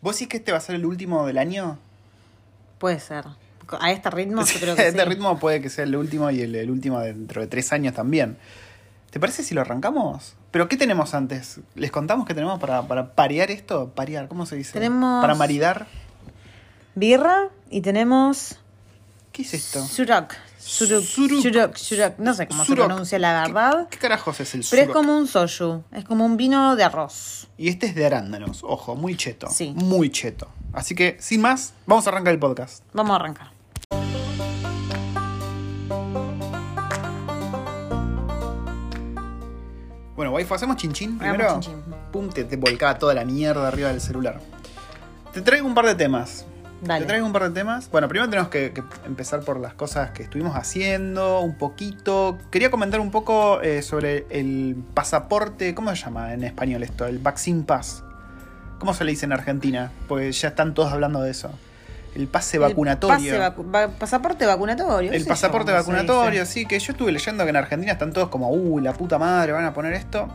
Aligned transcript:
¿Vos 0.00 0.14
decís 0.16 0.28
que 0.28 0.36
este 0.38 0.52
va 0.52 0.58
a 0.58 0.60
ser 0.60 0.76
el 0.76 0.86
último 0.86 1.26
del 1.26 1.38
año? 1.38 1.78
Puede 2.78 3.00
ser. 3.00 3.24
A 3.80 3.90
este 3.92 4.10
ritmo 4.10 4.44
yo 4.44 4.60
creo 4.60 4.76
que 4.76 4.86
este 4.88 5.02
sí. 5.02 5.08
ritmo 5.08 5.38
puede 5.38 5.60
que 5.60 5.68
sea 5.70 5.84
el 5.84 5.94
último 5.96 6.30
y 6.30 6.40
el, 6.42 6.54
el 6.54 6.70
último 6.70 7.00
dentro 7.00 7.40
de 7.42 7.48
tres 7.48 7.72
años 7.72 7.94
también. 7.94 8.38
¿Te 9.10 9.18
parece 9.20 9.42
si 9.42 9.54
lo 9.54 9.60
arrancamos? 9.62 10.34
¿Pero 10.50 10.68
qué 10.68 10.76
tenemos 10.76 11.14
antes? 11.14 11.60
¿Les 11.74 11.90
contamos 11.90 12.26
qué 12.26 12.34
tenemos 12.34 12.58
para, 12.60 12.82
para 12.86 13.12
parear 13.14 13.50
esto? 13.50 13.90
Parear, 13.94 14.28
¿cómo 14.28 14.46
se 14.46 14.56
dice? 14.56 14.72
Tenemos- 14.72 15.20
Para 15.20 15.34
maridar. 15.34 15.86
Birra 16.94 17.48
y 17.70 17.80
tenemos 17.80 18.56
¿Qué 19.32 19.42
es 19.42 19.54
esto? 19.54 19.84
Surok. 19.84 20.34
Suruk, 20.58 21.02
Suruk. 21.04 21.40
suruk, 21.42 21.76
suruk. 21.76 22.18
No 22.18 22.34
sé 22.34 22.46
cómo 22.48 22.64
se 22.64 22.74
pronuncia 22.74 23.18
la 23.18 23.42
verdad. 23.42 23.88
¿Qué, 23.88 23.96
qué 23.96 23.98
carajos 24.02 24.40
es 24.40 24.54
el 24.54 24.64
Pero 24.70 24.82
es 24.82 24.88
como 24.90 25.16
un 25.16 25.26
soju. 25.26 25.82
Es 25.92 26.04
como 26.04 26.24
un 26.26 26.36
vino 26.36 26.74
de 26.76 26.84
arroz. 26.84 27.48
Y 27.56 27.68
este 27.68 27.86
es 27.86 27.94
de 27.94 28.04
arándanos, 28.06 28.62
ojo, 28.64 28.96
muy 28.96 29.16
cheto. 29.16 29.48
Sí. 29.50 29.72
Muy 29.76 30.10
cheto. 30.10 30.48
Así 30.72 30.94
que, 30.94 31.16
sin 31.20 31.40
más, 31.40 31.72
vamos 31.86 32.06
a 32.06 32.10
arrancar 32.10 32.34
el 32.34 32.38
podcast. 32.40 32.82
Vamos 32.92 33.12
a 33.12 33.16
arrancar. 33.16 33.50
Bueno, 40.16 40.32
waifu, 40.32 40.54
hacemos 40.54 40.76
chinchín 40.76 41.16
Hagamos 41.20 41.36
primero. 41.36 41.60
chin 41.60 41.72
chin. 41.84 41.94
Pum, 42.12 42.28
te, 42.30 42.44
te 42.44 42.56
volcaba 42.56 42.98
toda 42.98 43.14
la 43.14 43.24
mierda 43.24 43.68
arriba 43.68 43.90
del 43.90 44.00
celular. 44.00 44.40
Te 45.32 45.42
traigo 45.42 45.66
un 45.66 45.74
par 45.74 45.86
de 45.86 45.94
temas. 45.94 46.44
Dale. 46.80 47.00
Te 47.00 47.06
traigo 47.08 47.26
un 47.26 47.32
par 47.32 47.42
de 47.44 47.50
temas. 47.50 47.90
Bueno, 47.90 48.08
primero 48.08 48.30
tenemos 48.30 48.50
que, 48.50 48.72
que 48.72 48.82
empezar 49.04 49.40
por 49.40 49.58
las 49.58 49.74
cosas 49.74 50.10
que 50.12 50.22
estuvimos 50.22 50.54
haciendo, 50.56 51.40
un 51.40 51.56
poquito. 51.56 52.38
Quería 52.50 52.70
comentar 52.70 53.00
un 53.00 53.10
poco 53.10 53.60
eh, 53.62 53.82
sobre 53.82 54.26
el 54.30 54.76
pasaporte, 54.94 55.74
¿cómo 55.74 55.90
se 55.90 55.96
llama 56.04 56.32
en 56.34 56.44
español 56.44 56.82
esto? 56.84 57.06
El 57.06 57.18
Vaccine 57.18 57.64
Pass. 57.64 58.04
¿Cómo 58.78 58.94
se 58.94 59.02
le 59.04 59.10
dice 59.10 59.26
en 59.26 59.32
Argentina? 59.32 59.90
Pues 60.06 60.40
ya 60.40 60.48
están 60.48 60.72
todos 60.74 60.92
hablando 60.92 61.20
de 61.20 61.32
eso. 61.32 61.50
El 62.14 62.28
pase 62.28 62.56
El 62.58 62.62
vacunatorio. 62.62 63.16
pase 63.38 63.56
vacu- 63.56 63.74
va- 63.74 63.88
pasaporte 63.88 64.46
vacunatorio. 64.46 65.12
El 65.12 65.24
pasaporte 65.26 65.72
yo 65.72 65.76
vacunatorio, 65.78 66.46
sí, 66.46 66.64
que 66.64 66.78
yo 66.78 66.92
estuve 66.92 67.10
leyendo 67.12 67.42
que 67.44 67.50
en 67.50 67.56
Argentina 67.56 67.92
están 67.92 68.12
todos 68.12 68.28
como, 68.28 68.50
uh, 68.50 68.78
la 68.78 68.92
puta 68.92 69.18
madre, 69.18 69.50
van 69.52 69.64
a 69.64 69.74
poner 69.74 69.94
esto. 69.94 70.28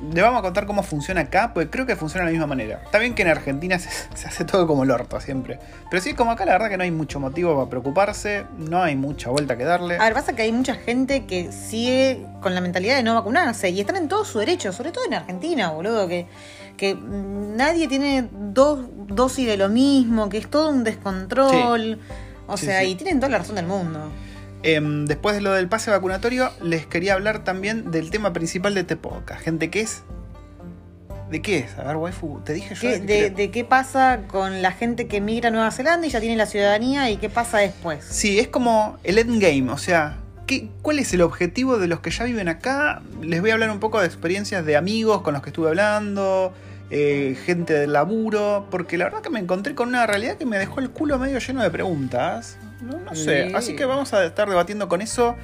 Le 0.00 0.22
vamos 0.22 0.38
a 0.38 0.42
contar 0.42 0.64
cómo 0.66 0.82
funciona 0.84 1.22
acá, 1.22 1.52
porque 1.52 1.70
creo 1.70 1.84
que 1.86 1.96
funciona 1.96 2.24
de 2.24 2.30
la 2.30 2.32
misma 2.32 2.46
manera. 2.46 2.80
Está 2.84 2.98
bien 2.98 3.14
que 3.14 3.22
en 3.22 3.28
Argentina 3.28 3.78
se, 3.78 3.88
se 4.14 4.28
hace 4.28 4.44
todo 4.44 4.66
como 4.66 4.84
el 4.84 4.90
orto 4.90 5.20
siempre. 5.20 5.58
Pero 5.90 6.00
sí, 6.02 6.14
como 6.14 6.30
acá 6.30 6.44
la 6.44 6.52
verdad 6.52 6.68
que 6.68 6.76
no 6.76 6.84
hay 6.84 6.90
mucho 6.90 7.18
motivo 7.18 7.56
para 7.56 7.68
preocuparse, 7.68 8.44
no 8.58 8.82
hay 8.82 8.94
mucha 8.96 9.30
vuelta 9.30 9.56
que 9.58 9.64
darle. 9.64 9.96
A 9.96 10.04
ver, 10.04 10.14
pasa 10.14 10.34
que 10.34 10.42
hay 10.42 10.52
mucha 10.52 10.74
gente 10.74 11.26
que 11.26 11.50
sigue 11.52 12.24
con 12.40 12.54
la 12.54 12.60
mentalidad 12.60 12.96
de 12.96 13.02
no 13.02 13.14
vacunarse 13.14 13.70
y 13.70 13.80
están 13.80 13.96
en 13.96 14.08
todo 14.08 14.24
su 14.24 14.38
derecho, 14.38 14.72
sobre 14.72 14.92
todo 14.92 15.04
en 15.06 15.14
Argentina, 15.14 15.70
boludo, 15.70 16.06
que, 16.06 16.26
que 16.76 16.94
nadie 16.94 17.88
tiene 17.88 18.28
dos 18.32 18.80
dosis 19.08 19.46
de 19.46 19.56
lo 19.56 19.68
mismo, 19.68 20.28
que 20.28 20.38
es 20.38 20.48
todo 20.48 20.70
un 20.70 20.84
descontrol. 20.84 21.98
O 22.46 22.56
Sí, 22.56 22.66
sea, 22.66 22.80
sí. 22.80 22.90
y 22.90 22.94
tienen 22.94 23.18
toda 23.20 23.30
la 23.30 23.38
razón 23.38 23.56
del 23.56 23.66
mundo. 23.66 24.10
Em, 24.62 25.04
después 25.06 25.34
de 25.36 25.40
lo 25.40 25.52
del 25.52 25.68
pase 25.68 25.90
vacunatorio, 25.90 26.50
les 26.62 26.86
quería 26.86 27.14
hablar 27.14 27.44
también 27.44 27.90
del 27.90 28.10
tema 28.10 28.32
principal 28.32 28.74
de 28.74 28.80
este 28.80 28.96
podcast. 28.96 29.40
Gente, 29.42 29.70
¿qué 29.70 29.80
es? 29.82 30.02
¿De 31.30 31.42
qué 31.42 31.58
es? 31.58 31.78
A 31.78 31.84
ver, 31.84 31.96
waifu, 31.96 32.40
te 32.44 32.54
dije 32.54 32.74
yo. 32.74 32.80
¿Qué- 32.80 32.98
de 33.00 33.06
qué 33.06 33.12
de, 33.12 33.18
creo. 33.26 33.36
de 33.36 33.50
qué 33.50 33.64
pasa 33.64 34.20
con 34.28 34.62
la 34.62 34.72
gente 34.72 35.06
que 35.06 35.20
migra 35.20 35.48
a 35.48 35.52
Nueva 35.52 35.70
Zelanda 35.70 36.06
y 36.06 36.10
ya 36.10 36.20
tiene 36.20 36.36
la 36.36 36.46
ciudadanía 36.46 37.10
y 37.10 37.18
qué 37.18 37.28
pasa 37.28 37.58
después? 37.58 38.02
Sí, 38.04 38.38
es 38.38 38.48
como 38.48 38.98
el 39.04 39.18
endgame, 39.18 39.70
o 39.70 39.76
sea, 39.78 40.16
¿qué, 40.46 40.70
¿cuál 40.82 40.98
es 40.98 41.12
el 41.12 41.20
objetivo 41.20 41.78
de 41.78 41.86
los 41.86 42.00
que 42.00 42.10
ya 42.10 42.24
viven 42.24 42.48
acá? 42.48 43.02
Les 43.22 43.40
voy 43.42 43.50
a 43.50 43.52
hablar 43.54 43.70
un 43.70 43.78
poco 43.78 44.00
de 44.00 44.06
experiencias 44.06 44.64
de 44.64 44.76
amigos 44.76 45.20
con 45.22 45.34
los 45.34 45.42
que 45.42 45.50
estuve 45.50 45.68
hablando, 45.68 46.52
eh, 46.90 47.36
gente 47.44 47.74
del 47.74 47.92
laburo, 47.92 48.66
porque 48.70 48.96
la 48.96 49.04
verdad 49.04 49.20
que 49.20 49.30
me 49.30 49.40
encontré 49.40 49.74
con 49.74 49.88
una 49.88 50.06
realidad 50.06 50.36
que 50.36 50.46
me 50.46 50.58
dejó 50.58 50.80
el 50.80 50.90
culo 50.90 51.18
medio 51.18 51.38
lleno 51.38 51.62
de 51.62 51.70
preguntas. 51.70 52.58
No, 52.80 52.98
no 52.98 53.14
sé, 53.14 53.48
Sí. 53.48 53.54
así 53.54 53.76
que 53.76 53.84
vamos 53.84 54.12
a 54.14 54.24
estar 54.24 54.48
debatiendo 54.48 54.88
con 54.88 55.02
eso, 55.02 55.36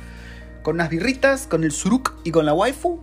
con 0.63 0.77
unas 0.77 0.89
birritas, 0.89 1.47
con 1.47 1.65
el 1.65 1.73
suruk 1.73 2.15
y 2.25 2.31
con 2.31 2.47
la 2.47 2.55
waifu, 2.55 3.01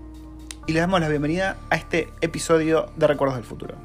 y 0.68 0.74
les 0.74 0.82
damos 0.82 1.02
la 1.02 1.10
bienvenida 1.10 1.58
a 1.70 1.76
este 1.76 2.08
episodio 2.22 2.92
de 2.96 3.08
Recuerdos 3.08 3.38
del 3.38 3.46
Futuro. 3.46 3.76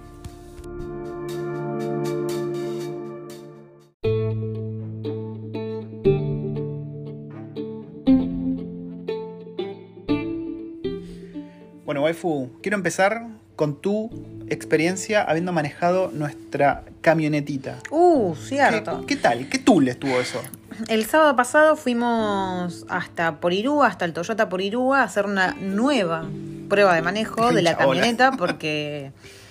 Bueno, 11.84 12.02
waifu, 12.02 12.50
quiero 12.62 12.76
empezar 12.76 13.26
con 13.56 13.80
tu 13.80 14.10
experiencia 14.48 15.22
habiendo 15.22 15.52
manejado 15.52 16.10
nuestra 16.12 16.84
camionetita. 17.00 17.78
Uh, 17.90 18.34
¿Qué, 18.34 18.40
cierto. 18.40 19.04
qué 19.06 19.16
tal? 19.16 19.48
¿Qué 19.48 19.58
tool 19.58 19.88
estuvo 19.88 20.20
eso? 20.20 20.40
El 20.88 21.06
sábado 21.06 21.34
pasado 21.36 21.76
fuimos 21.76 22.84
hasta 22.88 23.40
Porirúa, 23.40 23.86
hasta 23.88 24.04
el 24.04 24.12
Toyota 24.12 24.48
Porirúa, 24.48 25.00
a 25.00 25.04
hacer 25.04 25.24
una 25.24 25.54
nueva 25.54 26.26
prueba 26.68 26.94
de 26.94 27.02
manejo 27.02 27.52
de 27.52 27.62
la 27.62 27.76
camioneta 27.76 28.32
porque 28.32 29.12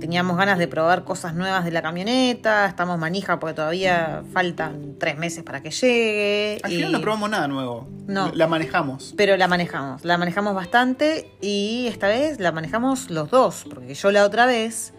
teníamos 0.00 0.36
ganas 0.36 0.58
de 0.58 0.66
probar 0.68 1.04
cosas 1.04 1.34
nuevas 1.34 1.64
de 1.64 1.70
la 1.70 1.82
camioneta, 1.82 2.66
estamos 2.66 2.98
manija 2.98 3.38
porque 3.38 3.54
todavía 3.54 4.22
faltan 4.32 4.94
tres 4.98 5.18
meses 5.18 5.42
para 5.44 5.62
que 5.62 5.70
llegue. 5.70 6.60
Al 6.62 6.72
y- 6.72 6.76
final 6.76 6.92
no 6.92 7.00
probamos 7.00 7.30
nada 7.30 7.48
nuevo. 7.48 7.88
No. 8.06 8.30
La 8.34 8.46
manejamos. 8.46 9.14
Pero 9.16 9.36
la 9.36 9.46
manejamos, 9.48 10.04
la 10.04 10.18
manejamos 10.18 10.54
bastante 10.54 11.30
y 11.40 11.86
esta 11.88 12.08
vez 12.08 12.40
la 12.40 12.52
manejamos 12.52 13.10
los 13.10 13.30
dos, 13.30 13.64
porque 13.68 13.94
yo 13.94 14.10
la 14.10 14.24
otra 14.24 14.46
vez, 14.46 14.92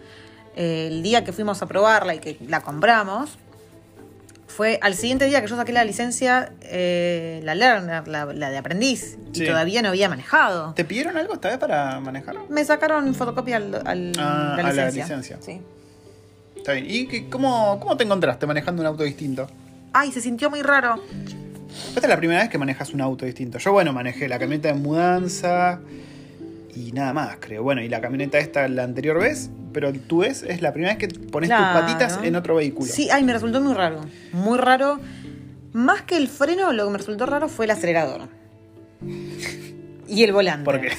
eh, 0.56 0.88
el 0.90 1.02
día 1.02 1.24
que 1.24 1.32
fuimos 1.32 1.60
a 1.62 1.66
probarla 1.66 2.14
y 2.14 2.18
que 2.20 2.38
la 2.46 2.60
compramos, 2.62 3.38
fue 4.54 4.78
al 4.82 4.94
siguiente 4.94 5.24
día 5.24 5.40
que 5.40 5.46
yo 5.48 5.56
saqué 5.56 5.72
la 5.72 5.84
licencia, 5.84 6.52
eh, 6.62 7.40
la 7.42 7.54
Learner, 7.54 8.06
la, 8.06 8.26
la 8.26 8.50
de 8.50 8.58
aprendiz, 8.58 9.16
Sí. 9.32 9.44
y 9.44 9.46
todavía 9.46 9.80
no 9.82 9.88
había 9.88 10.08
manejado. 10.08 10.74
¿Te 10.74 10.84
pidieron 10.84 11.16
algo 11.16 11.34
esta 11.34 11.48
vez 11.48 11.58
para 11.58 11.98
manejar? 12.00 12.36
Me 12.50 12.64
sacaron 12.64 13.14
fotocopia 13.14 13.56
al, 13.56 13.74
al- 13.86 14.12
Ah, 14.18 14.54
la 14.56 14.68
a 14.68 14.72
la 14.72 14.84
licencia. 14.86 15.02
licencia. 15.04 15.38
Sí. 15.40 15.60
Está 16.56 16.72
bien. 16.72 16.86
¿Y 16.88 17.06
qué- 17.08 17.28
cómo, 17.28 17.80
cómo 17.80 17.96
te 17.96 18.04
encontraste 18.04 18.46
manejando 18.46 18.82
un 18.82 18.86
auto 18.86 19.02
distinto? 19.04 19.48
Ay, 19.92 20.12
se 20.12 20.20
sintió 20.20 20.50
muy 20.50 20.62
raro. 20.62 21.02
Esta 21.88 22.00
es 22.00 22.08
la 22.08 22.16
primera 22.18 22.40
vez 22.40 22.50
que 22.50 22.58
manejas 22.58 22.92
un 22.92 23.00
auto 23.00 23.24
distinto. 23.24 23.58
Yo, 23.58 23.72
bueno, 23.72 23.92
manejé 23.92 24.28
la 24.28 24.38
camioneta 24.38 24.68
de 24.68 24.74
mudanza 24.74 25.80
y 26.74 26.92
nada 26.92 27.12
más, 27.12 27.36
creo. 27.40 27.62
Bueno, 27.62 27.82
y 27.82 27.88
la 27.88 28.00
camioneta 28.00 28.38
esta 28.38 28.66
la 28.68 28.84
anterior 28.84 29.18
vez, 29.20 29.50
pero 29.72 29.92
tú 29.92 30.18
ves, 30.18 30.42
es 30.42 30.62
la 30.62 30.72
primera 30.72 30.94
vez 30.94 30.98
que 31.08 31.08
pones 31.20 31.48
Claro. 31.48 31.80
tus 31.80 31.92
patitas 31.94 32.18
en 32.24 32.36
otro 32.36 32.54
vehículo. 32.56 32.90
Sí, 32.90 33.08
ay, 33.10 33.24
me 33.24 33.32
resultó 33.32 33.60
muy 33.60 33.74
raro. 33.74 34.00
Muy 34.32 34.58
raro. 34.58 34.98
Más 35.72 36.02
que 36.02 36.16
el 36.16 36.28
freno, 36.28 36.72
lo 36.72 36.84
que 36.86 36.90
me 36.92 36.98
resultó 36.98 37.26
raro 37.26 37.48
fue 37.48 37.64
el 37.64 37.70
acelerador. 37.70 38.28
Y 40.08 40.22
el 40.24 40.32
volante. 40.32 40.64
¿Por 40.64 40.80
qué? 40.80 40.90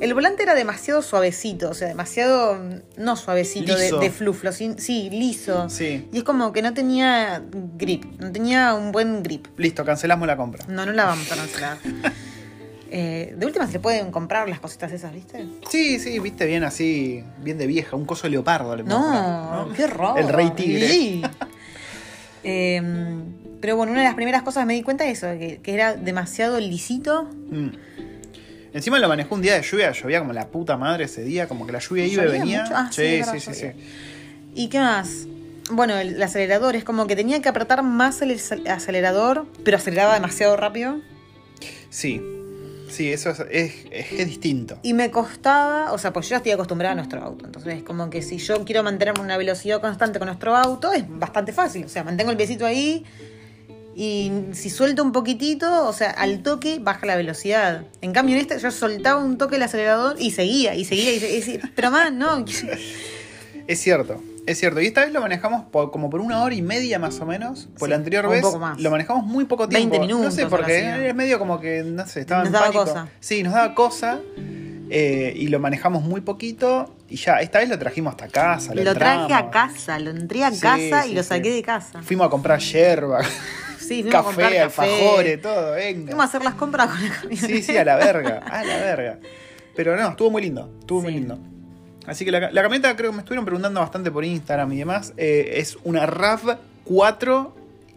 El 0.00 0.14
volante 0.14 0.44
era 0.44 0.54
demasiado 0.54 1.02
suavecito, 1.02 1.70
o 1.70 1.74
sea, 1.74 1.88
demasiado, 1.88 2.56
no 2.96 3.16
suavecito 3.16 3.74
de, 3.76 3.90
de 3.90 4.10
fluflo, 4.10 4.52
sí, 4.52 4.74
sí, 4.78 5.10
liso. 5.10 5.68
Sí. 5.68 6.08
Y 6.12 6.18
es 6.18 6.22
como 6.24 6.52
que 6.52 6.62
no 6.62 6.72
tenía 6.72 7.42
grip, 7.76 8.04
no 8.20 8.30
tenía 8.30 8.74
un 8.74 8.92
buen 8.92 9.24
grip. 9.24 9.46
Listo, 9.56 9.84
cancelamos 9.84 10.28
la 10.28 10.36
compra. 10.36 10.64
No, 10.68 10.86
no 10.86 10.92
la 10.92 11.04
vamos 11.06 11.30
a 11.32 11.36
cancelar. 11.36 11.78
Eh, 12.90 13.34
de 13.36 13.46
última 13.46 13.66
se 13.66 13.74
le 13.74 13.80
pueden 13.80 14.10
comprar 14.10 14.48
las 14.48 14.60
cositas 14.60 14.90
esas, 14.92 15.12
¿viste? 15.12 15.46
Sí, 15.68 15.98
sí, 15.98 16.18
viste 16.20 16.46
bien 16.46 16.64
así, 16.64 17.22
bien 17.42 17.58
de 17.58 17.66
vieja, 17.66 17.96
un 17.96 18.06
coso 18.06 18.22
de 18.24 18.30
leopardo 18.30 18.74
le 18.76 18.82
No, 18.82 19.68
qué 19.76 19.84
horror. 19.84 20.18
El 20.18 20.28
rey 20.28 20.50
tigre. 20.50 20.88
Sí. 20.88 21.22
Eh, 22.44 22.80
pero 23.60 23.76
bueno, 23.76 23.92
una 23.92 24.02
de 24.02 24.06
las 24.06 24.14
primeras 24.14 24.42
cosas 24.42 24.64
me 24.64 24.74
di 24.74 24.82
cuenta 24.82 25.04
de 25.04 25.10
eso, 25.10 25.26
que, 25.38 25.58
que 25.62 25.74
era 25.74 25.94
demasiado 25.94 26.60
lisito. 26.60 27.24
Mm. 27.50 27.70
Encima 28.72 28.98
lo 29.00 29.08
manejó 29.08 29.34
un 29.34 29.42
día 29.42 29.54
de 29.54 29.62
lluvia, 29.62 29.90
llovía 29.90 30.20
como 30.20 30.32
la 30.32 30.46
puta 30.46 30.76
madre 30.76 31.04
ese 31.06 31.24
día, 31.24 31.48
como 31.48 31.66
que 31.66 31.72
la 31.72 31.80
lluvia 31.80 32.06
iba 32.06 32.22
y 32.22 32.26
¿Llovía 32.26 32.40
venía. 32.40 32.64
Ah, 32.72 32.90
sí, 32.92 33.20
sí, 33.40 33.54
sí. 33.54 33.66
¿Y 34.54 34.68
qué 34.68 34.78
más? 34.78 35.26
Bueno, 35.70 35.96
el, 35.98 36.14
el 36.14 36.22
acelerador 36.22 36.76
es 36.76 36.84
como 36.84 37.06
que 37.06 37.16
tenía 37.16 37.42
que 37.42 37.48
apretar 37.48 37.82
más 37.82 38.22
el 38.22 38.30
ac- 38.30 38.68
acelerador, 38.68 39.46
pero 39.64 39.76
aceleraba 39.76 40.14
demasiado 40.14 40.56
rápido. 40.56 41.00
Sí, 41.90 42.22
sí, 42.88 43.12
eso 43.12 43.30
es, 43.30 43.40
es, 43.50 43.72
es- 43.90 44.26
distinto. 44.26 44.78
Y 44.82 44.92
me 44.94 45.10
costaba, 45.10 45.92
o 45.92 45.98
sea, 45.98 46.12
pues 46.12 46.26
yo 46.26 46.30
ya 46.30 46.36
estoy 46.38 46.52
acostumbrada 46.52 46.92
a 46.92 46.96
nuestro 46.96 47.22
auto. 47.22 47.46
Entonces 47.46 47.76
es 47.78 47.82
como 47.82 48.10
que 48.10 48.22
si 48.22 48.38
yo 48.38 48.64
quiero 48.64 48.82
mantener 48.82 49.18
una 49.20 49.36
velocidad 49.36 49.80
constante 49.80 50.18
con 50.18 50.26
nuestro 50.26 50.56
auto, 50.56 50.92
es 50.92 51.04
bastante 51.08 51.52
fácil. 51.52 51.84
O 51.84 51.88
sea, 51.88 52.04
mantengo 52.04 52.30
el 52.30 52.36
piecito 52.36 52.66
ahí 52.66 53.04
y 53.94 54.30
si 54.52 54.70
suelto 54.70 55.02
un 55.02 55.10
poquitito, 55.12 55.86
o 55.88 55.92
sea, 55.92 56.10
al 56.10 56.42
toque 56.44 56.78
baja 56.80 57.04
la 57.06 57.16
velocidad. 57.16 57.82
En 58.00 58.12
cambio, 58.12 58.36
en 58.36 58.42
este 58.42 58.58
yo 58.58 58.70
soltaba 58.70 59.20
un 59.20 59.38
toque 59.38 59.56
el 59.56 59.62
acelerador 59.62 60.16
y 60.20 60.30
seguía, 60.30 60.74
y 60.76 60.84
seguía, 60.84 61.12
y 61.14 61.18
seguía. 61.20 61.38
y 61.38 61.42
seguía. 61.42 61.72
Pero 61.74 61.90
más, 61.90 62.12
no. 62.12 62.44
Es 63.66 63.80
cierto, 63.80 64.22
es 64.50 64.58
cierto. 64.58 64.80
Y 64.80 64.86
esta 64.86 65.02
vez 65.02 65.12
lo 65.12 65.20
manejamos 65.20 65.64
por- 65.66 65.90
como 65.90 66.10
por 66.10 66.20
una 66.20 66.42
hora 66.42 66.54
y 66.54 66.62
media 66.62 66.98
más 66.98 67.20
o 67.20 67.26
menos. 67.26 67.68
Por 67.78 67.86
Sí, 67.86 67.90
la 67.90 67.96
anterior 67.96 68.24
un 68.26 68.32
vez 68.32 68.42
poco 68.42 68.58
más. 68.58 68.80
lo 68.80 68.90
manejamos 68.90 69.24
muy 69.24 69.44
poco 69.44 69.68
20 69.68 69.78
tiempo. 69.78 69.96
no 69.96 70.02
minutos, 70.06 70.34
sé, 70.34 70.42
algo 70.42 70.56
porque 70.56 71.08
es 71.08 71.14
medio 71.14 71.38
como 71.38 71.60
que, 71.60 71.82
no 71.82 72.06
sé, 72.06 72.20
estaba 72.20 72.40
Nos 72.40 72.48
en 72.48 72.52
daba 72.52 72.66
pánico. 72.66 72.84
cosa. 72.84 73.08
Sí, 73.20 73.42
nos 73.42 73.52
daba 73.54 73.74
cosa. 73.74 74.20
eh, 74.90 75.34
y 75.36 75.48
lo 75.48 75.60
manejamos 75.60 76.02
muy 76.02 76.22
poquito. 76.22 76.94
y 77.10 77.16
ya, 77.16 77.40
esta 77.40 77.58
vez 77.58 77.68
lo 77.68 77.78
trajimos 77.78 78.12
hasta 78.12 78.28
casa. 78.28 78.74
Lo 78.74 78.94
traje 78.94 79.32
a 79.34 79.50
casa, 79.50 79.98
lo 79.98 80.10
entré 80.10 80.44
a 80.44 80.50
Sí, 80.50 80.60
casa 80.60 81.02
sí, 81.02 81.10
y 81.10 81.14
lo 81.14 81.22
saqué 81.22 81.50
de 81.50 81.62
casa. 81.62 82.02
Fuimos 82.02 82.26
a 82.26 82.30
comprar 82.30 82.58
yerba, 82.60 83.20
Sí, 83.78 84.02
fuimos 84.02 84.14
a 84.14 84.22
comprar 84.24 84.50
café, 84.52 84.58
café. 84.64 84.82
alfajores, 84.82 85.42
todo, 85.42 85.72
venga. 85.72 86.06
Fuimos 86.06 86.24
a 86.24 86.28
hacer 86.28 86.42
las 86.44 86.54
compras 86.54 86.88
con 86.90 87.02
la 87.02 87.14
camioneta. 87.14 87.46
Sí, 87.46 87.62
sí, 87.62 87.76
a 87.76 87.84
la 87.84 87.96
verga, 87.96 88.38
a 88.50 88.64
la 88.64 88.76
verga. 88.76 89.18
Pero 89.76 89.96
no, 89.96 90.08
estuvo 90.10 90.30
muy 90.30 90.42
lindo, 90.42 90.74
estuvo 90.80 91.00
muy 91.02 91.12
lindo. 91.12 91.38
Así 92.08 92.24
que 92.24 92.30
la, 92.30 92.50
la 92.50 92.62
camioneta 92.62 92.96
creo 92.96 93.10
que 93.10 93.16
me 93.16 93.20
estuvieron 93.22 93.44
preguntando 93.44 93.80
bastante 93.80 94.10
por 94.10 94.24
Instagram 94.24 94.72
y 94.72 94.78
demás. 94.78 95.12
eh, 95.16 95.54
es 95.56 95.76
una 95.84 96.06
RAV4 96.06 97.50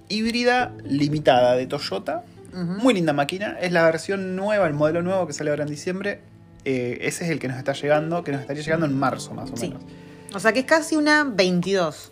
híbrida 0.09 0.73
limitada 0.83 1.55
de 1.55 1.67
Toyota. 1.67 2.23
Muy 2.53 2.93
linda 2.93 3.13
máquina. 3.13 3.57
Es 3.61 3.71
la 3.71 3.85
versión 3.85 4.35
nueva, 4.35 4.67
el 4.67 4.73
modelo 4.73 5.01
nuevo 5.01 5.25
que 5.25 5.31
sale 5.31 5.51
ahora 5.51 5.63
en 5.63 5.69
diciembre. 5.69 6.19
Eh, 6.65 6.97
ese 7.01 7.23
es 7.23 7.31
el 7.31 7.39
que 7.39 7.47
nos 7.47 7.57
está 7.57 7.71
llegando, 7.73 8.23
que 8.25 8.33
nos 8.33 8.41
estaría 8.41 8.61
llegando 8.61 8.85
en 8.85 8.93
marzo 8.99 9.33
más 9.33 9.49
o 9.51 9.55
Sí. 9.57 9.69
menos. 9.69 9.83
O 10.33 10.39
sea 10.39 10.51
que 10.51 10.59
es 10.59 10.65
casi 10.65 10.97
una 10.97 11.23
22. 11.23 12.11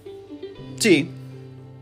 Sí. 0.77 1.11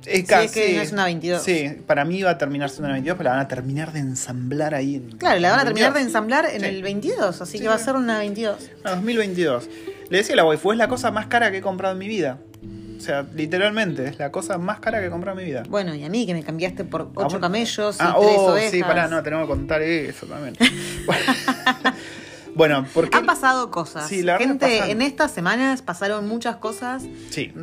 Es 0.05 0.19
Sí, 0.19 0.23
casi. 0.23 0.45
es 0.45 0.51
que 0.53 0.75
no 0.75 0.81
es 0.81 0.91
una 0.91 1.05
22. 1.05 1.43
Sí, 1.43 1.69
para 1.85 2.03
mí 2.05 2.23
va 2.23 2.31
a 2.31 2.37
terminar 2.37 2.69
siendo 2.69 2.85
una 2.85 2.93
22, 2.93 3.17
pero 3.17 3.29
la 3.29 3.35
van 3.35 3.45
a 3.45 3.47
terminar 3.47 3.93
de 3.93 3.99
ensamblar 3.99 4.73
ahí 4.73 4.95
en. 4.95 5.11
Claro, 5.17 5.39
la 5.39 5.51
van 5.51 5.59
a 5.59 5.63
terminar 5.65 5.89
de 5.93 5.99
22. 5.99 6.07
ensamblar 6.07 6.45
en 6.51 6.61
Sí. 6.61 6.65
el 6.67 6.81
22, 6.81 7.41
así 7.41 7.51
Sí, 7.53 7.59
que 7.59 7.67
va 7.67 7.75
a 7.75 7.79
ser 7.79 7.95
una 7.95 8.19
22. 8.19 8.69
Ah, 8.83 8.91
2022. 8.95 9.69
Le 10.09 10.17
decía 10.19 10.33
a 10.33 10.37
la 10.37 10.45
waifu, 10.45 10.71
es 10.71 10.77
la 10.77 10.87
cosa 10.87 11.11
más 11.11 11.27
cara 11.27 11.51
que 11.51 11.57
he 11.57 11.61
comprado 11.61 11.93
en 11.93 11.99
mi 11.99 12.07
vida. 12.07 12.39
O 12.97 12.99
sea, 12.99 13.25
literalmente, 13.35 14.07
es 14.07 14.17
la 14.17 14.31
cosa 14.31 14.57
más 14.57 14.79
cara 14.79 14.99
que 14.99 15.05
he 15.07 15.09
comprado 15.09 15.37
en 15.39 15.45
mi 15.45 15.51
vida. 15.51 15.63
Bueno, 15.69 15.93
y 15.93 16.03
a 16.03 16.09
mí 16.09 16.25
que 16.25 16.33
me 16.33 16.43
cambiaste 16.43 16.83
por 16.83 17.01
Ah, 17.01 17.05
8 17.15 17.23
bueno. 17.25 17.39
camellos 17.41 17.95
y 17.95 17.99
Ah, 18.01 18.15
3 18.19 18.35
oh, 18.37 18.51
ovejas. 18.53 18.71
sí, 18.71 18.81
pará, 18.81 19.07
no, 19.07 19.21
tenemos 19.21 19.45
que 19.45 19.49
contar 19.53 19.81
eso 19.83 20.25
también. 20.25 20.55
bueno, 22.55 22.85
porque. 22.93 23.15
Han 23.17 23.25
pasado 23.25 23.69
cosas. 23.69 24.07
Sí, 24.07 24.23
la 24.23 24.37
Gente, 24.37 24.89
en 24.91 25.01
estas 25.01 25.31
semanas 25.31 25.81
pasaron 25.81 26.27
muchas 26.27 26.55
cosas. 26.57 27.03
Sí. 27.29 27.53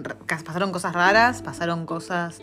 Pasaron 0.45 0.71
cosas 0.71 0.93
raras, 0.93 1.43
pasaron 1.43 1.85
cosas 1.87 2.41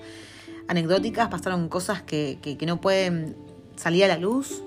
anecdóticas, 0.68 1.30
pasaron 1.30 1.70
cosas 1.70 2.02
que, 2.02 2.40
que- 2.42 2.58
que 2.58 2.66
no 2.66 2.82
pueden 2.82 3.36
salir 3.78 4.04
a 4.06 4.08
la 4.10 4.18
luz. 4.18 4.64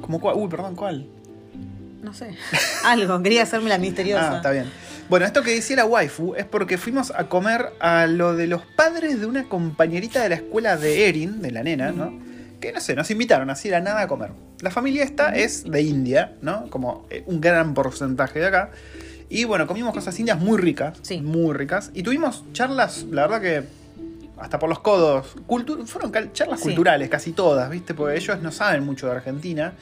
¿Cómo 0.00 0.20
cuál? 0.20 0.36
Uy, 0.38 0.48
perdón, 0.48 0.74
¿cuál? 0.74 1.06
No 2.02 2.14
sé. 2.14 2.36
Algo, 2.84 3.22
quería 3.22 3.42
hacerme 3.42 3.68
la 3.68 3.78
misteriosa. 3.78 4.32
Ah, 4.32 4.36
está 4.36 4.50
bien. 4.50 4.66
Bueno, 5.08 5.24
esto 5.24 5.42
que 5.42 5.54
decía 5.54 5.76
la 5.76 5.86
waifu 5.86 6.34
es 6.34 6.44
porque 6.44 6.76
fuimos 6.76 7.12
a 7.16 7.28
comer 7.28 7.70
a 7.80 8.06
lo 8.06 8.36
de 8.36 8.46
los 8.46 8.62
padres 8.76 9.20
de 9.20 9.26
una 9.26 9.44
compañerita 9.44 10.22
de 10.22 10.28
la 10.28 10.34
escuela 10.36 10.76
de 10.76 11.08
Erin, 11.08 11.40
de 11.40 11.50
la 11.50 11.62
nena, 11.62 11.92
¿no? 11.92 12.12
Que 12.60 12.72
no 12.72 12.80
sé, 12.80 12.94
nos 12.94 13.10
invitaron 13.10 13.48
así 13.50 13.70
la 13.70 13.80
nada 13.80 14.02
a 14.02 14.08
comer. 14.08 14.30
La 14.60 14.70
familia 14.70 15.04
esta 15.04 15.34
es 15.34 15.64
de 15.64 15.80
India, 15.82 16.34
¿no? 16.42 16.68
Como 16.68 17.06
eh, 17.08 17.22
un 17.26 17.40
gran 17.40 17.72
porcentaje 17.72 18.38
de 18.40 18.46
acá. 18.48 18.70
Y 19.30 19.44
bueno, 19.44 19.66
comimos 19.66 19.94
cosas 19.94 20.18
indias 20.18 20.38
muy 20.38 20.58
ricas. 20.58 20.98
Sí. 21.02 21.20
Muy 21.22 21.54
ricas. 21.54 21.90
Y 21.94 22.02
tuvimos 22.02 22.44
charlas, 22.52 23.04
la 23.10 23.26
verdad 23.28 23.40
que 23.40 23.62
hasta 24.38 24.58
por 24.58 24.68
los 24.68 24.80
codos. 24.80 25.36
cultu- 25.46 25.86
fueron 25.86 26.12
charlas 26.32 26.60
Sí. 26.60 26.66
culturales, 26.66 27.08
casi 27.08 27.32
todas, 27.32 27.70
¿viste? 27.70 27.94
Porque 27.94 28.16
ellos 28.18 28.40
no 28.42 28.52
saben 28.52 28.84
mucho 28.84 29.06
de 29.06 29.12
Argentina. 29.12 29.72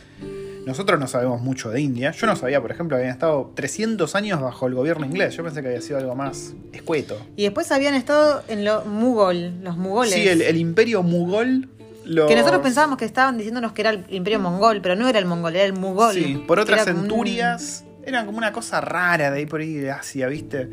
Nosotros 0.67 0.99
no 1.01 1.07
sabemos 1.07 1.41
mucho 1.41 1.71
de 1.71 1.81
India. 1.81 2.11
Yo 2.11 2.27
no 2.27 2.37
sabía, 2.37 2.61
por 2.61 2.71
ejemplo, 2.73 2.97
que 2.97 3.03
habían 3.03 3.15
estado 3.15 3.53
300 3.55 4.15
años 4.17 4.41
bajo 4.41 4.67
el 4.67 4.75
gobierno 4.75 5.07
inglés. 5.07 5.35
Yo 5.37 5.45
pensé 5.45 5.63
que 5.63 5.69
había 5.69 5.81
sido 5.81 5.99
algo 5.99 6.15
más 6.15 6.55
escueto. 6.73 7.17
Y 7.37 7.45
después 7.45 7.71
habían 7.73 7.95
estado 7.95 8.43
en 8.49 8.65
los 8.65 8.85
Mugol, 8.85 9.63
los 9.63 9.77
Mugoles. 9.77 10.13
Sí, 10.13 10.27
el, 10.27 10.43
el 10.43 10.57
imperio 10.57 11.03
mugol. 11.05 11.69
los- 12.05 12.29
Que 12.29 12.35
nosotros 12.37 12.61
pensábamos 12.63 12.99
que 12.99 13.05
estaban 13.05 13.39
diciéndonos 13.39 13.73
que 13.73 13.83
era 13.83 13.91
el 13.91 14.05
imperio 14.11 14.41
mongol, 14.41 14.81
pero 14.83 14.97
no 14.97 15.09
era 15.09 15.19
el 15.21 15.25
mongol, 15.27 15.55
era 15.57 15.65
el 15.65 15.73
mugol. 15.73 16.15
Sí, 16.15 16.43
por 16.47 16.59
otras 16.59 16.81
era 16.83 16.93
como 16.93 17.03
un- 17.05 17.09
centurias. 17.11 17.85
Eran 18.05 18.27
como 18.27 18.39
una 18.39 18.53
cosa 18.53 18.81
rara 18.81 19.31
de 19.31 19.39
ahí 19.39 19.47
por 19.47 19.61
ahí 19.61 19.75
de 19.75 19.91
Asia, 19.93 20.27
¿viste? 20.29 20.69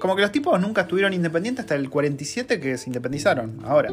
Como 0.00 0.14
que 0.14 0.22
los 0.22 0.30
tipos 0.30 0.60
nunca 0.60 0.82
estuvieron 0.82 1.12
independientes 1.12 1.64
hasta 1.64 1.74
el 1.74 1.90
47 1.90 2.60
que 2.60 2.76
se 2.78 2.88
independizaron, 2.88 3.58
ahora. 3.64 3.90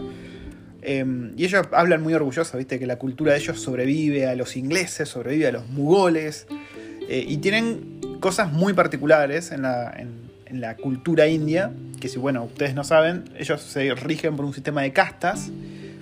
Eh, 0.87 1.03
y 1.35 1.45
ellos 1.45 1.65
hablan 1.71 2.01
muy 2.03 2.13
orgullosos, 2.13 2.55
¿viste? 2.57 2.77
Que 2.79 2.85
la 2.85 2.97
cultura 2.97 3.33
de 3.33 3.39
ellos 3.39 3.59
sobrevive 3.59 4.27
a 4.27 4.35
los 4.35 4.55
ingleses, 4.55 5.09
sobrevive 5.09 5.47
a 5.47 5.51
los 5.51 5.67
mugoles. 5.69 6.45
Eh, 7.09 7.25
y 7.27 7.37
tienen 7.37 7.99
cosas 8.19 8.51
muy 8.51 8.73
particulares 8.73 9.51
en 9.51 9.63
la, 9.63 9.91
en- 9.97 10.25
en 10.47 10.61
la 10.61 10.75
cultura 10.75 11.27
india, 11.27 11.71
que 11.99 12.07
si, 12.07 12.19
bueno, 12.19 12.43
ustedes 12.43 12.75
no 12.75 12.83
saben, 12.83 13.25
ellos 13.37 13.61
se 13.61 13.93
rigen 13.95 14.35
por 14.35 14.45
un 14.45 14.53
sistema 14.53 14.83
de 14.83 14.93
castas, 14.93 15.49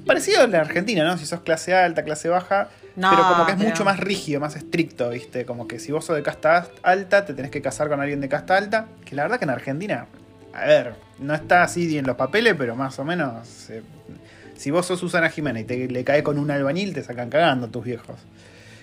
parecido 0.06 0.42
al 0.42 0.52
de 0.52 0.58
Argentina, 0.58 1.06
¿no? 1.06 1.18
Si 1.18 1.26
sos 1.26 1.40
clase 1.42 1.74
alta, 1.74 2.04
clase 2.04 2.28
baja, 2.28 2.70
No, 2.98 3.10
pero 3.10 3.24
como 3.30 3.46
que 3.46 3.54
es 3.54 3.58
pero- 3.58 3.70
mucho 3.70 3.86
más 3.86 4.00
rígido, 4.02 4.42
más 4.42 4.56
estricto, 4.58 5.10
¿viste? 5.12 5.46
Como 5.46 5.66
que 5.68 5.80
si 5.80 5.94
vos 5.94 6.04
sos 6.06 6.18
de 6.18 6.24
casta 6.24 6.68
alta, 6.84 7.26
te 7.26 7.34
tenés 7.34 7.52
que 7.52 7.62
casar 7.62 7.88
con 7.88 8.02
alguien 8.02 8.20
de 8.20 8.28
casta 8.28 8.58
alta, 8.58 8.88
que 9.06 9.16
la 9.16 9.24
verdad 9.24 9.40
que 9.40 9.46
en 9.46 9.52
Argentina, 9.52 10.08
a 10.54 10.66
ver, 10.66 10.94
no 11.20 11.34
está 11.34 11.64
así 11.64 11.98
en 11.98 12.06
los 12.06 12.18
papeles, 12.18 12.54
pero 12.58 12.76
más 12.76 13.00
o 13.00 13.06
menos... 13.06 13.70
eh, 13.70 13.82
si 14.64 14.72
vos 14.72 14.86
sos 14.86 14.98
Susana 15.02 15.30
Jiménez 15.30 15.64
y 15.64 15.66
te 15.66 15.88
le 15.90 16.04
caes 16.06 16.24
con 16.24 16.40
un 16.40 16.50
albañil, 16.50 16.94
te 16.94 17.04
sacan 17.04 17.30
cagando 17.30 17.68
tus 17.68 17.84
viejos. 17.84 18.16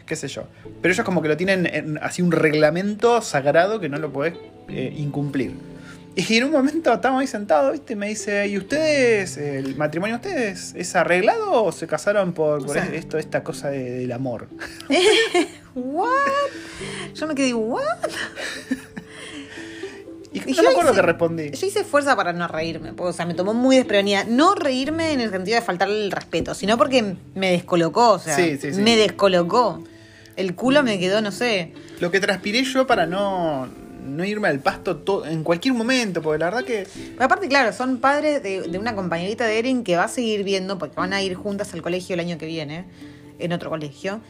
Qué 0.05 0.15
sé 0.15 0.29
yo. 0.29 0.45
Pero 0.83 0.93
ellos 0.93 1.07
como 1.07 1.23
que 1.23 1.29
lo 1.29 1.37
tienen 1.39 1.65
en 1.67 1.97
así 2.03 2.21
un 2.21 2.33
reglamento 2.33 3.23
sagrado 3.23 3.81
que 3.81 3.89
no 3.89 3.97
lo 3.99 4.13
podés 4.13 4.35
eh, 4.69 4.93
incumplir. 4.97 5.53
Y 6.17 6.37
en 6.37 6.45
un 6.45 6.51
momento 6.51 6.93
estábamos 6.93 7.21
ahí 7.23 7.27
sentados, 7.29 7.73
¿viste? 7.73 7.95
Me 7.97 8.09
dice, 8.09 8.47
¿y 8.49 8.59
ustedes, 8.59 9.39
el 9.39 9.77
matrimonio 9.77 10.19
de 10.19 10.29
ustedes, 10.29 10.75
es 10.77 10.95
arreglado 10.97 11.63
o 11.65 11.73
se 11.73 11.87
casaron 11.87 12.33
por, 12.35 12.61
O 12.63 12.67
por 12.67 12.75
sea- 12.75 12.93
esto, 12.93 13.17
esta 13.17 13.43
cosa 13.43 13.71
de- 13.71 13.91
del 14.01 14.13
amor? 14.13 14.49
¿What? 15.75 16.11
Yo 17.15 17.27
me 17.27 17.35
quedé, 17.35 17.55
¿what? 17.55 17.85
Y 20.47 20.51
no 20.53 20.57
yo 20.57 20.63
me 20.63 20.69
acuerdo 20.71 20.91
hice- 20.93 21.01
que 21.01 21.07
respondí. 21.07 21.51
Yo 21.51 21.67
hice 21.67 21.85
fuerza 21.85 22.17
para 22.17 22.33
no 22.33 22.47
reírme, 22.49 22.93
porque, 22.93 23.11
o 23.11 23.13
sea, 23.13 23.27
me 23.27 23.35
tomó 23.35 23.55
muy 23.55 23.77
desprevenida. 23.77 24.25
No 24.25 24.55
reírme 24.55 25.13
en 25.13 25.21
el 25.21 25.31
sentido 25.31 25.57
de 25.57 25.63
faltarle 25.63 26.05
el 26.05 26.11
respeto, 26.11 26.55
sino 26.55 26.77
porque 26.79 27.15
me 27.35 27.51
descolocó, 27.53 28.11
o 28.13 28.19
sea, 28.19 28.37
Sí, 28.37 28.57
sí, 28.61 28.73
sí. 28.75 28.81
me 28.81 28.97
descolocó. 28.97 29.83
El 30.37 30.55
culo 30.55 30.83
me 30.83 30.99
quedó, 30.99 31.21
no 31.21 31.31
sé. 31.33 31.73
Lo 32.01 32.11
que 32.11 32.21
transpiré 32.21 32.63
yo 32.65 32.87
para 32.87 33.05
no, 33.07 33.69
no 34.07 34.25
irme 34.25 34.49
al 34.49 34.61
pasto 34.61 34.97
to- 34.97 35.27
en 35.27 35.43
cualquier 35.45 35.75
momento, 35.75 36.23
porque 36.23 36.39
la 36.39 36.47
verdad 36.47 36.65
que... 36.65 36.87
Pero 37.13 37.25
aparte, 37.25 37.47
claro, 37.49 37.73
son 37.75 37.99
padres 37.99 38.43
de, 38.43 38.63
de 38.63 38.79
una 38.79 38.95
compañerita 38.95 39.45
de 39.45 39.59
Erin 39.59 39.85
que 39.85 39.97
va 39.97 40.05
a 40.05 40.09
seguir 40.09 40.43
viendo, 40.45 40.79
porque 40.79 40.97
van 40.97 41.13
a 41.13 41.23
ir 41.23 41.35
juntas 41.35 41.75
al 41.75 41.83
colegio 41.83 42.15
el 42.15 42.21
año 42.21 42.39
que 42.39 42.47
viene, 42.47 42.85
en 43.39 43.53
otro 43.53 43.69
colegio. 43.69 44.21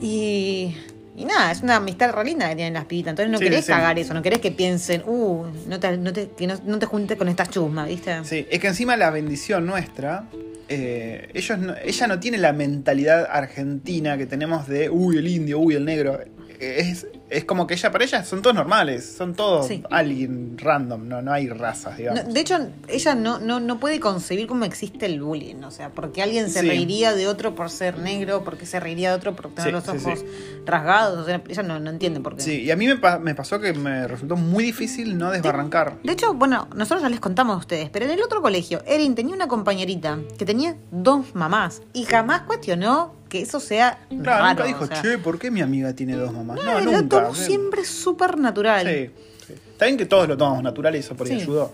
Y, 0.00 0.74
y 1.16 1.24
nada, 1.24 1.50
es 1.52 1.62
una 1.62 1.76
amistad 1.76 2.12
re 2.12 2.24
linda 2.24 2.48
que 2.48 2.56
tienen 2.56 2.74
las 2.74 2.86
pibitas. 2.86 3.10
Entonces 3.12 3.30
no 3.30 3.38
Sí, 3.38 3.44
querés 3.44 3.64
sí. 3.66 3.72
cagar 3.72 3.98
eso, 3.98 4.14
no 4.14 4.22
querés 4.22 4.40
que 4.40 4.50
piensen, 4.50 5.02
uh, 5.06 5.44
no 5.68 5.78
te, 5.80 5.96
no 5.98 6.12
te- 6.12 6.30
que 6.30 6.46
no, 6.46 6.54
no 6.64 6.78
te 6.78 6.86
juntes 6.86 7.16
con 7.18 7.28
esta 7.28 7.46
chusma, 7.46 7.84
¿viste? 7.84 8.24
Sí, 8.24 8.46
es 8.50 8.58
que 8.60 8.66
encima 8.68 8.96
la 8.96 9.10
bendición 9.10 9.66
nuestra, 9.66 10.24
eh, 10.68 11.28
ellos 11.34 11.58
no- 11.58 11.74
ella 11.84 12.06
no 12.06 12.18
tiene 12.20 12.38
la 12.38 12.52
mentalidad 12.52 13.28
argentina 13.30 14.16
que 14.16 14.26
tenemos 14.26 14.66
de, 14.68 14.88
uy, 14.88 15.18
el 15.18 15.28
indio, 15.28 15.58
uy, 15.58 15.74
el 15.74 15.84
negro. 15.84 16.18
Es, 16.62 17.06
es 17.28 17.44
como 17.44 17.66
que 17.66 17.74
ella, 17.74 17.90
para 17.90 18.04
ella 18.04 18.24
son 18.24 18.40
todos 18.42 18.54
normales, 18.54 19.14
son 19.16 19.34
todos 19.34 19.66
Sí. 19.66 19.82
alguien 19.90 20.56
random, 20.58 21.08
no, 21.08 21.22
no 21.22 21.32
hay 21.32 21.48
razas, 21.48 21.96
digamos. 21.96 22.24
No, 22.24 22.32
de 22.32 22.40
hecho, 22.40 22.58
ella 22.88 23.14
no, 23.14 23.38
no, 23.40 23.58
no 23.60 23.80
puede 23.80 23.98
concebir 24.00 24.46
cómo 24.46 24.64
existe 24.64 25.06
el 25.06 25.20
bullying. 25.22 25.62
O 25.64 25.70
sea, 25.70 25.90
porque 25.90 26.22
alguien 26.22 26.50
se 26.50 26.60
Sí. 26.60 26.66
reiría 26.68 27.14
de 27.14 27.26
otro 27.26 27.54
por 27.54 27.70
ser 27.70 27.98
negro, 27.98 28.44
porque 28.44 28.66
se 28.66 28.78
reiría 28.80 29.10
de 29.10 29.16
otro 29.16 29.34
por 29.34 29.48
tener 29.54 29.64
Sí, 29.64 29.70
los 29.72 29.88
ojos 29.88 30.24
rasgados. 30.64 31.18
O 31.18 31.24
sea, 31.24 31.42
ella 31.48 31.62
no, 31.62 31.80
no 31.80 31.90
entiende 31.90 32.20
por 32.20 32.36
qué. 32.36 32.42
Sí, 32.42 32.60
y 32.62 32.70
a 32.70 32.76
mí 32.76 32.86
me, 32.86 32.96
pa- 32.96 33.18
me 33.18 33.34
pasó 33.34 33.60
que 33.60 33.72
me 33.72 34.06
resultó 34.06 34.36
muy 34.36 34.64
difícil 34.64 35.18
no 35.18 35.30
desbarrancar. 35.30 35.98
De 36.02 36.12
hecho, 36.12 36.34
bueno, 36.34 36.68
nosotros 36.76 37.02
ya 37.02 37.08
les 37.08 37.20
contamos 37.20 37.54
a 37.56 37.58
ustedes, 37.58 37.90
pero 37.90 38.04
en 38.04 38.12
el 38.12 38.22
otro 38.22 38.40
colegio, 38.42 38.82
Erin 38.86 39.14
tenía 39.14 39.34
una 39.34 39.48
compañerita 39.48 40.18
que 40.38 40.44
tenía 40.44 40.76
dos 40.90 41.34
mamás 41.34 41.82
y 41.92 42.04
jamás 42.04 42.42
cuestionó 42.42 43.14
que 43.32 43.40
eso 43.42 43.58
sea 43.60 43.98
Claro, 44.10 44.24
raro. 44.24 44.48
nunca 44.50 44.64
dijo, 44.66 44.84
o 44.84 44.86
sea, 44.86 45.00
che, 45.00 45.16
¿por 45.16 45.38
qué 45.38 45.50
mi 45.50 45.62
amiga 45.62 45.94
tiene 45.94 46.14
dos 46.16 46.32
mamás? 46.34 46.56
no, 46.56 46.64
No, 46.64 46.80
lo 46.80 46.92
nunca. 46.92 47.22
tomó 47.22 47.34
sí. 47.34 47.44
siempre 47.46 47.82
súper 47.84 48.36
natural. 48.38 48.86
Sí, 48.86 49.10
sí. 49.46 49.54
Está 49.72 49.86
bien 49.86 49.96
que 49.96 50.04
todos 50.04 50.28
lo 50.28 50.36
tomamos 50.36 50.62
natural 50.62 50.94
y 50.94 50.98
eso 50.98 51.16
por 51.16 51.26
ahí 51.26 51.36
Sí. 51.36 51.42
ayudó. 51.42 51.72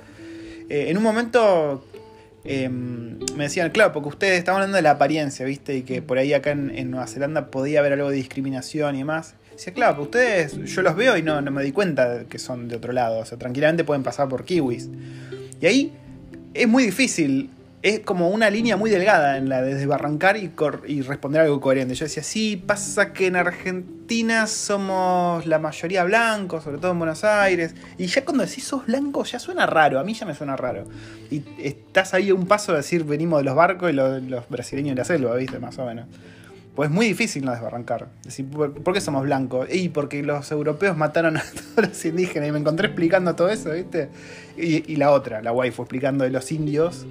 Eh, 0.71 0.87
en 0.91 0.97
un 0.97 1.03
momento 1.03 1.85
eh, 2.45 2.69
me 2.69 3.45
decían, 3.45 3.71
claro, 3.71 3.93
porque 3.93 4.09
ustedes 4.11 4.39
estaban 4.39 4.61
hablando 4.61 4.77
de 4.77 4.83
la 4.83 4.93
apariencia, 4.93 5.45
¿viste? 5.45 5.77
Y 5.77 5.83
que 5.83 6.01
por 6.01 6.17
ahí 6.19 6.33
acá 6.33 6.53
en, 6.53 6.71
en 6.71 6.91
Nueva 6.93 7.07
Zelanda 7.09 7.51
podía 7.51 7.81
haber 7.81 7.95
algo 7.95 8.09
de 8.11 8.17
discriminación 8.17 8.95
y 8.95 8.99
demás. 8.99 9.35
Decía, 9.53 9.73
claro, 9.75 9.97
porque 9.97 10.19
ustedes, 10.19 10.73
yo 10.73 10.83
los 10.83 10.95
veo 10.95 11.17
y 11.17 11.23
no, 11.23 11.41
no 11.43 11.51
me 11.51 11.65
di 11.65 11.73
cuenta 11.73 12.25
que 12.29 12.39
son 12.39 12.69
de 12.69 12.77
otro 12.77 12.93
lado. 12.93 13.19
O 13.19 13.27
sea, 13.27 13.37
tranquilamente 13.37 13.83
pueden 13.83 14.05
pasar 14.05 14.29
por 14.29 14.45
kiwis. 14.45 14.89
Y 15.61 15.67
ahí 15.67 15.93
es 16.55 16.69
muy 16.69 16.85
difícil. 16.85 17.51
Es 17.81 18.01
como 18.01 18.31
una 18.31 18.51
línea 18.51 18.77
muy 18.77 18.91
delgada 18.91 19.37
en 19.37 19.49
la 19.49 19.63
de 19.63 19.75
desbarrancar 19.75 20.37
y, 20.37 20.51
y 20.87 21.03
responder 21.03 21.43
algo 21.43 21.61
coherente. 21.61 21.95
Yo 21.95 22.07
decía, 22.07 22.25
sí, 22.25 22.57
pasa 22.57 23.13
que 23.13 23.29
en 23.29 23.37
Argentina 23.37 24.49
somos 24.49 25.47
la 25.47 25.61
mayoría 25.61 26.03
blancos, 26.03 26.65
sobre 26.65 26.79
todo 26.79 26.91
en 26.91 26.99
Buenos 26.99 27.23
Aires. 27.23 27.77
Y 27.97 28.07
ya 28.07 28.25
cuando 28.25 28.45
decís 28.45 28.65
sos 28.65 28.87
blanco 28.87 29.23
ya 29.23 29.39
suena 29.39 29.67
raro, 29.67 30.01
a 30.01 30.05
mí 30.05 30.15
ya 30.15 30.27
me 30.27 30.35
suena 30.35 30.57
raro. 30.57 30.87
Y 31.31 31.45
estás 31.59 32.15
ahí 32.15 32.33
un 32.33 32.47
paso 32.47 32.73
de 32.73 32.79
decir 32.79 33.05
venimos 33.05 33.39
de 33.41 33.45
los 33.45 33.55
barcos 33.55 33.91
y 33.91 33.93
los, 33.93 34.49
brasileños 34.49 34.97
de 34.97 35.01
la 35.01 35.05
selva, 35.05 35.37
¿viste? 35.37 35.61
Más 35.61 35.79
o 35.79 35.87
menos. 35.87 36.07
Pues 36.75 36.91
es 36.91 36.95
muy 36.95 37.07
difícil 37.07 37.45
no 37.45 37.53
desbarrancar. 37.53 38.09
Decir, 38.25 38.47
¿por, 38.49 38.73
por 38.73 38.95
qué 38.95 39.01
somos 39.01 39.23
blancos? 39.23 39.69
Y 39.73 39.89
porque 39.91 40.23
los 40.25 40.51
europeos 40.51 40.97
mataron 40.97 41.37
a 41.37 41.43
todos 41.77 41.91
los 41.91 42.05
indígenas. 42.05 42.49
Y 42.49 42.53
me 42.53 42.59
encontré 42.59 42.87
explicando 42.87 43.37
todo 43.37 43.51
eso, 43.51 43.71
¿viste? 43.71 44.09
Y, 44.57 44.93
y 44.93 44.97
la 44.97 45.13
otra, 45.13 45.43
la 45.43 45.53
waifu, 45.53 45.83
explicando 45.83 46.25
de 46.25 46.31
los 46.31 46.51
indios. 46.51 47.07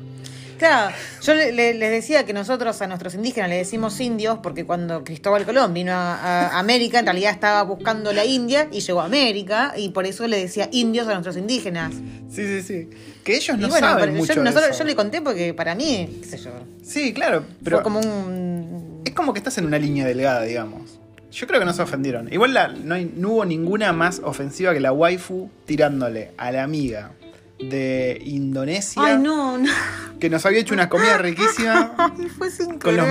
Claro, 0.58 0.96
yo 1.22 1.34
le- 1.34 1.52
le- 1.52 1.74
les 1.74 1.92
decía 1.92 2.26
que 2.26 2.34
nosotros 2.34 2.82
a 2.82 2.88
nuestros 2.88 3.14
indígenas 3.16 3.50
le 3.50 3.58
decimos 3.58 4.00
indios 4.00 4.40
porque 4.42 4.66
cuando 4.66 5.04
Cristóbal 5.04 5.46
Colón 5.46 5.74
vino 5.74 5.92
a, 5.94 6.16
a 6.48 6.60
América, 6.60 7.00
en 7.00 7.06
realidad 7.06 7.32
estaba 7.32 7.62
buscando 7.64 8.12
la 8.14 8.26
India 8.26 8.68
y 8.72 8.80
llegó 8.80 9.02
a 9.02 9.06
América 9.06 9.74
y 9.78 9.90
por 9.90 10.06
eso 10.06 10.28
le 10.28 10.38
decía 10.40 10.70
indios 10.72 11.08
a 11.08 11.12
nuestros 11.14 11.38
indígenas. 11.38 11.94
Sí, 12.30 12.46
sí, 12.46 12.62
sí. 12.62 12.90
Que 13.24 13.36
ellos 13.36 13.58
no 13.58 13.68
y 13.68 13.70
bueno, 13.70 13.88
saben 13.88 14.06
pero 14.06 14.18
mucho 14.18 14.34
yo, 14.34 14.42
de 14.42 14.46
nosotros- 14.50 14.70
eso. 14.72 14.80
yo 14.80 14.86
le 14.86 14.96
conté 14.96 15.22
porque 15.22 15.54
para 15.54 15.76
mí, 15.76 16.20
qué 16.22 16.28
sé 16.28 16.38
yo, 16.38 16.52
Sí, 16.84 17.14
claro, 17.14 17.44
pero 17.64 17.78
fue 17.78 17.84
como 17.84 18.00
un... 18.00 19.02
es 19.06 19.14
como 19.14 19.34
que 19.34 19.40
estás 19.40 19.58
en 19.58 19.66
una 19.66 19.78
línea 19.78 20.06
delgada, 20.06 20.42
digamos. 20.44 21.00
Yo 21.30 21.46
creo 21.46 21.60
que 21.60 21.66
no 21.66 21.74
se 21.74 21.82
ofendieron. 21.82 22.32
Igual 22.34 22.54
la- 22.54 22.70
no, 22.70 22.96
hay- 22.96 23.12
no 23.16 23.30
hubo 23.32 23.46
ninguna 23.46 23.92
más 23.94 24.22
ofensiva 24.24 24.74
que 24.74 24.80
la 24.80 24.92
waifu 24.94 25.50
tirándole 25.66 26.32
a 26.38 26.52
la 26.52 26.64
amiga 26.64 27.12
de 27.60 28.22
Indonesia 28.26 29.02
Ay, 29.04 29.18
no, 29.18 29.58
no. 29.58 29.72
que 30.20 30.30
nos 30.30 30.46
había 30.46 30.60
hecho 30.60 30.74
una 30.74 30.90
comida 30.90 31.18
riquísima 31.18 31.94
Ay, 31.98 32.28
fue 32.30 32.52
sin 32.52 32.78
con 32.80 32.96
los, 32.96 33.08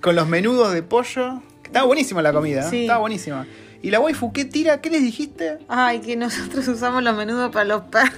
con 0.00 0.14
los 0.14 0.28
menudos 0.28 0.72
de 0.72 0.82
pollo. 0.82 1.42
Estaba 1.64 1.86
buenísima 1.86 2.20
la 2.22 2.32
comida, 2.32 2.66
¿eh? 2.66 2.70
Sí. 2.70 2.80
estaba 2.82 3.00
buenísima. 3.00 3.46
Y 3.82 3.90
la 3.90 4.00
waifu, 4.00 4.32
¿qué 4.32 4.44
tira? 4.44 4.80
¿Qué 4.80 4.90
les 4.90 5.02
dijiste? 5.02 5.58
Ay, 5.68 6.00
que 6.00 6.16
nosotros 6.16 6.66
usamos 6.68 7.02
los 7.02 7.14
menudos 7.16 7.50
para 7.52 7.64
los 7.64 7.82
perros. 7.84 8.12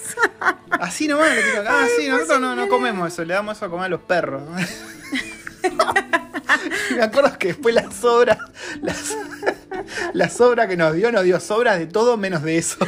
Así 0.70 1.06
nomás 1.08 1.30
le. 1.30 1.42
Ah, 1.68 1.86
sí, 1.98 2.08
nosotros 2.08 2.40
no, 2.40 2.56
no 2.56 2.68
comemos 2.68 3.12
eso, 3.12 3.24
le 3.24 3.34
damos 3.34 3.56
eso 3.56 3.66
a 3.66 3.70
comer 3.70 3.86
a 3.86 3.88
los 3.90 4.00
perros. 4.00 4.42
Me 6.96 7.02
acuerdo 7.02 7.38
que 7.38 7.48
después 7.48 7.74
la 7.74 7.90
sobra, 7.90 8.38
las- 8.82 9.16
la 10.14 10.28
sobra 10.28 10.66
que 10.68 10.76
nos 10.76 10.94
dio, 10.94 11.12
nos 11.12 11.24
dio 11.24 11.38
sobras 11.40 11.78
de 11.78 11.86
todo 11.86 12.16
menos 12.16 12.42
de 12.42 12.58
eso. 12.58 12.78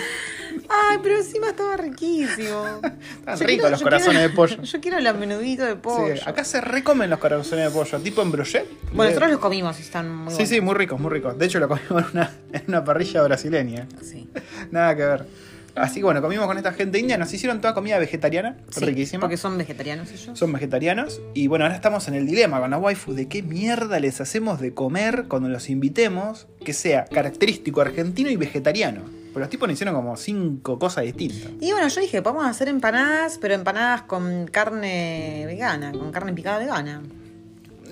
Ay, 0.68 0.98
pero 1.02 1.16
encima 1.16 1.48
estaba 1.48 1.76
riquísimo. 1.76 2.80
Están 3.20 3.38
ricos 3.40 3.70
los 3.70 3.82
corazones 3.82 4.16
quiero- 4.18 4.28
de 4.28 4.34
pollo. 4.36 4.62
Yo 4.62 4.80
quiero 4.80 5.00
los 5.00 5.16
menuditos 5.16 5.66
de 5.66 5.76
pollo. 5.76 6.14
Sí, 6.16 6.22
acá 6.26 6.44
se 6.44 6.60
recomen 6.60 7.08
los 7.10 7.18
corazones 7.18 7.64
de 7.66 7.70
pollo, 7.70 7.98
tipo 8.00 8.22
en 8.22 8.30
brochet. 8.30 8.66
Bueno, 8.92 9.04
nosotros 9.10 9.30
los 9.32 9.40
comimos 9.40 9.78
y 9.78 9.82
están 9.82 10.14
muy 10.14 10.30
Sí, 10.30 10.36
buenos. 10.36 10.48
sí, 10.50 10.60
muy 10.60 10.74
ricos, 10.74 11.00
muy 11.00 11.10
ricos. 11.10 11.38
De 11.38 11.46
hecho, 11.46 11.58
lo 11.58 11.68
comimos 11.68 12.04
en 12.04 12.10
una, 12.12 12.30
en 12.52 12.62
una 12.68 12.84
parrilla 12.84 13.22
brasileña. 13.22 13.86
Sí. 14.02 14.28
Nada 14.70 14.94
que 14.94 15.04
ver. 15.04 15.26
Así 15.74 16.00
que 16.00 16.04
bueno, 16.04 16.20
comimos 16.20 16.46
con 16.46 16.56
esta 16.56 16.72
gente 16.72 16.98
india, 16.98 17.16
nos 17.18 17.32
hicieron 17.32 17.60
toda 17.60 17.72
comida 17.72 17.98
vegetariana, 18.00 18.56
Sí, 18.68 18.84
riquísima. 18.84 19.20
Porque 19.20 19.36
son 19.36 19.56
vegetarianos 19.56 20.10
ellos. 20.10 20.36
Son 20.36 20.52
vegetarianos. 20.52 21.20
Y 21.34 21.46
bueno, 21.46 21.66
ahora 21.66 21.76
estamos 21.76 22.08
en 22.08 22.14
el 22.14 22.26
dilema 22.26 22.58
con 22.60 22.70
la 22.72 22.78
waifu 22.78 23.14
de 23.14 23.28
qué 23.28 23.44
mierda 23.44 24.00
les 24.00 24.20
hacemos 24.20 24.60
de 24.60 24.74
comer 24.74 25.26
cuando 25.28 25.48
los 25.48 25.70
invitemos 25.70 26.48
que 26.64 26.72
sea 26.72 27.04
característico 27.04 27.80
argentino 27.80 28.28
y 28.28 28.34
vegetariano. 28.36 29.02
Pero 29.38 29.44
los 29.44 29.50
tipos 29.50 29.68
nos 29.68 29.74
hicieron 29.74 29.94
como 29.94 30.16
cinco 30.16 30.80
cosas 30.80 31.04
distintas. 31.04 31.52
Y 31.60 31.70
bueno, 31.70 31.86
yo 31.86 32.00
dije, 32.00 32.22
podemos 32.22 32.44
hacer 32.44 32.66
empanadas, 32.66 33.38
pero 33.40 33.54
empanadas 33.54 34.02
con 34.02 34.48
carne 34.48 35.44
vegana, 35.46 35.92
con 35.92 36.10
carne 36.10 36.32
picada 36.32 36.58
vegana. 36.58 37.00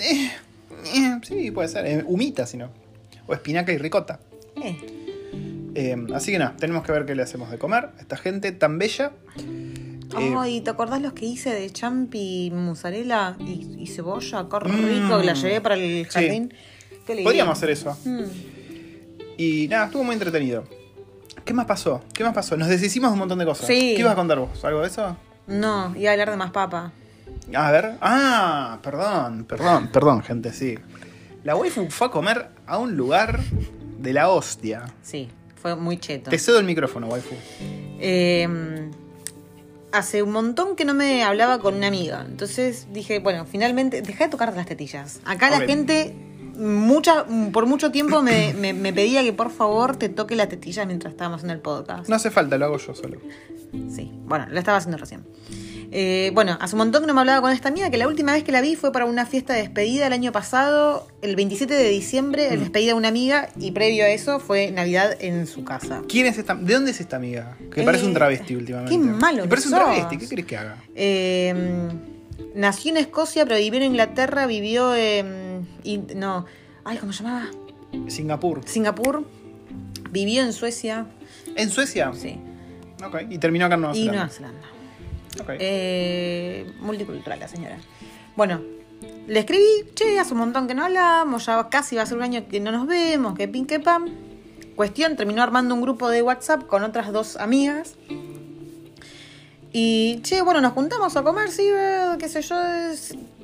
Eh, 0.00 0.28
eh, 0.92 1.18
sí, 1.22 1.52
puede 1.52 1.68
ser. 1.68 1.86
Eh, 1.86 2.02
humita, 2.04 2.46
si 2.46 2.56
no. 2.56 2.70
O 3.28 3.32
espinaca 3.34 3.72
y 3.72 3.78
ricota. 3.78 4.18
Eh, 4.60 4.76
Eh, 5.78 5.94
así 6.14 6.32
que 6.32 6.38
nada, 6.38 6.56
tenemos 6.58 6.82
que 6.84 6.90
ver 6.90 7.04
qué 7.06 7.14
le 7.14 7.22
hacemos 7.22 7.48
de 7.50 7.58
comer. 7.58 7.90
Esta 8.00 8.16
gente 8.16 8.50
tan 8.50 8.78
bella. 8.78 9.12
Ay, 10.16 10.62
¿te 10.62 10.70
acordás 10.70 11.00
los 11.02 11.12
que 11.12 11.26
hice 11.26 11.50
de 11.54 11.70
champi, 11.70 12.50
mozzarella 12.52 13.36
y, 13.38 13.76
y 13.78 13.86
cebolla? 13.86 14.46
Qué 14.50 14.68
Mm. 14.68 14.84
rico, 15.04 15.20
que 15.20 15.26
la 15.26 15.34
llevé 15.34 15.60
para 15.60 15.74
el 15.76 16.06
Sí. 16.06 16.10
jardín. 16.10 16.52
Qué 17.06 17.14
lindo. 17.14 17.28
podríamos 17.28 17.56
hacer 17.58 17.70
eso. 17.70 17.96
Mm. 18.04 18.24
Y 19.36 19.68
nada, 19.68 19.84
estuvo 19.86 20.02
muy 20.02 20.14
entretenido. 20.14 20.64
¿Qué 21.46 21.54
más 21.54 21.66
pasó? 21.66 22.02
¿Qué 22.12 22.24
más 22.24 22.34
pasó? 22.34 22.56
Nos 22.56 22.66
deshicimos 22.66 23.10
de 23.10 23.12
un 23.12 23.20
montón 23.20 23.38
de 23.38 23.44
cosas. 23.44 23.68
Sí. 23.68 23.94
¿Qué 23.94 24.00
ibas 24.00 24.14
a 24.14 24.16
contar 24.16 24.40
vos? 24.40 24.64
¿Algo 24.64 24.80
de 24.80 24.88
eso? 24.88 25.16
No, 25.46 25.94
iba 25.96 26.10
a 26.10 26.12
hablar 26.12 26.30
de 26.32 26.36
más 26.36 26.50
papa. 26.50 26.90
A 27.54 27.70
ver. 27.70 27.96
Ah, 28.00 28.80
perdón, 28.82 29.44
perdón, 29.44 29.88
perdón, 29.92 30.22
gente, 30.24 30.52
sí. 30.52 30.76
La 31.44 31.54
waifu 31.54 31.88
fue 31.88 32.08
a 32.08 32.10
comer 32.10 32.48
a 32.66 32.78
un 32.78 32.96
lugar 32.96 33.38
de 34.00 34.12
la 34.12 34.28
hostia. 34.28 34.86
Sí, 35.02 35.28
fue 35.54 35.76
muy 35.76 35.98
cheto. 35.98 36.30
Te 36.30 36.38
cedo 36.40 36.58
el 36.58 36.64
micrófono, 36.64 37.06
waifu. 37.06 37.36
Eh, 38.00 38.90
hace 39.92 40.24
un 40.24 40.32
montón 40.32 40.74
que 40.74 40.84
no 40.84 40.94
me 40.94 41.22
hablaba 41.22 41.60
con 41.60 41.76
una 41.76 41.86
amiga. 41.86 42.26
Entonces 42.28 42.88
dije, 42.92 43.20
bueno, 43.20 43.46
finalmente, 43.46 44.02
deja 44.02 44.24
de 44.24 44.30
tocar 44.30 44.52
las 44.52 44.66
tetillas. 44.66 45.20
Acá 45.24 45.48
la 45.50 45.60
gente 45.60 46.12
mucha, 46.56 47.24
por 47.52 47.66
mucho 47.66 47.90
tiempo 47.90 48.22
me, 48.22 48.54
me- 48.54 48.72
me 48.72 48.92
pedía 48.92 49.22
que 49.22 49.32
por 49.32 49.50
favor 49.50 49.96
te 49.96 50.08
toque 50.08 50.36
la 50.36 50.48
tetilla 50.48 50.84
mientras 50.86 51.12
estábamos 51.12 51.44
en 51.44 51.50
el 51.50 51.58
podcast. 51.60 52.08
No 52.08 52.16
hace 52.16 52.30
falta, 52.30 52.58
lo 52.58 52.64
hago 52.66 52.78
yo 52.78 52.94
solo. 52.94 53.18
Sí, 53.94 54.10
bueno, 54.26 54.46
lo 54.50 54.58
estaba 54.58 54.78
haciendo 54.78 54.96
recién. 54.96 55.24
Eh, 55.92 56.32
bueno, 56.34 56.58
hace 56.60 56.74
un 56.74 56.78
montón 56.78 57.02
que 57.02 57.06
no 57.06 57.14
me 57.14 57.20
hablaba 57.20 57.40
con 57.40 57.52
esta 57.52 57.68
amiga, 57.68 57.90
que 57.90 57.96
la 57.96 58.08
última 58.08 58.32
vez 58.32 58.42
que 58.42 58.50
la 58.50 58.60
vi 58.60 58.74
fue 58.74 58.90
para 58.90 59.04
una 59.04 59.24
fiesta 59.24 59.52
de 59.54 59.60
despedida 59.60 60.08
el 60.08 60.12
año 60.12 60.32
pasado, 60.32 61.06
el 61.22 61.36
27 61.36 61.72
de 61.72 61.88
diciembre, 61.90 62.48
el 62.48 62.58
Mm. 62.58 62.62
despedida 62.62 62.88
de 62.92 62.94
una 62.98 63.08
amiga, 63.08 63.48
y 63.58 63.70
previo 63.70 64.04
a 64.04 64.08
eso 64.08 64.40
fue 64.40 64.72
Navidad 64.72 65.16
en 65.20 65.46
su 65.46 65.64
casa. 65.64 66.02
¿Quién 66.08 66.26
es 66.26 66.38
esta? 66.38 66.54
¿De 66.56 66.74
dónde 66.74 66.90
es 66.90 67.00
esta 67.00 67.16
amiga? 67.16 67.56
Que 67.72 67.82
Eh, 67.82 67.84
parece 67.84 68.04
un 68.04 68.14
travesti 68.14 68.56
últimamente. 68.56 68.90
qué 68.92 68.98
malo 68.98 69.42
que 69.44 69.48
parece 69.48 69.68
un 69.68 69.74
travesti, 69.74 70.18
¿qué 70.18 70.28
querés 70.28 70.46
que 70.46 70.56
haga? 70.56 70.76
Eh, 70.96 71.54
nació 72.56 72.90
en 72.90 72.96
Escocia, 72.96 73.44
pero 73.44 73.56
vivió 73.56 73.78
en 73.80 73.86
Inglaterra, 73.86 74.46
vivió 74.46 74.94
en... 74.94 75.45
in- 75.86 76.06
no, 76.16 76.44
ay, 76.84 76.98
¿cómo 76.98 77.12
se 77.12 77.22
llamaba? 77.22 77.46
Singapur. 78.08 78.60
Singapur, 78.66 79.24
vivió 80.10 80.42
en 80.42 80.52
Suecia, 80.52 81.06
¿En 81.54 81.70
Suecia? 81.70 82.12
sí, 82.14 82.38
Ok. 83.04 83.16
Y 83.30 83.38
terminó 83.38 83.66
acá 83.66 83.74
en 83.74 83.80
Nueva 83.82 83.96
y 83.96 84.00
Zelanda. 84.06 84.18
Nueva 84.24 84.32
Zelanda. 84.34 84.68
Ok. 85.42 85.50
Eh, 85.60 86.72
multicultural 86.80 87.38
la 87.38 87.48
señora. 87.48 87.78
Bueno, 88.36 88.60
le 89.26 89.38
escribí, 89.40 89.64
che, 89.94 90.18
hace 90.18 90.32
un 90.32 90.38
montón 90.40 90.66
que 90.66 90.74
no 90.74 90.84
hablamos, 90.84 91.44
ya 91.46 91.68
casi 91.68 91.96
va 91.96 92.02
a 92.02 92.06
ser 92.06 92.16
un 92.16 92.22
año 92.24 92.48
que 92.48 92.58
no 92.60 92.72
nos 92.72 92.86
vemos, 92.86 93.34
que 93.36 93.46
pin 93.48 93.66
que 93.66 93.80
pam. 93.80 94.06
Cuestión, 94.76 95.16
terminó 95.16 95.42
armando 95.42 95.74
un 95.74 95.80
grupo 95.82 96.08
de 96.10 96.22
WhatsApp 96.22 96.66
con 96.66 96.82
otras 96.84 97.12
dos 97.12 97.36
amigas. 97.36 97.96
Y, 99.78 100.22
che, 100.22 100.40
bueno, 100.40 100.62
nos 100.62 100.72
juntamos 100.72 101.14
a 101.18 101.22
comer, 101.22 101.50
sí, 101.50 101.68
qué 102.18 102.30
sé 102.30 102.40
yo. 102.40 102.56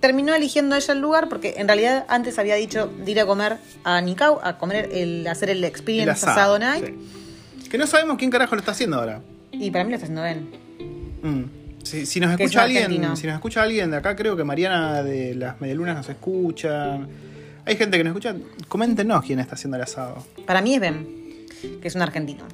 Terminó 0.01 0.35
eligiendo 0.35 0.75
ella 0.75 0.95
el 0.95 0.99
lugar 0.99 1.29
porque 1.29 1.57
en 1.59 1.67
realidad 1.69 2.07
antes 2.09 2.39
había 2.39 2.55
dicho 2.55 2.87
de 2.87 3.11
ir 3.11 3.21
a 3.21 3.27
comer 3.27 3.59
a 3.85 4.01
Nicau, 4.01 4.41
a 4.43 4.57
comer 4.57 4.89
el, 4.95 5.27
hacer 5.27 5.51
el 5.51 5.59
El 5.59 5.65
Experience 5.65 6.25
Asado 6.25 6.59
Night. 6.59 6.87
sí. 6.87 7.69
Que 7.69 7.77
no 7.77 7.87
sabemos 7.87 8.17
quién 8.17 8.31
carajo 8.31 8.55
lo 8.55 8.61
está 8.61 8.73
haciendo 8.73 8.97
ahora. 8.97 9.21
Y 9.51 9.71
para 9.71 9.85
mí 9.85 9.91
lo 9.91 9.97
está 9.97 10.07
haciendo 10.07 10.23
Ben. 10.23 10.49
Mm. 11.23 11.85
Si, 11.85 12.07
si 12.07 12.19
nos 12.19 12.31
escucha 12.31 12.63
alguien, 12.63 12.85
argentino. 12.85 13.15
si 13.15 13.27
nos 13.27 13.35
escucha 13.35 13.63
alguien 13.63 13.91
de 13.91 13.99
acá, 13.99 14.17
creo 14.17 14.35
que 14.35 14.45
Mariana 14.45 15.03
de 15.03 15.35
las 15.35 15.61
Medialunas 15.61 15.97
nos 15.97 16.09
escucha. 16.09 16.95
Hay 17.67 17.77
gente 17.77 17.99
que 17.99 18.05
nos 18.05 18.13
escucha. 18.13 18.35
Coméntenos 18.69 19.23
quién 19.23 19.39
está 19.39 19.57
haciendo 19.57 19.77
el 19.77 19.83
asado. 19.83 20.25
Para 20.47 20.63
mí 20.63 20.77
es 20.77 20.81
Ben, 20.81 21.07
que 21.83 21.89
es 21.89 21.95
un 21.95 22.01
argentino, 22.01 22.45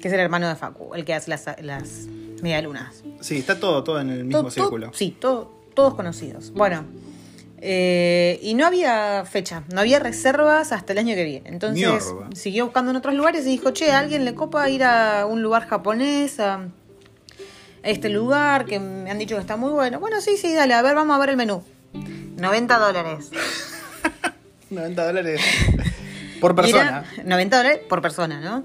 que 0.00 0.06
es 0.06 0.14
el 0.14 0.20
hermano 0.20 0.48
de 0.48 0.54
Facu, 0.54 0.94
el 0.94 1.04
que 1.04 1.14
hace 1.14 1.30
las, 1.30 1.46
las 1.60 2.06
medialunas. 2.42 3.02
Sí, 3.20 3.36
está 3.38 3.58
todo, 3.60 3.82
todo 3.84 4.00
en 4.00 4.10
el 4.10 4.24
mismo 4.24 4.40
Todo- 4.42 4.50
círculo. 4.50 4.86
todo- 4.86 4.96
sí, 4.96 5.16
todo- 5.18 5.50
todos 5.74 5.94
conocidos. 5.94 6.52
Bueno, 6.52 6.84
eh, 7.60 8.38
y 8.42 8.54
no 8.54 8.66
había 8.66 9.24
fecha, 9.24 9.64
no 9.72 9.80
había 9.80 9.98
reservas 9.98 10.72
hasta 10.72 10.92
el 10.92 10.98
año 10.98 11.14
que 11.14 11.24
viene. 11.24 11.48
Entonces 11.48 11.76
Mierda. 11.88 12.28
siguió 12.34 12.64
buscando 12.66 12.90
en 12.92 12.96
otros 12.96 13.14
lugares 13.14 13.46
y 13.46 13.50
dijo, 13.50 13.70
che, 13.72 13.90
¿a 13.92 13.98
alguien 13.98 14.24
le 14.24 14.34
copa 14.34 14.68
ir 14.70 14.84
a 14.84 15.26
un 15.26 15.42
lugar 15.42 15.66
japonés? 15.66 16.38
A, 16.40 16.68
este 17.82 18.08
lugar 18.08 18.64
que 18.66 18.80
me 18.80 19.10
han 19.10 19.18
dicho 19.18 19.36
que 19.36 19.40
está 19.40 19.56
muy 19.56 19.70
bueno. 19.70 20.00
Bueno, 20.00 20.20
sí, 20.20 20.36
sí, 20.36 20.52
dale, 20.54 20.74
a 20.74 20.82
ver, 20.82 20.94
vamos 20.96 21.14
a 21.16 21.18
ver 21.20 21.30
el 21.30 21.36
menú. 21.36 21.62
90 22.36 22.78
dólares. 22.78 23.30
90 24.70 25.04
dólares 25.06 25.40
por 26.40 26.54
persona. 26.54 27.04
era 27.16 27.22
90 27.24 27.56
dólares 27.56 27.80
por 27.88 28.02
persona, 28.02 28.40
¿no? 28.40 28.64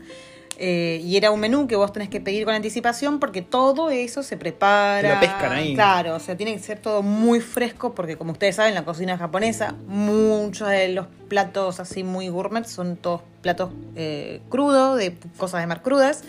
Eh, 0.58 1.02
y 1.04 1.18
era 1.18 1.32
un 1.32 1.40
menú 1.40 1.68
que 1.68 1.76
vos 1.76 1.92
tenés 1.92 2.10
que 2.10 2.22
pedir 2.22 2.46
con 2.46 2.54
anticipación 2.54 3.20
porque 3.20 3.42
todo 3.42 3.90
eso 3.90 4.22
se 4.24 4.38
prepara. 4.38 5.16
Lo 5.16 5.20
pescan 5.20 5.52
ahí. 5.52 5.74
Claro, 5.74 6.16
o 6.16 6.20
sea, 6.20 6.38
tiene 6.38 6.54
que 6.54 6.60
ser 6.60 6.80
todo 6.80 7.02
muy 7.02 7.40
fresco 7.42 7.94
porque 7.96 8.18
como 8.18 8.34
ustedes 8.34 8.56
saben, 8.58 8.74
la 8.76 8.86
cocina 8.86 9.18
japonesa, 9.18 9.76
muchos 9.88 10.70
de 10.70 10.90
los 10.90 11.08
platos 11.28 11.80
así 11.80 12.04
muy 12.04 12.30
gourmet 12.30 12.66
son 12.66 12.96
todos 12.98 13.22
platos 13.42 13.72
eh, 13.96 14.42
crudos, 14.50 14.98
de 14.98 15.16
cosas 15.38 15.62
de 15.62 15.68
mar 15.68 15.82
crudas. 15.82 16.24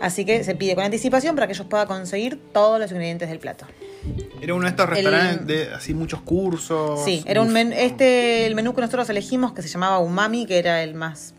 Así 0.00 0.24
que 0.24 0.42
se 0.44 0.54
pide 0.54 0.74
con 0.74 0.84
anticipación 0.84 1.34
para 1.34 1.46
que 1.46 1.52
ellos 1.54 1.66
puedan 1.68 1.86
conseguir 1.86 2.38
todos 2.52 2.78
los 2.80 2.90
ingredientes 2.90 3.28
del 3.28 3.38
plato. 3.38 3.66
Era 4.40 4.52
uno 4.54 4.64
de 4.64 4.70
estos 4.70 4.86
El- 4.88 4.94
restaurantes 4.94 5.46
de 5.46 5.72
así 5.74 5.94
muchos 5.94 6.20
cursos. 6.20 7.02
Sí, 7.04 7.22
era 7.26 7.40
un 7.40 7.46
Uf. 7.48 7.52
menú, 7.54 7.72
este, 7.76 8.44
el 8.46 8.54
menú 8.54 8.74
que 8.74 8.80
nosotros 8.82 9.08
elegimos 9.08 9.52
que 9.52 9.62
se 9.62 9.68
llamaba 9.68 9.98
Umami, 10.00 10.46
que 10.46 10.58
era 10.58 10.82
el 10.82 10.94
más... 10.94 11.34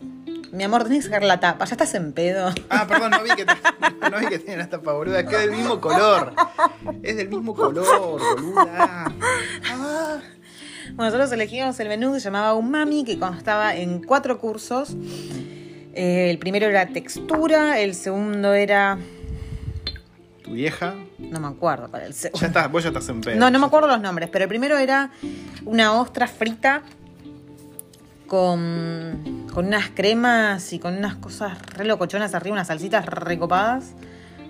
Mi 0.52 0.64
amor, 0.64 0.84
tenés 0.84 1.04
que 1.04 1.10
sacar 1.10 1.24
la 1.24 1.40
tapa, 1.40 1.64
ya 1.64 1.72
estás 1.72 1.94
en 1.94 2.12
pedo. 2.12 2.52
Ah, 2.70 2.86
perdón, 2.86 3.10
no 3.10 3.22
vi 3.22 3.30
que, 3.30 3.44
no 3.44 4.18
vi 4.18 4.26
que 4.26 4.38
tienen 4.38 4.60
esta 4.60 4.78
boluda. 4.78 5.20
Es 5.20 5.26
que 5.28 5.34
es 5.34 5.40
del 5.42 5.50
mismo 5.50 5.80
color. 5.80 6.32
Es 7.02 7.16
del 7.16 7.28
mismo 7.28 7.54
color, 7.54 8.20
boluda. 8.20 9.12
Ah. 9.70 10.20
Bueno, 10.96 11.10
nosotros 11.10 11.32
elegimos 11.32 11.78
el 11.80 11.88
menú 11.88 12.14
que 12.14 12.20
se 12.20 12.24
llamaba 12.24 12.54
Umami, 12.54 13.04
que 13.04 13.18
constaba 13.18 13.74
en 13.74 14.02
cuatro 14.02 14.38
cursos. 14.38 14.96
Eh, 15.94 16.30
el 16.30 16.38
primero 16.38 16.66
era 16.66 16.86
textura, 16.86 17.78
el 17.80 17.94
segundo 17.94 18.54
era. 18.54 18.98
Tu 20.42 20.52
vieja. 20.52 20.94
No 21.18 21.40
me 21.40 21.48
acuerdo 21.48 21.88
para 21.88 22.06
el 22.06 22.14
segundo. 22.14 22.40
Ya 22.40 22.46
estás, 22.46 22.70
vos 22.70 22.82
ya 22.82 22.90
estás 22.90 23.08
en 23.08 23.20
pedo. 23.20 23.36
No, 23.36 23.50
no 23.50 23.58
me 23.58 23.66
acuerdo 23.66 23.88
los 23.88 24.00
nombres, 24.00 24.28
pero 24.30 24.44
el 24.44 24.48
primero 24.48 24.78
era 24.78 25.10
una 25.64 25.92
ostra 26.00 26.28
frita 26.28 26.82
con, 28.26 29.46
con 29.52 29.66
unas 29.66 29.90
cremas 29.90 30.72
y 30.72 30.78
con 30.78 30.96
unas 30.96 31.14
cosas 31.16 31.58
re 31.74 31.84
locochonas 31.84 32.34
arriba, 32.34 32.54
unas 32.54 32.66
salsitas 32.68 33.06
recopadas. 33.06 33.92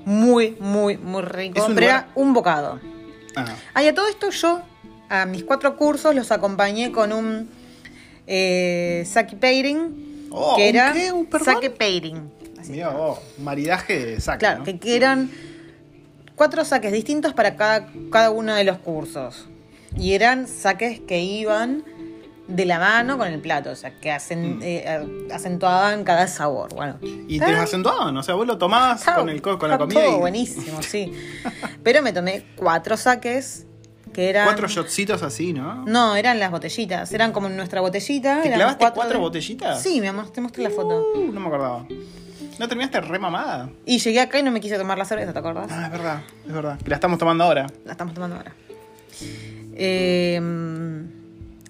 Muy, 0.05 0.57
muy, 0.61 0.97
muy 0.99 1.23
rico. 1.23 1.59
Es 1.59 1.69
un 1.69 1.75
pero 1.75 1.87
lugar- 1.89 2.05
era 2.05 2.13
un 2.15 2.33
bocado. 2.33 2.81
Ah, 3.37 3.45
Ah, 3.75 3.83
y 3.83 3.89
a 3.89 3.95
todo 3.95 4.09
esto 4.09 4.31
yo, 4.31 4.61
a 5.09 5.27
mis 5.27 5.43
cuatro 5.45 5.77
cursos, 5.77 6.15
los 6.15 6.31
acompañé 6.33 6.93
con 6.93 7.13
un 7.13 7.49
eh, 8.27 9.05
sake 9.07 9.37
pairing. 9.37 10.29
Oh, 10.31 10.57
que 10.57 10.63
¿un 10.63 10.69
era 10.77 10.93
qué? 10.93 11.13
¿Un 11.13 11.29
sake 11.45 11.71
pairing. 11.71 12.31
Mirá 12.69 12.89
vos, 12.91 13.19
maridaje 13.39 14.05
de 14.07 14.21
saque. 14.21 14.39
Claro, 14.41 14.59
¿no? 14.61 14.65
que, 14.65 14.79
que 14.79 14.97
eran 14.97 15.31
cuatro 16.35 16.65
saques 16.65 16.93
distintos 16.93 17.33
para 17.33 17.57
cada, 17.57 17.89
cada 18.11 18.31
uno 18.31 18.55
de 18.55 18.65
los 18.65 18.79
cursos. 18.79 19.47
Y 19.97 20.13
eran 20.15 20.47
saques 20.49 21.01
que 21.01 21.21
iban 21.21 21.85
de 22.49 22.65
la 22.65 22.79
mano 22.79 23.19
con 23.19 23.27
el 23.29 23.41
plato, 23.41 23.71
o 23.71 23.75
sea, 23.77 23.91
que 24.01 24.11
acen- 24.13 24.57
Mm. 24.59 24.61
eh, 24.63 25.29
acentuaban 25.33 26.05
cada 26.05 26.29
sabor. 26.29 26.73
Bueno, 26.75 26.97
Y 27.03 27.39
te 27.41 27.51
los 27.51 27.61
acentuaban, 27.61 28.17
o 28.17 28.23
sea, 28.23 28.35
vos 28.37 28.47
lo 28.47 28.57
tomabas 28.57 29.05
con, 29.05 29.29
el, 29.29 29.43
co- 29.43 29.59
con 29.59 29.69
la 29.71 29.79
comida 29.79 30.05
todo 30.05 30.17
y 30.17 30.21
buenísimo, 30.21 30.81
sí. 30.83 31.13
Pero 31.83 32.03
me 32.03 32.13
tomé 32.13 32.45
cuatro 32.57 32.97
saques 32.97 33.67
que 34.13 34.29
eran... 34.31 34.45
cuatro 34.47 34.69
shotcitos 34.69 35.23
así, 35.25 35.53
¿no? 35.53 35.85
No, 35.87 36.15
eran 36.17 36.39
las 36.39 36.51
botellitas, 36.53 37.13
eran 37.13 37.33
como 37.33 37.49
nuestra 37.49 37.81
botellita. 37.81 38.41
¿Te 38.43 38.53
clavaste 38.53 38.85
cuatro, 38.95 39.15
de- 39.15 39.19
botellitas? 39.19 39.83
Sí, 39.83 40.01
mi 40.01 40.07
amor, 40.07 40.31
te 40.31 40.41
mostré 40.41 40.63
la 40.63 40.71
foto. 40.71 41.05
Uh, 41.17 41.33
no 41.33 41.41
me 41.41 41.49
acordaba. 41.49 41.85
¿No 42.59 42.69
terminaste 42.69 43.01
re 43.03 43.19
mamada? 43.19 43.69
Y 43.85 43.99
llegué 43.99 44.21
acá 44.21 44.39
y 44.39 44.43
no 44.43 44.51
me 44.53 44.61
quise 44.61 44.79
tomar 44.79 44.97
la 44.97 45.05
cerveza, 45.05 45.33
¿te 45.33 45.39
acordás? 45.41 45.67
Ah, 45.71 45.87
es 45.87 45.91
verdad, 45.93 46.21
es 46.47 46.53
verdad. 46.55 46.79
Que 46.79 46.89
la 46.91 46.95
estamos 46.97 47.19
tomando 47.19 47.45
ahora. 47.45 47.67
La 47.85 47.93
estamos 47.93 48.15
tomando 48.15 48.37
ahora. 48.37 48.55
Eh, 49.75 50.41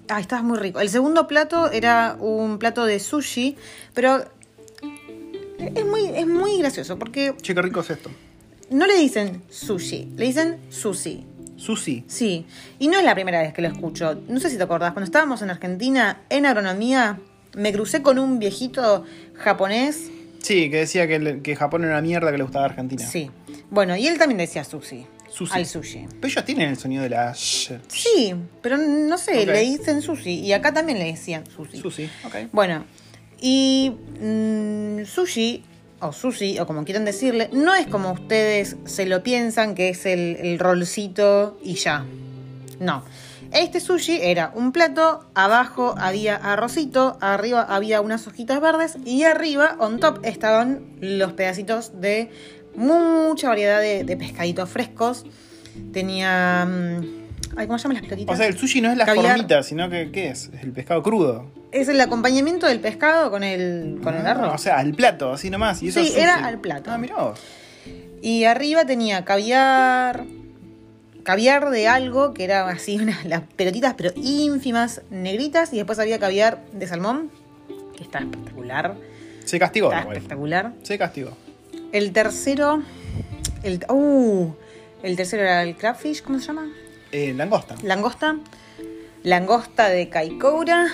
ah, 0.09 0.19
estaba 0.19 0.41
muy 0.43 0.57
rico. 0.57 0.79
El 0.79 0.89
segundo 0.89 1.27
plato 1.27 1.71
era 1.71 2.15
un 2.19 2.57
plato 2.59 2.85
de 2.85 2.99
sushi, 2.99 3.55
pero 3.93 4.23
es 5.75 5.85
muy, 5.85 6.05
es 6.05 6.27
muy 6.27 6.57
gracioso 6.59 6.97
porque 6.99 7.33
Che, 7.41 7.53
qué 7.55 7.61
rico 7.61 7.79
es 7.81 7.89
esto. 7.89 8.09
no 8.69 8.85
le 8.87 8.95
dicen 8.95 9.41
sushi, 9.49 10.13
le 10.15 10.25
dicen 10.25 10.59
sushi. 10.69 11.25
Sushi. 11.57 12.03
Sí, 12.07 12.45
y 12.77 12.87
no 12.87 12.99
es 12.99 13.03
la 13.03 13.15
primera 13.15 13.41
vez 13.41 13.51
que 13.51 13.63
lo 13.63 13.67
escucho. 13.67 14.21
No 14.27 14.39
sé 14.39 14.51
si 14.51 14.57
te 14.57 14.63
acordás, 14.63 14.93
cuando 14.93 15.05
estábamos 15.05 15.41
en 15.41 15.49
Argentina, 15.49 16.21
en 16.29 16.45
agronomía, 16.45 17.17
me 17.55 17.73
crucé 17.73 18.03
con 18.03 18.19
un 18.19 18.37
viejito 18.37 19.05
japonés. 19.33 20.11
Sí, 20.43 20.69
que 20.69 20.77
decía 20.77 21.07
que, 21.07 21.41
que 21.41 21.55
Japón 21.55 21.83
era 21.83 21.93
una 21.93 22.01
mierda 22.03 22.29
que 22.31 22.37
le 22.37 22.43
gustaba 22.43 22.65
Argentina. 22.65 23.03
Sí. 23.03 23.31
Bueno, 23.71 23.97
y 23.97 24.05
él 24.05 24.19
también 24.19 24.37
decía 24.37 24.63
sushi. 24.63 25.07
Sushi. 25.37 25.53
Al 25.53 25.65
sushi. 25.67 26.07
Pero 26.19 26.27
ellos 26.27 26.45
tienen 26.45 26.69
el 26.69 26.77
sonido 26.77 27.03
de 27.03 27.09
la 27.09 27.33
sh. 27.33 27.73
Sí, 27.87 28.33
pero 28.61 28.77
no 28.77 29.17
sé, 29.19 29.41
Ok. 29.41 29.45
le 29.47 29.59
dicen 29.61 30.01
sushi. 30.01 30.39
Y 30.39 30.53
acá 30.53 30.73
también 30.73 30.97
le 30.97 31.05
decían 31.05 31.43
sushi. 31.45 31.77
Sushi, 31.77 32.09
ok. 32.25 32.35
Bueno, 32.51 32.85
y 33.39 33.91
mm, 34.19 35.05
sushi, 35.05 35.63
o 35.99 36.11
sushi, 36.11 36.59
o 36.59 36.65
como 36.65 36.83
quieran 36.85 37.05
decirle, 37.05 37.49
no 37.53 37.75
es 37.75 37.85
como 37.87 38.11
ustedes 38.13 38.77
se 38.85 39.05
lo 39.05 39.21
piensan, 39.21 39.75
que 39.75 39.89
es 39.89 40.05
el, 40.07 40.37
el 40.37 40.57
rolcito 40.59 41.59
y 41.63 41.75
ya. 41.75 42.03
No. 42.79 43.03
Este 43.53 43.79
sushi 43.79 44.19
era 44.21 44.51
un 44.55 44.73
plato, 44.73 45.25
abajo 45.33 45.95
había 45.97 46.35
arrocito, 46.35 47.17
arriba 47.21 47.61
había 47.61 48.01
unas 48.01 48.27
hojitas 48.27 48.59
verdes 48.59 48.97
y 49.05 49.23
arriba, 49.23 49.77
on 49.79 49.99
top, 50.01 50.19
estaban 50.25 50.85
los 50.99 51.31
pedacitos 51.31 52.01
de 52.01 52.29
mucha 52.77 53.49
variedad 53.49 53.81
de, 53.81 54.03
de 54.05 54.15
pescaditos 54.17 54.69
frescos. 54.69 55.25
Tenía... 55.91 56.65
mm, 56.65 57.27
Ay, 57.55 57.65
¿Cómo 57.65 57.77
se 57.79 57.83
llaman 57.83 57.95
las 57.97 58.03
pelotitas? 58.03 58.35
O 58.35 58.37
sea, 58.37 58.47
el 58.47 58.57
sushi 58.57 58.81
no 58.81 58.91
es 58.91 58.97
la 58.97 59.05
Caviar. 59.05 59.31
formita, 59.33 59.63
sino 59.63 59.89
que 59.89 60.11
¿qué 60.11 60.29
es? 60.29 60.49
Es 60.53 60.63
el 60.63 60.71
pescado 60.73 61.01
crudo. 61.01 61.51
Es 61.71 61.87
el 61.89 61.99
acompañamiento 61.99 62.67
del 62.67 62.79
pescado 62.79 63.31
con 63.31 63.43
el, 63.43 63.99
con 64.03 64.13
el 64.15 64.25
Ah, 64.27 64.31
arroz. 64.31 64.53
O 64.55 64.57
sea, 64.57 64.77
al 64.77 64.93
plato, 64.93 65.33
así 65.33 65.49
nomás. 65.49 65.81
Y 65.81 65.87
eso 65.89 65.99
Sí, 66.01 66.07
es 66.09 66.17
era 66.17 66.45
al 66.45 66.59
plato. 66.59 66.91
Ah, 66.91 66.97
mirá 66.97 67.15
vos. 67.15 67.39
Y 68.21 68.43
arriba 68.45 68.85
tenía 68.85 69.25
caviar. 69.25 70.25
Caviar 71.23 71.69
de 71.71 71.87
algo, 71.87 72.33
que 72.33 72.43
era 72.43 72.67
así 72.69 72.97
unas 73.01 73.25
las 73.25 73.41
pelotitas, 73.55 73.95
pero 73.97 74.11
ínfimas, 74.15 75.01
negritas. 75.09 75.73
Y 75.73 75.77
después 75.77 75.97
había 75.99 76.19
caviar 76.19 76.63
de 76.73 76.85
salmón, 76.87 77.31
que 77.97 78.03
está 78.03 78.19
espectacular. 78.19 78.95
Se 79.45 79.57
castigó, 79.59 79.87
Está 79.87 80.01
igual. 80.01 80.17
espectacular. 80.17 80.73
Se 80.83 80.97
castigó. 80.97 81.31
El 81.91 82.11
tercero. 82.11 82.81
El, 83.63 83.83
uh, 83.89 84.51
el 85.03 85.15
tercero 85.15 85.43
era 85.43 85.63
el 85.63 85.75
crabfish, 85.75 86.21
¿cómo 86.21 86.39
se 86.39 86.47
llama? 86.47 86.67
Eh, 87.11 87.33
langosta. 87.33 87.75
Langosta. 87.83 88.37
Langosta 89.23 89.89
de 89.89 90.09
Kaikoura. 90.09 90.87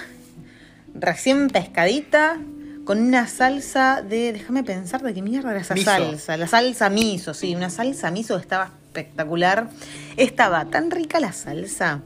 Recién 0.93 1.49
pescadita. 1.49 2.39
Con 2.85 2.99
una 2.99 3.27
salsa 3.27 4.01
de. 4.01 4.33
Déjame 4.33 4.63
pensar 4.63 5.01
de 5.01 5.13
qué 5.13 5.21
mierda 5.21 5.51
era 5.51 5.61
esa 5.61 5.73
Miso. 5.73 5.85
salsa. 5.85 6.37
La 6.37 6.47
salsa 6.47 6.89
miso, 6.89 7.33
sí. 7.33 7.55
Una 7.55 7.69
salsa 7.69 8.11
miso 8.11 8.37
estaba 8.37 8.71
espectacular. 8.87 9.69
Estaba 10.17 10.65
tan 10.65 10.91
rica 10.91 11.19
la 11.19 11.31
salsa 11.31 12.01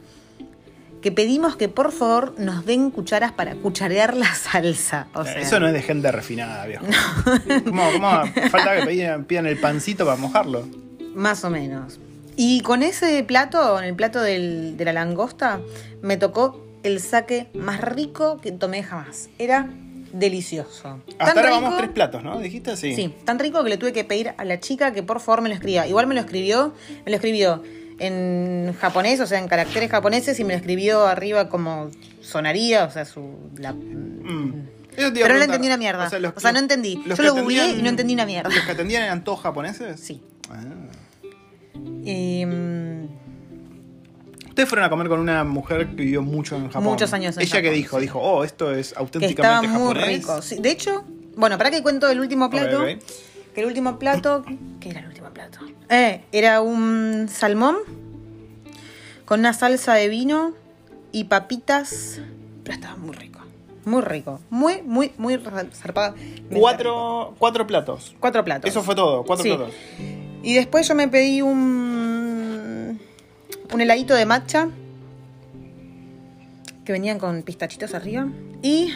que 1.02 1.12
pedimos 1.12 1.56
que 1.56 1.70
por 1.70 1.92
favor 1.92 2.34
nos 2.40 2.66
den 2.66 2.92
cucharas 2.92 3.32
para 3.32 3.56
cucharear 3.56 4.16
la 4.16 4.34
salsa. 4.34 5.08
O 5.14 5.24
sea, 5.24 5.40
Eso 5.40 5.60
no 5.60 5.68
es 5.68 5.74
de 5.74 5.82
gente 5.82 6.12
refinada, 6.12 6.66
viejo. 6.66 6.86
¿Cómo, 7.66 7.84
cómo 7.94 8.10
falta 8.50 8.78
que 8.80 8.86
pidan, 8.88 9.26
pidan 9.26 9.46
el 9.46 9.58
pancito 9.60 10.06
para 10.06 10.18
mojarlo? 10.18 10.68
Más 11.16 11.44
o 11.44 11.50
menos. 11.50 12.00
Y 12.36 12.62
con 12.62 12.84
ese 12.84 13.24
plato, 13.24 13.80
en 13.80 13.86
el 13.86 13.96
plato 13.96 14.22
del- 14.22 14.78
de 14.78 14.86
la 14.86 14.94
langosta, 14.94 15.60
me 16.02 16.18
tocó 16.18 16.64
el 16.84 17.00
saque 17.00 17.48
más 17.56 17.82
rico 17.82 18.38
que 18.42 18.52
tomé 18.52 18.84
jamás. 18.84 19.30
Era 19.40 19.68
delicioso. 20.14 21.00
Hasta 21.20 21.26
Tan 21.34 21.38
ahora 21.38 21.50
rico- 21.50 21.62
vamos 21.62 21.78
tres 21.78 21.90
platos, 21.92 22.24
¿no? 22.24 22.40
¿Dijiste? 22.40 22.76
Sí. 22.78 22.96
Sí, 22.96 23.14
tan 23.26 23.40
rico 23.40 23.64
que 23.64 23.70
le 23.70 23.78
tuve 23.78 23.94
que 23.94 24.04
pedir 24.04 24.34
a 24.38 24.46
la 24.46 24.60
chica 24.60 24.92
que 24.94 25.04
por 25.04 25.20
favor 25.20 25.42
me 25.42 25.50
lo 25.50 25.56
escriba. 25.56 25.88
Igual 25.88 26.08
me 26.08 26.16
lo 26.16 26.22
escribió, 26.22 26.74
me 27.06 27.12
lo 27.12 27.16
escribió 27.16 27.64
en 28.00 28.76
japonés, 28.80 29.20
o 29.20 29.28
sea, 29.28 29.40
en 29.40 29.48
caracteres 29.48 29.90
japoneses, 29.90 30.40
y 30.40 30.44
me 30.44 30.54
lo 30.54 30.58
escribió 30.60 31.06
arriba 31.06 31.50
como 31.50 31.90
sonaría, 32.22 32.86
o 32.86 32.92
sea, 32.92 33.06
su... 33.06 33.36
la- 33.58 33.74
Mm. 33.74 34.68
A 35.00 35.14
Pero 35.14 35.36
no 35.36 35.44
entendí 35.44 35.68
una 35.68 35.78
mierda. 35.78 36.10
O 36.36 36.40
sea, 36.40 36.52
no 36.52 36.60
entendí. 36.60 36.96
los 37.06 37.18
Yo 37.18 37.24
que 37.24 37.24
lo 37.24 37.36
googleé 37.36 37.70
y 37.70 37.82
no 37.84 37.90
entendí 37.90 38.14
una 38.16 38.26
mierda. 38.26 38.50
¿Los 38.50 38.66
que 38.66 38.72
atendían 38.72 39.04
eran 39.04 39.24
todos 39.24 39.40
japoneses? 39.42 40.00
Sí. 40.00 40.22
Ah. 40.50 40.64
Y, 42.04 42.44
mm, 42.46 43.06
Ustedes 44.50 44.68
fueron 44.70 44.86
a 44.86 44.90
comer 44.90 45.08
con 45.08 45.20
una 45.20 45.44
mujer 45.44 45.88
que 45.90 45.94
vivió 45.98 46.24
mucho 46.24 46.56
en 46.56 46.68
Japón. 46.70 46.84
Muchos 46.86 47.14
años 47.14 47.38
en 47.38 47.44
Ella 47.44 47.62
que 47.62 47.68
Japón, 47.68 47.76
dijo, 47.76 47.96
sí. 47.98 48.02
dijo, 48.02 48.20
oh, 48.20 48.44
esto 48.44 48.72
es 48.72 48.76
que 48.76 48.82
estaba 48.82 49.02
auténticamente 49.06 49.68
muy 49.68 49.80
japonés. 49.94 50.08
rico. 50.08 50.42
Sí, 50.42 50.56
de 50.60 50.72
hecho, 50.72 51.06
bueno, 51.36 51.60
para 51.60 51.70
que 51.70 51.84
cuento 51.84 52.10
el 52.10 52.20
último 52.20 52.50
plato. 52.50 52.82
Ok, 52.82 52.90
ok. 52.96 53.04
Que 53.58 53.62
el 53.62 53.68
último 53.70 53.98
plato. 53.98 54.46
¿Qué 54.80 54.92
era 54.92 55.00
el 55.00 55.08
último 55.08 55.32
plato? 55.32 55.58
Eh, 55.90 56.22
era 56.32 56.62
un 56.62 57.26
salmón 57.28 57.76
con 59.26 59.40
una 59.40 59.52
salsa 59.52 59.96
de 59.96 60.10
vino 60.10 60.54
y 61.12 61.24
papitas. 61.24 62.22
Pero 62.64 62.76
estaba 62.76 62.98
muy 62.98 63.16
rico. 63.16 63.40
Muy 63.84 64.04
rico. 64.04 64.40
Muy, 64.52 64.84
muy, 64.84 65.12
muy 65.18 65.40
zarpada. 65.74 66.14
Cuatro, 66.54 67.34
cuatro 67.40 67.66
platos. 67.66 68.14
Cuatro 68.20 68.44
platos. 68.46 68.70
Eso 68.70 68.84
fue 68.84 68.94
todo, 68.94 69.24
cuatro 69.24 69.42
Sí. 69.42 69.50
platos. 69.50 69.74
Y 70.44 70.54
después 70.54 70.88
yo 70.88 70.94
me 70.94 71.08
pedí 71.08 71.42
un. 71.42 73.00
un 73.74 73.82
heladito 73.82 74.14
de 74.14 74.28
matcha. 74.28 74.70
Que 76.86 76.92
venían 76.92 77.18
con 77.18 77.42
pistachitos 77.42 77.96
arriba. 77.96 78.28
Y 78.62 78.94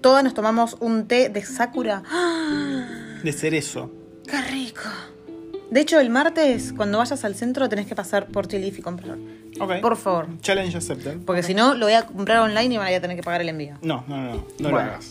todas 0.00 0.22
nos 0.22 0.34
tomamos 0.34 0.76
un 0.78 1.08
té 1.08 1.30
de 1.30 1.44
sakura. 1.44 2.04
¡Ah! 2.08 2.97
De 3.22 3.32
cerezo. 3.32 3.90
¡Qué 4.28 4.40
rico! 4.42 4.82
De 5.70 5.80
hecho, 5.80 6.00
el 6.00 6.08
martes, 6.10 6.72
cuando 6.76 6.98
vayas 6.98 7.24
al 7.24 7.34
centro, 7.34 7.68
tenés 7.68 7.86
que 7.86 7.94
pasar 7.94 8.26
por 8.28 8.46
Chilifi 8.48 8.80
y 8.80 8.82
comprar. 8.82 9.18
Ok. 9.60 9.80
Por 9.82 9.96
favor. 9.96 10.26
Challenge 10.40 10.74
accepted. 10.76 11.18
Porque 11.26 11.42
si 11.42 11.52
no, 11.54 11.74
lo 11.74 11.86
voy 11.86 11.94
a 11.94 12.06
comprar 12.06 12.38
online 12.38 12.74
y 12.74 12.78
van 12.78 12.92
a 12.94 13.00
tener 13.00 13.16
que 13.16 13.22
pagar 13.22 13.42
el 13.42 13.48
envío. 13.50 13.76
No, 13.82 14.04
no, 14.08 14.16
no, 14.16 14.22
no, 14.22 14.34
no 14.58 14.68
lo 14.68 14.70
Bueno. 14.70 14.78
hagas. 14.90 15.10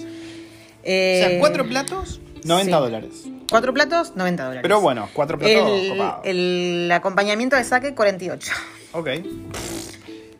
Eh, 0.83 1.21
O 1.25 1.29
sea, 1.29 1.39
cuatro 1.39 1.67
platos, 1.67 2.19
90 2.43 2.77
sí. 2.77 2.83
dólares. 2.83 3.23
Cuatro 3.51 3.73
platos, 3.73 4.13
90 4.15 4.43
dólares. 4.43 4.61
Pero 4.63 4.81
bueno, 4.81 5.07
cuatro 5.13 5.37
platos 5.37 5.69
el, 5.69 5.89
copados. 5.89 6.21
el 6.25 6.89
acompañamiento 6.91 7.55
de 7.55 7.63
saque, 7.63 7.93
48. 7.93 8.51
Ok. 8.93 9.09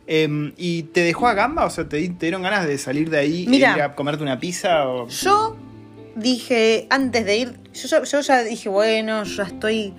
Em, 0.10 0.54
¿Y 0.58 0.84
te 0.84 1.02
dejó 1.02 1.28
a 1.28 1.34
gamba? 1.34 1.66
O 1.66 1.70
sea, 1.70 1.88
¿te, 1.90 1.98
di- 1.98 2.10
te 2.10 2.28
dieron 2.28 2.42
ganas 2.42 2.66
de 2.66 2.78
salir 2.78 3.10
de 3.10 3.18
ahí 3.20 3.46
Mira. 3.48 3.74
e 3.74 3.78
ir 3.78 3.82
a 3.84 3.94
comerte 3.96 4.24
una 4.24 4.40
pizza? 4.40 4.88
O... 4.88 5.08
Yo 5.10 5.58
dije, 6.18 6.88
antes 6.90 7.26
de 7.26 7.38
ir, 7.38 7.60
yo, 7.74 8.04
yo- 8.04 8.22
ya 8.22 8.44
dije, 8.44 8.70
bueno, 8.70 9.24
ya 9.24 9.44
estoy 9.44 9.94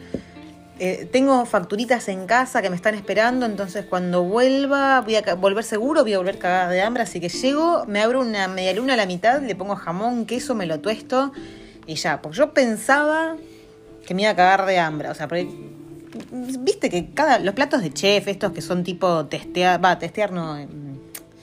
eh, 0.80 1.08
tengo 1.10 1.44
facturitas 1.44 2.06
en 2.08 2.26
casa 2.26 2.62
que 2.62 2.70
me 2.70 2.76
están 2.76 2.94
esperando, 2.94 3.46
entonces 3.46 3.84
cuando 3.84 4.22
vuelva 4.22 5.00
voy 5.00 5.16
a 5.16 5.34
volver 5.34 5.64
seguro, 5.64 6.02
voy 6.02 6.12
a 6.14 6.18
volver 6.18 6.38
cagada 6.38 6.70
de 6.70 6.80
hambre, 6.82 7.02
así 7.02 7.18
que 7.18 7.28
llego, 7.28 7.84
me 7.88 8.00
abro 8.00 8.20
una 8.20 8.46
media 8.46 8.72
luna 8.74 8.94
a 8.94 8.96
la 8.96 9.06
mitad, 9.06 9.42
le 9.42 9.56
pongo 9.56 9.74
jamón, 9.74 10.24
queso, 10.24 10.54
me 10.54 10.66
lo 10.66 10.78
tuesto 10.78 11.32
y 11.84 11.96
ya, 11.96 12.22
porque 12.22 12.38
yo 12.38 12.54
pensaba 12.54 13.34
que 14.06 14.14
me 14.14 14.22
iba 14.22 14.30
a 14.30 14.36
cagar 14.36 14.66
de 14.66 14.78
hambre, 14.78 15.08
o 15.08 15.14
sea, 15.16 15.26
porque, 15.26 15.48
viste 16.30 16.88
que 16.90 17.08
cada 17.12 17.40
los 17.40 17.54
platos 17.54 17.82
de 17.82 17.92
chef, 17.92 18.28
estos 18.28 18.52
que 18.52 18.62
son 18.62 18.84
tipo 18.84 19.26
testear, 19.26 19.84
va, 19.84 19.98
testear 19.98 20.30
no, 20.30 20.56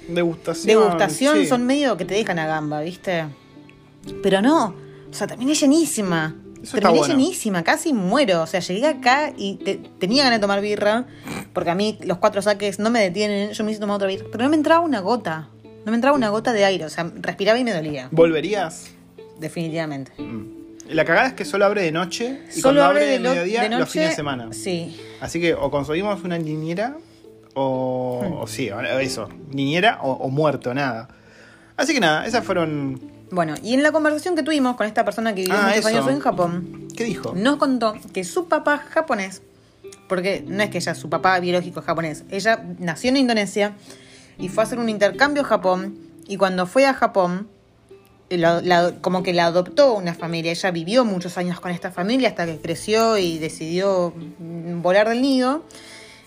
Degustación. 0.08 0.68
degustación 0.80 1.38
sí. 1.40 1.48
son 1.48 1.66
medio 1.66 1.98
que 1.98 2.06
te 2.06 2.14
dejan 2.14 2.40
a 2.40 2.48
gamba, 2.48 2.80
¿viste? 2.80 3.26
Pero 4.24 4.42
no, 4.42 4.76
o 5.10 5.14
sea, 5.14 5.28
terminé 5.28 5.54
llenísima. 5.56 6.36
Eso 6.62 6.78
terminé 6.78 7.00
bueno. 7.00 7.14
llenísima, 7.14 7.64
casi 7.64 7.94
muero. 7.94 8.42
O 8.42 8.48
sea, 8.48 8.60
llegué 8.60 8.88
acá 8.88 9.32
y 9.38 9.56
te- 9.58 9.76
tenía 10.00 10.24
ganas 10.24 10.40
de 10.40 10.42
tomar 10.42 10.62
birra, 10.62 11.06
porque 11.54 11.70
a 11.70 11.76
mí 11.76 11.98
los 12.04 12.18
cuatro 12.18 12.42
saques 12.42 12.80
no 12.80 12.90
me 12.90 13.00
detienen, 13.02 13.52
yo 13.52 13.64
me 13.64 13.72
hice 13.72 13.80
tomar 13.80 13.98
otra 13.98 14.08
birra, 14.08 14.26
pero 14.32 14.44
no 14.46 14.50
me 14.50 14.56
entraba 14.56 14.82
una 14.84 15.00
gota. 15.00 15.50
No 15.86 15.92
me 15.92 15.96
entraba 15.96 16.18
una 16.18 16.30
gota 16.30 16.52
de 16.54 16.66
aire, 16.66 16.86
o 16.86 16.90
sea, 16.90 17.12
respiraba 17.22 17.60
y 17.60 17.64
me 17.64 17.72
dolía, 17.72 18.08
¿Volverías? 18.12 18.88
definitivamente. 19.40 20.12
La 20.90 21.06
cagada 21.06 21.28
es 21.28 21.34
que 21.34 21.46
solo 21.46 21.66
abre 21.66 21.82
de 21.84 21.92
noche 21.92 22.42
y 22.56 22.62
Solo 22.62 22.82
cuando 22.82 22.84
abre 22.86 23.00
abre 23.02 23.12
de, 23.12 23.20
lo- 23.20 23.30
mediodía 23.32 23.62
de 23.64 23.70
noche. 23.70 23.80
los 23.82 23.90
fines 23.90 24.10
de 24.10 24.16
semana. 24.16 24.48
Sí. 24.54 25.00
Así 25.22 25.40
que 25.40 25.54
o 25.54 25.70
conseguimos 25.70 26.24
una 26.24 26.38
niñera 26.40 26.98
o, 27.54 28.40
o 28.42 28.48
sí, 28.48 28.70
o 28.72 28.80
eso, 28.82 29.30
niñera 29.52 30.00
o, 30.02 30.12
o 30.14 30.30
muerto, 30.30 30.74
nada. 30.74 31.08
Así 31.78 31.94
que 31.94 32.00
nada, 32.00 32.26
esas 32.26 32.44
fueron... 32.44 33.00
Bueno, 33.32 33.56
y 33.64 33.74
en 33.74 33.84
la 33.84 33.92
conversación 33.92 34.36
que 34.36 34.44
tuvimos 34.44 34.76
con 34.76 34.86
esta 34.88 35.04
persona 35.04 35.34
que 35.34 35.42
vivió 35.42 35.56
Ah, 35.58 35.64
muchos 35.68 35.80
eso. 35.80 35.88
años 35.88 36.08
en 36.10 36.20
Japón, 36.20 36.88
¿Qué 36.96 37.04
dijo? 37.06 37.34
nos 37.36 37.58
contó 37.58 37.96
que 38.14 38.24
su 38.24 38.48
papá 38.48 38.78
japonés, 38.78 39.42
porque 40.08 40.44
no 40.48 40.62
es 40.64 40.70
que 40.70 40.78
ella, 40.78 40.94
su 40.96 41.10
papá 41.10 41.40
biológico 41.40 41.80
es 41.80 41.86
japonés, 41.86 42.24
ella 42.30 42.64
nació 42.80 43.10
en 43.10 43.18
Indonesia 43.18 43.74
y 44.38 44.50
fue 44.50 44.64
a 44.64 44.68
hacer 44.68 44.80
un 44.80 44.90
intercambio 44.90 45.42
a 45.44 45.46
Japón 45.46 45.98
y 46.28 46.38
cuando 46.38 46.68
fue 46.68 46.86
a 46.86 46.94
Japón, 46.94 47.48
la- 48.30 48.62
la- 48.62 48.94
como 49.02 49.22
que 49.24 49.34
la 49.34 49.46
adoptó 49.48 49.94
una 49.94 50.14
familia, 50.14 50.52
ella 50.52 50.72
vivió 50.72 51.04
muchos 51.06 51.38
años 51.38 51.60
con 51.60 51.72
esta 51.72 51.92
familia 51.92 52.30
hasta 52.30 52.46
que 52.46 52.58
creció 52.60 53.18
y 53.18 53.38
decidió 53.40 54.14
volar 54.82 55.10
del 55.10 55.22
nido 55.22 55.64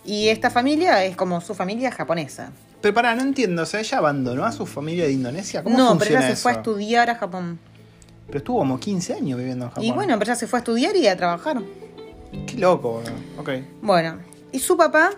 y 0.04 0.28
esta 0.28 0.50
familia 0.50 1.04
es 1.04 1.16
como 1.16 1.40
su 1.40 1.54
familia 1.54 1.90
japonesa. 1.92 2.50
Pero 2.80 2.94
pará, 2.94 3.14
no 3.16 3.22
entiendo, 3.22 3.62
o 3.62 3.66
sea, 3.66 3.80
ella 3.80 3.98
abandonó 3.98 4.44
a 4.44 4.52
su 4.52 4.64
familia 4.66 5.04
de 5.04 5.12
Indonesia. 5.12 5.62
¿Cómo 5.64 5.76
No, 5.76 5.98
pero 5.98 6.12
ella 6.18 6.28
se 6.28 6.36
fue 6.36 6.52
a 6.52 6.54
estudiar 6.56 7.10
a 7.10 7.16
Japón. 7.16 7.58
Pero 8.26 8.38
estuvo 8.38 8.58
como 8.58 8.78
15 8.78 9.14
años 9.14 9.38
viviendo 9.38 9.64
en 9.64 9.70
Japón. 9.70 9.84
Y 9.84 9.90
bueno, 9.90 10.18
pero 10.18 10.30
ella 10.30 10.36
se 10.38 10.46
fue 10.46 10.58
a 10.58 10.60
estudiar 10.60 10.94
y 10.96 11.06
a 11.08 11.16
trabajar. 11.16 11.60
Qué 12.46 12.56
loco, 12.58 12.92
boludo. 12.92 13.12
Ok. 13.38 13.50
Bueno, 13.82 14.18
y 14.52 14.58
su 14.60 14.76
papá 14.76 15.10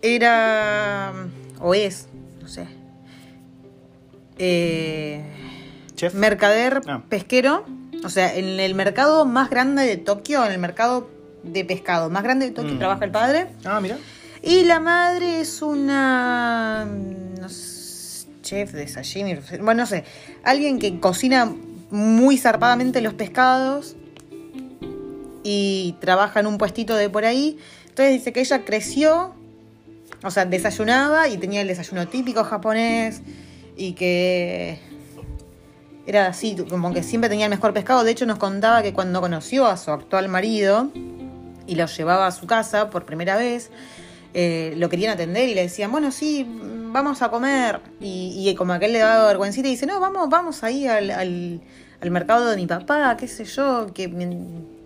era, 0.00 1.12
o 1.60 1.74
es, 1.74 2.06
no 2.40 2.48
sé, 2.48 2.66
eh, 4.38 5.22
Chef. 5.94 6.14
mercader 6.14 6.80
Ah. 6.86 7.02
pesquero, 7.08 7.64
o 8.04 8.08
sea, 8.08 8.34
en 8.34 8.60
el 8.60 8.74
mercado 8.74 9.24
más 9.26 9.50
grande 9.50 9.84
de 9.84 9.96
Tokio, 9.96 10.44
en 10.44 10.52
el 10.52 10.58
mercado 10.58 11.08
de 11.42 11.64
pescado 11.64 12.10
más 12.10 12.22
grande 12.22 12.46
de 12.46 12.52
Tokio 12.52 12.74
Mm. 12.74 12.78
trabaja 12.78 13.04
el 13.04 13.10
padre, 13.10 13.48
Ah, 13.64 13.80
mira. 13.80 13.98
Y 14.44 14.64
la 14.64 14.78
madre 14.78 15.40
es 15.40 15.62
una, 15.62 16.84
no 16.84 17.48
sé, 17.48 18.28
chef 18.42 18.72
de 18.72 18.86
sashimi, 18.86 19.36
bueno, 19.60 19.82
no 19.82 19.86
sé, 19.86 20.04
alguien 20.42 20.78
que 20.78 21.00
cocina 21.00 21.50
muy 21.90 22.36
zarpadamente 22.36 23.00
los 23.00 23.14
pescados 23.14 23.96
y 25.42 25.96
trabaja 26.00 26.40
en 26.40 26.46
un 26.46 26.58
puestito 26.58 26.94
de 26.94 27.08
por 27.08 27.24
ahí. 27.24 27.58
Entonces 27.88 28.12
dice 28.12 28.32
que 28.32 28.40
ella 28.40 28.64
creció, 28.64 29.34
o 30.22 30.30
sea, 30.30 30.44
desayunaba 30.44 31.28
y 31.28 31.38
tenía 31.38 31.62
el 31.62 31.68
desayuno 31.68 32.08
típico 32.08 32.44
japonés 32.44 33.22
y 33.76 33.92
que 33.92 34.78
era 36.06 36.26
así, 36.26 36.56
como 36.68 36.92
que 36.92 37.02
siempre 37.02 37.30
tenía 37.30 37.46
el 37.46 37.50
mejor 37.50 37.72
pescado. 37.72 38.04
De 38.04 38.10
hecho, 38.10 38.26
nos 38.26 38.38
contaba 38.38 38.82
que 38.82 38.92
cuando 38.92 39.20
conoció 39.20 39.66
a 39.66 39.76
su 39.76 39.90
actual 39.90 40.28
marido 40.28 40.90
y 41.66 41.76
lo 41.76 41.86
llevaba 41.86 42.26
a 42.26 42.32
su 42.32 42.46
casa 42.46 42.90
por 42.90 43.06
primera 43.06 43.36
vez, 43.36 43.70
eh, 44.34 44.74
lo 44.76 44.88
querían 44.88 45.12
atender 45.14 45.48
y 45.48 45.54
le 45.54 45.62
decían, 45.62 45.90
bueno, 45.92 46.10
sí, 46.12 46.46
vamos 46.92 47.22
a 47.22 47.30
comer. 47.30 47.80
Y, 48.00 48.48
y 48.48 48.54
como 48.54 48.72
aquel 48.72 48.92
le 48.92 48.98
daba 48.98 49.26
vergüencita 49.28 49.68
y 49.68 49.70
dice, 49.72 49.86
no, 49.86 50.00
vamos, 50.00 50.28
vamos 50.28 50.62
ahí 50.64 50.86
al, 50.86 51.10
al- 51.10 51.60
al 52.00 52.10
mercado 52.10 52.50
de 52.50 52.56
mi 52.56 52.66
papá, 52.66 53.16
qué 53.16 53.26
sé 53.28 53.44
yo, 53.44 53.86
que 53.94 54.08
me- 54.08 54.36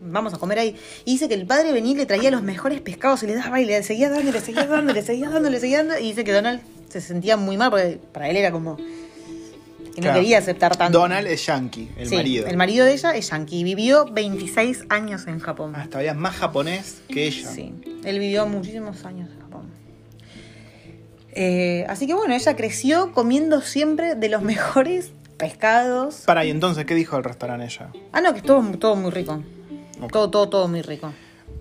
vamos 0.01 0.33
a 0.35 0.39
comer 0.39 0.59
ahí. 0.61 0.77
Y 1.05 1.13
dice 1.13 1.29
que 1.29 1.35
el 1.35 1.47
padre 1.47 1.73
venía 1.73 1.93
y 1.93 1.97
le 1.97 2.07
traía 2.07 2.31
los 2.31 2.43
mejores 2.43 2.81
pescados 2.81 3.23
y 3.25 3.27
le 3.27 3.35
daba 3.35 3.61
y 3.61 3.65
le 3.65 3.83
seguía 3.83 4.09
dando, 4.09 4.31
le 4.31 4.41
seguía 4.41 4.67
dando, 4.67 4.93
le 4.93 5.03
seguía 5.03 5.29
dando, 5.29 5.51
le 5.51 5.59
seguía 5.61 5.79
dando. 5.79 5.99
Y 5.99 6.05
dice 6.11 6.23
que 6.25 6.33
Donald 6.33 6.61
se 6.89 7.01
sentía 7.01 7.37
muy 7.37 7.57
mal 7.57 7.71
porque 7.71 7.99
para 8.13 8.29
él 8.31 8.37
era 8.37 8.53
como 8.53 8.77
que 8.77 10.01
no 10.03 10.13
quería 10.15 10.39
aceptar 10.39 10.77
tanto. 10.77 10.97
Donald 11.01 11.27
es 11.27 11.45
yankee, 11.47 11.89
el 11.97 12.09
Sí, 12.09 12.15
marido. 12.15 12.47
El 12.47 12.57
marido 12.57 12.87
de 12.87 12.93
ella 12.93 13.11
es 13.17 13.31
yankee. 13.31 13.65
Vivió 13.65 14.05
26 14.07 14.85
años 14.91 15.27
en 15.27 15.41
Japón. 15.41 15.73
Ah, 15.75 15.87
todavía 15.91 16.15
más 16.15 16.37
japonés 16.37 17.01
que 17.09 17.27
ella. 17.27 17.49
Sí, 17.51 17.75
él 18.05 18.19
vivió 18.21 18.47
muchísimos 18.47 19.05
años. 19.05 19.29
Eh, 21.41 21.87
así 21.89 22.09
que 22.09 22.15
bueno, 22.15 22.35
ella 22.35 22.57
creció 22.57 23.13
comiendo 23.13 23.61
siempre 23.61 24.17
de 24.17 24.29
los 24.29 24.43
mejores 24.53 25.13
pescados. 25.37 26.23
Para, 26.27 26.45
y 26.45 26.51
entonces, 26.51 26.85
¿qué 26.85 26.97
dijo 26.97 27.17
el 27.17 27.23
restaurante 27.23 27.65
ella? 27.67 27.91
Ah, 28.13 28.21
no, 28.21 28.33
que 28.33 28.39
es 28.41 28.45
todo, 28.45 28.61
muy 28.97 29.11
rico. 29.13 29.41
Todo, 30.11 30.31
todo, 30.31 30.49
todo 30.49 30.67
muy 30.67 30.83
rico. 30.83 31.13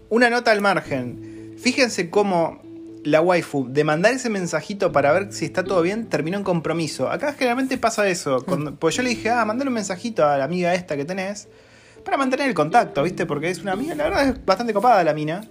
Una 0.10 0.32
nota 0.32 0.52
al 0.52 0.62
margen. 0.62 1.54
Fíjense 1.60 2.10
cómo 2.10 2.60
la 3.04 3.22
waifu 3.22 3.68
de 3.70 3.84
mandar 3.84 4.14
ese 4.14 4.30
mensajito 4.32 4.92
para 4.92 5.12
ver 5.12 5.32
si 5.32 5.46
está 5.46 5.64
todo 5.64 5.84
bien 5.84 6.08
terminó 6.08 6.38
en 6.40 6.44
compromiso. 6.44 7.12
Acá 7.12 7.34
generalmente 7.34 7.78
pasa 7.78 8.08
eso. 8.10 8.44
Cuando- 8.46 8.74
pues 8.76 8.96
yo 8.96 9.04
le 9.04 9.10
dije, 9.10 9.30
ah, 9.30 9.46
mandale 9.46 9.70
un 9.70 9.76
mensajito 9.76 10.26
a 10.26 10.40
la 10.40 10.46
amiga 10.46 10.74
esta 10.74 10.98
que 10.98 11.06
tenés 11.06 11.48
para 12.04 12.18
mantener 12.18 12.48
el 12.48 12.56
contacto, 12.56 13.04
¿viste? 13.04 13.28
Porque 13.28 13.50
es 13.52 13.60
una 13.60 13.74
amiga, 13.74 13.94
la 13.94 14.06
verdad 14.06 14.30
es 14.30 14.44
bastante 14.46 14.74
copada 14.74 15.04
la 15.04 15.14
mina. 15.14 15.44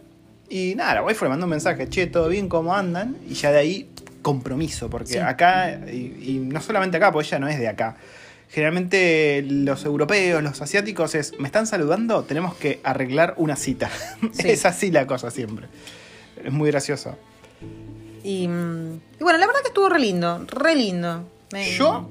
Y 0.48 0.74
nada, 0.76 0.94
la 0.96 1.02
waifu 1.04 1.24
le 1.24 1.28
mandó 1.30 1.46
un 1.46 1.50
mensaje, 1.50 1.88
che, 1.88 2.06
todo 2.08 2.28
bien, 2.28 2.48
¿cómo 2.48 2.74
andan? 2.74 3.16
Y 3.28 3.34
ya 3.34 3.50
de 3.52 3.58
ahí, 3.58 3.90
compromiso, 4.26 4.90
porque 4.90 5.12
Sí. 5.12 5.18
acá, 5.18 5.78
y, 5.86 6.16
y 6.20 6.38
no 6.42 6.60
solamente 6.60 6.96
acá, 6.96 7.12
porque 7.12 7.28
ella 7.28 7.38
no 7.38 7.46
es 7.46 7.60
de 7.60 7.68
acá. 7.68 7.94
Generalmente 8.50 9.44
los 9.46 9.84
europeos, 9.84 10.42
los 10.42 10.60
asiáticos 10.60 11.14
es, 11.14 11.38
me 11.38 11.46
están 11.46 11.68
saludando, 11.68 12.24
tenemos 12.24 12.56
que 12.56 12.80
arreglar 12.82 13.34
una 13.36 13.54
cita. 13.54 13.88
Sí. 14.32 14.50
es 14.50 14.66
así 14.66 14.90
la 14.90 15.06
cosa 15.06 15.30
siempre. 15.30 15.68
Es 16.44 16.52
muy 16.52 16.70
gracioso. 16.72 17.16
Y, 18.24 18.44
y 18.44 18.48
bueno, 18.48 19.38
la 19.38 19.46
verdad 19.46 19.60
que 19.62 19.68
estuvo 19.68 19.88
re 19.88 20.00
lindo, 20.00 20.44
re 20.48 20.74
lindo. 20.74 21.22
Yo, 21.78 22.10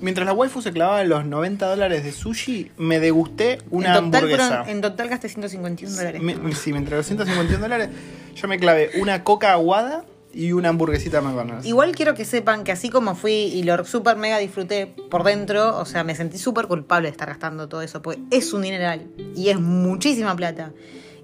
mientras 0.00 0.24
la 0.26 0.32
waifu 0.32 0.62
se 0.62 0.72
clavaba 0.72 1.04
los 1.04 1.26
90 1.26 1.66
dólares 1.66 2.02
de 2.04 2.12
sushi, 2.12 2.70
me 2.78 2.98
degusté 3.00 3.58
una 3.70 3.88
en 3.98 4.04
total, 4.06 4.22
hamburguesa. 4.24 4.48
fueron- 4.48 4.68
en 4.70 4.80
total 4.80 5.08
gasté 5.10 5.28
151 5.28 5.94
dólares. 5.96 6.22
Mi- 6.22 6.54
sí, 6.54 6.72
mientras 6.72 6.96
los 6.96 7.06
151 7.06 7.60
dólares, 7.60 7.90
yo 8.34 8.48
me 8.48 8.58
clavé 8.58 8.92
una 9.00 9.22
coca 9.24 9.52
aguada 9.52 10.04
y 10.32 10.52
una 10.52 10.68
hamburguesita 10.68 11.18
de 11.20 11.22
McDonald's. 11.26 11.66
Igual 11.66 11.94
quiero 11.94 12.14
que 12.14 12.24
sepan 12.24 12.62
que 12.64 12.72
así 12.72 12.88
como 12.90 13.14
fui 13.14 13.32
y 13.32 13.62
lo 13.64 13.84
super 13.84 14.16
mega 14.16 14.38
disfruté 14.38 14.86
por 14.86 15.24
dentro, 15.24 15.76
o 15.78 15.84
sea, 15.84 16.04
me 16.04 16.14
sentí 16.14 16.38
súper 16.38 16.66
culpable 16.68 17.08
de 17.08 17.12
estar 17.12 17.28
gastando 17.28 17.68
todo 17.68 17.82
eso, 17.82 18.00
porque 18.02 18.20
es 18.30 18.52
un 18.52 18.62
dineral 18.62 19.06
y 19.34 19.48
es 19.48 19.58
muchísima 19.60 20.36
plata. 20.36 20.72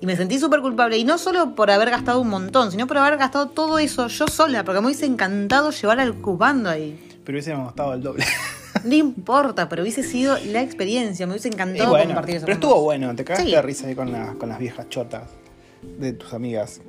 Y 0.00 0.06
me 0.06 0.14
sentí 0.16 0.38
súper 0.38 0.60
culpable, 0.60 0.98
y 0.98 1.04
no 1.04 1.16
solo 1.16 1.54
por 1.54 1.70
haber 1.70 1.88
gastado 1.90 2.20
un 2.20 2.28
montón, 2.28 2.70
sino 2.70 2.86
por 2.86 2.98
haber 2.98 3.16
gastado 3.18 3.48
todo 3.48 3.78
eso 3.78 4.08
yo 4.08 4.26
sola, 4.28 4.62
porque 4.64 4.80
me 4.80 4.88
hubiese 4.88 5.06
encantado 5.06 5.70
llevar 5.70 6.00
al 6.00 6.14
cubando 6.16 6.68
ahí. 6.68 6.98
Pero 7.24 7.36
hubiésemos 7.36 7.66
gastado 7.66 7.94
el 7.94 8.02
doble. 8.02 8.24
No 8.84 8.94
importa, 8.94 9.68
pero 9.70 9.82
hubiese 9.82 10.02
sido 10.02 10.36
la 10.52 10.60
experiencia, 10.60 11.26
me 11.26 11.32
hubiese 11.32 11.48
encantado 11.48 11.88
bueno, 11.90 12.06
compartir 12.08 12.36
eso. 12.36 12.44
pero 12.44 12.54
estuvo 12.56 12.82
bueno, 12.82 13.14
te 13.16 13.24
cagaste 13.24 13.48
Sí. 13.48 13.54
de 13.54 13.62
risa 13.62 13.86
ahí 13.86 13.94
con, 13.94 14.12
la- 14.12 14.34
con 14.34 14.48
las 14.50 14.58
viejas 14.58 14.88
chotas 14.90 15.22
de 15.98 16.12
tus 16.12 16.34
amigas. 16.34 16.82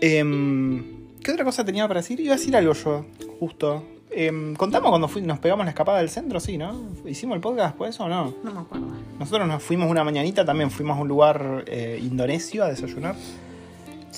Em, 0.00 1.03
¿Qué 1.24 1.32
otra 1.32 1.44
cosa 1.44 1.64
tenía 1.64 1.88
para 1.88 2.00
decir? 2.00 2.20
Iba 2.20 2.34
a 2.34 2.36
decir 2.36 2.54
algo 2.54 2.74
yo, 2.74 3.06
justo. 3.40 3.82
Em, 4.10 4.54
¿Contamos 4.54 4.90
cuando 4.90 5.08
fui- 5.08 5.22
nos 5.22 5.38
pegamos 5.40 5.64
la 5.64 5.70
escapada 5.70 5.98
del 5.98 6.08
centro? 6.10 6.38
Sí, 6.38 6.56
¿no? 6.58 6.90
¿Hicimos 7.06 7.34
el 7.34 7.40
podcast 7.40 7.70
después 7.70 7.98
o 7.98 8.08
no? 8.08 8.34
No 8.44 8.52
me 8.52 8.60
acuerdo. 8.60 8.86
Nosotros 9.18 9.48
nos 9.48 9.62
fuimos 9.62 9.90
una 9.90 10.04
mañanita, 10.04 10.44
también 10.44 10.70
fuimos 10.70 10.96
a 10.98 11.00
un 11.00 11.08
lugar 11.08 11.64
eh, 11.66 11.98
indonesio 12.00 12.62
a 12.62 12.68
desayunar. 12.68 13.16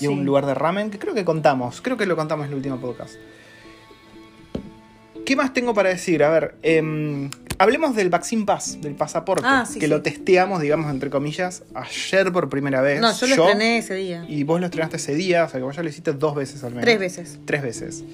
Y 0.01 0.05
a 0.07 0.11
un 0.11 0.27
lugar 0.27 0.45
de 0.45 0.53
ramen, 0.53 0.91
que 0.91 0.99
creo 0.99 1.15
que 1.15 1.25
contamos. 1.25 1.81
Creo 1.81 1.97
que 1.97 2.05
lo 2.05 2.17
contamos 2.17 2.45
en 2.45 2.51
el 2.53 2.57
último 2.57 2.77
podcast. 2.79 3.15
¿Qué 5.25 5.35
más 5.37 5.55
tengo 5.55 5.73
para 5.73 5.89
decir? 5.89 6.23
A 6.23 6.29
ver, 6.31 6.57
em, 6.63 7.31
hablemos 7.59 7.95
del 7.95 8.11
Vaccine 8.11 8.45
Pass, 8.45 8.81
del 8.81 8.95
pasaporte. 8.95 9.45
Ah, 9.47 9.65
sí, 9.67 9.79
que 9.79 9.87
sí. 9.87 9.91
lo 9.91 10.03
testeamos, 10.03 10.61
digamos, 10.61 10.91
entre 10.91 11.11
comillas, 11.11 11.63
ayer 11.75 12.33
por 12.33 12.49
primera 12.49 12.81
vez. 12.81 13.01
No, 13.01 13.13
yo 13.13 13.27
lo 13.27 13.45
estrené 13.45 13.79
ese 13.79 13.95
día. 13.95 14.25
Y 14.29 14.45
vos 14.45 14.61
lo 14.61 14.67
estrenaste 14.67 14.97
ese 14.97 15.15
día, 15.15 15.45
o 15.45 15.49
sea 15.49 15.61
que 15.61 15.65
vos 15.65 15.77
ya 15.77 15.83
lo 15.83 15.89
hiciste 15.89 16.13
dos 16.13 16.35
veces 16.35 16.63
al 16.65 16.71
menos. 16.71 16.85
Tres 16.85 16.99
veces. 16.99 17.39
Tres 17.45 17.63
veces. 17.63 18.05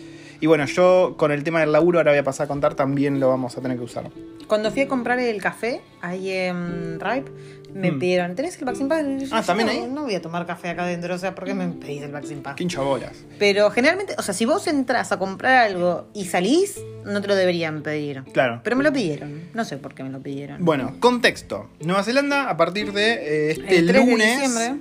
Y 0.40 0.46
bueno, 0.46 0.66
yo 0.66 1.14
con 1.16 1.30
el 1.30 1.44
tema 1.44 1.60
del 1.60 1.70
laburo, 1.70 2.00
ahora 2.00 2.10
voy 2.10 2.18
a 2.18 2.24
pasar 2.24 2.46
a 2.46 2.48
contar, 2.48 2.74
también 2.74 3.20
lo 3.20 3.28
vamos 3.28 3.56
a 3.56 3.60
tener 3.60 3.78
que 3.78 3.84
usar. 3.84 4.10
Cuando 4.48 4.72
fui 4.72 4.82
a 4.82 4.88
comprar 4.88 5.20
el 5.20 5.40
café 5.40 5.80
ahí 6.00 6.30
en 6.30 6.98
Ripe, 6.98 7.30
me 7.74 7.90
Mm. 7.92 7.98
pidieron, 7.98 8.34
¿tenés 8.34 8.58
el 8.58 8.64
Vaccine 8.64 8.88
Pass? 8.88 9.04
Yo, 9.30 9.36
Ah, 9.36 9.42
¿también 9.42 9.66
no, 9.66 9.72
ahí? 9.72 9.90
No 9.92 10.02
voy 10.02 10.14
a 10.14 10.22
tomar 10.22 10.46
café 10.46 10.68
acá 10.70 10.84
adentro, 10.84 11.14
o 11.14 11.18
sea, 11.18 11.34
¿por 11.34 11.44
qué 11.44 11.54
me 11.54 11.68
pedís 11.68 12.02
el 12.02 12.12
Vaccine 12.12 12.40
Pass? 12.42 12.56
Qué 12.56 12.62
hincha 12.64 12.80
bolas. 12.80 13.12
Pero 13.38 13.70
generalmente, 13.70 14.14
o 14.18 14.22
sea, 14.22 14.34
si 14.34 14.44
vos 14.44 14.66
entras 14.66 15.12
a 15.12 15.18
comprar 15.18 15.56
algo 15.70 16.06
y 16.14 16.26
salís, 16.26 16.80
no 17.04 17.20
te 17.20 17.28
lo 17.28 17.34
deberían 17.34 17.82
pedir. 17.82 18.22
Claro. 18.32 18.60
Pero 18.62 18.76
me 18.76 18.84
lo 18.84 18.92
pidieron. 18.92 19.42
No 19.54 19.64
sé 19.64 19.76
por 19.78 19.94
qué 19.94 20.02
me 20.04 20.10
lo 20.10 20.20
pidieron. 20.20 20.64
Bueno, 20.64 20.94
contexto. 21.00 21.68
Nueva 21.80 22.02
Zelanda, 22.04 22.48
a 22.50 22.56
partir 22.56 22.92
de 22.92 23.12
eh, 23.14 23.50
este 23.52 23.78
El 23.78 23.86
3 23.88 24.04
de 24.06 24.10
lunes. 24.12 24.40
diciembre. 24.40 24.80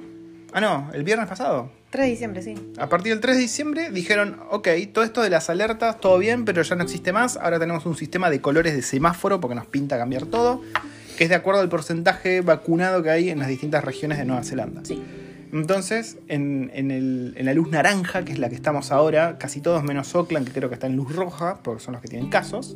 Ah, 0.53 0.59
no, 0.61 0.89
el 0.93 1.03
viernes 1.03 1.27
pasado. 1.29 1.71
3 1.91 2.05
de 2.05 2.11
diciembre, 2.11 2.41
sí. 2.41 2.55
A 2.77 2.87
partir 2.87 3.11
del 3.13 3.19
3 3.21 3.35
de 3.37 3.41
diciembre 3.41 3.89
dijeron, 3.91 4.37
ok, 4.49 4.67
todo 4.93 5.03
esto 5.03 5.21
de 5.21 5.29
las 5.29 5.49
alertas, 5.49 5.99
todo 5.99 6.17
bien, 6.19 6.45
pero 6.45 6.61
ya 6.61 6.75
no 6.75 6.83
existe 6.83 7.11
más. 7.13 7.35
Ahora 7.37 7.59
tenemos 7.59 7.85
un 7.85 7.95
sistema 7.97 8.29
de 8.29 8.39
colores 8.41 8.73
de 8.73 8.81
semáforo 8.81 9.39
porque 9.41 9.55
nos 9.55 9.65
pinta 9.65 9.97
cambiar 9.97 10.25
todo, 10.25 10.61
que 11.21 11.25
es 11.25 11.29
de 11.29 11.35
acuerdo 11.35 11.61
al 11.61 11.69
porcentaje 11.69 12.41
vacunado 12.41 13.03
que 13.03 13.11
hay 13.11 13.29
en 13.29 13.37
las 13.37 13.47
distintas 13.47 13.83
regiones 13.83 14.17
de 14.17 14.25
Nueva 14.25 14.41
Zelanda. 14.43 14.81
Sí. 14.83 14.99
Entonces, 15.53 16.17
en, 16.29 16.71
en 16.73 16.89
el- 16.89 17.35
en 17.37 17.45
la 17.45 17.53
luz 17.53 17.69
naranja, 17.69 18.25
que 18.25 18.31
es 18.31 18.39
la 18.39 18.49
que 18.49 18.55
estamos 18.55 18.91
ahora, 18.91 19.37
casi 19.37 19.61
todos 19.61 19.83
menos 19.83 20.15
Oakland, 20.15 20.47
que 20.47 20.51
creo 20.53 20.69
que 20.69 20.73
está 20.73 20.87
en 20.87 20.95
luz 20.95 21.15
roja, 21.15 21.59
porque 21.61 21.83
son 21.83 21.91
los 21.93 22.01
que 22.01 22.07
tienen 22.07 22.31
casos, 22.31 22.75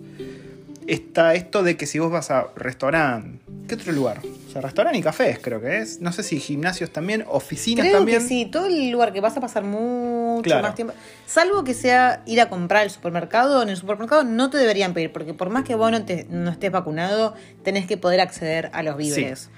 está 0.86 1.34
esto 1.34 1.64
de 1.64 1.76
que 1.76 1.88
si 1.88 1.98
vos 1.98 2.12
vas 2.12 2.30
a 2.30 2.46
restaurante, 2.56 3.40
¿qué 3.68 3.74
otro 3.74 3.92
lugar? 3.94 4.22
Sea, 4.56 4.62
restaurante 4.62 4.98
y 5.00 5.02
cafés 5.02 5.40
creo 5.42 5.60
que 5.60 5.80
es. 5.80 6.00
No 6.00 6.14
sé 6.14 6.24
si 6.24 6.40
gimnasios 6.40 6.90
también, 6.90 7.26
oficinas 7.28 7.86
Creo 7.86 7.98
también. 7.98 8.20
que 8.22 8.26
sí, 8.28 8.46
todo 8.46 8.68
el 8.68 8.90
lugar 8.90 9.12
que 9.12 9.20
vas 9.20 9.36
a 9.36 9.42
pasar 9.42 9.64
mucho 9.66 10.44
Claro. 10.44 10.62
más 10.64 10.76
tiempo. 10.76 10.94
Salvo 11.26 11.64
que 11.66 11.74
sea 11.74 12.22
ir 12.26 12.40
a 12.40 12.48
comprar 12.48 12.84
al 12.84 12.90
supermercado, 12.90 13.62
en 13.64 13.68
el 13.70 13.76
supermercado 13.76 14.24
no 14.24 14.50
te 14.50 14.58
deberían 14.58 14.94
pedir, 14.94 15.12
porque 15.12 15.34
por 15.34 15.50
más 15.50 15.66
que 15.66 15.76
vos 15.76 15.92
no, 15.92 16.06
te- 16.06 16.26
no 16.30 16.50
estés 16.52 16.72
vacunado, 16.72 17.34
tenés 17.64 17.86
que 17.86 17.98
poder 17.98 18.22
acceder 18.22 18.70
a 18.72 18.82
los 18.82 18.96
víveres. 18.96 19.50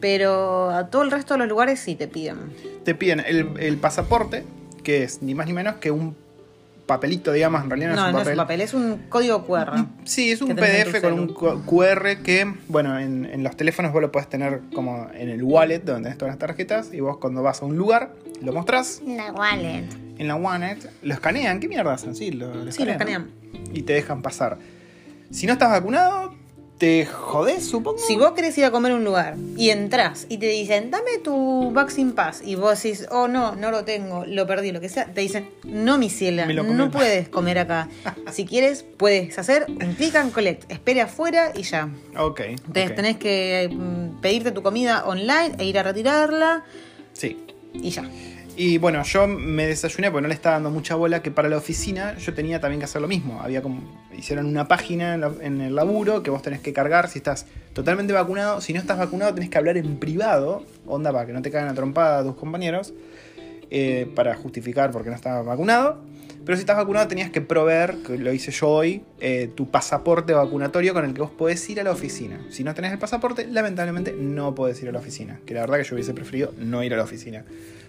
Pero 0.00 0.70
a 0.70 0.90
todo 0.90 1.02
el 1.02 1.10
resto 1.10 1.34
de 1.34 1.38
los 1.38 1.48
lugares 1.48 1.80
sí 1.80 1.94
te 1.94 2.06
piden. 2.06 2.36
te 2.84 2.94
piden 2.94 3.20
el, 3.26 3.48
el 3.58 3.76
pasaporte, 3.78 4.44
que 4.84 5.02
es 5.04 5.22
ni 5.22 5.34
más 5.34 5.46
ni 5.46 5.52
menos 5.54 5.76
que 5.76 5.90
un 5.90 6.16
papelito, 6.88 7.30
digamos, 7.32 7.62
en 7.62 7.70
realidad 7.70 7.94
no, 7.94 8.10
No, 8.10 8.18
es 8.22 8.26
un 8.26 8.34
no 8.36 8.38
papel. 8.42 8.60
es 8.60 8.74
un 8.74 8.80
papel, 8.82 8.96
es 8.96 8.98
un 9.02 9.08
código 9.08 9.46
QR. 9.46 9.84
Sí, 10.04 10.32
es 10.32 10.42
un 10.42 10.50
en 10.50 10.56
PDF 10.56 11.00
con 11.00 11.12
un 11.20 11.28
QR 11.28 12.22
que, 12.24 12.52
bueno, 12.66 12.98
en, 12.98 13.24
en 13.26 13.44
los 13.44 13.56
teléfonos 13.56 13.92
vos 13.92 14.02
lo 14.02 14.10
podés 14.10 14.28
tener 14.28 14.62
como 14.74 15.08
en 15.14 15.28
el 15.28 15.42
wallet, 15.44 15.80
donde 15.84 16.02
tenés 16.04 16.18
todas 16.18 16.32
las 16.32 16.38
tarjetas, 16.40 16.92
y 16.92 16.98
vos 16.98 17.18
cuando 17.18 17.42
vas 17.42 17.62
a 17.62 17.66
un 17.66 17.76
lugar, 17.76 18.12
lo 18.42 18.52
mostrás 18.52 19.00
La 19.06 19.30
wallet. 19.32 19.84
en 20.18 20.26
la 20.26 20.34
wallet, 20.34 20.78
lo 21.02 21.14
escanean, 21.14 21.60
¿qué 21.60 21.68
mierda 21.68 21.92
hacen? 21.92 22.16
Sí, 22.16 22.32
lo, 22.32 22.52
lo 22.52 22.72
Sí, 22.72 22.84
lo 22.84 22.90
escanean. 22.90 23.30
Y 23.72 23.82
te 23.82 23.92
dejan 23.92 24.22
pasar. 24.22 24.58
Si 25.30 25.46
no 25.46 25.52
estás 25.52 25.70
vacunado, 25.70 26.34
te 26.78 27.06
jodés, 27.06 27.68
supongo. 27.68 27.98
Si 27.98 28.16
vos 28.16 28.32
querés 28.32 28.56
ir 28.56 28.64
a 28.64 28.70
comer 28.70 28.92
a 28.92 28.94
un 28.94 29.04
lugar 29.04 29.36
y 29.56 29.70
entras 29.70 30.26
y 30.28 30.38
te 30.38 30.46
dicen, 30.46 30.90
dame 30.90 31.18
tu 31.22 31.72
Vaccine 31.72 32.12
Pass, 32.12 32.40
y 32.44 32.54
vos 32.54 32.80
decís, 32.80 33.06
oh 33.10 33.26
no, 33.28 33.56
no 33.56 33.70
lo 33.70 33.84
tengo, 33.84 34.24
lo 34.26 34.46
perdí, 34.46 34.70
lo 34.70 34.80
que 34.80 34.88
sea, 34.88 35.06
te 35.12 35.20
dicen, 35.20 35.50
no, 35.64 35.98
mi 35.98 36.08
ciela, 36.08 36.46
no 36.46 36.90
puedes 36.90 37.28
comer 37.28 37.58
acá. 37.58 37.88
si 38.32 38.46
quieres, 38.46 38.84
puedes 38.96 39.38
hacer 39.38 39.66
un 39.68 39.94
click 39.94 40.14
and 40.14 40.32
collect, 40.32 40.70
espere 40.70 41.00
afuera 41.00 41.52
y 41.54 41.62
ya. 41.62 41.88
Ok. 42.16 42.40
Entonces 42.40 42.94
tenés 42.94 43.16
que 43.16 43.68
mm, 43.72 44.20
pedirte 44.20 44.52
tu 44.52 44.62
comida 44.62 45.04
online 45.06 45.56
e 45.58 45.64
ir 45.64 45.78
a 45.78 45.82
retirarla 45.82 46.64
Sí. 47.12 47.36
y 47.74 47.90
ya. 47.90 48.08
Y 48.60 48.78
bueno, 48.78 49.04
yo 49.04 49.28
me 49.28 49.68
desayuné 49.68 50.10
porque 50.10 50.22
no 50.22 50.28
le 50.28 50.34
estaba 50.34 50.56
dando 50.56 50.72
mucha 50.72 50.96
bola 50.96 51.22
que 51.22 51.30
para 51.30 51.48
la 51.48 51.56
oficina 51.56 52.18
yo 52.18 52.34
tenía 52.34 52.58
también 52.58 52.80
que 52.80 52.86
hacer 52.86 53.00
lo 53.00 53.06
mismo. 53.06 53.40
Había. 53.40 53.62
Hicieron 54.16 54.46
una 54.46 54.66
página 54.66 55.14
en 55.14 55.60
el 55.60 55.76
laburo 55.76 56.24
que 56.24 56.30
vos 56.30 56.42
tenés 56.42 56.58
que 56.60 56.72
cargar 56.72 57.08
si 57.08 57.18
estás 57.18 57.46
totalmente 57.72 58.12
vacunado. 58.12 58.60
Si 58.60 58.72
no 58.72 58.80
estás 58.80 58.98
vacunado, 58.98 59.32
tenés 59.32 59.48
que 59.48 59.58
hablar 59.58 59.76
en 59.76 60.00
privado. 60.00 60.66
Onda 60.86 61.12
para 61.12 61.24
que 61.24 61.32
no 61.32 61.40
te 61.40 61.52
caigan 61.52 61.70
a 61.70 61.74
trompada 61.74 62.24
tus 62.24 62.34
compañeros. 62.34 62.94
eh, 63.70 64.10
para 64.14 64.34
justificar 64.34 64.90
por 64.90 65.04
qué 65.04 65.10
no 65.10 65.16
estabas 65.16 65.44
vacunado. 65.44 66.02
Pero 66.44 66.56
si 66.56 66.60
estás 66.60 66.76
vacunado, 66.76 67.06
tenías 67.08 67.30
que 67.30 67.42
proveer, 67.42 67.96
que 68.06 68.16
lo 68.16 68.32
hice 68.32 68.50
yo 68.50 68.68
hoy, 68.68 69.02
eh, 69.20 69.50
tu 69.54 69.70
pasaporte 69.70 70.32
vacunatorio 70.32 70.94
con 70.94 71.04
el 71.04 71.12
que 71.12 71.20
vos 71.20 71.30
podés 71.30 71.68
ir 71.68 71.78
a 71.80 71.84
la 71.84 71.90
oficina. 71.90 72.40
Si 72.48 72.64
no 72.64 72.74
tenés 72.74 72.92
el 72.92 72.98
pasaporte, 72.98 73.46
lamentablemente 73.46 74.14
no 74.18 74.54
podés 74.54 74.82
ir 74.82 74.88
a 74.88 74.92
la 74.92 74.98
oficina. 74.98 75.40
Que 75.44 75.54
la 75.54 75.60
verdad 75.60 75.76
que 75.76 75.84
yo 75.84 75.94
hubiese 75.94 76.14
preferido 76.14 76.54
no 76.56 76.82
ir 76.82 76.94
a 76.94 76.96
la 76.96 77.02
oficina. 77.02 77.44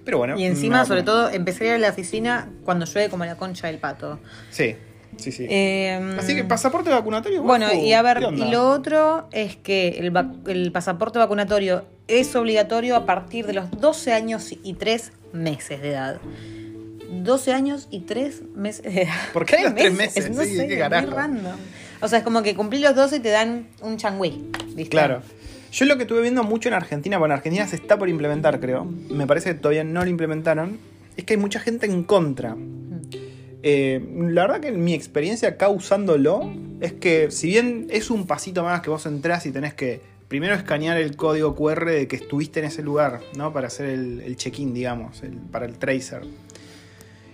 Pero 0.06 0.18
bueno. 0.18 0.40
Y 0.40 0.46
encima, 0.46 0.86
sobre 0.86 1.04
todo, 1.04 1.30
empecé 1.30 1.66
a 1.66 1.68
ir 1.68 1.74
a 1.76 1.78
la 1.78 1.90
oficina 1.90 2.50
cuando 2.66 2.86
llueve 2.86 3.10
como 3.10 3.26
la 3.26 3.36
concha 3.36 3.68
del 3.68 3.78
pato. 3.78 4.20
Sí, 4.50 4.76
sí, 5.18 5.32
sí. 5.32 5.46
Eh, 5.50 6.16
Así 6.18 6.36
que 6.36 6.44
pasaporte 6.44 6.90
vacunatorio. 6.90 7.44
Bueno, 7.44 7.72
y 7.74 7.94
a 7.94 8.02
ver, 8.02 8.20
y 8.36 8.50
lo 8.50 8.70
otro 8.70 9.28
es 9.32 9.56
que 9.58 9.90
el, 10.00 10.12
vac- 10.12 10.48
el 10.50 10.72
pasaporte 10.72 11.20
vacunatorio 11.20 11.86
es 12.08 12.36
obligatorio 12.36 12.96
a 12.96 13.06
partir 13.06 13.46
de 13.46 13.54
los 13.54 13.70
12 13.72 14.14
años 14.14 14.52
y 14.64 14.74
3 14.74 15.12
meses 15.34 15.82
de 15.82 15.90
edad. 15.90 16.20
12 17.12 17.54
años 17.54 17.88
y 17.92 18.02
3 18.02 18.44
meses 18.56 18.84
de 18.94 19.02
edad. 19.04 19.14
¿Por 19.34 19.46
qué 19.46 19.58
los 19.64 19.76
tres 19.76 19.94
meses? 19.94 20.30
No 20.32 20.44
Sí, 20.44 20.56
sé, 20.56 20.68
qué 20.68 20.74
es 20.76 20.80
carajo. 20.80 21.08
muy 21.08 21.16
random. 21.16 21.56
O 22.02 22.08
sea, 22.08 22.20
es 22.20 22.24
como 22.24 22.42
que 22.44 22.56
cumplí 22.56 22.80
los 22.80 22.96
12 22.96 23.18
y 23.18 23.20
te 23.20 23.30
dan 23.30 23.68
un 23.82 23.98
changüí. 23.98 24.50
¿viste? 24.76 24.90
Claro. 24.90 25.22
Yo 25.72 25.86
lo 25.86 25.98
que 25.98 26.04
estuve 26.04 26.22
viendo 26.22 26.44
mucho 26.44 26.70
en 26.70 26.76
Argentina, 26.76 27.18
bueno, 27.18 27.34
Argentina 27.34 27.68
se 27.68 27.76
está 27.76 27.98
por 27.98 28.10
implementar, 28.10 28.60
creo. 28.60 28.86
Me 28.86 29.28
parece 29.28 29.54
que 29.54 29.60
todavía 29.60 29.84
no 29.84 30.04
lo 30.04 30.10
implementaron. 30.10 30.80
Es 31.16 31.26
que 31.26 31.34
hay 31.34 31.40
mucha 31.40 31.60
gente 31.60 31.86
en 31.86 32.04
contra. 32.04 32.56
Eh, 33.62 34.02
la 34.30 34.44
verdad 34.44 34.62
que 34.62 34.72
mi 34.72 34.94
experiencia 34.94 35.50
acá 35.50 35.70
usándolo 35.70 36.50
es 36.80 36.94
que 36.94 37.30
si 37.30 37.48
bien 37.48 37.88
es 37.90 38.10
un 38.10 38.26
pasito 38.26 38.64
más 38.64 38.82
que 38.82 38.90
vos 38.90 39.06
entrás 39.06 39.46
y 39.46 39.52
tenés 39.52 39.74
que 39.74 40.02
primero 40.30 40.56
escanear 40.56 40.98
el 40.98 41.18
código 41.18 41.56
QR 41.56 41.86
de 41.86 42.08
que 42.08 42.16
estuviste 42.16 42.60
en 42.60 42.68
ese 42.68 42.84
lugar, 42.84 43.20
¿no? 43.36 43.52
Para 43.52 43.68
hacer 43.68 43.88
el, 43.90 44.36
check-in, 44.38 44.74
digamos, 44.74 45.22
para 45.52 45.66
el 45.66 45.78
tracer. 45.78 46.24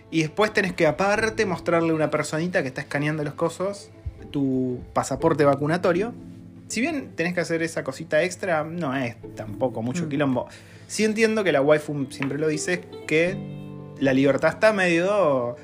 Y 0.10 0.22
después 0.22 0.52
tenés 0.54 0.74
que 0.74 0.88
aparte 0.88 1.46
mostrarle 1.46 1.92
a 1.92 1.94
una 1.94 2.10
personita 2.10 2.62
que 2.62 2.70
está 2.70 2.82
escaneando 2.82 3.24
los 3.24 3.34
cosos 3.34 3.92
tu 4.36 4.80
pasaporte 4.94 5.46
vacunatorio. 5.46 6.14
Si 6.68 6.82
bien 6.82 7.12
tenés 7.16 7.34
que 7.34 7.42
hacer 7.42 7.62
esa 7.64 7.84
cosita 7.84 8.24
extra, 8.24 8.64
no 8.64 8.96
es 8.96 9.16
tampoco 9.36 9.82
mucho 9.82 10.06
Mm. 10.06 10.10
quilombo. 10.10 10.48
Sí 10.88 11.04
entiendo 11.04 11.44
que 11.44 11.52
la 11.52 11.62
waifu 11.62 12.08
siempre 12.10 12.38
lo 12.40 12.48
dice, 12.48 12.82
que 13.08 13.36
la 14.00 14.14
libertad 14.14 14.50
está 14.52 14.74
medio 14.74 15.56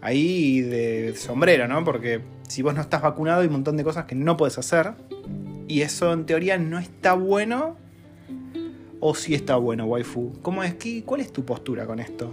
ahí 0.00 0.60
de 0.60 1.14
sombrero, 1.16 1.66
¿no? 1.68 1.84
Porque 1.84 2.20
si 2.48 2.62
vos 2.62 2.74
no 2.74 2.80
estás 2.80 3.02
vacunado 3.02 3.40
hay 3.40 3.46
un 3.46 3.52
montón 3.54 3.76
de 3.76 3.84
cosas 3.84 4.04
que 4.06 4.14
no 4.14 4.36
puedes 4.36 4.58
hacer. 4.58 4.92
Y 5.68 5.82
eso 5.82 6.12
en 6.12 6.24
teoría 6.26 6.58
no 6.58 6.78
está 6.78 7.12
bueno. 7.14 7.76
O 9.00 9.14
sí 9.14 9.34
está 9.34 9.56
bueno, 9.56 9.84
waifu. 9.84 10.32
¿Cómo 10.42 10.64
es? 10.64 10.74
¿Qué- 10.74 11.04
¿Cuál 11.04 11.20
es 11.20 11.32
tu 11.32 11.44
postura 11.44 11.86
con 11.86 12.00
esto? 12.00 12.32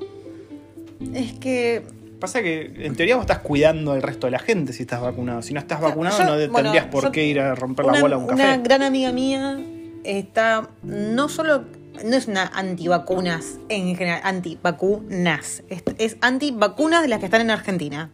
Es 1.13 1.33
que. 1.33 1.83
Pasa 2.25 2.41
que 2.41 2.71
en 2.85 2.95
teoría 2.95 3.15
vos 3.15 3.23
estás 3.23 3.39
cuidando 3.39 3.91
al 3.93 4.01
resto 4.01 4.27
de 4.27 4.31
la 4.31 4.39
gente 4.39 4.73
si 4.73 4.83
estás 4.83 5.01
vacunado. 5.01 5.41
Si 5.41 5.53
no 5.53 5.59
estás 5.59 5.79
vacunado 5.81 6.17
yo- 6.17 6.23
no 6.25 6.31
bueno, 6.51 6.69
tendrías 6.71 6.85
por 6.87 7.11
qué 7.11 7.25
ir 7.25 7.39
a 7.39 7.55
romper 7.55 7.85
la 7.85 7.91
Una, 7.93 8.01
bola 8.01 8.15
a 8.15 8.17
un 8.19 8.23
una 8.25 8.35
café. 8.35 8.61
gran 8.63 8.81
amiga 8.83 9.11
mía 9.11 9.59
está 10.03 10.69
no 10.83 11.29
solo. 11.29 11.63
No 12.03 12.15
es 12.17 12.27
una 12.27 12.47
antivacunas 12.47 13.57
en 13.69 13.95
general, 13.95 14.19
antivacunas. 14.23 15.63
Es, 15.69 15.81
es 15.97 16.17
antivacunas 16.19 17.01
de 17.03 17.07
las 17.07 17.19
que 17.19 17.25
están 17.25 17.39
en 17.41 17.51
Argentina. 17.51 18.11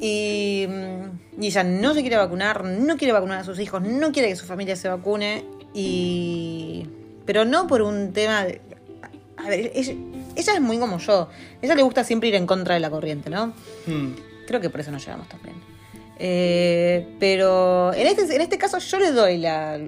Y, 0.00 0.66
mm, 0.68 1.42
y 1.42 1.46
ella 1.46 1.64
no 1.64 1.94
se 1.94 2.00
quiere 2.00 2.16
vacunar, 2.16 2.64
no 2.64 2.96
quiere 2.96 3.12
vacunar 3.12 3.38
a 3.40 3.44
sus 3.44 3.58
hijos, 3.60 3.82
no 3.82 4.12
quiere 4.12 4.28
que 4.28 4.36
su 4.36 4.46
familia 4.46 4.76
se 4.76 4.88
vacune. 4.88 5.44
Y. 5.74 6.86
Pero 7.26 7.44
no 7.44 7.66
por 7.66 7.82
un 7.82 8.12
tema 8.12 8.44
de. 8.44 8.60
A 9.36 9.48
ver, 9.48 9.72
ella, 9.74 9.94
ella 10.40 10.54
es 10.54 10.60
muy 10.60 10.78
como 10.78 10.98
yo. 10.98 11.28
Ella 11.62 11.74
le 11.74 11.82
gusta 11.82 12.04
siempre 12.04 12.28
ir 12.28 12.34
en 12.34 12.46
contra 12.46 12.74
de 12.74 12.80
la 12.80 12.90
corriente, 12.90 13.30
¿no? 13.30 13.48
Mm. 13.86 14.08
Creo 14.46 14.60
que 14.60 14.68
por 14.70 14.80
eso 14.80 14.90
nos 14.90 15.04
llevamos 15.04 15.28
tan 15.28 15.40
bien. 15.42 15.56
Eh, 16.18 17.16
pero 17.18 17.94
en 17.94 18.06
este, 18.06 18.34
en 18.34 18.40
este 18.42 18.58
caso 18.58 18.78
yo 18.78 18.98
le 18.98 19.12
doy 19.12 19.38
la... 19.38 19.78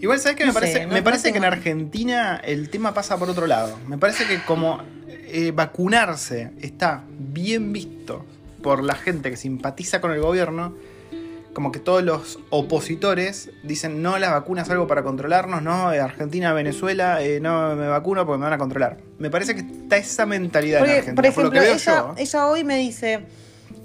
Igual, 0.00 0.18
¿sabes 0.18 0.36
qué? 0.36 0.44
Me 0.44 0.48
No 0.48 0.52
sé, 0.54 0.60
parece, 0.60 0.86
no- 0.86 0.92
me 0.92 0.98
no 1.00 1.04
parece 1.04 1.32
que 1.32 1.38
en 1.38 1.44
Argentina 1.44 2.40
el 2.44 2.68
tema 2.70 2.92
pasa 2.92 3.16
por 3.18 3.30
otro 3.30 3.46
lado. 3.46 3.78
Me 3.88 3.96
parece 3.98 4.26
que 4.26 4.42
como 4.42 4.80
eh, 5.08 5.52
vacunarse 5.54 6.50
está 6.60 7.04
bien 7.08 7.72
visto 7.72 8.24
por 8.62 8.82
la 8.84 8.94
gente 8.94 9.30
que 9.30 9.36
simpatiza 9.36 10.00
con 10.00 10.10
el 10.12 10.20
gobierno, 10.20 10.74
como 11.54 11.72
que 11.72 11.78
todos 11.78 12.02
los 12.02 12.38
opositores 12.50 13.50
dicen, 13.62 14.02
no, 14.02 14.18
las 14.18 14.32
vacunas 14.32 14.66
es 14.66 14.72
algo 14.72 14.86
para 14.86 15.02
controlarnos, 15.02 15.62
no, 15.62 15.92
eh, 15.92 16.00
Argentina, 16.00 16.52
Venezuela, 16.52 17.22
eh, 17.22 17.40
no 17.40 17.74
me 17.76 17.86
vacuno 17.86 18.26
porque 18.26 18.38
me 18.38 18.44
van 18.44 18.52
a 18.52 18.58
controlar. 18.58 18.98
Me 19.18 19.30
parece 19.30 19.54
que 19.54 19.60
está 19.62 19.96
esa 19.96 20.26
mentalidad 20.26 20.80
en 20.80 20.90
Argentina, 20.90 21.14
por 21.14 21.24
ejemplo, 21.26 21.44
lo 21.44 21.50
que 21.52 21.60
veo 21.60 21.74
ella, 21.74 21.96
yo. 21.96 22.14
ella 22.18 22.46
hoy 22.48 22.64
me 22.64 22.76
dice, 22.76 23.20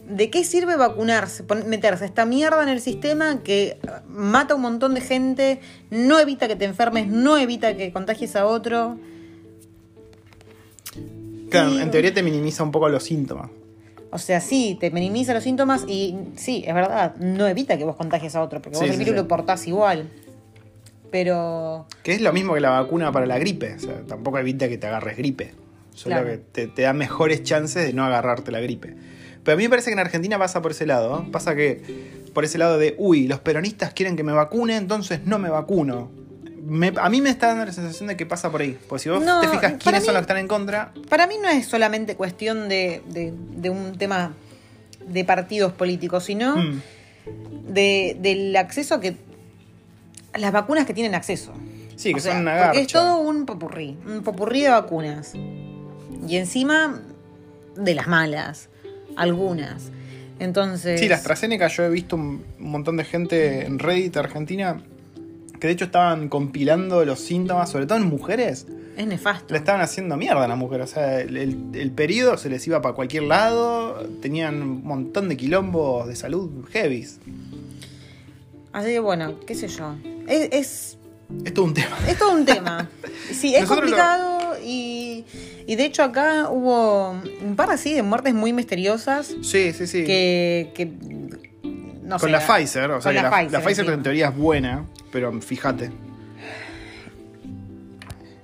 ¿de 0.10 0.29
qué 0.32 0.43
sirve 0.43 0.75
vacunarse? 0.75 1.43
Meterse 1.67 2.05
esta 2.05 2.25
mierda 2.25 2.62
en 2.63 2.69
el 2.69 2.82
sistema 2.82 3.43
que 3.43 3.77
mata 4.08 4.53
a 4.53 4.55
un 4.55 4.63
montón 4.63 4.95
de 4.95 5.01
gente, 5.01 5.62
no 5.91 6.19
evita 6.19 6.47
que 6.47 6.55
te 6.55 6.65
enfermes, 6.65 7.08
no 7.08 7.38
evita 7.38 7.77
que 7.77 7.93
contagies 7.93 8.36
a 8.36 8.45
otro. 8.47 8.97
Claro, 11.49 11.71
y- 11.71 11.82
en 11.82 11.91
teoría 11.91 12.13
te 12.13 12.23
minimiza 12.23 12.63
un 12.63 12.71
poco 12.71 12.89
los 12.89 13.03
síntomas. 13.03 13.49
O 14.12 14.17
sea, 14.17 14.41
sí, 14.41 14.76
te 14.80 14.89
minimiza 14.91 15.34
los 15.34 15.43
síntomas 15.43 15.84
y 15.88 16.17
sí, 16.36 16.63
es 16.65 16.74
verdad, 16.74 17.15
no 17.17 17.48
evita 17.48 17.78
que 17.78 17.84
vos 17.84 17.95
contagies 17.95 18.36
a 18.36 18.41
otro, 18.41 18.62
porque 18.62 18.78
Sí, 18.78 18.86
vos 18.86 18.91
el 18.91 18.98
virus 18.98 19.13
sí. 19.13 19.15
lo 19.22 19.28
portás 19.28 19.67
igual. 19.67 20.10
Pero 21.12 21.88
Que 22.04 22.13
es 22.13 22.22
lo 22.22 22.32
mismo 22.34 22.54
que 22.54 22.60
la 22.60 22.69
vacuna 22.72 23.12
para 23.12 23.26
la 23.26 23.39
gripe. 23.39 23.74
O 23.76 23.80
sea, 23.80 24.02
tampoco 24.08 24.38
evita 24.39 24.67
que 24.69 24.78
te 24.78 24.88
agarres 24.88 25.17
gripe. 25.17 25.54
Solo 25.93 26.15
Claro. 26.15 26.30
que 26.32 26.38
te, 26.38 26.67
te 26.67 26.84
da 26.84 26.93
mejores 26.93 27.43
chances 27.43 27.86
de 27.88 27.93
no 27.93 28.06
agarrarte 28.06 28.52
la 28.52 28.60
gripe. 28.60 28.95
Pero 29.43 29.56
a 29.56 29.58
mí 29.58 29.63
me 29.63 29.69
parece 29.69 29.89
que 29.89 29.93
en 29.93 30.00
Argentina 30.00 30.38
pasa 30.38 30.62
por 30.62 30.72
ese 30.72 30.86
lado. 30.86 31.22
¿no? 31.24 31.32
Pasa 31.32 31.56
que 31.56 31.82
por 32.34 32.45
ese 32.45 32.58
lado 32.58 32.78
de, 32.78 32.95
uy, 33.00 33.28
los 33.28 33.39
peronistas 33.39 33.93
quieren 33.93 34.15
que 34.15 34.24
me 34.24 34.34
vacune, 34.34 34.78
entonces 34.78 35.22
no 35.26 35.39
me 35.39 35.50
vacuno. 35.50 36.12
Me- 36.69 36.93
a 36.95 37.10
mí 37.10 37.21
me 37.21 37.29
está 37.29 37.47
dando 37.47 37.65
la 37.65 37.71
sensación 37.73 38.08
de 38.08 38.15
que 38.17 38.25
pasa 38.25 38.51
por 38.51 38.62
ahí. 38.62 38.77
Porque 38.88 39.03
si 39.03 39.10
vos 39.10 39.23
No, 39.23 39.41
te 39.41 39.47
fijas 39.47 39.73
quiénes 39.82 40.01
mí- 40.01 40.05
son 40.05 40.13
los 40.13 40.21
que 40.21 40.23
están 40.23 40.38
en 40.38 40.47
contra, 40.47 40.93
para 41.10 41.27
mí 41.27 41.36
no 41.41 41.49
es 41.49 41.65
solamente 41.65 42.15
cuestión 42.15 42.69
de, 42.69 43.01
de- 43.08 43.34
de 43.58 43.69
un 43.69 43.97
tema 43.97 44.34
de 45.08 45.25
partidos 45.25 45.73
políticos, 45.73 46.23
sino 46.25 46.55
mm, 46.58 46.82
de, 47.73 48.17
del 48.19 48.55
acceso 48.55 48.99
que. 48.99 49.15
las 50.38 50.51
vacunas 50.51 50.86
que 50.86 50.93
tienen 50.93 51.15
acceso. 51.15 51.53
sí, 51.95 52.12
que 52.13 52.19
O 52.19 52.23
sea, 52.23 52.34
son 52.34 52.41
una 52.43 52.51
porque 52.65 52.82
es 52.82 52.93
garcha. 52.93 52.99
todo 52.99 53.17
un 53.19 53.45
popurrí, 53.45 53.97
un 54.08 54.21
popurrí 54.23 54.62
de 54.62 54.69
vacunas. 54.69 55.34
Y 56.27 56.36
encima 56.38 57.01
de 57.75 57.95
las 57.95 58.08
malas, 58.08 58.69
algunas. 59.15 59.89
Entonces. 60.39 60.99
Sí, 60.99 61.08
la 61.10 61.15
AstraZeneca 61.15 61.67
yo 61.67 61.84
he 61.84 61.89
visto 61.89 62.15
un 62.15 62.43
montón 62.60 62.97
de 62.97 63.03
gente 63.05 63.65
en 63.65 63.79
Reddit 63.79 64.15
Argentina 64.17 64.82
que 65.60 65.67
de 65.67 65.74
hecho 65.74 65.86
estaban 65.86 66.30
compilando 66.30 67.04
los 67.06 67.19
síntomas, 67.19 67.69
sobre 67.69 67.86
todo 67.86 67.98
en 67.98 68.06
mujeres. 68.06 68.65
Es 68.98 69.08
nefasto. 69.08 69.54
Le 69.54 69.60
estaban 69.60 69.82
haciendo 69.82 70.17
mierda 70.17 70.43
a 70.43 70.48
la 70.48 70.56
mujer. 70.56 70.82
O 70.82 70.88
sea, 70.88 71.22
el, 71.22 71.38
el- 71.38 71.58
el 71.74 71.91
periodo 71.91 72.38
se 72.38 72.50
les 72.50 72.65
iba 72.67 72.82
para 72.82 72.95
cualquier 72.95 73.24
lado. 73.24 73.95
Tenían 74.22 74.62
un 74.62 74.84
montón 74.84 75.30
de 75.30 75.38
quilombos 75.38 76.08
de 76.08 76.15
salud 76.15 76.50
heavies. 76.72 77.19
Así 78.74 78.89
que 78.89 79.00
bueno, 79.00 79.39
qué 79.45 79.56
sé 79.56 79.67
yo. 79.67 79.95
Es, 80.28 80.50
es, 80.52 80.98
Es 81.45 81.54
todo 81.54 81.65
un 81.65 81.74
tema. 81.74 81.98
es 82.08 82.17
todo 82.17 82.34
un 82.34 82.45
tema. 82.45 82.89
Sí, 83.32 83.54
es 83.54 83.62
Nosotros 83.62 83.91
lo- 83.91 83.95
complicado 83.98 84.58
y, 84.65 85.24
y 85.67 85.76
de 85.76 85.86
hecho 85.86 86.02
acá 86.02 86.50
hubo 86.50 87.12
un 87.45 87.56
par 87.56 87.69
así 87.69 87.93
de 87.93 88.02
muertes 88.02 88.34
muy 88.34 88.54
misteriosas 88.54 89.36
Sí, 89.43 89.72
sí, 89.72 89.86
sí. 89.86 90.04
que, 90.04 90.72
que 90.74 90.91
no 92.10 92.17
con 92.19 92.28
sé, 92.28 92.32
la 92.32 92.39
Pfizer. 92.39 92.91
O 92.91 93.02
sea, 93.02 93.12
la 93.13 93.24
la, 93.24 93.30
Pfizer, 93.30 93.52
la 93.52 93.60
Pfizer 93.60 93.80
encima. 93.86 93.93
en 93.93 94.04
teoría 94.04 94.28
es 94.30 94.36
buena, 94.36 94.84
pero 95.12 95.32
fíjate. 95.41 95.91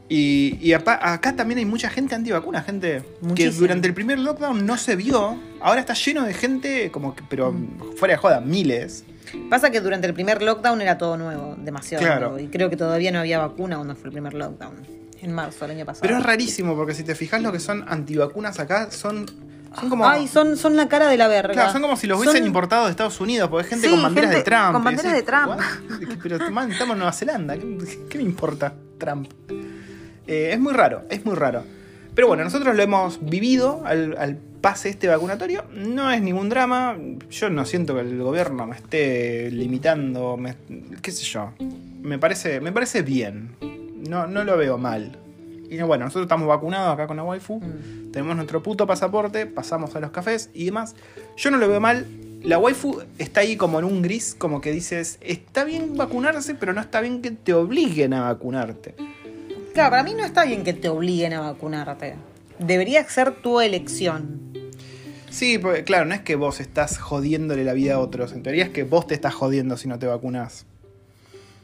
Y, 0.07 0.59
y 0.61 0.73
acá 0.73 1.35
también 1.35 1.57
hay 1.57 1.65
mucha 1.65 1.89
gente 1.89 2.13
antivacuna, 2.13 2.61
gente 2.61 3.01
que 3.35 3.49
durante 3.49 3.87
el 3.87 3.93
primer 3.95 4.19
lockdown 4.19 4.63
no 4.65 4.77
se 4.77 4.95
vio. 4.95 5.39
Ahora 5.61 5.79
está 5.79 5.93
lleno 5.95 6.23
de 6.25 6.33
gente, 6.33 6.91
como 6.91 7.15
que, 7.15 7.23
pero 7.27 7.51
Mm. 7.51 7.95
fuera 7.97 8.13
de 8.13 8.17
joda, 8.19 8.39
miles. 8.39 9.03
Pasa 9.49 9.71
que 9.71 9.81
durante 9.81 10.05
el 10.05 10.13
primer 10.13 10.43
lockdown 10.43 10.79
era 10.81 10.97
todo 10.99 11.17
nuevo, 11.17 11.55
demasiado 11.57 12.05
Claro. 12.05 12.29
nuevo. 12.29 12.39
Y 12.39 12.49
creo 12.49 12.69
que 12.69 12.77
todavía 12.77 13.11
no 13.11 13.19
había 13.19 13.39
vacuna 13.39 13.77
cuando 13.77 13.95
fue 13.95 14.05
el 14.05 14.11
primer 14.13 14.35
lockdown. 14.35 14.75
En 15.21 15.33
marzo 15.33 15.65
del 15.65 15.77
año 15.77 15.85
pasado. 15.87 16.03
Pero 16.03 16.19
es 16.19 16.23
rarísimo, 16.23 16.75
porque 16.75 16.93
si 16.93 17.03
te 17.03 17.15
fijas 17.15 17.41
lo 17.41 17.51
que 17.51 17.59
son 17.59 17.83
antivacunas 17.87 18.59
acá, 18.59 18.91
son, 18.91 19.25
son 19.79 19.89
como. 19.89 20.07
Ay, 20.07 20.27
son, 20.27 20.57
son 20.57 20.75
la 20.75 20.87
cara 20.87 21.07
de 21.07 21.17
la 21.17 21.27
verga. 21.27 21.53
Claro, 21.53 21.71
son 21.71 21.81
como 21.81 21.95
si 21.97 22.07
los 22.07 22.17
hubiesen 22.19 22.39
Son- 22.39 22.47
importado 22.47 22.85
de 22.85 22.91
Estados 22.91 23.19
Unidos, 23.21 23.49
porque 23.49 23.65
hay 23.65 23.69
gente 23.71 23.87
Sí, 23.87 23.93
con 23.93 24.03
banderas 24.03 24.31
gente 24.31 24.43
de 24.49 24.57
Trump. 24.57 24.73
con 24.73 24.83
banderas 24.83 25.13
de 25.13 25.23
Trump. 25.23 25.47
"What? 25.47 26.17
Pero 26.23 26.51
man, 26.51 26.71
estamos 26.71 26.93
en 26.93 26.99
Nueva 26.99 27.13
Zelanda, 27.13 27.55
¿qué, 27.57 27.99
qué 28.09 28.17
me 28.17 28.23
importa 28.23 28.73
Trump? 28.97 29.27
Eh, 30.27 30.49
es 30.53 30.59
muy 30.59 30.73
raro, 30.73 31.03
es 31.09 31.25
muy 31.25 31.35
raro. 31.35 31.63
Pero 32.15 32.27
bueno, 32.27 32.43
nosotros 32.45 32.75
lo 32.75 32.81
hemos 32.81 33.19
vivido 33.23 33.83
al, 33.85 34.15
al 34.17 34.37
pase 34.37 34.89
este 34.89 35.07
vacunatorio. 35.07 35.65
No 35.73 36.09
es 36.09 36.21
ningún 36.21 36.47
drama. 36.49 36.95
Yo 37.29 37.49
no 37.49 37.65
siento 37.65 37.93
que 37.93 37.99
el 38.01 38.17
gobierno 38.23 38.65
me 38.65 38.75
esté 38.77 39.51
limitando. 39.51 40.37
me- 40.37 40.55
qué 41.01 41.11
sé 41.11 41.25
yo. 41.25 41.51
Me 42.01 42.17
parece, 42.17 42.61
me 42.61 42.71
parece 42.71 43.01
bien. 43.01 43.55
No, 44.07 44.27
no 44.27 44.43
lo 44.45 44.55
veo 44.57 44.77
mal. 44.77 45.19
Y 45.69 45.77
no, 45.77 45.87
bueno, 45.87 46.05
nosotros 46.05 46.25
estamos 46.25 46.47
vacunados 46.47 46.93
acá 46.93 47.07
con 47.07 47.17
la 47.17 47.23
waifu. 47.23 47.59
Mm. 47.59 48.11
Tenemos 48.11 48.35
nuestro 48.35 48.61
puto 48.61 48.85
pasaporte, 48.87 49.45
pasamos 49.45 49.95
a 49.95 49.99
los 49.99 50.11
cafés 50.11 50.49
y 50.53 50.65
demás. 50.65 50.95
Yo 51.37 51.51
no 51.51 51.57
lo 51.57 51.67
veo 51.67 51.79
mal. 51.79 52.05
La 52.43 52.59
waifu 52.59 53.01
está 53.17 53.41
ahí 53.41 53.57
como 53.57 53.79
en 53.79 53.85
un 53.85 54.01
gris, 54.01 54.35
como 54.37 54.61
que 54.61 54.71
dices, 54.71 55.17
está 55.21 55.63
bien 55.63 55.97
vacunarse, 55.97 56.53
pero 56.53 56.73
no 56.73 56.81
está 56.81 57.01
bien 57.01 57.21
que 57.21 57.31
te 57.31 57.53
obliguen 57.53 58.13
a 58.13 58.21
vacunarte. 58.21 58.95
Claro, 59.73 59.89
para 59.89 60.03
mí 60.03 60.13
no 60.13 60.23
está 60.23 60.45
bien 60.45 60.63
que 60.63 60.73
te 60.73 60.87
obliguen 60.87 61.33
a 61.33 61.41
vacunarte. 61.41 62.15
Debería 62.59 63.03
ser 63.03 63.31
tu 63.31 63.59
elección. 63.59 64.53
Sí, 65.29 65.57
porque 65.57 65.83
claro, 65.83 66.05
no 66.05 66.13
es 66.13 66.21
que 66.21 66.35
vos 66.35 66.61
estás 66.61 66.97
jodiéndole 66.97 67.65
la 67.65 67.73
vida 67.73 67.95
a 67.95 67.99
otros, 67.99 68.31
en 68.31 68.41
teoría 68.41 68.63
es 68.63 68.69
que 68.69 68.83
vos 68.83 69.05
te 69.05 69.15
estás 69.15 69.33
jodiendo 69.33 69.75
si 69.75 69.89
no 69.89 69.99
te 69.99 70.07
vacunás. 70.07 70.65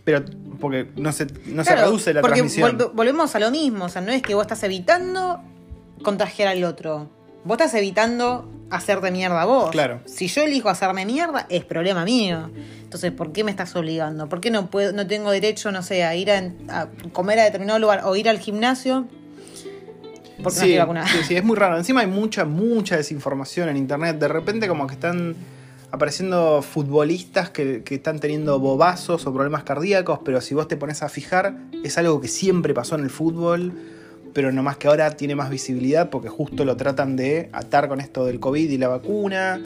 Pero 0.04 0.24
porque 0.60 0.90
no 0.96 1.12
se, 1.12 1.28
no 1.46 1.64
se 1.64 1.76
reduce 1.76 2.14
la 2.14 2.22
porque 2.22 2.40
transmisión. 2.42 2.78
vol- 2.80 2.92
volvemos 2.94 3.36
a 3.36 3.40
lo 3.40 3.52
mismo. 3.52 3.86
O 3.86 3.90
sea, 3.90 4.02
no 4.02 4.12
es 4.12 4.22
que 4.22 4.34
vos 4.34 4.44
estás 4.44 4.64
evitando 4.64 5.42
contagiar 6.04 6.48
al 6.48 6.64
otro. 6.64 7.10
Vos 7.44 7.58
estás 7.60 7.74
evitando 7.76 8.50
hacerte 8.70 9.12
mierda 9.12 9.42
a 9.42 9.46
vos. 9.46 9.70
Claro. 9.72 10.00
Si 10.06 10.28
yo 10.28 10.44
elijo 10.44 10.70
hacerme 10.70 11.06
mierda, 11.06 11.46
es 11.50 11.66
problema 11.66 12.04
mío. 12.06 12.50
Entonces, 12.84 13.12
¿por 13.12 13.32
qué 13.32 13.44
me 13.44 13.52
estás 13.52 13.76
obligando? 13.76 14.28
¿Por 14.30 14.42
qué 14.42 14.50
no 14.52 14.70
puedo, 14.70 14.92
no 14.94 15.06
tengo 15.08 15.32
derecho, 15.32 15.72
no 15.72 15.82
sé, 15.84 16.04
a 16.04 16.16
ir 16.16 16.32
a, 16.32 16.52
a 16.70 16.88
comer 17.14 17.40
a 17.40 17.44
determinado 17.44 17.80
lugar 17.80 18.02
o 18.06 18.16
ir 18.16 18.28
al 18.30 18.40
gimnasio? 18.40 19.08
Porque 20.44 20.44
no 20.44 20.50
sí, 20.66 20.70
estoy 20.72 20.78
vacunada. 20.78 21.08
sí, 21.08 21.18
sí, 21.28 21.36
es 21.36 21.44
muy 21.44 21.56
raro. 21.56 21.78
Encima 21.78 22.02
hay 22.02 22.08
mucha, 22.08 22.46
mucha 22.46 22.98
desinformación 22.98 23.70
en 23.70 23.78
internet. 23.78 24.18
De 24.18 24.28
repente 24.28 24.68
como 24.68 24.88
que 24.88 24.94
están 24.96 25.36
apareciendo 25.92 26.62
futbolistas 26.62 27.50
que, 27.50 27.84
que 27.84 27.96
están 27.96 28.20
teniendo 28.20 28.60
bobazos 28.60 29.26
o 29.28 29.34
problemas 29.34 29.64
cardíacos, 29.64 30.20
pero 30.24 30.42
si 30.42 30.54
vos 30.56 30.68
te 30.68 30.78
pones 30.78 31.04
a 31.04 31.10
fijar, 31.10 31.56
es 31.84 31.98
algo 31.98 32.22
que 32.22 32.28
siempre 32.28 32.74
pasó 32.74 32.96
en 32.96 33.02
el 33.04 33.10
fútbol, 33.10 33.74
pero 34.34 34.52
nomás 34.52 34.78
que 34.78 34.88
ahora 34.88 35.12
tiene 35.18 35.36
más 35.36 35.50
visibilidad 35.50 36.10
porque 36.10 36.30
justo 36.30 36.64
lo 36.66 36.78
tratan 36.78 37.16
de 37.18 37.50
atar 37.52 37.88
con 37.90 38.00
esto 38.00 38.26
del 38.26 38.40
COVID 38.40 38.70
y 38.70 38.78
la 38.78 38.88
vacuna. 38.88 39.62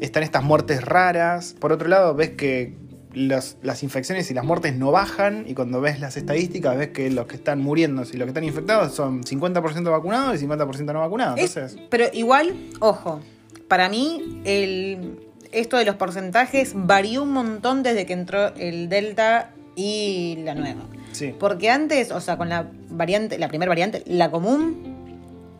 Están 0.00 0.22
estas 0.22 0.42
muertes 0.42 0.82
raras. 0.82 1.54
Por 1.58 1.72
otro 1.72 1.88
lado, 1.88 2.14
ves 2.14 2.30
que 2.30 2.74
las, 3.12 3.56
las 3.62 3.82
infecciones 3.82 4.30
y 4.30 4.34
las 4.34 4.44
muertes 4.44 4.76
no 4.76 4.90
bajan 4.90 5.44
y 5.46 5.54
cuando 5.54 5.80
ves 5.80 6.00
las 6.00 6.16
estadísticas 6.16 6.76
ves 6.76 6.88
que 6.88 7.10
los 7.10 7.26
que 7.26 7.36
están 7.36 7.60
muriendo 7.62 8.02
y 8.02 8.16
los 8.16 8.24
que 8.26 8.30
están 8.30 8.44
infectados 8.44 8.94
son 8.94 9.22
50% 9.22 9.90
vacunados 9.90 10.40
y 10.42 10.46
50% 10.46 10.92
no 10.92 11.00
vacunados. 11.00 11.38
Es- 11.40 11.56
Entonces, 11.56 11.80
pero 11.90 12.06
igual, 12.12 12.54
ojo, 12.80 13.20
para 13.68 13.88
mí 13.88 14.40
el, 14.44 15.18
esto 15.60 15.76
de 15.76 15.84
los 15.84 15.96
porcentajes 15.96 16.72
varió 16.74 17.22
un 17.24 17.32
montón 17.32 17.82
desde 17.82 18.06
que 18.06 18.12
entró 18.12 18.54
el 18.56 18.88
Delta 18.88 19.50
y 19.74 20.36
la 20.44 20.54
nueva. 20.54 20.82
sí. 21.12 21.34
Porque 21.38 21.70
antes, 21.70 22.10
o 22.12 22.20
sea, 22.20 22.36
con 22.36 22.48
la 22.48 22.66
variante, 22.90 23.38
la 23.38 23.48
primera 23.48 23.68
variante, 23.68 24.02
la 24.06 24.30
común, 24.30 24.94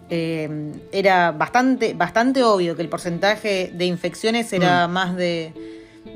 eh, 0.08 0.72
era 0.92 1.32
bastante, 1.32 1.94
bastante 1.94 2.42
obvio 2.44 2.76
que 2.76 2.82
el 2.82 2.88
porcentaje 2.88 3.72
de 3.74 3.86
infecciones 3.86 4.52
era 4.52 4.86
Mm. 4.86 4.92
más 4.92 5.16
de, 5.16 5.52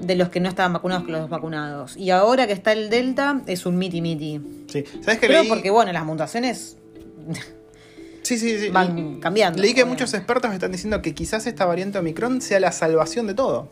de 0.01 0.15
los 0.15 0.29
que 0.29 0.39
no 0.41 0.49
estaban 0.49 0.73
vacunados 0.73 1.05
que 1.05 1.13
los 1.13 1.29
vacunados. 1.29 1.97
Y 1.97 2.11
ahora 2.11 2.47
que 2.47 2.53
está 2.53 2.73
el 2.73 2.89
Delta, 2.91 3.43
es 3.47 3.67
un 3.67 3.77
miti 3.79 4.01
miti. 4.01 4.41
sí. 4.69 4.85
¿Sabes 5.03 5.19
qué 5.21 5.27
Pero 5.27 5.41
leí? 5.41 5.49
porque, 5.49 5.71
bueno, 5.71 5.93
las 5.93 6.05
mutaciones 6.05 6.77
Sí, 8.39 8.49
sí, 8.51 8.59
sí. 8.59 8.69
van 8.71 9.21
cambiando. 9.21 9.61
Leí 9.61 9.73
que 9.75 9.83
obviamente. 9.83 10.03
muchos 10.05 10.15
expertos 10.15 10.53
están 10.53 10.73
diciendo 10.73 11.03
que 11.03 11.15
quizás 11.15 11.47
esta 11.47 11.65
variante 11.65 11.99
Omicron 11.99 12.41
sea 12.41 12.61
la 12.61 12.73
salvación 12.73 13.27
de 13.27 13.35
todo. 13.35 13.69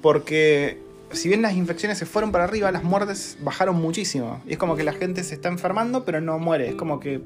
Porque 0.00 0.78
si 1.12 1.28
bien 1.28 1.42
las 1.42 1.54
infecciones 1.54 1.98
se 1.98 2.06
fueron 2.06 2.32
para 2.32 2.44
arriba, 2.44 2.70
las 2.70 2.84
muertes 2.84 3.36
bajaron 3.40 3.76
muchísimo. 3.80 4.42
Y 4.46 4.52
es 4.52 4.58
como 4.58 4.76
que 4.76 4.84
la 4.84 4.92
gente 4.92 5.24
se 5.24 5.34
está 5.34 5.48
enfermando, 5.48 6.04
pero 6.04 6.20
no 6.20 6.38
muere. 6.38 6.68
Es 6.68 6.74
como 6.76 7.00
que, 7.00 7.20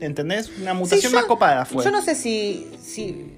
¿entendés? 0.00 0.50
Una 0.60 0.74
mutación 0.74 1.00
Sí, 1.00 1.08
yo- 1.08 1.14
más 1.14 1.24
copada 1.26 1.64
fue. 1.64 1.84
Yo 1.84 1.90
no 1.90 2.02
sé 2.02 2.14
si. 2.14 2.66
si... 2.82 3.34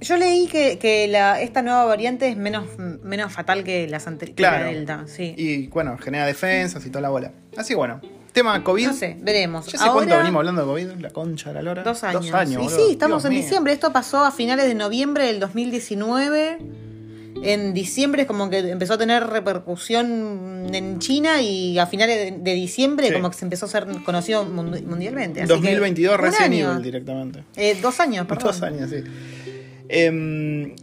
Yo 0.00 0.16
leí 0.18 0.48
que, 0.48 0.78
que 0.78 1.08
la, 1.08 1.40
esta 1.40 1.62
nueva 1.62 1.84
variante 1.86 2.28
es 2.28 2.36
menos, 2.36 2.66
menos 3.02 3.32
fatal 3.32 3.64
que 3.64 3.88
las 3.88 4.06
anteriores. 4.06 4.36
Claro. 4.36 4.64
La 4.66 4.70
Delta, 4.70 5.04
sí. 5.06 5.34
Y 5.38 5.68
bueno, 5.68 5.96
genera 5.96 6.26
defensas 6.26 6.84
y 6.84 6.90
toda 6.90 7.00
la 7.00 7.08
bola. 7.08 7.32
Así 7.56 7.72
bueno, 7.74 8.02
tema 8.34 8.62
COVID. 8.62 8.86
No 8.88 8.92
sé, 8.92 9.16
veremos. 9.20 9.64
Ya 9.66 9.78
sé 9.78 9.84
Ahora, 9.84 9.94
cuánto 9.94 10.16
venimos 10.18 10.40
hablando 10.40 10.60
de 10.60 10.66
COVID, 10.66 11.00
la 11.00 11.10
concha 11.10 11.48
de 11.48 11.54
la 11.54 11.62
lora. 11.62 11.82
Dos 11.82 12.04
años. 12.04 12.26
Dos 12.26 12.34
años. 12.34 12.52
y 12.52 12.56
boludo. 12.66 12.76
sí, 12.76 12.92
estamos 12.92 13.22
Dios 13.22 13.24
en 13.24 13.30
mío. 13.30 13.42
diciembre. 13.42 13.72
Esto 13.72 13.92
pasó 13.92 14.22
a 14.24 14.30
finales 14.30 14.66
de 14.66 14.74
noviembre 14.74 15.24
del 15.24 15.40
2019. 15.40 16.58
En 17.42 17.74
diciembre 17.74 18.22
es 18.22 18.28
como 18.28 18.48
que 18.48 18.58
empezó 18.58 18.94
a 18.94 18.98
tener 18.98 19.26
repercusión 19.26 20.66
en 20.72 20.98
China 20.98 21.42
y 21.42 21.78
a 21.78 21.86
finales 21.86 22.32
de, 22.42 22.54
diciembre 22.54 23.08
Sí. 23.08 23.12
como 23.14 23.28
que 23.30 23.36
se 23.36 23.44
empezó 23.44 23.66
a 23.66 23.68
ser 23.68 23.86
conocido 24.04 24.46
mundi- 24.46 24.82
mundialmente. 24.84 25.40
Así 25.42 25.48
que, 25.48 25.54
2022 25.54 26.14
un 26.16 26.20
Resident 26.24 26.52
año. 26.52 26.70
Evil 26.72 26.82
directamente. 26.82 27.44
Eh, 27.56 27.76
dos 27.82 27.98
años, 28.00 28.26
perdón. 28.28 28.46
Dos 28.46 28.62
años, 28.62 28.88
sí. 28.90 28.96
Em, 29.88 30.74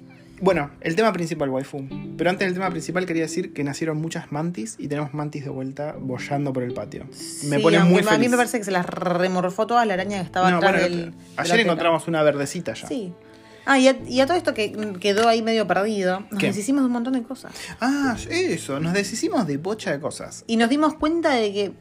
bueno, 0.42 0.72
el 0.82 0.96
tema 0.96 1.14
principal, 1.14 1.50
waifu. 1.50 1.88
Pero 2.18 2.30
antes 2.30 2.48
del 2.48 2.54
tema 2.56 2.70
principal 2.70 3.06
quería 3.06 3.24
decir 3.24 3.54
que 3.54 3.64
nacieron 3.64 4.02
muchas 4.02 4.32
mantis 4.32 4.76
y 4.80 4.88
tenemos 4.88 5.14
mantis 5.14 5.44
de 5.44 5.50
vuelta 5.52 5.96
bollando 6.00 6.52
por 6.52 6.64
el 6.64 6.74
patio. 6.74 7.06
Me 7.46 7.60
pone 7.60 7.80
muy 7.84 8.00
A 8.02 8.04
feliz. 8.04 8.20
mí 8.20 8.30
me 8.30 8.38
parece 8.38 8.58
que 8.58 8.64
se 8.64 8.72
las 8.72 8.86
remorfó 8.86 9.68
toda 9.68 9.86
la 9.86 9.94
araña 9.94 10.18
que 10.20 10.26
estaba 10.26 10.50
No, 10.52 10.58
atrás 10.58 10.74
bueno, 10.82 10.88
del. 10.96 11.14
ayer 11.38 11.60
encontramos 11.62 12.08
una 12.08 12.24
verdecita 12.24 12.74
ya. 12.74 12.88
Sí. 12.88 13.14
Ah, 13.66 13.78
y 13.78 13.88
a, 13.88 13.96
y 14.08 14.20
a 14.20 14.26
todo 14.26 14.36
esto 14.38 14.56
que 14.56 14.72
quedó 15.00 15.28
ahí 15.28 15.44
medio 15.44 15.68
perdido, 15.68 16.22
nos 16.32 16.40
¿Qué? 16.40 16.48
deshicimos 16.48 16.82
de 16.82 16.88
un 16.88 16.94
montón 16.94 17.14
de 17.14 17.22
cosas. 17.22 17.54
Ah, 17.80 18.18
eso, 18.32 18.80
nos 18.80 18.94
deshicimos 18.94 19.46
de 19.46 19.58
bocha 19.58 19.92
de 19.92 20.00
cosas. 20.00 20.44
Y 20.48 20.58
nos 20.58 20.68
dimos 20.70 20.96
cuenta 20.96 21.30
de 21.36 21.54
que 21.54 21.72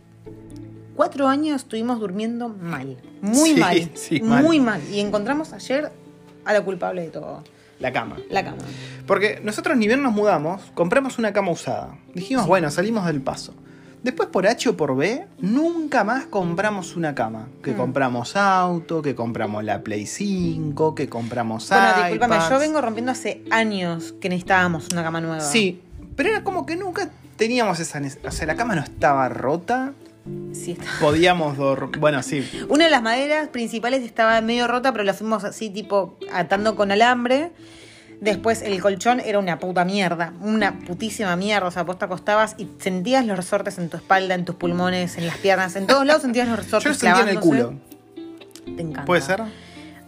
cuatro 0.94 1.26
años 1.28 1.62
estuvimos 1.62 1.98
durmiendo 1.98 2.50
mal. 2.50 2.98
Muy 3.22 3.54
Sí, 3.54 3.56
mal. 3.61 3.90
sí, 3.94 4.20
mal. 4.20 4.42
muy 4.44 4.61
mal. 4.61 4.82
Y 4.92 5.00
encontramos 5.00 5.54
ayer 5.54 5.90
a 6.44 6.52
la 6.52 6.61
culpable 6.62 7.00
de 7.02 7.08
todo. 7.08 7.42
La 7.80 7.92
cama. 7.92 8.16
La 8.30 8.44
cama. 8.44 8.58
Porque 9.06 9.40
nosotros 9.42 9.76
ni 9.76 9.86
bien 9.88 10.02
nos 10.02 10.12
mudamos, 10.12 10.60
compramos 10.74 11.18
una 11.18 11.32
cama 11.32 11.50
usada. 11.50 11.96
Dijimos, 12.14 12.46
bueno, 12.46 12.70
salimos 12.70 13.06
del 13.06 13.20
paso. 13.20 13.54
Después 14.02 14.28
por 14.30 14.46
H 14.46 14.68
o 14.70 14.76
por 14.78 14.96
B, 14.96 15.26
nunca 15.40 16.04
más 16.04 16.24
compramos 16.26 16.96
una 16.96 17.14
cama. 17.14 17.48
Que 17.62 17.72
Mm. 17.72 17.76
compramos 17.76 18.36
auto, 18.36 19.02
que 19.02 19.14
compramos 19.14 19.62
la 19.64 19.82
Play 19.82 20.06
5, 20.06 20.94
que 20.94 21.08
compramos 21.08 21.68
Bueno, 21.68 21.86
discúlpame, 22.02 22.36
iPads. 22.36 22.50
yo 22.50 22.58
vengo 22.58 22.80
rompiendo 22.80 23.12
hace 23.12 23.42
años 23.50 24.14
que 24.20 24.28
necesitábamos 24.30 24.88
una 24.92 25.02
cama 25.02 25.20
nueva. 25.20 25.40
Sí, 25.40 25.82
pero 26.16 26.30
era 26.30 26.44
como 26.44 26.64
que 26.64 26.76
nunca 26.76 27.10
teníamos 27.36 27.78
esa 27.80 28.00
necesidad. 28.00 28.32
O 28.32 28.34
sea, 28.34 28.46
la 28.46 28.56
cama 28.56 28.74
no 28.74 28.82
estaba 28.82 29.28
rota. 29.28 29.92
Sí, 30.52 30.72
está. 30.72 30.84
Podíamos 31.00 31.56
dormir. 31.56 31.98
Bueno, 31.98 32.22
sí. 32.22 32.48
Una 32.68 32.84
de 32.84 32.90
las 32.90 33.02
maderas 33.02 33.48
principales 33.48 34.02
estaba 34.02 34.40
medio 34.40 34.66
rota, 34.66 34.92
pero 34.92 35.04
la 35.04 35.14
fuimos 35.14 35.44
así, 35.44 35.70
tipo, 35.70 36.18
atando 36.32 36.76
con 36.76 36.92
alambre. 36.92 37.52
Después 38.20 38.60
el 38.60 38.80
colchón 38.82 39.20
era 39.20 39.38
una 39.38 39.58
puta 39.58 39.84
mierda, 39.86 40.34
una 40.42 40.78
putísima 40.80 41.36
mierda. 41.36 41.68
O 41.68 41.70
sea, 41.70 41.84
vos 41.84 41.98
te 41.98 42.04
acostabas 42.04 42.54
y 42.58 42.68
sentías 42.78 43.24
los 43.24 43.36
resortes 43.36 43.78
en 43.78 43.88
tu 43.88 43.96
espalda, 43.96 44.34
en 44.34 44.44
tus 44.44 44.56
pulmones, 44.56 45.16
en 45.16 45.26
las 45.26 45.38
piernas, 45.38 45.74
en 45.76 45.86
todos 45.86 46.04
lados 46.04 46.22
sentías 46.22 46.46
los 46.46 46.58
Yo 46.58 46.62
resortes. 46.64 46.88
lo 46.88 46.94
sentía 46.94 47.22
en 47.22 47.28
el 47.30 47.40
culo. 47.40 47.74
Te 48.64 48.82
encanta. 48.82 49.06
¿Puede 49.06 49.22
ser? 49.22 49.42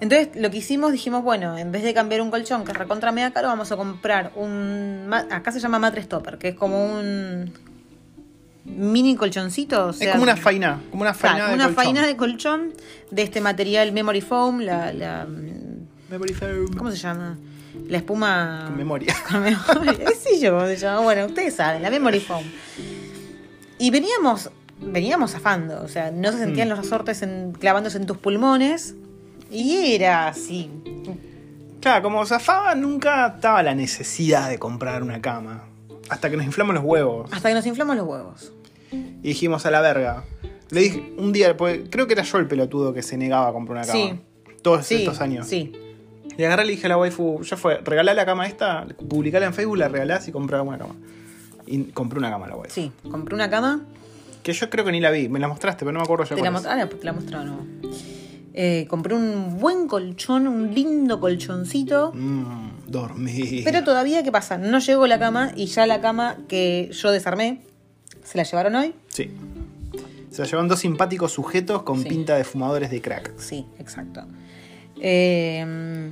Entonces 0.01 0.29
lo 0.35 0.51
que 0.51 0.59
hicimos, 0.59 0.93
dijimos, 0.93 1.23
bueno, 1.23 1.57
en 1.57 1.73
vez 1.73 1.85
de 1.85 1.95
cambiar 1.95 2.21
un 2.21 2.31
colchón 2.31 2.65
que 2.65 2.73
es 2.73 2.77
recontra 2.77 3.13
mega 3.13 3.31
caro, 3.31 3.49
vamos 3.49 3.73
a 3.73 3.77
comprar 3.77 4.33
un. 4.35 5.09
Acá 5.31 5.51
se 5.53 5.61
llama 5.61 5.79
mattress 5.79 6.09
topper, 6.09 6.37
que 6.37 6.49
es 6.49 6.55
como 6.55 6.85
un 6.85 7.53
mini 8.65 9.17
colchoncito. 9.17 9.87
o 9.89 9.93
sea, 9.93 10.07
es 10.09 10.13
como 10.13 10.23
una 10.25 10.37
faina. 10.37 10.81
Como 10.91 11.03
una 11.03 11.13
Claro, 11.13 11.37
faina 11.39 11.49
de 11.49 11.55
una 11.55 11.65
colchón. 11.67 11.85
faina 11.85 12.07
de 12.07 12.17
colchón 12.17 12.73
de 13.11 13.23
este 13.23 13.41
material 13.41 13.93
memory 13.93 14.21
foam, 14.21 14.61
la, 14.61 14.93
la 14.93 15.27
Memory 16.11 16.35
foam. 16.35 16.69
¿cómo 16.77 16.91
se 16.91 16.97
llama? 16.99 17.39
La 17.89 17.97
espuma 17.99 18.65
Con 18.67 18.77
memoria. 18.77 19.15
con 19.31 19.43
memoria. 19.43 20.05
¿Qué 20.07 20.15
sé 20.15 20.39
yo 20.41 20.53
cómo 20.53 20.67
se 20.67 20.77
llama? 20.77 21.01
Bueno, 21.01 21.27
ustedes 21.27 21.55
saben, 21.55 21.83
la 21.83 21.91
memory 21.91 22.21
foam. 22.21 22.45
Y 23.79 23.91
veníamos 23.91 24.51
veníamos 24.85 25.31
zafando, 25.31 25.81
o 25.83 25.87
sea, 25.89 26.11
no 26.11 26.33
se 26.33 26.39
sentían 26.39 26.67
Mm. 26.67 26.71
los 26.71 26.79
resortes 26.81 27.23
en- 27.23 27.53
clavándose 27.53 27.99
en 27.99 28.07
tus 28.07 28.19
pulmones 28.19 28.97
y 29.51 29.95
era 29.95 30.27
así. 30.29 30.71
Claro, 31.81 32.03
como 32.03 32.27
zafaba, 32.27 32.75
nunca 32.75 33.29
estaba 33.37 33.63
la 33.63 33.75
necesidad 33.77 34.49
de 34.49 34.59
comprar 34.59 35.03
una 35.05 35.21
cama. 35.21 35.63
Hasta 36.13 36.31
que 36.31 36.37
nos 36.37 36.47
inflamos 36.47 36.75
los 36.75 36.85
huevos. 36.85 37.31
Hasta 37.33 37.49
que 37.49 37.55
nos 37.55 37.67
inflamos 37.67 37.97
los 37.97 38.07
huevos. 38.07 38.53
Y 38.93 39.29
dijimos 39.29 39.65
a 39.67 39.71
la 39.71 39.81
verga. 39.81 40.25
Le 40.71 40.81
dije 40.81 41.13
un 41.19 41.33
día, 41.33 41.57
porque 41.57 41.85
creo 41.91 42.07
que 42.07 42.13
era 42.15 42.23
yo 42.23 42.39
el 42.39 42.47
pelotudo 42.47 42.93
que 42.95 43.03
se 43.03 43.17
negaba 43.17 43.49
a 43.49 43.53
comprar 43.53 43.79
una 43.79 43.87
cama. 43.87 43.99
Sí. 44.01 44.21
Todos 44.63 44.87
Sí, 44.87 44.95
estos 44.97 45.21
años. 45.21 45.47
sí. 45.47 45.73
Y 46.39 46.45
agarré 46.45 46.63
y 46.65 46.67
le 46.69 46.73
dije 46.73 46.87
a 46.87 46.89
la 46.89 46.97
waifu, 46.97 47.43
ya 47.43 47.57
fue, 47.59 47.79
regalá 47.85 48.15
la 48.15 48.25
cama 48.25 48.47
esta, 48.47 48.87
publicala 49.09 49.45
en 49.45 49.53
Facebook, 49.53 49.77
la 49.77 49.89
regalás 49.89 50.27
y 50.29 50.33
comprá 50.33 50.63
una 50.63 50.79
cama. 50.79 50.95
Y 51.67 51.85
compré 51.85 52.19
una 52.19 52.31
cama 52.31 52.47
la 52.49 52.57
waifu. 52.57 52.73
Sí, 52.75 52.91
compré 53.11 53.35
una 53.35 53.51
cama 53.51 53.83
Que 54.43 54.53
yo 54.55 54.69
creo 54.71 54.85
que 54.85 54.93
ni 54.93 55.01
la 55.01 55.11
vi, 55.11 55.29
me 55.29 55.39
la 55.39 55.47
mostraste, 55.49 55.81
pero 55.85 55.93
no 55.93 55.99
me 56.01 56.05
acuerdo 56.05 56.25
ya 56.25 56.31
Te 56.31 56.43
la, 56.43 56.51
cuál 56.51 56.55
es. 56.55 56.63
mos- 56.63 56.67
ahora 56.73 56.89
te 56.89 57.05
la 57.05 57.13
de 57.13 57.45
nuevo. 57.47 57.67
Eh, 58.55 58.87
compré 58.89 59.15
un 59.15 59.59
buen 59.59 59.87
colchón, 59.89 60.49
un 60.49 60.75
lindo 60.75 61.21
colchoncito. 61.21 62.13
Mmm, 62.15 62.71
dormí. 62.93 63.63
Pero 63.65 63.83
todavía, 63.83 64.23
¿qué 64.23 64.31
pasa? 64.31 64.59
No 64.59 64.79
llegó 64.79 65.07
la 65.09 65.19
cama 65.19 65.53
y 65.57 65.67
ya 65.67 65.87
la 65.87 66.01
cama 66.01 66.37
que 66.49 66.91
yo 66.93 67.11
desarmé, 67.11 67.63
se 68.23 68.39
la 68.39 68.45
llevaron 68.45 68.75
hoy. 68.77 68.95
Sí. 69.09 69.31
Se 70.31 70.43
la 70.43 70.49
llevan 70.49 70.69
dos 70.69 70.79
simpáticos 70.81 71.33
sujetos 71.33 71.83
con 71.83 72.03
Sí. 72.03 72.09
pinta 72.09 72.37
de 72.37 72.45
fumadores 72.45 72.91
de 72.91 73.01
crack. 73.03 73.33
Sí, 73.39 73.67
exacto. 73.79 74.23
Eh, 75.01 76.11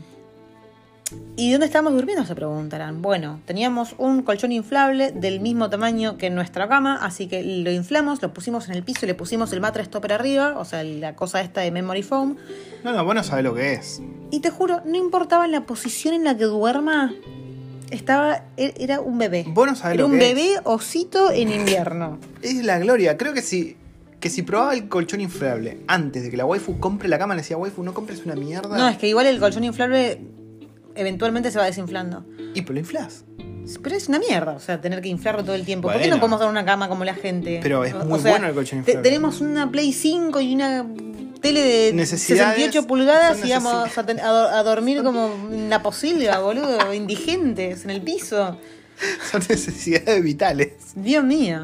¿Y 1.36 1.50
dónde 1.52 1.66
estábamos 1.66 1.94
durmiendo? 1.94 2.24
Se 2.24 2.34
preguntarán. 2.34 3.02
Bueno, 3.02 3.40
teníamos 3.46 3.94
un 3.98 4.22
colchón 4.22 4.52
inflable 4.52 5.10
del 5.12 5.40
mismo 5.40 5.68
tamaño 5.70 6.16
que 6.18 6.30
nuestra 6.30 6.68
cama, 6.68 6.98
así 7.02 7.26
que 7.26 7.42
lo 7.42 7.70
inflamos, 7.70 8.22
lo 8.22 8.32
pusimos 8.32 8.68
en 8.68 8.74
el 8.74 8.82
piso 8.82 9.00
y 9.04 9.08
le 9.08 9.14
pusimos 9.14 9.52
el 9.52 9.60
mattress 9.60 9.88
topper 9.90 10.12
arriba, 10.12 10.54
o 10.58 10.64
sea, 10.64 10.84
la 10.84 11.16
cosa 11.16 11.40
esta 11.40 11.60
de 11.62 11.70
memory 11.70 12.02
foam. 12.02 12.36
No, 12.84 12.92
no, 12.92 13.04
vos 13.04 13.14
no 13.14 13.24
sabés 13.24 13.44
lo 13.44 13.54
que 13.54 13.72
es. 13.74 14.00
Y 14.30 14.40
te 14.40 14.50
juro, 14.50 14.82
no 14.84 14.96
importaba 14.96 15.46
la 15.48 15.66
posición 15.66 16.14
en 16.14 16.24
la 16.24 16.36
que 16.36 16.44
duerma, 16.44 17.12
estaba, 17.90 18.44
e- 18.56 18.74
era 18.78 19.00
un 19.00 19.18
bebé. 19.18 19.44
Vos 19.48 19.66
no 19.66 19.74
sabés 19.74 19.94
Era 19.94 20.02
lo 20.06 20.12
un 20.12 20.18
que 20.18 20.28
es. 20.30 20.34
bebé 20.34 20.50
osito 20.64 21.30
en 21.32 21.50
invierno. 21.52 22.18
Es 22.42 22.64
la 22.64 22.78
gloria. 22.78 23.16
Creo 23.16 23.34
que 23.34 23.42
si, 23.42 23.76
que 24.20 24.30
si 24.30 24.42
probaba 24.42 24.74
el 24.74 24.88
colchón 24.88 25.20
inflable 25.20 25.78
antes 25.88 26.22
de 26.22 26.30
que 26.30 26.36
la 26.36 26.46
waifu 26.46 26.78
compre 26.78 27.08
la 27.08 27.18
cama, 27.18 27.34
le 27.34 27.40
decía, 27.42 27.56
waifu, 27.56 27.82
no 27.82 27.92
compres 27.94 28.24
una 28.24 28.34
mierda. 28.36 28.78
No, 28.78 28.88
es 28.88 28.96
que 28.96 29.08
igual 29.08 29.26
el 29.26 29.38
colchón 29.40 29.64
inflable 29.64 30.20
eventualmente 31.00 31.50
se 31.50 31.58
va 31.58 31.64
desinflando. 31.66 32.24
Y 32.54 32.62
pues 32.62 32.74
lo 32.74 32.78
inflas. 32.80 33.24
Pero 33.82 33.94
es 33.96 34.08
una 34.08 34.18
mierda, 34.18 34.52
o 34.52 34.58
sea, 34.60 34.80
tener 34.80 35.00
que 35.00 35.08
inflarlo 35.08 35.44
todo 35.44 35.54
el 35.54 35.64
tiempo. 35.64 35.88
¿Por 35.88 35.92
qué 35.96 36.00
Bueno. 36.04 36.16
no 36.16 36.20
podemos 36.20 36.40
dar 36.40 36.48
una 36.48 36.64
cama 36.64 36.88
como 36.88 37.04
la 37.04 37.14
gente? 37.14 37.60
Pero 37.62 37.84
es 37.84 37.94
muy 37.94 38.18
o 38.18 38.22
sea, 38.22 38.32
bueno 38.32 38.48
el 38.48 38.54
colchón 38.54 38.82
te- 38.82 38.92
inflable. 38.92 39.02
tenemos 39.08 39.40
una 39.40 39.70
Play 39.70 39.92
5 39.92 40.40
y 40.40 40.54
una 40.54 40.84
tele 41.40 41.60
de 41.60 41.92
Necesidades 41.92 42.56
68 42.56 42.86
pulgadas 42.88 43.44
y 43.44 43.50
vamos 43.50 43.72
a, 43.96 44.58
a 44.58 44.62
dormir 44.64 45.02
como 45.04 45.32
una 45.34 45.82
posilga, 45.82 46.40
boludo, 46.40 46.92
indigentes 46.92 47.84
en 47.84 47.90
el 47.90 48.02
piso. 48.02 48.58
Son 49.30 49.40
necesidades 49.48 50.22
vitales. 50.22 50.72
Dios 50.96 51.22
mío. 51.24 51.62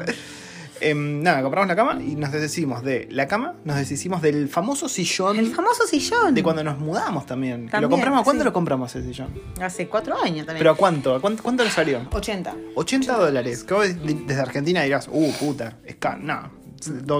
Em, 0.81 1.21
nada, 1.23 1.41
compramos 1.41 1.67
la 1.67 1.75
cama 1.75 1.99
y 2.01 2.15
nos 2.15 2.31
deshicimos 2.31 2.83
de 2.83 3.07
la 3.11 3.27
cama, 3.27 3.55
nos 3.63 3.77
deshicimos 3.77 4.21
del 4.21 4.47
famoso 4.49 4.87
sillón 4.89 5.37
El 5.39 5.53
famoso 5.53 5.85
sillón. 5.87 6.33
de 6.35 6.43
cuando 6.43 6.63
nos 6.63 6.77
mudamos 6.79 7.25
también. 7.25 7.61
Que 7.61 7.65
lo 7.65 7.71
También, 7.71 7.89
compramos, 7.91 8.21
¿a 8.21 8.23
cuándo 8.23 8.43
sí. 8.43 8.45
lo 8.45 8.53
compramos 8.53 8.95
ese 8.95 9.05
sillón? 9.07 9.33
Hace 9.61 9.87
cuatro 9.87 10.15
años 10.21 10.45
también. 10.45 10.57
¿Pero 10.59 10.71
a 10.71 10.75
cuánto? 10.75 11.15
¿A 11.15 11.19
cuánto, 11.21 11.43
cuánto 11.43 11.63
nos 11.63 11.73
salió? 11.73 12.01
80. 12.11 12.55
80 12.75 13.17
dólares. 13.17 13.63
Que 13.63 13.73
vos 13.73 13.83
de- 13.87 13.95
desde 14.25 14.41
Argentina 14.41 14.81
dirás, 14.83 15.07
uh, 15.11 15.31
puta, 15.39 15.77
es 15.85 15.95
caro. 15.95 16.19
No, 16.21 16.51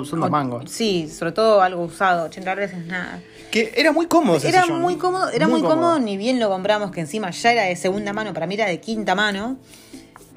son 0.05 0.19
dos 0.19 0.29
mangos. 0.29 0.69
Sí, 0.69 1.09
sobre 1.09 1.31
todo 1.31 1.61
algo 1.61 1.83
usado. 1.83 2.25
80 2.25 2.49
dólares 2.51 2.73
es 2.77 2.85
nada. 2.85 3.19
Que 3.51 3.73
era 3.75 3.91
muy 3.91 4.05
cómodo 4.07 4.37
ese 4.37 4.49
Era 4.49 4.63
sillón. 4.63 4.81
muy 4.81 4.97
cómodo, 4.97 5.29
era 5.29 5.47
muy, 5.47 5.61
cómodo. 5.61 5.99
ni 5.99 6.15
bien 6.17 6.39
lo 6.39 6.49
compramos, 6.49 6.91
que 6.91 6.99
encima 7.01 7.31
ya 7.31 7.51
era 7.53 7.63
de 7.63 7.75
segunda 7.75 8.13
mano, 8.13 8.33
para 8.33 8.45
mí 8.45 8.53
era 8.55 8.65
de 8.67 8.79
quinta 8.79 9.15
mano. 9.15 9.57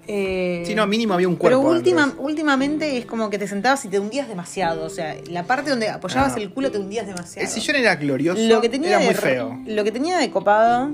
Eh, 0.07 0.63
Sí, 0.67 0.75
no, 0.75 0.87
mínimo 0.87 1.15
había 1.15 1.29
un 1.29 1.37
Pero 1.37 1.61
cuerpo. 1.61 1.77
última, 1.79 2.07
dentro. 2.07 2.23
últimamente 2.23 2.99
es 2.99 3.07
como 3.07 3.31
que 3.31 3.39
te 3.39 3.47
sentabas 3.47 3.85
y 3.85 3.89
te 3.89 3.99
hundías 3.99 4.29
demasiado. 4.29 4.85
O 4.85 4.91
sea, 4.91 5.17
la 5.31 5.45
parte 5.45 5.71
donde 5.71 5.89
apoyabas 5.89 6.35
Ah. 6.37 6.41
el 6.41 6.51
culo 6.51 6.71
te 6.71 6.79
hundías 6.79 7.07
demasiado. 7.07 7.47
El 7.47 7.53
sillón 7.53 7.77
era 7.77 7.97
glorioso, 7.97 8.41
lo 8.43 8.61
que 8.61 8.69
tenía 8.69 8.91
era 8.91 8.99
de, 9.01 9.05
muy 9.07 9.15
feo. 9.15 9.59
Lo 9.67 9.85
que 9.85 9.93
tenía 9.93 10.19
de 10.19 10.31
copado 10.31 10.91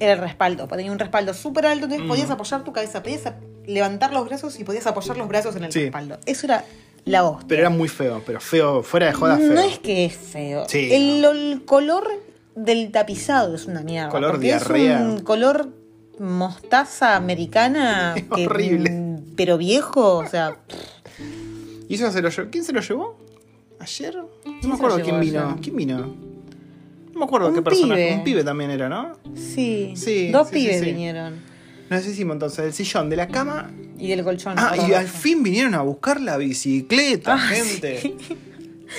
era 0.00 0.12
el 0.12 0.18
respaldo. 0.18 0.64
porque 0.68 0.78
Tenía 0.78 0.92
un 0.92 0.98
respaldo 0.98 1.32
súper 1.34 1.66
alto, 1.66 1.84
entonces 1.84 2.04
Mm. 2.04 2.08
podías 2.08 2.30
apoyar 2.30 2.64
tu 2.64 2.72
cabeza, 2.72 3.02
podías 3.02 3.22
levantar 3.66 4.12
los 4.12 4.26
brazos 4.26 4.58
y 4.60 4.64
podías 4.64 4.86
apoyar 4.86 5.16
los 5.16 5.28
brazos 5.28 5.56
en 5.56 5.64
el 5.64 5.72
Sí. 5.72 5.82
respaldo. 5.84 6.18
Eso 6.26 6.46
era 6.46 6.64
la 7.06 7.24
hostia. 7.24 7.46
Pero 7.48 7.60
era 7.62 7.70
muy 7.70 7.88
feo, 7.88 8.22
pero 8.26 8.40
feo, 8.40 8.82
fuera 8.82 9.06
de 9.06 9.12
joda 9.12 9.36
feo. 9.36 9.52
No 9.52 9.60
es 9.60 9.78
que 9.78 10.04
es 10.06 10.14
feo. 10.16 10.64
Sí, 10.68 10.92
el, 10.92 11.22
no. 11.22 11.30
el 11.30 11.62
color 11.64 12.08
del 12.56 12.90
tapizado 12.92 13.54
es 13.54 13.66
una 13.66 13.80
mierda. 13.80 14.10
Color 14.10 14.38
diarrea. 14.38 14.96
Es 14.98 15.00
un 15.02 15.20
color 15.20 15.70
mostaza 16.20 17.16
americana. 17.16 18.14
Es 18.16 18.24
que- 18.24 18.46
horrible. 18.46 18.90
mm, 18.90 19.34
pero 19.36 19.58
viejo, 19.58 20.16
o 20.18 20.26
sea. 20.26 20.56
¿Y 21.88 21.94
eso 21.94 22.10
se 22.10 22.22
lo 22.22 22.28
llevó? 22.30 22.50
¿Quién 22.50 22.64
se 22.64 22.72
lo 22.72 22.80
llevó? 22.80 23.18
¿Ayer? 23.78 24.16
No 24.16 24.68
me 24.68 24.74
acuerdo 24.74 25.00
quién 25.02 25.20
vino. 25.20 25.40
ayer? 25.50 25.60
¿Quién 25.60 25.76
vino? 25.76 25.98
No 27.12 27.18
me 27.20 27.24
acuerdo 27.26 27.48
Un 27.48 27.54
qué 27.54 27.62
persona. 27.62 27.94
Un 28.16 28.24
pibe 28.24 28.42
también 28.42 28.70
era, 28.70 28.88
¿no? 28.88 29.12
Sí. 29.36 29.92
Sí, 29.96 30.30
Dos 30.32 30.48
sí, 30.48 30.54
pibes 30.54 30.80
sí. 30.80 30.86
vinieron. 30.86 31.34
Nos 31.90 32.02
deshicimos 32.02 32.34
entonces 32.34 32.64
del 32.64 32.72
sillón, 32.72 33.10
de 33.10 33.16
la 33.16 33.28
cama. 33.28 33.70
Y 33.98 34.08
del 34.08 34.24
colchón. 34.24 34.54
Ah, 34.56 34.74
y 34.88 34.92
al 34.94 35.06
fin 35.06 35.42
vinieron 35.42 35.74
a 35.74 35.82
buscar 35.82 36.20
la 36.20 36.36
bicicleta, 36.38 37.34
Ah, 37.34 37.38
gente. 37.38 38.16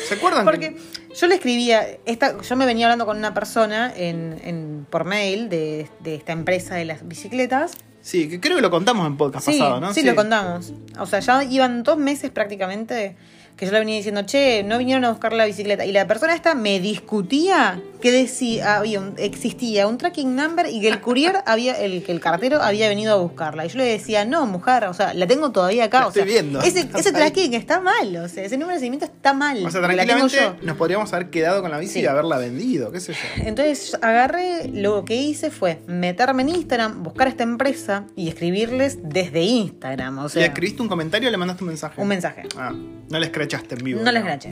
¿Se 0.07 0.13
acuerdan? 0.13 0.45
Porque 0.45 0.77
yo 1.19 1.27
le 1.27 1.35
escribía, 1.35 1.85
esta, 2.05 2.41
yo 2.41 2.55
me 2.55 2.65
venía 2.65 2.85
hablando 2.87 3.05
con 3.05 3.17
una 3.17 3.33
persona 3.33 3.91
en, 3.95 4.39
en- 4.43 4.85
por 4.89 5.05
mail 5.05 5.49
de, 5.49 5.87
de 6.01 6.15
esta 6.15 6.31
empresa 6.33 6.75
de 6.75 6.85
las 6.85 7.07
bicicletas. 7.07 7.73
Sí, 8.01 8.29
que 8.29 8.39
creo 8.39 8.55
que 8.57 8.61
lo 8.61 8.69
contamos 8.69 9.07
en 9.07 9.17
podcast 9.17 9.45
Sí, 9.47 9.57
pasado, 9.57 9.79
¿no? 9.81 9.93
sí, 9.93 10.03
lo 10.03 10.13
contamos. 10.15 10.73
O 10.99 11.05
sea, 11.07 11.19
ya 11.21 11.43
iban 11.43 11.81
dos 11.83 11.97
meses 11.97 12.29
prácticamente 12.29 13.15
que 13.57 13.65
yo 13.65 13.71
le 13.71 13.79
venía 13.79 13.95
diciendo, 13.95 14.21
che, 14.25 14.63
no 14.63 14.77
vinieron 14.77 15.05
a 15.05 15.09
buscar 15.11 15.31
la 15.33 15.45
bicicleta. 15.45 15.85
Y 15.85 15.91
la 15.93 16.05
persona 16.07 16.35
esta 16.35 16.53
me 16.55 16.79
discutía 16.79 17.81
que 18.05 18.11
decía, 18.11 18.77
había 18.77 18.99
un- 18.99 19.15
existía 19.17 19.87
un 19.87 19.97
tracking 19.97 20.35
number 20.35 20.67
y 20.69 20.79
que 20.79 20.89
el 20.89 21.01
courier 21.01 21.37
había, 21.47 21.73
el 21.73 22.03
que 22.03 22.11
el 22.11 22.19
cartero 22.19 22.61
había 22.61 22.87
venido 22.87 23.13
a 23.13 23.17
buscarla. 23.17 23.65
Y 23.65 23.69
yo 23.69 23.79
le 23.79 23.85
decía, 23.85 24.25
no, 24.25 24.45
mujer, 24.45 24.83
o 24.83 24.93
sea, 24.93 25.15
la 25.15 25.25
tengo 25.25 25.51
todavía 25.51 25.85
acá. 25.85 25.99
Sea, 26.01 26.07
estoy 26.09 26.25
viendo. 26.25 26.61
Ese, 26.63 26.85
tracking 26.85 27.55
está 27.55 27.79
mal, 27.79 28.15
o 28.17 28.27
sea, 28.29 28.43
ese 28.43 28.57
número 28.57 28.75
de 28.75 28.79
seguimiento 28.79 29.05
está 29.05 29.33
mal. 29.33 29.65
O 29.65 29.71
sea, 29.71 29.81
la 29.81 29.87
tranquilamente 29.87 30.37
nos 30.61 30.77
podríamos 30.77 31.11
haber 31.13 31.31
quedado 31.31 31.63
con 31.63 31.71
la 31.71 31.79
bici 31.79 31.93
Sí. 31.93 31.99
y 32.01 32.05
haberla 32.05 32.37
vendido, 32.37 32.91
qué 32.91 32.99
sé 32.99 33.13
yo. 33.13 33.19
Entonces 33.43 33.97
agarré, 34.01 34.67
lo 34.67 35.03
que 35.03 35.15
hice 35.15 35.49
fue 35.49 35.79
meterme 35.87 36.43
en 36.43 36.49
Instagram, 36.49 37.01
buscar 37.01 37.25
a 37.25 37.29
esta 37.31 37.43
empresa 37.43 38.05
y 38.15 38.27
escribirles 38.27 38.99
desde 39.01 39.41
Instagram. 39.41 40.19
O 40.19 40.29
sea, 40.29 40.41
¿Le 40.41 40.47
escribiste 40.49 40.81
un 40.83 40.87
comentario 40.89 41.27
o 41.29 41.31
le 41.31 41.37
mandaste 41.37 41.63
un 41.63 41.69
mensaje? 41.69 41.99
un 41.99 42.07
mensaje. 42.07 42.43
Ah, 42.55 42.71
no 43.09 43.19
le 43.19 43.25
escrachaste 43.25 43.75
en 43.75 43.83
vivo. 43.83 44.01
No 44.03 44.11
les 44.11 44.23
graché. 44.23 44.51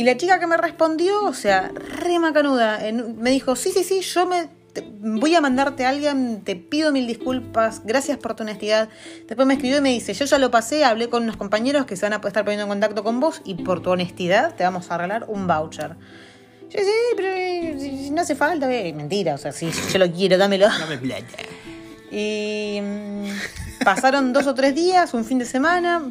Y 0.00 0.04
la 0.04 0.16
chica 0.16 0.40
que 0.40 0.46
me 0.46 0.56
respondió, 0.56 1.24
o 1.26 1.34
sea, 1.34 1.70
re 1.74 2.18
macanuda, 2.18 2.86
en- 2.88 3.18
me 3.20 3.28
dijo, 3.28 3.54
sí, 3.54 3.70
sí, 3.70 3.84
sí, 3.84 4.00
yo 4.00 4.24
me 4.24 4.48
te- 4.72 4.82
voy 4.98 5.34
a 5.34 5.42
mandarte 5.42 5.84
a 5.84 5.90
alguien, 5.90 6.40
te 6.42 6.56
pido 6.56 6.90
mil 6.90 7.06
disculpas, 7.06 7.82
gracias 7.84 8.16
por 8.16 8.34
tu 8.34 8.42
honestidad. 8.44 8.88
Después 9.28 9.46
me 9.46 9.52
escribió 9.52 9.76
y 9.76 9.80
me 9.82 9.90
dice, 9.90 10.14
yo 10.14 10.24
ya 10.24 10.38
lo 10.38 10.50
pasé, 10.50 10.86
hablé 10.86 11.10
con 11.10 11.24
unos 11.24 11.36
compañeros 11.36 11.84
que 11.84 11.96
se 11.96 12.06
van 12.08 12.14
a 12.14 12.26
estar 12.26 12.44
poniendo 12.46 12.62
en 12.62 12.70
contacto 12.70 13.04
con 13.04 13.20
vos 13.20 13.42
y 13.44 13.56
por 13.56 13.82
tu 13.82 13.90
honestidad 13.90 14.54
te 14.54 14.64
vamos 14.64 14.90
a 14.90 14.96
regalar 14.96 15.26
un 15.28 15.46
voucher. 15.46 15.96
Yo 16.70 16.78
sí, 16.80 17.14
pero 17.14 18.12
no 18.14 18.22
hace 18.22 18.34
falta, 18.36 18.72
eh, 18.72 18.94
mentira, 18.94 19.34
o 19.34 19.38
sea, 19.38 19.52
si 19.52 19.70
yo 19.70 19.98
lo 19.98 20.10
quiero, 20.10 20.38
dámelo. 20.38 20.68
Dame 20.68 20.96
plata. 20.96 21.26
Y 22.10 22.80
mm, 22.80 23.84
pasaron 23.84 24.32
dos 24.32 24.46
o 24.46 24.54
tres 24.54 24.74
días, 24.74 25.12
un 25.12 25.26
fin 25.26 25.38
de 25.38 25.44
semana. 25.44 26.02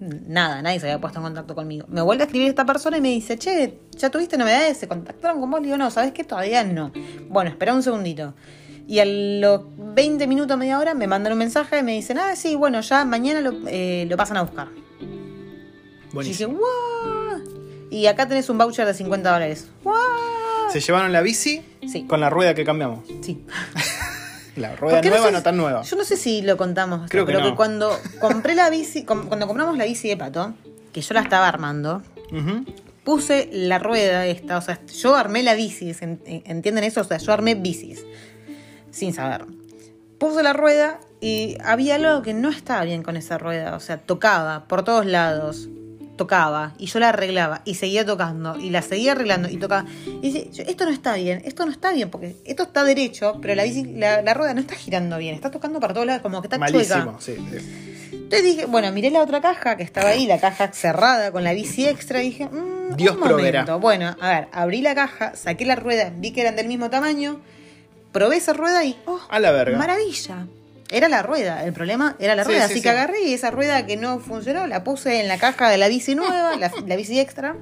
Nada, 0.00 0.62
nadie 0.62 0.80
se 0.80 0.86
había 0.86 0.98
puesto 1.00 1.18
en 1.18 1.24
contacto 1.24 1.54
conmigo. 1.54 1.84
Me 1.88 2.00
vuelve 2.00 2.22
a 2.22 2.26
escribir 2.26 2.48
esta 2.48 2.64
persona 2.64 2.96
y 2.96 3.00
me 3.02 3.08
dice, 3.10 3.36
che, 3.38 3.78
¿ya 3.92 4.08
tuviste 4.10 4.38
novedades? 4.38 4.78
¿Se 4.78 4.88
contactaron 4.88 5.40
con 5.40 5.50
vos? 5.50 5.60
Le 5.60 5.66
digo, 5.66 5.76
no, 5.76 5.90
¿sabes 5.90 6.12
qué? 6.12 6.24
Todavía 6.24 6.64
no. 6.64 6.90
Bueno, 7.28 7.50
espera 7.50 7.74
un 7.74 7.82
segundito. 7.82 8.32
Y 8.88 8.98
a 8.98 9.04
los 9.04 9.60
20 9.94 10.26
minutos, 10.26 10.56
media 10.56 10.78
hora, 10.78 10.94
me 10.94 11.06
mandan 11.06 11.34
un 11.34 11.38
mensaje 11.38 11.78
y 11.78 11.82
me 11.82 11.92
dicen, 11.92 12.18
ah, 12.18 12.34
sí, 12.34 12.54
bueno, 12.56 12.80
ya 12.80 13.04
mañana 13.04 13.40
lo, 13.42 13.52
eh, 13.68 14.06
lo 14.08 14.16
pasan 14.16 14.38
a 14.38 14.42
buscar. 14.42 14.68
Y 15.00 15.04
dije, 16.24 16.46
Buenísimo. 16.46 16.58
Y 17.90 18.06
acá 18.06 18.26
tenés 18.26 18.48
un 18.48 18.56
voucher 18.58 18.86
de 18.86 18.94
50 18.94 19.30
dólares. 19.32 19.68
Se 20.72 20.80
llevaron 20.80 21.12
la 21.12 21.20
bici 21.20 21.62
Sí. 21.86 22.04
con 22.06 22.20
la 22.20 22.30
rueda 22.30 22.54
que 22.54 22.64
cambiamos. 22.64 23.00
Sí. 23.20 23.44
La 24.56 24.74
rueda 24.76 25.00
nueva, 25.02 25.26
sé 25.26 25.32
no, 25.32 25.38
si- 25.38 25.44
tan 25.44 25.56
nueva. 25.56 25.82
Yo 25.82 25.96
no 25.96 26.04
sé 26.04 26.16
si 26.16 26.42
lo 26.42 26.56
contamos, 26.56 27.08
Creo 27.10 27.24
que 27.24 27.32
pero 27.32 27.44
no. 27.44 27.50
que 27.50 27.56
cuando 27.56 27.96
compré 28.20 28.54
la 28.54 28.68
bici, 28.70 29.04
cuando 29.04 29.46
compramos 29.46 29.76
la 29.78 29.84
bici 29.84 30.08
de 30.08 30.16
pato, 30.16 30.54
que 30.92 31.00
yo 31.00 31.14
la 31.14 31.20
estaba 31.20 31.46
armando, 31.48 32.02
puse 33.04 33.48
la 33.52 33.78
rueda 33.78 34.26
esta, 34.26 34.58
o 34.58 34.60
sea, 34.60 34.80
yo 34.86 35.14
armé 35.14 35.42
la 35.42 35.54
bici, 35.54 35.94
¿se 35.94 36.04
en- 36.04 36.20
¿entienden 36.46 36.84
eso? 36.84 37.00
O 37.00 37.04
sea, 37.04 37.18
yo 37.18 37.32
armé 37.32 37.54
bicis, 37.54 38.04
sin 38.90 39.12
saber. 39.14 39.44
Puse 40.18 40.42
la 40.42 40.52
rueda 40.52 41.00
y 41.20 41.56
había 41.64 41.94
algo 41.96 42.22
que 42.22 42.34
no 42.34 42.50
estaba 42.50 42.84
bien 42.84 43.02
con 43.02 43.16
esa 43.16 43.38
rueda, 43.38 43.74
o 43.76 43.80
sea, 43.80 43.98
tocaba 43.98 44.64
por 44.68 44.84
todos 44.84 45.06
lados, 45.06 45.68
tocaba, 46.20 46.74
y 46.76 46.84
yo 46.84 46.98
la 47.00 47.08
arreglaba, 47.08 47.62
y 47.64 47.76
seguía 47.76 48.04
tocando, 48.04 48.58
y 48.58 48.68
la 48.68 48.82
seguía 48.82 49.12
arreglando, 49.12 49.48
y 49.48 49.56
tocaba. 49.56 49.86
Y 50.06 50.30
dice, 50.30 50.50
esto 50.68 50.84
no 50.84 50.90
está 50.90 51.14
bien, 51.14 51.40
esto 51.46 51.64
no 51.64 51.72
está 51.72 51.92
bien, 51.92 52.10
porque 52.10 52.36
esto 52.44 52.64
está 52.64 52.84
derecho, 52.84 53.38
pero 53.40 53.54
la 53.54 53.62
bici, 53.64 53.84
la, 53.84 54.20
la 54.20 54.34
rueda 54.34 54.52
no 54.52 54.60
está 54.60 54.74
girando 54.74 55.16
bien, 55.16 55.34
está 55.34 55.50
tocando 55.50 55.80
para 55.80 55.94
todos 55.94 56.06
lados, 56.06 56.20
como 56.20 56.42
que 56.42 56.48
está 56.48 56.58
chueca. 56.58 57.04
Malísimo, 57.06 57.20
sí. 57.20 57.36
sí. 57.58 58.10
Entonces 58.12 58.44
dije, 58.44 58.66
bueno, 58.66 58.92
miré 58.92 59.10
la 59.10 59.22
otra 59.22 59.40
caja 59.40 59.78
que 59.78 59.82
estaba 59.82 60.10
ahí, 60.10 60.26
la 60.26 60.38
caja 60.38 60.70
cerrada 60.74 61.32
con 61.32 61.42
la 61.42 61.54
bici 61.54 61.88
extra, 61.88 62.22
y 62.22 62.26
dije, 62.30 62.50
mm, 62.50 62.96
Dios 62.96 63.14
un 63.14 63.20
momento. 63.20 63.80
Bueno, 63.80 64.14
a 64.20 64.28
ver, 64.28 64.48
abrí 64.52 64.82
la 64.82 64.94
caja, 64.94 65.34
saqué 65.36 65.64
la 65.64 65.74
rueda, 65.76 66.12
vi 66.14 66.32
que 66.32 66.42
eran 66.42 66.54
del 66.54 66.68
mismo 66.68 66.90
tamaño, 66.90 67.40
probé 68.12 68.36
esa 68.36 68.52
rueda 68.52 68.84
y, 68.84 68.94
oh, 69.06 69.20
A 69.30 69.40
la 69.40 69.52
verga. 69.52 69.78
maravilla. 69.78 70.46
Era 70.90 71.08
la 71.08 71.22
rueda, 71.22 71.64
el 71.64 71.72
problema 71.72 72.16
era 72.18 72.34
la 72.34 72.42
rueda, 72.44 72.60
sí, 72.60 72.64
así 72.64 72.74
sí. 72.74 72.82
que 72.82 72.90
agarré 72.90 73.22
y 73.22 73.32
esa 73.34 73.50
rueda 73.50 73.86
que 73.86 73.96
no 73.96 74.18
funcionó, 74.18 74.66
la 74.66 74.82
puse 74.82 75.20
en 75.20 75.28
la 75.28 75.38
caja 75.38 75.68
de 75.70 75.78
la 75.78 75.86
bici 75.88 76.14
nueva, 76.14 76.56
la, 76.56 76.72
la 76.86 76.96
bici 76.96 77.18
extra. 77.20 77.56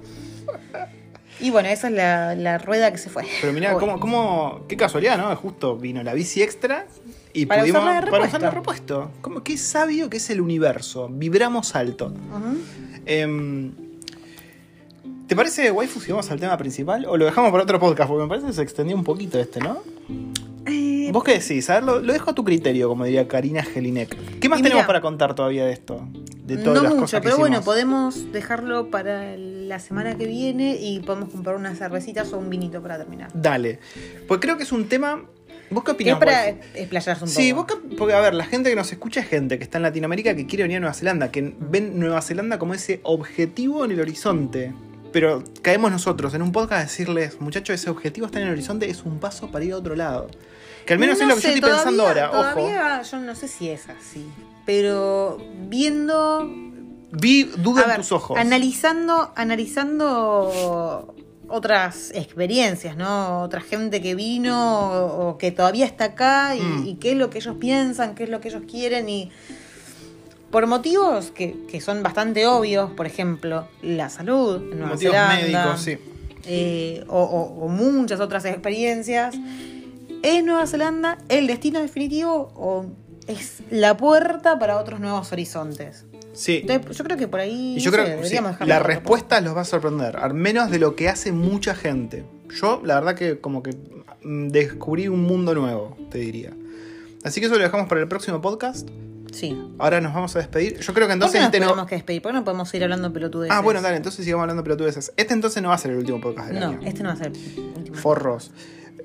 Y 1.41 1.51
bueno, 1.51 1.69
esa 1.69 1.89
es 1.89 1.95
la, 1.95 2.35
la 2.35 2.59
rueda 2.59 2.91
que 2.91 2.99
se 2.99 3.11
fue. 3.11 3.25
Pero 3.41 3.53
mirá, 3.53 3.75
cómo, 3.75 4.01
cómo, 4.01 4.65
qué 4.67 4.77
casualidad, 4.77 5.19
¿no? 5.19 5.35
Justo 5.37 5.77
vino 5.77 6.03
la 6.03 6.15
bici 6.15 6.43
extra 6.43 6.87
y 7.33 7.47
Para 7.47 7.61
pudimos 7.63 7.83
usarla 7.83 8.01
de 8.01 8.07
para 8.11 8.25
repuesto. 8.25 8.29
usarla 8.37 8.49
de 8.49 8.55
repuesto. 8.57 9.11
Qué 9.45 9.57
sabio 9.59 10.11
que 10.11 10.17
es 10.17 10.31
el 10.31 10.41
universo. 10.41 11.09
Vibramos 11.09 11.77
alto. 11.77 12.07
Ujú. 12.07 12.59
Em, 13.07 13.73
¿Te 15.29 15.37
parece, 15.37 15.71
waifu, 15.71 16.01
si 16.01 16.11
vamos 16.11 16.31
al 16.31 16.41
tema 16.41 16.57
principal? 16.57 17.05
¿O 17.05 17.17
lo 17.17 17.27
dejamos 17.27 17.51
para 17.53 17.63
otro 17.63 17.79
podcast? 17.79 18.09
Porque 18.09 18.23
me 18.23 18.29
parece 18.29 18.47
que 18.49 18.53
se 18.55 18.63
extendió 18.63 18.97
un 18.97 19.05
poquito 19.05 19.39
este, 19.39 19.61
¿no? 19.61 19.83
Eh, 20.67 20.98
¿Vos 21.13 21.25
qué 21.25 21.39
decís? 21.39 21.69
A 21.71 21.75
ver, 21.75 21.83
lo, 21.85 22.01
lo 22.01 22.13
dejo 22.13 22.31
a 22.31 22.35
tu 22.35 22.45
criterio, 22.45 22.89
como 22.89 23.05
diría 23.05 23.27
Karina 23.29 23.63
Gelinek. 23.63 24.39
¿Qué 24.41 24.49
más 24.49 24.61
Y 24.61 24.63
tenemos 24.63 24.81
mira, 24.83 24.87
para 24.87 25.01
contar 25.01 25.35
todavía 25.35 25.65
de 25.67 25.73
esto? 25.73 26.07
De 26.45 26.57
todas 26.57 26.77
no 26.77 26.83
las 26.83 26.93
mucho, 26.93 27.01
cosas 27.03 27.21
que 27.21 27.25
pero 27.25 27.37
bueno, 27.39 27.61
podemos 27.63 28.33
dejarlo 28.33 28.91
para 28.91 29.37
la 29.37 29.79
semana 29.81 30.17
que 30.17 30.27
viene 30.27 30.77
y 30.81 31.01
podemos 31.01 31.29
comprar 31.31 31.57
unas 31.57 31.77
cervecitas 31.79 32.33
o 32.33 32.39
un 32.39 32.49
vinito 32.49 32.81
para 32.83 32.97
terminar. 32.99 33.31
Dale. 33.35 33.79
Pues 34.27 34.41
creo 34.41 34.57
que 34.57 34.63
es 34.63 34.73
un 34.73 34.89
tema... 34.89 35.25
¿Vos 35.71 35.85
qué 35.85 35.95
Que 35.97 36.09
es 36.09 36.15
opinás, 36.15 36.19
para 36.19 36.49
explayarse 36.49 37.25
un 37.25 37.29
Sí, 37.29 37.53
poco. 37.53 37.75
vos 37.77 37.83
qué- 37.91 37.97
porque 37.97 38.15
a 38.15 38.21
ver, 38.21 38.33
la 38.33 38.47
gente 38.47 38.71
que 38.71 38.77
nos 38.77 38.91
escucha 38.91 39.21
es 39.21 39.27
gente 39.29 39.59
que 39.59 39.65
está 39.65 39.77
en 39.77 39.83
Latinoamérica 39.83 40.35
que 40.35 40.47
quiere 40.47 40.63
venir 40.63 40.79
a 40.79 40.81
Nueva 40.81 40.95
Zelanda, 40.95 41.31
que 41.31 41.55
ven 41.61 41.99
Nueva 42.01 42.23
Zelanda 42.23 42.59
como 42.59 42.73
ese 42.73 43.01
objetivo 43.03 43.85
en 43.85 43.91
el 43.91 44.01
horizonte. 44.01 44.73
Pero 45.13 45.45
caemos 45.61 45.91
nosotros 45.91 46.33
en 46.33 46.41
un 46.41 46.53
podcast 46.53 46.81
a 46.81 46.85
decirles, 46.85 47.39
muchachos, 47.43 47.75
ese 47.75 47.91
objetivo 47.91 48.27
está 48.27 48.41
en 48.41 48.47
el 48.47 48.53
horizonte, 48.55 48.89
es 48.89 49.03
un 49.05 49.19
paso 49.19 49.51
para 49.51 49.63
ir 49.67 49.75
a 49.75 49.77
otro 49.77 49.95
lado. 49.95 50.29
Que 50.89 50.95
al 50.95 50.99
menos 50.99 51.19
No 51.19 51.25
es 51.25 51.29
lo 51.29 51.35
que 51.37 51.41
sé, 51.43 51.49
yo 51.49 51.55
estoy 51.57 51.71
pensando 51.71 52.03
todavía- 52.03 52.27
ahora, 52.27 52.41
ojo. 52.51 52.61
Todavía 52.61 53.03
yo 53.03 53.19
no 53.21 53.35
sé 53.35 53.47
si 53.47 53.69
es 53.69 53.89
así. 53.89 54.27
Pero 54.67 55.39
viendo. 55.69 56.51
Vi 57.13 57.45
duda 57.45 57.83
en 57.83 57.89
ver, 57.89 57.97
tus 57.99 58.13
ojos. 58.13 58.37
Analizando, 58.39 59.31
analizando 59.37 61.15
otras 61.49 62.11
experiencias, 62.15 62.97
¿no? 62.97 63.41
Otra 63.43 63.61
gente 63.63 64.03
que 64.03 64.15
vino 64.15 64.91
o, 64.91 65.29
o 65.31 65.39
que 65.39 65.51
todavía 65.51 65.87
está 65.87 66.05
acá 66.05 66.55
y, 66.57 66.61
Mm. 66.61 66.87
y 66.87 66.95
qué 66.97 67.13
es 67.13 67.17
lo 67.17 67.31
que 67.31 67.39
ellos 67.39 67.57
piensan, 67.59 68.15
qué 68.15 68.25
es 68.25 68.31
lo 68.31 68.41
que 68.41 68.49
ellos 68.49 68.63
quieren 68.71 69.09
y. 69.09 69.31
Por 70.51 70.67
motivos 70.67 71.31
que, 71.31 71.57
que 71.71 71.81
son 71.83 72.03
bastante 72.03 72.47
obvios, 72.47 72.91
por 72.93 73.07
ejemplo, 73.07 73.69
la 73.83 74.09
salud 74.09 74.57
en 74.57 74.79
Nueva 74.79 74.95
Motivos 74.95 75.15
Zelanda, 75.15 75.35
médicos, 75.43 75.81
sí. 75.83 75.99
eh, 76.47 77.05
o, 77.09 77.23
o- 77.23 77.65
o 77.65 77.69
muchas 77.69 78.21
otras 78.21 78.45
experiencias. 78.47 79.35
¿Es 80.23 80.45
Nueva 80.45 80.67
Zelanda 80.67 81.19
el 81.29 81.47
destino 81.47 81.81
definitivo 81.81 82.53
o 82.57 82.87
es 83.27 83.59
la 83.71 83.97
puerta 83.97 84.59
para 84.59 84.79
otros 84.79 85.01
nuevos 85.01 85.33
horizontes? 85.33 86.05
Sí. 86.33 86.59
Entonces, 86.67 86.97
yo 86.97 87.05
creo 87.05 87.17
que 87.17 87.29
por 87.29 87.41
ahí 87.41 87.77
Y 87.77 87.81
yo 87.81 87.91
no 87.91 87.97
creo 87.97 88.07
sé, 88.07 88.23
que 88.23 88.29
sí, 88.39 88.67
la 88.67 88.79
respuesta 88.79 89.41
los 89.41 89.57
va 89.57 89.63
a 89.63 89.65
sorprender, 89.65 90.17
al 90.17 90.35
menos 90.35 90.71
de 90.71 90.79
lo 90.79 90.95
que 90.97 91.09
hace 91.09 91.33
mucha 91.33 91.75
gente. 91.75 92.25
Yo, 92.61 92.81
la 92.85 92.95
verdad 92.95 93.15
que 93.15 93.41
como 93.41 93.63
que 93.63 93.77
mm, 94.23 94.49
descubrí 94.49 95.09
un 95.09 95.23
mundo 95.23 95.55
nuevo, 95.55 95.97
te 96.11 96.19
diría. 96.19 96.53
Así 97.25 97.41
que 97.41 97.47
eso 97.47 97.57
lo 97.57 97.63
dejamos 97.63 97.89
para 97.89 98.01
el 98.01 98.09
próximo 98.09 98.41
podcast. 98.41 98.89
Sí. 99.33 99.61
Ahora 99.79 100.01
nos 100.01 100.15
vamos 100.15 100.35
a 100.37 100.39
despedir. 100.39 100.79
Yo 100.79 100.95
creo 100.95 101.07
que 101.07 101.11
¿Por 101.11 101.13
entonces 101.13 101.33
qué 101.35 101.39
nos 101.41 101.47
este 101.49 101.61
no- 101.61 101.67
tenemos 101.67 101.89
que 101.89 101.95
despedir? 101.97 102.23
¿Por 102.23 102.33
qué 102.33 102.39
no 102.39 102.45
podemos 102.45 102.73
ir 102.75 102.83
hablando 102.85 103.13
pelotudeces? 103.13 103.55
Ah, 103.57 103.61
bueno, 103.61 103.83
dale, 103.83 103.97
entonces 103.97 104.25
sigamos 104.25 104.43
hablando 104.45 104.63
pelotudeces. 104.65 105.13
Este 105.17 105.35
entonces 105.35 105.63
no 105.63 105.69
va 105.69 105.75
a 105.75 105.79
ser 105.79 105.91
el 105.91 105.99
último 105.99 106.21
podcast 106.21 106.49
del 106.49 106.61
No, 106.61 106.67
año. 106.69 106.81
este 106.85 107.03
no 107.03 107.09
va 107.11 107.15
a 107.15 107.19
ser 107.19 107.27
el 107.33 107.73
último. 107.77 107.97
Forros. 107.97 108.53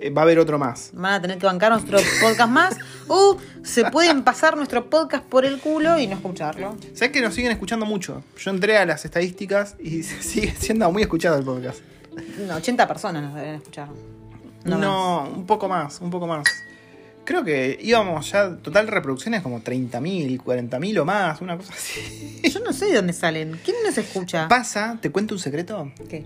Eh, 0.03 0.09
va 0.09 0.21
a 0.21 0.25
haber 0.25 0.37
otro 0.37 0.59
más. 0.59 0.89
Van 0.93 1.13
a 1.13 1.21
tener 1.21 1.37
que 1.37 1.45
bancar 1.45 1.71
nuestro 1.71 1.97
podcast 2.21 2.51
más 2.51 2.75
o 3.07 3.37
se 3.63 3.85
pueden 3.85 4.23
pasar 4.23 4.57
nuestro 4.57 4.89
podcast 4.89 5.23
por 5.23 5.45
el 5.45 5.59
culo 5.59 5.97
y 5.97 6.07
no 6.07 6.15
escucharlo. 6.15 6.75
¿Sabes 6.93 7.13
que 7.13 7.21
nos 7.21 7.33
siguen 7.33 7.53
escuchando 7.53 7.85
mucho? 7.85 8.21
Yo 8.37 8.51
entré 8.51 8.77
a 8.77 8.85
las 8.85 9.05
estadísticas 9.05 9.77
y 9.79 10.03
sigue 10.03 10.53
siendo 10.59 10.91
muy 10.91 11.03
escuchado 11.03 11.37
el 11.37 11.45
podcast. 11.45 11.79
No, 12.45 12.55
80 12.55 12.85
personas 12.85 13.23
nos 13.23 13.35
deben 13.35 13.55
escuchar. 13.55 13.87
No, 14.65 14.77
No, 14.77 15.31
un 15.33 15.45
poco 15.45 15.69
más, 15.69 16.01
un 16.01 16.09
poco 16.09 16.27
más. 16.27 16.43
Creo 17.23 17.45
que 17.45 17.79
íbamos 17.81 18.29
ya, 18.29 18.57
total 18.57 18.89
reproducciones 18.89 19.41
como 19.41 19.61
30.000, 19.61 20.37
40.000 20.43 20.99
o 20.99 21.05
más, 21.05 21.39
una 21.39 21.55
cosa 21.55 21.71
así. 21.73 22.41
Yo 22.43 22.59
no 22.59 22.73
sé 22.73 22.87
de 22.87 22.95
dónde 22.95 23.13
salen. 23.13 23.57
¿Quién 23.63 23.77
nos 23.85 23.97
escucha? 23.97 24.49
Pasa, 24.49 24.97
¿te 24.99 25.09
cuento 25.11 25.33
un 25.33 25.39
secreto? 25.39 25.93
¿Qué? 26.09 26.25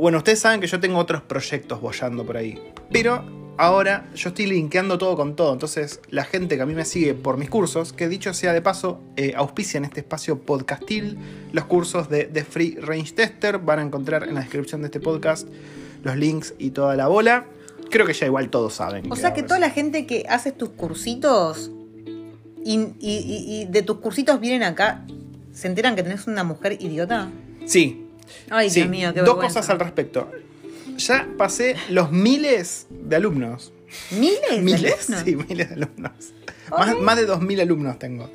Bueno, 0.00 0.18
ustedes 0.18 0.38
saben 0.40 0.60
que 0.60 0.66
yo 0.66 0.80
tengo 0.80 0.98
otros 0.98 1.22
proyectos 1.22 1.80
bollando 1.80 2.24
por 2.24 2.36
ahí. 2.36 2.58
Pero 2.90 3.24
ahora 3.58 4.08
yo 4.14 4.30
estoy 4.30 4.46
linkeando 4.46 4.96
todo 4.98 5.14
con 5.16 5.36
todo. 5.36 5.52
Entonces, 5.52 6.00
la 6.10 6.24
gente 6.24 6.56
que 6.56 6.62
a 6.62 6.66
mí 6.66 6.74
me 6.74 6.84
sigue 6.86 7.14
por 7.14 7.36
mis 7.36 7.50
cursos, 7.50 7.92
que 7.92 8.08
dicho 8.08 8.32
sea 8.32 8.52
de 8.54 8.62
paso, 8.62 9.00
eh, 9.16 9.34
auspician 9.36 9.84
este 9.84 10.00
espacio 10.00 10.40
podcastil. 10.40 11.18
Los 11.52 11.66
cursos 11.66 12.08
de, 12.08 12.24
de 12.24 12.44
Free 12.44 12.76
Range 12.80 13.12
Tester 13.12 13.58
van 13.58 13.78
a 13.78 13.82
encontrar 13.82 14.24
en 14.24 14.34
la 14.34 14.40
descripción 14.40 14.80
de 14.80 14.86
este 14.86 15.00
podcast 15.00 15.46
los 16.02 16.16
links 16.16 16.54
y 16.58 16.70
toda 16.70 16.96
la 16.96 17.08
bola. 17.08 17.44
Creo 17.90 18.06
que 18.06 18.14
ya 18.14 18.24
igual 18.26 18.48
todos 18.50 18.72
saben. 18.74 19.10
O 19.12 19.16
sea 19.16 19.34
que 19.34 19.42
toda 19.42 19.58
la 19.58 19.68
gente 19.70 20.06
que 20.06 20.24
hace 20.28 20.52
tus 20.52 20.70
cursitos 20.70 21.70
y, 22.64 22.74
y- 22.74 22.96
y- 23.00 23.62
y 23.62 23.64
de 23.66 23.82
tus 23.82 23.98
cursitos 23.98 24.40
vienen 24.40 24.62
acá, 24.62 25.04
¿se 25.52 25.66
enteran 25.66 25.96
que 25.96 26.02
tenés 26.02 26.26
una 26.26 26.44
mujer 26.44 26.76
idiota? 26.80 27.28
Sí, 27.66 28.06
Ay, 28.50 28.70
sí. 28.70 28.80
Dios 28.80 28.90
mío, 28.90 29.12
qué 29.14 29.20
Dos 29.20 29.28
vergüenza. 29.30 29.60
cosas 29.60 29.70
al 29.70 29.80
respecto. 29.80 30.30
Ya 30.96 31.26
pasé 31.38 31.76
los 31.88 32.10
miles 32.12 32.86
de 32.90 33.16
alumnos. 33.16 33.72
¿Miles? 34.12 34.40
de 34.50 34.60
Miles, 34.60 34.84
alumnos? 35.10 35.22
sí, 35.24 35.36
miles 35.36 35.68
de 35.68 35.74
alumnos. 35.74 36.12
Más, 36.70 36.96
más 36.98 37.16
de 37.16 37.26
2.000 37.28 37.62
alumnos 37.62 37.98
tengo. 37.98 38.30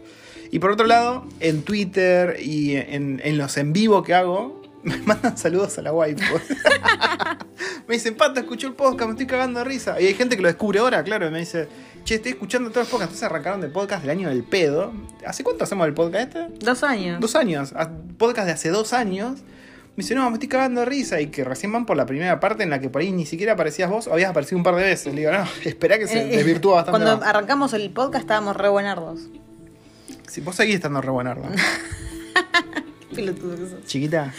Y 0.51 0.59
por 0.59 0.71
otro 0.71 0.85
lado, 0.85 1.25
en 1.39 1.61
Twitter 1.63 2.37
y 2.41 2.75
en, 2.75 3.21
en 3.23 3.37
los 3.37 3.55
en 3.57 3.71
vivo 3.71 4.03
que 4.03 4.13
hago, 4.13 4.61
me 4.83 4.97
mandan 4.97 5.37
saludos 5.37 5.77
a 5.77 5.81
la 5.81 5.93
waifu. 5.93 6.21
me 7.87 7.95
dicen, 7.95 8.15
Pata, 8.15 8.41
escuché 8.41 8.67
el 8.67 8.73
podcast, 8.73 9.05
me 9.07 9.11
estoy 9.11 9.27
cagando 9.27 9.59
de 9.59 9.65
risa. 9.65 9.99
Y 10.01 10.07
hay 10.07 10.13
gente 10.13 10.35
que 10.35 10.41
lo 10.41 10.47
descubre 10.47 10.79
ahora, 10.79 11.03
claro, 11.03 11.27
y 11.27 11.31
me 11.31 11.39
dice, 11.39 11.67
che, 12.03 12.15
estoy 12.15 12.31
escuchando 12.33 12.69
todos 12.69 12.83
los 12.83 12.89
podcasts. 12.89 13.13
Entonces 13.13 13.23
arrancaron 13.31 13.61
del 13.61 13.71
podcast 13.71 14.01
del 14.01 14.11
año 14.11 14.29
del 14.29 14.43
pedo. 14.43 14.91
¿Hace 15.25 15.43
cuánto 15.43 15.63
hacemos 15.63 15.87
el 15.87 15.93
podcast 15.93 16.35
este? 16.35 16.65
Dos 16.65 16.83
años. 16.83 17.19
Dos 17.21 17.35
años. 17.35 17.73
a- 17.73 17.89
Podcast 18.17 18.47
de 18.47 18.53
hace 18.53 18.69
dos 18.69 18.93
años. 18.93 19.39
Me 19.97 20.01
dice, 20.03 20.13
no, 20.13 20.29
me 20.29 20.33
estoy 20.35 20.49
cagando 20.49 20.81
de 20.81 20.85
risa. 20.85 21.21
Y 21.21 21.27
que 21.27 21.43
recién 21.45 21.71
van 21.71 21.85
por 21.85 21.95
la 21.95 22.05
primera 22.05 22.39
parte 22.39 22.63
en 22.63 22.69
la 22.69 22.79
que 22.79 22.89
por 22.89 23.01
ahí 23.01 23.11
ni 23.11 23.25
siquiera 23.25 23.53
aparecías 23.53 23.89
vos 23.89 24.07
o 24.07 24.13
habías 24.13 24.29
aparecido 24.29 24.57
un 24.57 24.63
par 24.63 24.75
de 24.75 24.83
veces. 24.83 25.13
Le 25.13 25.21
digo, 25.21 25.31
no, 25.31 25.45
espera 25.63 25.97
que 25.97 26.07
se 26.07 26.19
Eh, 26.21 26.33
eh, 26.33 26.37
desvirtúa 26.37 26.75
bastante. 26.75 26.99
Cuando 26.99 27.17
más. 27.19 27.27
arrancamos 27.29 27.73
el 27.73 27.89
podcast 27.91 28.23
estábamos 28.23 28.55
re 28.57 28.67
buenardos. 28.69 29.21
Si 30.27 30.41
vos 30.41 30.55
seguís 30.55 30.75
estando 30.75 31.01
re 31.01 31.11
buenardo. 31.11 31.43
Pelotudo 33.15 33.55
que 33.55 33.69
sos. 33.69 33.85
Chiquita. 33.85 34.33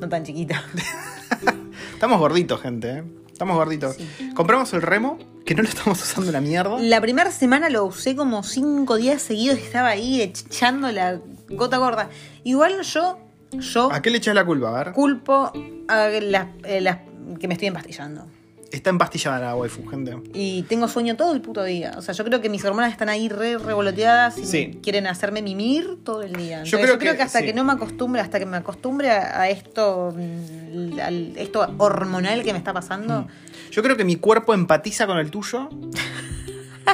No 0.00 0.08
tan 0.08 0.22
chiquita. 0.24 0.64
Estamos 1.94 2.18
gorditos, 2.18 2.60
gente, 2.60 2.90
¿eh? 2.98 3.04
Estamos 3.30 3.56
gorditos. 3.56 3.96
Compramos 4.34 4.72
el 4.72 4.82
remo, 4.82 5.18
que 5.44 5.54
no 5.54 5.62
lo 5.62 5.68
estamos 5.68 6.00
usando 6.02 6.30
una 6.30 6.40
mierda. 6.40 6.78
La 6.78 7.00
primera 7.00 7.30
semana 7.32 7.70
lo 7.70 7.84
usé 7.84 8.14
como 8.14 8.42
cinco 8.44 8.96
días 8.96 9.22
seguidos 9.22 9.58
y 9.58 9.62
estaba 9.62 9.88
ahí 9.88 10.20
echando 10.20 10.90
la 10.92 11.18
gota 11.48 11.78
gorda. 11.78 12.08
Igual 12.44 12.82
yo, 12.82 13.18
yo 13.52 13.92
¿A 13.92 14.00
qué 14.02 14.10
le 14.10 14.18
echas 14.18 14.34
la 14.34 14.44
culpa? 14.44 14.68
A 14.70 14.84
ver. 14.84 14.92
culpo 14.92 15.52
a 15.88 16.08
las, 16.08 16.46
eh, 16.64 16.80
las 16.80 16.98
que 17.40 17.48
me 17.48 17.54
estoy 17.54 17.68
empastillando. 17.68 18.26
Está 18.70 18.88
empastillada 18.88 19.38
la 19.38 19.54
waifu, 19.54 19.86
gente. 19.86 20.16
Y 20.32 20.62
tengo 20.62 20.88
sueño 20.88 21.14
todo 21.14 21.34
el 21.34 21.42
puto 21.42 21.62
día. 21.62 21.92
O 21.98 22.00
sea, 22.02 22.14
yo 22.14 22.24
creo 22.24 22.40
que 22.40 22.48
mis 22.48 22.64
hormonas 22.64 22.90
están 22.90 23.10
ahí 23.10 23.28
re 23.28 23.58
revoloteadas 23.58 24.38
y 24.38 24.46
Sí. 24.46 24.80
quieren 24.82 25.06
hacerme 25.06 25.42
mimir 25.42 25.98
todo 26.02 26.22
el 26.22 26.32
día. 26.32 26.62
Yo 26.64 26.78
creo 26.78 26.94
yo 26.94 26.98
creo 26.98 27.12
que- 27.12 27.18
que, 27.18 27.22
hasta 27.22 27.40
sí. 27.40 27.44
que 27.44 27.52
no 27.52 27.64
me 27.64 27.72
acostumbre, 27.72 28.22
hasta 28.22 28.38
que 28.38 28.46
me 28.46 28.56
acostumbre 28.56 29.10
a, 29.10 29.42
a 29.42 29.50
esto, 29.50 30.14
mm, 30.16 30.98
al- 31.00 31.32
esto 31.36 31.66
hormonal 31.76 32.42
que 32.44 32.52
me 32.52 32.58
está 32.58 32.72
pasando, 32.72 33.28
Yo 33.70 33.82
creo 33.82 33.96
que 33.98 34.04
mi 34.04 34.16
cuerpo 34.16 34.54
empatiza 34.54 35.06
con 35.06 35.18
el 35.18 35.30
tuyo. 35.30 35.68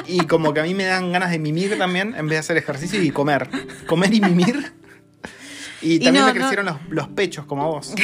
Y 0.05 0.19
como 0.27 0.53
que 0.53 0.59
a 0.59 0.63
mí 0.63 0.73
me 0.73 0.85
dan 0.85 1.11
ganas 1.11 1.31
de 1.31 1.39
mimir 1.39 1.77
también, 1.77 2.13
en 2.15 2.25
vez 2.27 2.31
de 2.35 2.37
hacer 2.39 2.57
ejercicio 2.57 3.01
y 3.01 3.09
comer. 3.11 3.49
Comer 3.87 4.13
y 4.13 4.21
mimir. 4.21 4.73
Y 5.81 5.95
Y 5.95 5.99
también 5.99 6.25
no, 6.25 6.27
me 6.27 6.33
no. 6.33 6.39
crecieron 6.39 6.65
los, 6.65 6.75
los 6.89 7.07
pechos, 7.09 7.45
como 7.45 7.63
a 7.63 7.67
vos. 7.67 7.93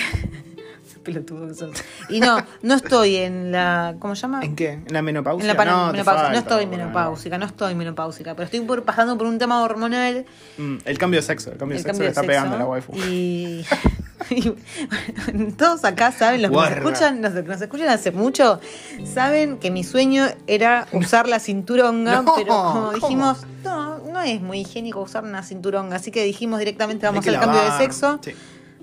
pelotudo 1.04 1.48
que 1.48 1.54
sos. 1.54 1.72
Y 2.10 2.20
no, 2.20 2.38
no 2.64 2.74
estoy 2.74 3.16
en 3.18 3.52
la. 3.52 3.96
¿Cómo 4.00 4.16
se 4.16 4.24
llama? 4.24 4.42
¿En 4.44 4.56
qué? 4.56 4.72
¿En 4.72 4.92
la 4.92 5.02
menopausia? 5.04 5.42
En 5.52 5.56
la 5.56 5.66
no, 5.66 5.92
menopausia. 5.92 6.30
No 6.32 6.38
estoy 6.40 6.66
menopáusica, 6.66 7.38
no 7.38 7.46
estoy 7.46 7.76
menopáusica, 7.76 8.34
pero 8.34 8.46
estoy 8.46 8.62
por- 8.62 8.84
pasando 8.84 9.18
por 9.18 9.28
un 9.28 9.38
tema 9.38 9.62
hormonal. 9.64 10.26
Mm, 10.58 10.78
el 10.84 10.98
cambio 10.98 11.20
de 11.20 11.26
sexo. 11.26 11.52
El 11.52 11.58
cambio 11.58 11.76
de 11.76 11.82
el 11.82 11.84
sexo 11.84 11.92
cambio 11.92 12.04
le 12.06 12.10
está 12.10 12.22
sexo, 12.22 12.28
pegando 12.28 12.56
a 12.56 12.60
la 12.60 12.66
waifu. 12.66 12.92
Y, 13.08 13.64
todos 15.58 15.84
acá 15.86 16.12
saben, 16.12 16.42
los 16.42 16.52
que 16.52 16.58
nos 16.58 16.72
escuchan, 16.72 17.22
los 17.22 17.34
que 17.34 17.42
nos 17.44 17.62
escuchan 17.62 17.90
hace 17.90 18.12
mucho, 18.12 18.60
saben 19.14 19.58
que 19.58 19.72
mi 19.72 19.84
sueño 19.84 20.26
era 20.48 20.88
usar 20.92 21.28
la 21.28 21.40
cinturonga, 21.40 22.22
No, 22.24 22.34
pero 22.36 22.48
como 22.48 22.74
¿cómo? 22.74 22.92
dijimos, 22.94 23.40
no, 23.64 24.00
no 24.00 24.22
es 24.22 24.42
muy 24.42 24.60
higiénico 24.62 25.02
usar 25.02 25.24
una 25.24 25.44
cinturonga, 25.44 25.96
así 25.98 26.12
que 26.12 26.24
dijimos 26.24 26.60
directamente 26.60 27.06
vamos 27.06 27.26
al 27.28 27.40
cambio 27.40 27.62
de 27.62 27.72
sexo. 27.78 28.20
Sí. 28.24 28.32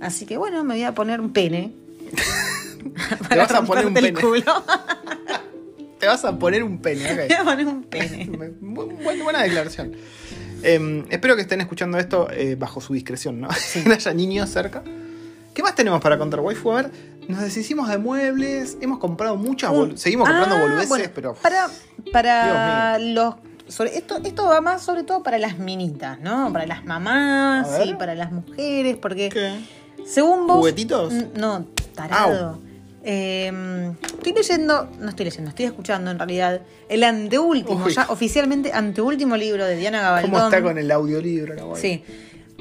Así 0.00 0.26
que 0.26 0.36
bueno, 0.36 0.64
me 0.64 0.74
voy 0.74 0.84
a 0.84 0.94
poner 0.94 1.20
un 1.20 1.32
pene. 1.32 1.72
Te 3.28 3.36
vas 3.38 3.52
a 3.52 3.62
poner 3.62 3.86
un 3.86 3.94
pene. 3.94 4.12
culo. 4.12 4.42
Te 6.00 6.06
vas 6.08 6.24
a 6.24 6.36
poner 6.36 6.64
un 6.64 6.78
pene, 6.78 7.04
ok. 7.12 7.16
Me 7.16 7.26
voy 7.28 7.36
a 7.36 7.44
poner 7.44 7.66
un 7.66 7.82
pene. 7.84 8.28
Bu- 8.28 8.98
bu- 8.98 9.22
buena 9.22 9.42
declaración. 9.42 9.92
Eh, 10.64 11.04
espero 11.10 11.36
que 11.36 11.42
estén 11.42 11.60
escuchando 11.60 11.98
esto 11.98 12.28
eh, 12.32 12.56
bajo 12.58 12.80
su 12.80 12.92
discreción, 12.94 13.40
¿no? 13.40 13.48
que 13.72 13.84
no 13.84 13.94
haya 13.94 14.12
niños 14.12 14.50
cerca. 14.50 14.82
¿Qué 15.54 15.62
más 15.62 15.74
tenemos 15.74 16.00
para 16.00 16.18
contar, 16.18 16.40
waifu? 16.40 16.72
A 16.72 16.76
ver, 16.82 16.90
nos 17.28 17.40
deshicimos 17.42 17.88
de 17.88 17.98
muebles, 17.98 18.78
hemos 18.80 18.98
comprado 18.98 19.36
muchas 19.36 19.70
bolu- 19.70 19.96
Seguimos 19.96 20.28
comprando 20.28 20.56
Ah, 20.56 20.60
boludeces, 20.60 20.88
bueno, 20.88 21.04
pero. 21.14 21.34
Para, 21.34 21.68
para 22.12 22.98
los. 22.98 23.34
sobre- 23.68 23.96
esto, 23.96 24.18
esto 24.24 24.46
va 24.46 24.60
más 24.60 24.82
sobre 24.82 25.02
todo 25.04 25.22
para 25.22 25.38
las 25.38 25.58
minitas, 25.58 26.18
¿no? 26.20 26.52
Para 26.52 26.66
las 26.66 26.84
mamás 26.84 27.68
y 27.84 27.94
para 27.94 28.14
las 28.14 28.32
mujeres, 28.32 28.96
porque 28.96 29.28
¿Qué? 29.28 29.60
según 30.06 30.46
vos. 30.46 30.56
¿Juguetitos? 30.58 31.12
No, 31.36 31.66
tarado. 31.94 32.58
Eh, 33.04 33.92
estoy 34.14 34.32
leyendo, 34.32 34.88
no 35.00 35.08
estoy 35.08 35.24
leyendo, 35.24 35.48
estoy 35.50 35.64
escuchando 35.66 36.10
en 36.12 36.18
realidad 36.18 36.60
el 36.88 37.02
anteúltimo, 37.02 37.84
Uy. 37.84 37.92
ya 37.92 38.06
oficialmente 38.10 38.72
anteúltimo 38.72 39.36
libro 39.36 39.66
de 39.66 39.76
Diana 39.76 40.00
Gabaldón. 40.02 40.30
¿Cómo 40.30 40.44
está 40.44 40.62
con 40.62 40.78
el 40.78 40.88
audiolibro 40.90 41.54
la 41.54 41.64
waifu? 41.64 41.80
Sí, 41.82 42.04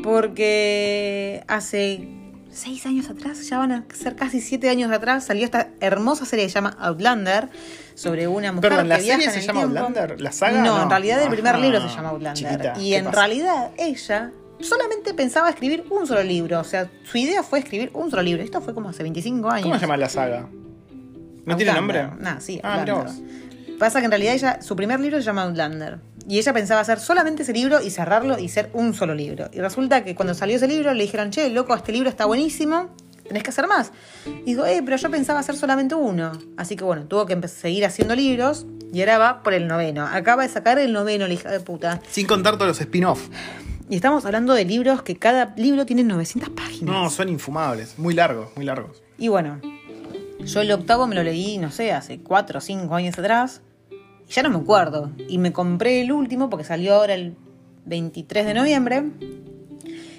porque 0.01 1.43
hace 1.47 2.07
seis 2.51 2.85
años 2.85 3.09
atrás, 3.09 3.47
ya 3.47 3.57
van 3.57 3.71
a 3.71 3.85
ser 3.93 4.15
casi 4.15 4.41
siete 4.41 4.69
años 4.69 4.91
atrás, 4.91 5.23
salió 5.25 5.45
esta 5.45 5.69
hermosa 5.79 6.25
serie 6.25 6.45
que 6.45 6.49
se 6.49 6.55
llama 6.55 6.75
Outlander, 6.79 7.49
sobre 7.95 8.27
una 8.27 8.51
mujer 8.51 8.69
Perdón, 8.71 8.89
¿la 8.89 8.97
que 8.97 9.03
serie 9.03 9.29
se 9.29 9.41
llama 9.41 9.61
tiempo. 9.61 9.79
Outlander? 9.79 10.21
¿La 10.21 10.31
saga? 10.31 10.61
No, 10.61 10.77
No. 10.77 10.83
en 10.83 10.89
realidad 10.89 11.21
el 11.23 11.29
primer 11.29 11.55
Ajá. 11.55 11.63
libro 11.63 11.81
se 11.81 11.95
llama 11.95 12.09
Outlander. 12.09 12.33
Chiquita, 12.51 12.73
y 12.79 12.89
¿qué 12.91 12.97
en 12.97 13.05
pasa? 13.05 13.17
realidad 13.17 13.71
ella 13.77 14.31
solamente 14.59 15.13
pensaba 15.13 15.49
escribir 15.49 15.85
un 15.89 16.05
solo 16.05 16.21
libro, 16.23 16.59
o 16.59 16.63
sea, 16.63 16.89
su 17.03 17.17
idea 17.17 17.41
fue 17.43 17.59
escribir 17.59 17.89
un 17.93 18.09
solo 18.11 18.21
libro. 18.21 18.43
Esto 18.43 18.61
fue 18.61 18.73
como 18.73 18.89
hace 18.89 19.01
25 19.03 19.49
años. 19.49 19.63
¿Cómo 19.63 19.75
se 19.75 19.81
llama 19.81 19.97
la 19.97 20.09
saga? 20.09 20.47
¿No 21.45 21.55
tiene 21.57 21.73
nombre? 21.73 22.07
No, 22.19 22.39
sí, 22.39 22.59
Ah. 22.63 22.85
Pasa 23.79 23.97
que 23.99 24.05
en 24.05 24.11
realidad 24.11 24.33
ella, 24.35 24.61
su 24.61 24.75
primer 24.75 24.99
libro 24.99 25.17
se 25.17 25.23
llama 25.23 25.41
Outlander. 25.43 25.99
Y 26.27 26.37
ella 26.37 26.53
pensaba 26.53 26.81
hacer 26.81 26.99
solamente 26.99 27.43
ese 27.43 27.53
libro 27.53 27.81
y 27.81 27.89
cerrarlo 27.89 28.37
y 28.37 28.49
ser 28.49 28.69
un 28.73 28.93
solo 28.93 29.15
libro. 29.15 29.49
Y 29.51 29.59
resulta 29.59 30.03
que 30.03 30.15
cuando 30.15 30.33
salió 30.33 30.55
ese 30.55 30.67
libro 30.67 30.93
le 30.93 31.03
dijeron, 31.03 31.31
che, 31.31 31.49
loco, 31.49 31.75
este 31.75 31.91
libro 31.91 32.09
está 32.09 32.25
buenísimo, 32.25 32.89
tenés 33.27 33.43
que 33.43 33.49
hacer 33.49 33.67
más. 33.67 33.91
Y 34.25 34.53
dijo, 34.53 34.65
eh, 34.65 34.81
pero 34.83 34.97
yo 34.97 35.09
pensaba 35.09 35.39
hacer 35.39 35.55
solamente 35.55 35.95
uno. 35.95 36.31
Así 36.57 36.75
que 36.75 36.83
bueno, 36.83 37.05
tuvo 37.05 37.25
que 37.25 37.47
seguir 37.47 37.85
haciendo 37.85 38.15
libros 38.15 38.65
y 38.93 38.99
ahora 38.99 39.17
va 39.17 39.43
por 39.43 39.53
el 39.53 39.67
noveno. 39.67 40.05
Acaba 40.05 40.43
de 40.43 40.49
sacar 40.49 40.77
el 40.79 40.93
noveno, 40.93 41.27
la 41.27 41.33
hija 41.33 41.49
de 41.49 41.59
puta. 41.59 42.01
Sin 42.09 42.27
contar 42.27 42.55
todos 42.55 42.67
los 42.67 42.81
spin-off. 42.81 43.29
Y 43.89 43.95
estamos 43.95 44.25
hablando 44.25 44.53
de 44.53 44.63
libros 44.63 45.01
que 45.01 45.17
cada 45.17 45.53
libro 45.57 45.85
tiene 45.85 46.03
900 46.03 46.49
páginas. 46.49 46.93
No, 46.93 47.09
son 47.09 47.29
infumables. 47.29 47.99
Muy 47.99 48.13
largos, 48.13 48.49
muy 48.55 48.65
largos. 48.65 49.01
Y 49.17 49.27
bueno, 49.27 49.59
yo 50.39 50.61
el 50.61 50.71
octavo 50.71 51.07
me 51.07 51.15
lo 51.15 51.23
leí, 51.23 51.57
no 51.57 51.71
sé, 51.71 51.91
hace 51.91 52.19
cuatro 52.19 52.59
o 52.59 52.61
cinco 52.61 52.95
años 52.95 53.17
atrás. 53.19 53.61
Ya 54.33 54.43
no 54.43 54.49
me 54.49 54.57
acuerdo. 54.57 55.11
Y 55.27 55.37
me 55.37 55.51
compré 55.51 56.01
el 56.01 56.11
último 56.11 56.49
porque 56.49 56.63
salió 56.65 56.95
ahora 56.95 57.13
el 57.13 57.35
23 57.85 58.45
de 58.45 58.53
noviembre. 58.53 59.03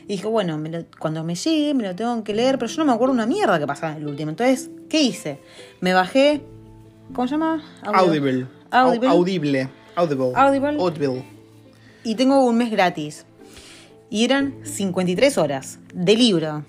Y 0.04 0.16
dije, 0.16 0.26
bueno, 0.26 0.58
me 0.58 0.68
lo- 0.68 0.84
cuando 0.98 1.24
me 1.24 1.34
llegue 1.34 1.74
me 1.74 1.84
lo 1.84 1.94
tengo 1.94 2.22
que 2.24 2.34
leer, 2.34 2.58
pero 2.58 2.70
yo 2.70 2.78
no 2.78 2.84
me 2.86 2.92
acuerdo 2.92 3.14
una 3.14 3.26
mierda 3.26 3.58
que 3.58 3.66
pasaba 3.66 3.92
en 3.96 4.02
el 4.02 4.08
último. 4.08 4.30
Entonces, 4.30 4.70
¿qué 4.90 5.00
hice? 5.02 5.38
Me 5.80 5.92
bajé. 5.94 6.42
¿Cómo 7.14 7.26
se 7.26 7.32
llama? 7.34 7.62
Audible. 7.82 8.46
Audible. 8.70 9.08
Au- 9.08 9.16
Audible. 9.18 9.68
Audible. 9.96 10.32
Audible. 10.34 10.76
Audible. 10.78 11.24
Y 12.04 12.14
tengo 12.16 12.44
un 12.44 12.56
mes 12.56 12.70
gratis. 12.70 13.24
Y 14.10 14.24
eran 14.24 14.54
53 14.64 15.38
horas 15.38 15.78
de 15.94 16.16
libro. 16.16 16.64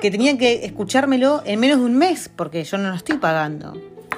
Que 0.00 0.10
tenía 0.10 0.36
que 0.36 0.64
escuchármelo 0.66 1.42
en 1.46 1.60
menos 1.60 1.78
de 1.78 1.84
un 1.86 1.96
mes, 1.96 2.28
porque 2.34 2.64
yo 2.64 2.76
no 2.78 2.88
lo 2.90 2.96
estoy 2.96 3.16
pagando. 3.18 3.74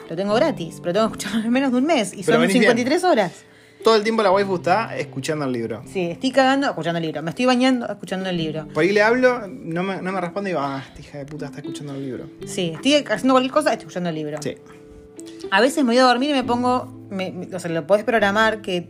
Lo 0.08 0.16
tengo 0.16 0.34
gratis, 0.34 0.78
pero 0.80 0.92
tengo 0.92 1.08
que 1.08 1.18
escucharlo 1.18 1.44
en 1.46 1.50
menos 1.52 1.72
de 1.72 1.78
un 1.78 1.86
mes. 1.86 2.12
Y 2.12 2.22
Pero 2.22 2.38
son 2.38 2.40
venís 2.42 2.52
53 2.54 3.04
horas. 3.04 3.32
Todo 3.82 3.96
el 3.96 4.02
tiempo 4.02 4.22
la 4.22 4.30
waifu 4.30 4.56
está 4.56 4.96
escuchando 4.96 5.44
el 5.44 5.52
libro. 5.52 5.82
Sí, 5.86 6.02
estoy 6.10 6.30
cagando 6.30 6.66
escuchando 6.68 6.98
el 6.98 7.04
libro. 7.04 7.22
Me 7.22 7.30
estoy 7.30 7.44
bañando 7.44 7.86
escuchando 7.86 8.30
el 8.30 8.36
libro. 8.36 8.66
Por 8.68 8.82
ahí 8.82 8.92
le 8.92 9.02
hablo, 9.02 9.46
no 9.46 9.82
me, 9.82 10.00
no 10.00 10.10
me 10.12 10.20
responde 10.20 10.50
y 10.50 10.52
digo, 10.54 10.64
ah, 10.64 10.82
esta 10.88 11.00
hija 11.00 11.18
de 11.18 11.26
puta 11.26 11.46
está 11.46 11.58
escuchando 11.58 11.94
el 11.94 12.02
libro. 12.02 12.26
Sí, 12.46 12.72
estoy 12.74 12.94
haciendo 12.94 13.34
cualquier 13.34 13.52
cosa, 13.52 13.72
estoy 13.72 13.82
escuchando 13.84 14.08
el 14.08 14.14
libro. 14.14 14.38
Sí. 14.42 14.54
A 15.50 15.60
veces 15.60 15.84
me 15.84 15.90
voy 15.90 15.98
a 15.98 16.04
dormir 16.04 16.30
y 16.30 16.32
me 16.32 16.44
pongo, 16.44 17.06
me- 17.10 17.30
me- 17.30 17.54
o 17.54 17.58
sea, 17.58 17.70
lo 17.70 17.86
podés 17.86 18.04
programar 18.04 18.62
que 18.62 18.88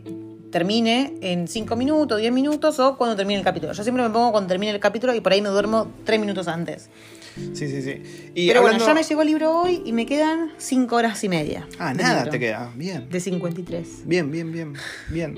termine 0.51 1.15
en 1.21 1.47
5 1.49 1.75
minutos, 1.75 2.19
10 2.19 2.31
minutos 2.31 2.79
o 2.79 2.95
cuando 2.97 3.17
termine 3.17 3.39
el 3.39 3.43
capítulo. 3.45 3.73
Yo 3.73 3.83
siempre 3.83 4.01
me 4.03 4.09
pongo 4.09 4.31
cuando 4.31 4.47
termine 4.47 4.71
el 4.71 4.79
capítulo 4.79 5.13
y 5.13 5.19
por 5.19 5.33
ahí 5.33 5.41
me 5.41 5.49
duermo 5.49 5.91
3 6.05 6.19
minutos 6.19 6.47
antes. 6.47 6.89
Sí, 7.35 7.67
sí, 7.67 7.81
sí. 7.81 8.01
Y 8.33 8.47
Pero 8.47 8.59
hablando- 8.61 8.83
bueno, 8.83 8.85
ya 8.85 8.93
me 8.93 9.03
llegó 9.03 9.21
el 9.21 9.27
libro 9.27 9.59
hoy 9.61 9.81
y 9.85 9.91
me 9.93 10.05
quedan 10.05 10.51
5 10.57 10.95
horas 10.95 11.23
y 11.23 11.29
media. 11.29 11.67
Ah, 11.79 11.93
nada 11.93 12.15
libro. 12.19 12.31
te 12.31 12.39
queda. 12.39 12.71
Bien. 12.75 13.09
De 13.09 13.19
53. 13.19 14.03
Bien, 14.05 14.31
bien, 14.31 14.51
bien. 14.51 14.73
Bien. 15.09 15.35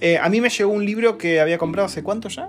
Eh, 0.00 0.16
a 0.18 0.28
mí 0.28 0.40
me 0.40 0.48
llegó 0.48 0.70
un 0.70 0.84
libro 0.84 1.18
que 1.18 1.40
había 1.40 1.58
comprado 1.58 1.86
hace 1.86 2.02
cuánto 2.02 2.28
ya? 2.28 2.48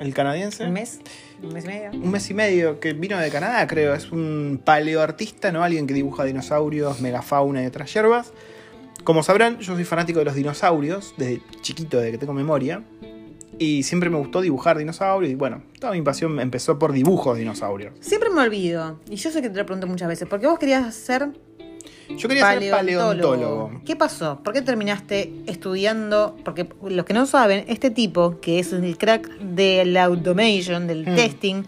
El 0.00 0.12
canadiense. 0.14 0.64
¿Un 0.64 0.72
mes? 0.72 0.98
¿Un 1.42 1.52
mes 1.52 1.64
y 1.64 1.68
medio? 1.68 1.90
Un 1.92 2.10
mes 2.10 2.30
y 2.30 2.34
medio 2.34 2.80
que 2.80 2.92
vino 2.94 3.18
de 3.18 3.30
Canadá, 3.30 3.64
creo. 3.66 3.94
Es 3.94 4.10
un 4.10 4.60
paleoartista, 4.64 5.52
¿no? 5.52 5.62
Alguien 5.62 5.86
que 5.86 5.94
dibuja 5.94 6.24
dinosaurios, 6.24 7.00
megafauna 7.00 7.62
y 7.62 7.66
otras 7.66 7.92
hierbas. 7.94 8.32
Como 9.04 9.22
sabrán, 9.22 9.58
yo 9.60 9.74
soy 9.74 9.84
fanático 9.84 10.18
de 10.20 10.24
los 10.24 10.34
dinosaurios, 10.34 11.14
desde 11.18 11.42
chiquito, 11.60 11.98
desde 11.98 12.12
que 12.12 12.18
tengo 12.18 12.32
memoria. 12.32 12.82
Y 13.58 13.82
siempre 13.84 14.10
me 14.10 14.16
gustó 14.18 14.40
dibujar 14.40 14.78
dinosaurios. 14.78 15.30
Y 15.32 15.34
bueno, 15.34 15.62
toda 15.80 15.92
mi 15.92 16.02
pasión 16.02 16.38
empezó 16.40 16.78
por 16.78 16.92
dibujos 16.92 17.34
de 17.36 17.40
dinosaurios. 17.40 17.94
Siempre 18.00 18.30
me 18.30 18.40
olvido, 18.40 18.98
y 19.08 19.16
yo 19.16 19.30
sé 19.30 19.42
que 19.42 19.50
te 19.50 19.58
lo 19.58 19.66
pregunté 19.66 19.86
muchas 19.86 20.08
veces, 20.08 20.26
porque 20.28 20.46
vos 20.46 20.58
querías 20.58 20.94
ser 20.94 21.28
Yo 22.16 22.28
quería 22.28 22.50
ser 22.52 22.70
paleontólogo. 22.70 23.80
¿Qué 23.84 23.96
pasó? 23.96 24.40
¿Por 24.42 24.52
qué 24.52 24.62
terminaste 24.62 25.32
estudiando? 25.46 26.36
Porque 26.44 26.68
los 26.86 27.04
que 27.06 27.14
no 27.14 27.26
saben, 27.26 27.64
este 27.68 27.90
tipo, 27.90 28.40
que 28.40 28.58
es 28.58 28.72
el 28.72 28.98
crack 28.98 29.28
de 29.38 29.84
la 29.86 30.04
automation, 30.04 30.86
del 30.86 31.06
Mm. 31.06 31.14
testing, 31.14 31.62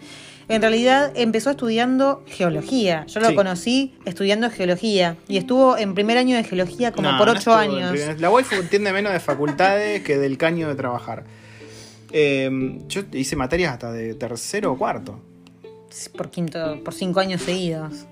en 0.49 0.61
realidad 0.61 1.11
empezó 1.15 1.49
estudiando 1.49 2.23
geología. 2.27 3.05
Yo 3.07 3.19
lo 3.19 3.29
Sí. 3.29 3.35
conocí 3.35 3.95
estudiando 4.05 4.49
geología 4.49 5.17
y 5.27 5.37
estuvo 5.37 5.77
en 5.77 5.93
primer 5.93 6.17
año 6.17 6.35
de 6.37 6.43
geología 6.43 6.91
como 6.91 7.11
No, 7.11 7.17
por 7.17 7.29
ocho 7.29 7.53
años. 7.53 7.93
La 8.19 8.29
waifu 8.29 8.55
entiende 8.55 8.93
menos 8.93 9.11
de 9.13 9.19
facultades 9.19 10.03
que 10.03 10.17
del 10.17 10.37
caño 10.37 10.69
de 10.69 10.75
trabajar. 10.75 11.25
Eh, 12.11 12.79
yo 12.87 13.01
hice 13.13 13.35
materias 13.35 13.73
hasta 13.73 13.91
de 13.91 14.13
tercero 14.13 14.71
o 14.73 14.77
cuarto. 14.77 15.19
Por 16.15 16.29
quinto, 16.29 16.81
por 16.83 16.93
cinco 16.93 17.19
años 17.19 17.41
seguidos. 17.41 18.05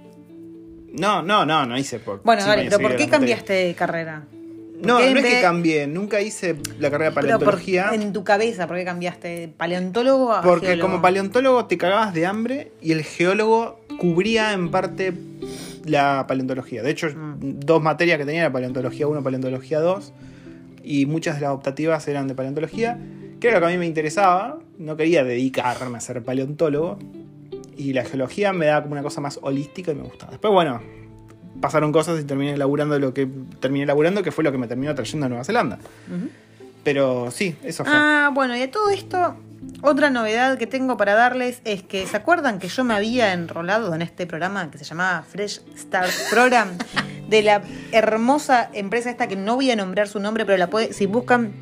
No, 0.93 1.21
no, 1.21 1.45
no, 1.45 1.65
no 1.65 1.77
hice 1.77 1.99
por. 1.99 2.21
Bueno, 2.23 2.45
dale, 2.45 2.65
pero 2.65 2.79
¿por 2.79 2.95
qué 2.95 3.07
cambiaste 3.09 3.53
de 3.53 3.73
carrera? 3.73 4.23
¿Por 4.31 4.85
No, 4.87 4.99
no 4.99 5.05
es 5.19 5.25
que 5.25 5.41
cambié, 5.41 5.87
nunca 5.87 6.21
hice 6.21 6.55
la 6.79 6.89
carrera 6.91 7.11
de 7.11 7.15
Pero 7.15 7.39
por- 7.39 7.45
paleontología. 7.55 7.89
en 7.93 8.11
tu 8.13 8.23
cabeza, 8.23 8.67
¿por 8.67 8.77
qué 8.77 8.85
cambiaste 8.85 9.27
de 9.27 9.47
paleontólogo 9.49 10.33
a 10.33 10.41
Porque 10.41 10.67
geólogo? 10.67 10.89
como 10.89 11.01
paleontólogo 11.01 11.65
te 11.65 11.77
cagabas 11.77 12.13
de 12.13 12.25
hambre 12.25 12.71
y 12.81 12.91
el 12.91 13.03
geólogo 13.03 13.79
cubría 13.99 14.53
en 14.53 14.71
parte 14.71 15.13
la 15.85 16.25
paleontología. 16.27 16.81
De 16.83 16.91
hecho, 16.91 17.07
Mm. 17.07 17.59
dos 17.59 17.81
materias 17.81 18.17
que 18.17 18.25
tenía 18.25 18.41
era 18.41 18.51
paleontología 18.51 19.07
1, 19.07 19.21
paleontología 19.23 19.79
2 19.79 20.11
y 20.83 21.05
muchas 21.05 21.35
de 21.35 21.41
las 21.41 21.51
optativas 21.51 22.07
eran 22.07 22.27
de 22.27 22.35
paleontología, 22.35 22.97
que 23.45 23.49
era 23.49 23.59
lo 23.59 23.65
que 23.67 23.73
a 23.73 23.75
mí 23.75 23.79
me 23.79 23.85
interesaba. 23.85 24.57
No 24.79 24.97
quería 24.97 25.23
dedicarme 25.23 25.97
a 25.97 26.01
ser 26.01 26.23
paleontólogo 26.23 26.97
y 27.77 27.93
la 27.93 28.03
geología 28.03 28.53
me 28.53 28.65
daba 28.65 28.81
como 28.81 28.93
una 28.93 29.03
cosa 29.03 29.21
más 29.21 29.39
holística 29.41 29.91
y 29.91 29.95
me 29.95 30.03
gustaba. 30.03 30.31
Después, 30.31 30.51
bueno, 30.51 30.81
pasaron 31.61 31.91
cosas 31.91 32.19
y 32.19 32.23
terminé 32.23 32.57
laburando 32.57 32.97
lo 32.97 33.13
que 33.13 33.27
terminé 33.59 33.85
laburando, 33.85 34.23
que 34.23 34.31
fue 34.31 34.43
lo 34.43 34.51
que 34.51 34.57
me 34.57 34.67
terminó 34.67 34.95
trayendo 34.95 35.27
a 35.27 35.29
Nueva 35.29 35.43
Zelanda. 35.43 35.77
Pero 36.83 37.29
sí, 37.29 37.55
eso 37.63 37.83
fue. 37.85 37.93
Ah, 37.95 38.31
bueno, 38.33 38.55
y 38.57 38.63
a 38.63 38.71
todo 38.71 38.89
esto, 38.89 39.35
otra 39.81 40.09
novedad 40.09 40.57
que 40.57 40.65
tengo 40.65 40.97
para 40.97 41.13
darles 41.13 41.61
es 41.65 41.83
que, 41.83 42.07
¿se 42.07 42.17
acuerdan 42.17 42.57
que 42.57 42.67
yo 42.67 42.83
me 42.83 42.95
había 42.95 43.33
enrolado 43.33 43.93
en 43.93 44.01
este 44.01 44.25
programa 44.25 44.71
que 44.71 44.79
se 44.79 44.85
llamaba 44.85 45.23
Fresh 45.23 45.61
Start 45.77 46.11
Program? 46.31 46.69
De 47.29 47.41
la 47.41 47.63
hermosa 47.91 48.69
empresa 48.73 49.09
esta 49.09 49.27
que 49.27 49.35
no 49.35 49.55
voy 49.55 49.71
a 49.71 49.75
nombrar 49.75 50.07
su 50.07 50.19
nombre, 50.19 50.45
pero 50.45 50.59
la 50.59 50.69
puede, 50.69 50.93
si 50.93 51.07
buscan 51.07 51.53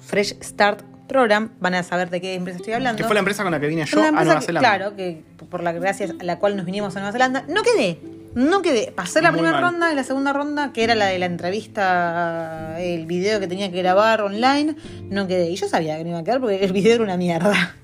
Fresh 0.00 0.36
Start 0.42 0.89
Program, 1.10 1.50
van 1.60 1.74
a 1.74 1.82
saber 1.82 2.08
de 2.08 2.20
qué 2.20 2.34
empresa 2.34 2.58
estoy 2.58 2.72
hablando. 2.74 2.96
que 2.98 3.04
fue 3.04 3.14
la 3.14 3.18
empresa 3.20 3.42
con 3.42 3.52
la 3.52 3.60
que 3.60 3.66
vine 3.66 3.84
yo 3.84 4.00
a 4.02 4.10
Nueva 4.12 4.38
que- 4.40 4.46
Zelanda. 4.46 4.68
Claro, 4.76 4.96
que 4.96 5.22
por 5.50 5.62
la 5.62 5.72
gracias 5.72 6.12
a 6.18 6.24
la 6.24 6.38
cual 6.38 6.56
nos 6.56 6.64
vinimos 6.64 6.94
a 6.96 7.00
Nueva 7.00 7.12
Zelanda. 7.12 7.44
No 7.48 7.62
quedé, 7.62 7.98
no 8.34 8.62
quedé. 8.62 8.92
Pasé 8.94 9.20
la 9.20 9.30
Muy 9.32 9.40
primera 9.40 9.60
mal. 9.60 9.72
ronda 9.72 9.92
y 9.92 9.96
la 9.96 10.04
segunda 10.04 10.32
ronda, 10.32 10.72
que 10.72 10.84
era 10.84 10.94
la 10.94 11.06
de 11.06 11.18
la 11.18 11.26
entrevista, 11.26 12.76
el 12.80 13.06
video 13.06 13.40
que 13.40 13.46
tenía 13.48 13.70
que 13.70 13.78
grabar 13.78 14.20
online, 14.22 14.76
no 15.10 15.26
quedé. 15.26 15.50
Y 15.50 15.56
yo 15.56 15.68
sabía 15.68 15.98
que 15.98 16.04
no 16.04 16.10
iba 16.10 16.18
a 16.20 16.24
quedar 16.24 16.40
porque 16.40 16.64
el 16.64 16.72
video 16.72 16.94
era 16.94 17.04
una 17.04 17.16
mierda. 17.16 17.74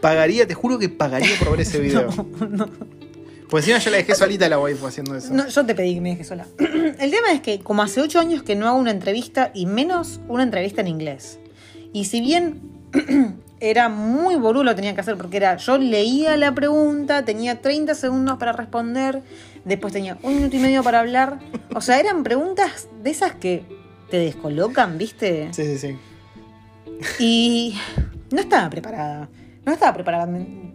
Pagaría, 0.00 0.46
te 0.46 0.54
juro 0.54 0.78
que 0.78 0.88
pagaría 0.88 1.30
por 1.38 1.50
ver 1.52 1.60
ese 1.62 1.80
video. 1.80 2.08
Pues 3.48 3.64
encima 3.64 3.78
yo 3.78 3.90
la 3.92 3.96
dejé 3.98 4.14
solita 4.14 4.46
a 4.46 4.48
la 4.48 4.58
waifu 4.58 4.86
haciendo 4.86 5.14
eso. 5.16 5.32
No, 5.32 5.46
yo 5.48 5.64
te 5.64 5.74
pedí 5.74 5.94
que 5.94 6.00
me 6.00 6.10
dejes 6.10 6.26
sola. 6.28 6.46
El 6.58 7.10
tema 7.10 7.32
es 7.32 7.40
que 7.40 7.60
como 7.60 7.82
hace 7.82 8.00
ocho 8.00 8.18
años 8.20 8.42
que 8.42 8.56
no 8.56 8.66
hago 8.68 8.76
una 8.78 8.90
entrevista 8.90 9.50
y 9.54 9.66
menos 9.66 10.20
una 10.28 10.42
entrevista 10.42 10.80
en 10.80 10.88
inglés. 10.88 11.38
Y 11.96 12.04
si 12.04 12.20
bien 12.20 12.60
era 13.60 13.88
muy 13.88 14.34
boludo 14.34 14.64
lo 14.64 14.72
que 14.72 14.74
tenía 14.74 14.94
que 14.94 15.00
hacer 15.00 15.16
porque 15.16 15.38
era 15.38 15.56
yo 15.56 15.78
leía 15.78 16.36
la 16.36 16.54
pregunta, 16.54 17.24
tenía 17.24 17.62
30 17.62 17.94
segundos 17.94 18.36
para 18.36 18.52
responder, 18.52 19.22
después 19.64 19.94
tenía 19.94 20.18
un 20.22 20.36
minuto 20.36 20.56
y 20.56 20.58
medio 20.58 20.82
para 20.82 21.00
hablar. 21.00 21.38
O 21.74 21.80
sea, 21.80 21.98
eran 21.98 22.22
preguntas 22.22 22.88
de 23.02 23.08
esas 23.08 23.32
que 23.36 23.64
te 24.10 24.18
descolocan, 24.18 24.98
¿viste? 24.98 25.48
Sí, 25.54 25.64
sí, 25.64 25.78
sí. 25.78 25.98
Y 27.18 27.78
no 28.30 28.42
estaba 28.42 28.68
preparada. 28.68 29.30
No 29.64 29.72
estaba 29.72 29.94
preparada, 29.94 30.28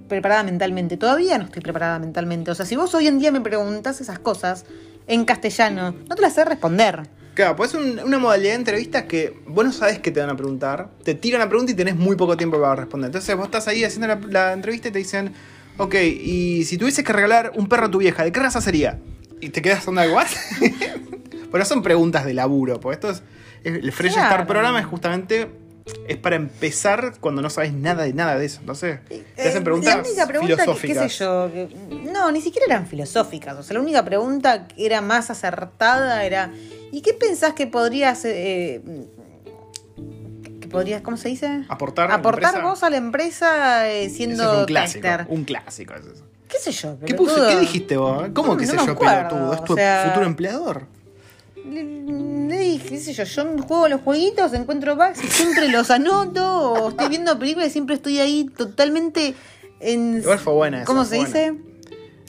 preparada 0.08 0.42
mentalmente. 0.42 0.98
Todavía 0.98 1.38
no 1.38 1.44
estoy 1.44 1.62
preparada 1.62 2.00
mentalmente. 2.00 2.50
O 2.50 2.56
sea, 2.56 2.66
si 2.66 2.76
vos 2.76 2.96
hoy 2.96 3.06
en 3.06 3.20
día 3.20 3.32
me 3.32 3.42
preguntas 3.42 4.02
esas 4.02 4.18
cosas 4.18 4.66
en 5.06 5.26
castellano, 5.26 5.94
no 6.10 6.16
te 6.16 6.22
las 6.24 6.34
sé 6.34 6.46
responder. 6.46 7.21
Claro, 7.34 7.56
pues 7.56 7.74
es 7.74 7.80
un- 7.80 8.00
una 8.00 8.20
modalidad 8.20 8.52
de 8.52 8.56
entrevistas 8.58 9.04
que 9.04 9.40
vos 9.48 9.64
no 9.66 9.72
sabés 9.72 10.00
qué 10.00 10.12
te 10.12 10.20
van 10.20 10.30
a 10.30 10.36
preguntar. 10.36 10.90
Te 11.04 11.16
tiran 11.16 11.40
la 11.40 11.48
pregunta 11.48 11.72
y 11.72 11.76
tenés 11.76 11.96
muy 11.96 12.16
poco 12.18 12.36
tiempo 12.36 12.60
para 12.60 12.76
responder. 12.76 13.08
Entonces 13.08 13.36
vos 13.36 13.46
estás 13.46 13.68
ahí 13.68 13.84
haciendo 13.84 14.08
la, 14.08 14.20
la 14.28 14.54
entrevista 14.54 14.90
y 14.90 14.92
te 14.92 15.00
dicen, 15.00 15.34
ok, 15.78 15.96
y 15.96 16.66
si 16.66 16.78
tuvieses 16.78 17.06
que 17.06 17.14
regalar 17.14 17.54
un 17.56 17.68
perro 17.68 17.86
a 17.86 17.92
tu 17.92 18.00
vieja, 18.00 18.24
¿de 18.24 18.32
qué 18.32 18.40
raza 18.42 18.60
sería? 18.62 19.00
Y 19.40 19.50
te 19.50 19.62
quedas 19.62 19.88
onda, 19.88 20.04
¿what? 20.12 20.28
Pero 21.52 21.66
son 21.66 21.82
preguntas 21.82 22.26
de 22.26 22.34
laburo, 22.34 22.80
pues 22.80 22.96
esto 22.98 23.10
es... 23.12 23.24
El 23.64 23.92
Fresh 23.92 24.14
Claro. 24.14 24.28
Start 24.30 24.48
programa 24.48 24.80
es 24.80 24.86
justamente... 24.86 25.50
Es 26.08 26.18
para 26.18 26.36
empezar 26.36 27.14
cuando 27.20 27.42
no 27.42 27.50
sabes 27.50 27.74
nada 27.74 28.04
de 28.04 28.14
nada 28.14 28.38
de 28.38 28.46
eso. 28.46 28.60
Entonces, 28.60 29.00
te 29.08 29.42
hacen 29.48 29.62
Eh, 29.62 29.66
preguntas 29.66 29.96
La 29.96 30.02
única 30.02 30.28
pregunta, 30.28 30.56
que, 30.56 30.62
filosóficas. 30.64 31.04
qué 31.04 31.10
sé 31.10 31.24
yo, 31.24 31.50
que- 31.54 32.12
no, 32.12 32.32
ni 32.32 32.42
siquiera 32.42 32.66
eran 32.68 32.88
filosóficas. 32.88 33.58
O 33.58 33.64
sea, 33.64 33.76
la 33.76 33.80
única 33.82 34.04
pregunta 34.04 34.68
que 34.68 34.86
era 34.86 35.00
más 35.02 35.30
acertada 35.30 36.26
era, 36.26 36.52
¿y 36.92 37.02
qué 37.02 37.14
pensás 37.14 37.54
que 37.54 37.68
podrías... 37.68 38.26
eh, 38.26 38.82
que 40.60 40.68
podrías, 40.68 41.02
¿cómo 41.02 41.18
se 41.18 41.30
dice? 41.30 41.64
Aportar 41.70 42.12
a 42.12 42.16
Aportar 42.16 42.50
empresa. 42.56 42.68
vos 42.70 42.84
a 42.84 42.90
la 42.90 42.98
empresa 42.98 43.90
eh, 43.90 44.10
siendo 44.10 44.54
es 44.54 44.60
un 44.60 44.66
clásico. 44.66 45.02
tester. 45.08 45.26
Un 45.30 45.44
clásico 45.44 45.94
es 45.96 46.06
eso. 46.06 46.26
¿Qué 46.48 46.58
sé 46.60 46.72
yo? 46.72 46.98
¿Qué, 47.06 47.14
puse? 47.16 47.36
¿Qué 47.48 47.60
dijiste 47.62 47.96
vos? 47.98 48.28
¿Cómo 48.34 48.54
No, 48.54 48.58
que 48.58 48.66
no 48.66 48.72
sé 48.72 48.78
yo, 48.86 48.92
acuerdo, 48.92 49.30
pelotudo? 49.30 49.54
¿Es 49.54 49.64
tu 49.64 49.74
o 49.74 49.76
sea- 49.78 50.04
futuro 50.08 50.26
empleador? 50.26 50.86
Le, 51.66 52.60
dije, 52.60 52.90
qué 52.90 53.00
sé 53.00 53.14
yo, 53.14 53.24
yo 53.24 53.64
juego 53.64 53.88
los 53.88 54.02
jueguitos, 54.02 54.54
encuentro 54.54 54.96
bugs 54.96 55.24
y 55.24 55.28
siempre 55.28 55.70
los 55.70 55.92
anoto, 55.92 56.74
o 56.74 56.90
estoy 56.90 57.10
viendo 57.10 57.38
películas 57.38 57.70
y 57.70 57.72
siempre 57.72 57.96
estoy 57.96 58.20
ahí 58.20 58.46
totalmente 58.58 59.36
en... 59.80 60.20
Igual 60.20 60.40
fue 60.40 60.54
buena 60.54 60.78
esa, 60.78 60.86
¿Cómo 60.86 61.06
se 61.06 61.18
buena. 61.18 61.28
dice? 61.28 61.71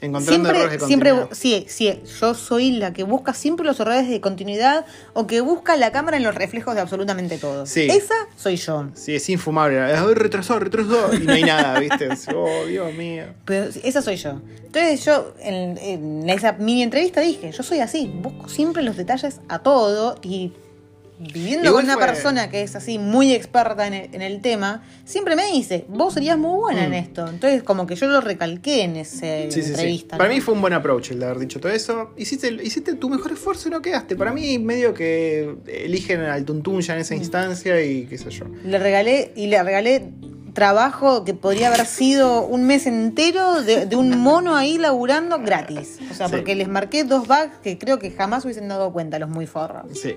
Encontrando 0.03 0.49
errores 0.49 0.81
de 0.81 0.85
siempre, 0.85 1.13
sí, 1.31 1.65
sí, 1.69 2.01
yo 2.19 2.33
soy 2.33 2.71
la 2.71 2.91
que 2.91 3.03
busca 3.03 3.33
siempre 3.33 3.65
los 3.65 3.79
errores 3.79 4.09
de 4.09 4.19
continuidad 4.19 4.85
o 5.13 5.27
que 5.27 5.39
busca 5.39 5.77
la 5.77 5.93
cámara 5.93 6.17
en 6.17 6.23
los 6.23 6.35
reflejos 6.35 6.75
de 6.75 6.81
absolutamente 6.81 7.37
todo. 7.37 7.65
Sí. 7.65 7.87
Esa 7.89 8.15
soy 8.35 8.57
yo. 8.57 8.89
Sí, 8.95 9.15
es 9.15 9.29
infumable. 9.29 9.79
Ay, 9.81 10.13
retrasó, 10.13 10.59
retrasó. 10.59 11.13
Y 11.13 11.19
no 11.19 11.31
hay 11.31 11.43
nada, 11.43 11.79
¿viste? 11.79 12.09
Oh, 12.35 12.65
Dios 12.65 12.93
mío. 12.95 13.25
Pero 13.45 13.69
esa 13.83 14.01
soy 14.01 14.17
yo. 14.17 14.41
Entonces 14.65 15.05
yo 15.05 15.33
en, 15.39 15.77
en 15.77 16.29
esa 16.29 16.51
mini 16.53 16.83
entrevista 16.83 17.21
dije, 17.21 17.51
yo 17.51 17.63
soy 17.63 17.79
así, 17.79 18.11
busco 18.13 18.49
siempre 18.49 18.83
los 18.83 18.97
detalles 18.97 19.39
a 19.47 19.59
todo 19.59 20.17
y 20.21 20.51
viviendo 21.31 21.67
Igual 21.69 21.83
con 21.85 21.85
una 21.85 21.93
fue- 21.97 22.05
persona 22.13 22.49
que 22.49 22.61
es 22.63 22.75
así 22.75 22.99
muy 22.99 23.33
experta 23.33 23.87
en 23.87 23.93
el, 23.93 24.09
en 24.15 24.21
el 24.21 24.41
tema, 24.41 24.83
siempre 25.05 25.35
me 25.35 25.45
dice, 25.51 25.85
vos 25.87 26.13
serías 26.13 26.37
muy 26.37 26.57
buena 26.59 26.81
Mm. 26.81 26.85
en 26.85 26.93
esto. 26.93 27.27
Entonces 27.27 27.63
como 27.63 27.87
que 27.87 27.95
yo 27.95 28.07
lo 28.07 28.21
recalqué 28.21 28.83
en 28.83 28.95
esa 28.97 29.19
Sí, 29.43 29.51
sí, 29.51 29.61
sí. 29.63 29.69
entrevista. 29.69 30.17
Para 30.17 30.29
mí 30.29 30.41
fue 30.41 30.53
un 30.53 30.61
buen 30.61 30.73
approach 30.73 31.11
el 31.11 31.19
de 31.19 31.25
haber 31.25 31.39
dicho 31.39 31.59
todo 31.59 31.71
eso. 31.71 32.11
Hiciste, 32.17 32.49
hiciste 32.63 32.95
tu 32.95 33.09
mejor 33.09 33.31
esfuerzo 33.31 33.67
y 33.69 33.71
no 33.71 33.81
quedaste. 33.81 34.15
Para 34.15 34.31
mí, 34.31 34.59
medio 34.59 34.93
que 34.93 35.55
eligen 35.67 36.21
al 36.21 36.45
tuntún 36.45 36.81
ya 36.81 36.93
en 36.93 36.99
Mm. 36.99 37.01
esa 37.01 37.15
instancia 37.15 37.81
y 37.83 38.05
qué 38.05 38.17
sé 38.17 38.29
yo. 38.29 38.45
Le 38.65 38.79
regalé 38.79 39.31
y 39.35 39.47
le 39.47 39.61
regalé 39.63 40.09
trabajo 40.53 41.23
que 41.25 41.33
podría 41.33 41.67
haber 41.73 41.85
sido 41.85 42.45
un 42.45 42.63
mes 42.65 42.85
entero 42.87 43.61
de, 43.63 43.85
de 43.85 43.95
un 43.95 44.19
mono 44.19 44.55
ahí 44.55 44.77
laburando 44.77 45.39
gratis. 45.39 45.97
O 46.11 46.13
sea, 46.13 46.27
Sí. 46.27 46.35
porque 46.35 46.55
les 46.55 46.67
marqué 46.67 47.03
dos 47.03 47.27
bugs 47.27 47.57
que 47.63 47.77
creo 47.77 47.99
que 47.99 48.11
jamás 48.11 48.45
hubiesen 48.45 48.67
dado 48.67 48.93
cuenta 48.93 49.17
los 49.19 49.29
muy 49.29 49.47
forros. 49.47 49.85
Sí. 49.99 50.15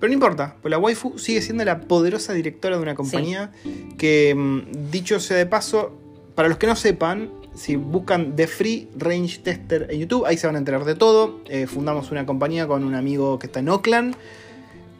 Pero 0.00 0.08
no 0.08 0.14
importa, 0.14 0.56
pues 0.62 0.70
la 0.70 0.78
waifu 0.78 1.18
sigue 1.18 1.42
siendo 1.42 1.64
la 1.64 1.80
poderosa 1.82 2.32
directora 2.32 2.76
de 2.76 2.82
una 2.82 2.94
compañía 2.94 3.52
que, 3.98 4.34
mm, 4.34 4.90
dicho 4.90 5.20
sea 5.20 5.36
de 5.36 5.46
paso, 5.46 5.92
para 6.34 6.48
los 6.48 6.58
que 6.58 6.66
no 6.66 6.74
sepan, 6.76 7.30
si 7.54 7.76
buscan 7.76 8.34
The 8.34 8.46
Free 8.48 8.88
Range 8.96 9.38
Tester 9.38 9.86
en 9.90 10.00
YouTube, 10.00 10.24
ahí 10.26 10.36
se 10.36 10.46
van 10.48 10.56
a 10.56 10.58
enterar 10.58 10.84
de 10.84 10.94
todo. 10.96 11.40
Eh, 11.46 11.66
fundamos 11.68 12.10
una 12.10 12.26
compañía 12.26 12.66
con 12.66 12.82
un 12.84 12.94
amigo 12.96 13.38
que 13.38 13.46
está 13.46 13.60
en 13.60 13.68
Oakland 13.68 14.16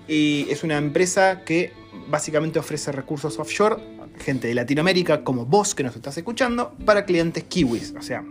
y 0.06 0.46
es 0.50 0.62
una 0.62 0.76
empresa 0.76 1.42
que 1.44 1.72
básicamente 2.08 2.58
ofrece 2.58 2.92
recursos 2.92 3.38
offshore, 3.38 3.76
gente 4.18 4.48
de 4.48 4.54
Latinoamérica 4.54 5.24
como 5.24 5.46
vos 5.46 5.74
que 5.74 5.82
nos 5.82 5.96
estás 5.96 6.16
escuchando, 6.16 6.74
para 6.84 7.04
clientes 7.04 7.44
kiwis. 7.44 7.94
O 7.98 8.02
sea, 8.02 8.24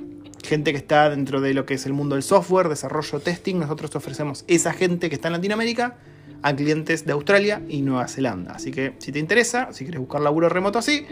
gente 0.43 0.71
que 0.71 0.77
está 0.77 1.09
dentro 1.09 1.41
de 1.41 1.53
lo 1.53 1.65
que 1.65 1.75
es 1.75 1.85
el 1.85 1.93
mundo 1.93 2.15
del 2.15 2.23
software, 2.23 2.69
desarrollo, 2.69 3.19
testing. 3.19 3.59
Nosotros 3.59 3.95
ofrecemos 3.95 4.43
esa 4.47 4.73
gente 4.73 5.09
que 5.09 5.15
está 5.15 5.29
en 5.29 5.33
Latinoamérica 5.33 5.97
a 6.41 6.55
clientes 6.55 7.05
de 7.05 7.13
Australia 7.13 7.61
y 7.69 7.81
Nueva 7.81 8.07
Zelanda. 8.07 8.53
Así 8.53 8.71
que 8.71 8.93
si 8.99 9.11
te 9.11 9.19
interesa, 9.19 9.69
si 9.71 9.85
quieres 9.85 9.99
buscar 9.99 10.21
laburo 10.21 10.49
remoto 10.49 10.77
así, 10.77 11.05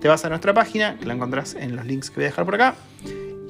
te 0.00 0.08
vas 0.08 0.24
a 0.24 0.28
nuestra 0.28 0.52
página, 0.52 0.98
que 0.98 1.06
la 1.06 1.14
encontrás 1.14 1.54
en 1.54 1.74
los 1.74 1.86
links 1.86 2.10
que 2.10 2.16
voy 2.16 2.24
a 2.24 2.28
dejar 2.28 2.44
por 2.44 2.54
acá, 2.54 2.74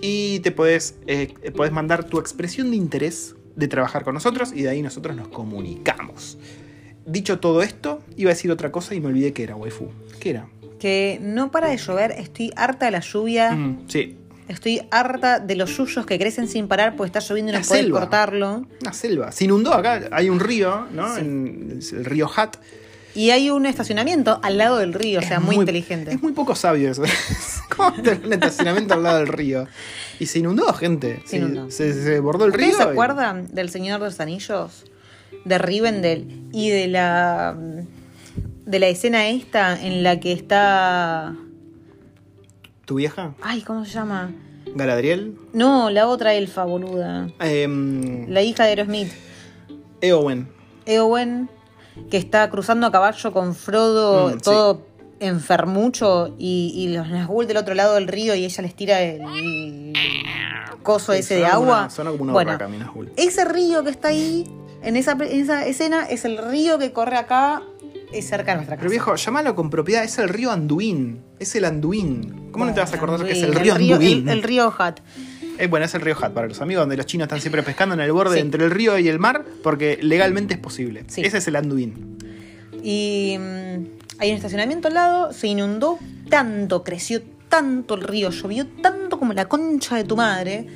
y 0.00 0.38
te 0.40 0.52
puedes, 0.52 0.96
eh, 1.06 1.34
puedes 1.56 1.72
mandar 1.72 2.04
tu 2.04 2.18
expresión 2.18 2.70
de 2.70 2.76
interés 2.76 3.34
de 3.56 3.68
trabajar 3.68 4.04
con 4.04 4.14
nosotros 4.14 4.52
y 4.54 4.62
de 4.62 4.68
ahí 4.68 4.82
nosotros 4.82 5.16
nos 5.16 5.28
comunicamos. 5.28 6.38
Dicho 7.06 7.38
todo 7.38 7.62
esto, 7.62 8.02
iba 8.16 8.30
a 8.30 8.34
decir 8.34 8.50
otra 8.50 8.72
cosa 8.72 8.94
y 8.94 9.00
me 9.00 9.08
olvidé 9.08 9.32
que 9.32 9.42
era, 9.42 9.56
waifu. 9.56 9.88
¿Qué 10.20 10.30
era? 10.30 10.48
Que 10.84 11.18
no 11.22 11.50
para 11.50 11.68
de 11.68 11.78
llover, 11.78 12.10
estoy 12.18 12.52
harta 12.56 12.84
de 12.84 12.90
la 12.90 13.00
lluvia, 13.00 13.52
Mm, 13.52 13.84
sí, 13.88 14.18
estoy 14.48 14.82
harta 14.90 15.38
de 15.38 15.54
los 15.56 15.74
yuyos 15.74 16.04
que 16.04 16.18
crecen 16.18 16.46
sin 16.46 16.68
parar 16.68 16.94
porque 16.94 17.06
está 17.08 17.20
lloviendo 17.20 17.52
y 17.52 17.56
no 17.56 17.62
puedes 17.66 17.88
cortarlo. 17.88 18.66
una 18.82 18.92
selva. 18.92 19.32
Se 19.32 19.44
inundó 19.44 19.72
acá, 19.72 20.02
hay 20.12 20.28
un 20.28 20.40
río, 20.40 20.86
¿no? 20.92 21.14
Sí. 21.14 21.20
En- 21.22 21.80
el 21.92 22.04
río 22.04 22.30
Hat. 22.36 22.56
Y 23.14 23.30
hay 23.30 23.48
un 23.48 23.64
estacionamiento 23.64 24.40
al 24.42 24.58
lado 24.58 24.76
del 24.76 24.92
río, 24.92 25.20
o 25.20 25.22
sea, 25.22 25.40
muy, 25.40 25.56
inteligente. 25.56 26.10
Es 26.12 26.20
muy 26.22 26.32
poco 26.32 26.54
sabio 26.54 26.90
eso. 26.90 27.02
¿Cómo 27.74 27.92
tener 28.02 28.20
un 28.26 28.32
estacionamiento 28.34 28.92
al 28.92 29.04
lado 29.04 29.18
del 29.20 29.28
río? 29.28 29.66
Y 30.18 30.26
se 30.26 30.40
inundó, 30.40 30.70
gente. 30.74 31.22
Se 31.24 31.38
inundó. 31.38 31.70
Se, 31.70 31.94
se 31.94 32.10
desbordó 32.10 32.44
el 32.44 32.52
río. 32.52 32.66
¿Ustedes 32.66 32.82
se 32.84 32.90
y- 32.90 32.92
acuerdan 32.92 33.54
del 33.54 33.70
Señor 33.70 34.00
de 34.00 34.06
los 34.06 34.20
Anillos? 34.20 34.84
De 35.46 35.56
Rivendell 35.58 36.42
y 36.52 36.68
de 36.70 36.88
la 36.88 37.56
de 38.64 38.78
la 38.78 38.88
escena 38.88 39.28
esta 39.28 39.80
en 39.80 40.02
la 40.02 40.20
que 40.20 40.32
está 40.32 41.34
¿Tu 42.86 42.96
vieja? 42.96 43.34
ay, 43.42 43.62
¿cómo 43.62 43.84
se 43.84 43.92
llama? 43.92 44.32
¿Galadriel? 44.74 45.36
No, 45.52 45.90
la 45.90 46.08
otra 46.08 46.34
elfa, 46.34 46.64
boluda. 46.64 47.28
Em, 47.40 48.28
La 48.28 48.42
hija 48.42 48.64
de 48.64 48.70
Aerosmith, 48.70 49.12
Eowyn. 50.00 50.48
Eowyn, 50.86 51.48
que 52.10 52.16
está 52.16 52.48
cruzando 52.50 52.86
a 52.86 52.92
caballo 52.92 53.32
con 53.32 53.54
Frodo, 53.54 54.28
Mm, 54.28 54.32
sí. 54.32 54.38
todo 54.42 54.86
enfermucho, 55.20 56.34
y, 56.38 56.72
y 56.74 56.94
los 56.94 57.06
Nazgûl 57.08 57.46
del 57.46 57.56
otro 57.58 57.74
lado 57.74 57.94
del 57.94 58.08
río 58.08 58.34
y 58.34 58.44
ella 58.44 58.62
les 58.62 58.74
tira 58.74 59.00
el 59.00 59.92
coso 60.82 61.12
ese 61.12 61.36
de 61.36 61.46
agua. 61.46 61.80
una- 61.82 61.90
Suena 61.90 62.10
como 62.10 62.24
una 62.24 62.32
bueno, 62.32 62.58
mi 62.68 62.78
Nazgûl. 62.78 63.10
ese 63.16 63.44
río 63.44 63.84
que 63.84 63.90
está 63.90 64.08
ahí, 64.08 64.44
en 64.82 64.96
esa, 64.96 65.12
en 65.12 65.40
esa 65.40 65.64
escena, 65.66 66.04
es 66.06 66.24
el 66.24 66.36
río 66.36 66.78
que 66.78 66.92
corre 66.92 67.16
acá, 67.16 67.62
es 68.18 68.28
cerca 68.28 68.52
de 68.52 68.56
nuestra 68.56 68.76
casa. 68.76 68.80
Pero 68.80 68.90
viejo, 68.90 69.14
llamalo 69.16 69.54
con 69.54 69.70
propiedad, 69.70 70.04
es 70.04 70.18
el 70.18 70.28
río 70.28 70.50
Anduin. 70.50 71.20
Es 71.38 71.54
el 71.54 71.64
Anduin. 71.64 72.50
¿Cómo 72.52 72.64
no 72.64 72.72
te 72.74 72.80
vas 72.80 72.92
a 72.92 72.96
acordar 72.96 73.24
que 73.24 73.32
es 73.32 73.38
el 73.42 73.56
Anduin, 73.56 73.76
río 73.76 73.94
Anduin? 73.96 74.28
El, 74.28 74.38
el 74.38 74.42
río 74.42 74.74
Hat. 74.78 75.00
Eh, 75.58 75.66
bueno, 75.68 75.86
es 75.86 75.94
el 75.94 76.00
río 76.00 76.16
Hat 76.20 76.32
para 76.32 76.48
los 76.48 76.60
amigos, 76.60 76.82
donde 76.82 76.96
los 76.96 77.06
chinos 77.06 77.26
están 77.26 77.40
siempre 77.40 77.62
pescando 77.62 77.94
en 77.94 78.00
el 78.00 78.10
borde 78.12 78.36
Sí. 78.36 78.40
entre 78.40 78.64
el 78.64 78.70
río 78.70 78.98
y 78.98 79.08
el 79.08 79.18
mar, 79.18 79.44
porque 79.62 79.98
legalmente 80.02 80.54
es 80.54 80.60
posible. 80.60 81.04
Sí. 81.06 81.22
Ese 81.24 81.38
es 81.38 81.46
el 81.48 81.56
Anduin. 81.56 82.18
Y 82.82 83.36
mm, 83.38 83.84
hay 84.18 84.30
un 84.30 84.36
estacionamiento 84.36 84.88
al 84.88 84.94
lado, 84.94 85.32
se 85.32 85.46
inundó 85.46 85.98
tanto, 86.28 86.82
creció 86.84 87.22
tanto 87.48 87.94
el 87.94 88.02
río, 88.02 88.30
llovió 88.30 88.66
tanto 88.66 89.18
como 89.18 89.32
la 89.32 89.46
concha 89.48 89.96
de 89.96 90.04
tu 90.04 90.16
madre. 90.16 90.66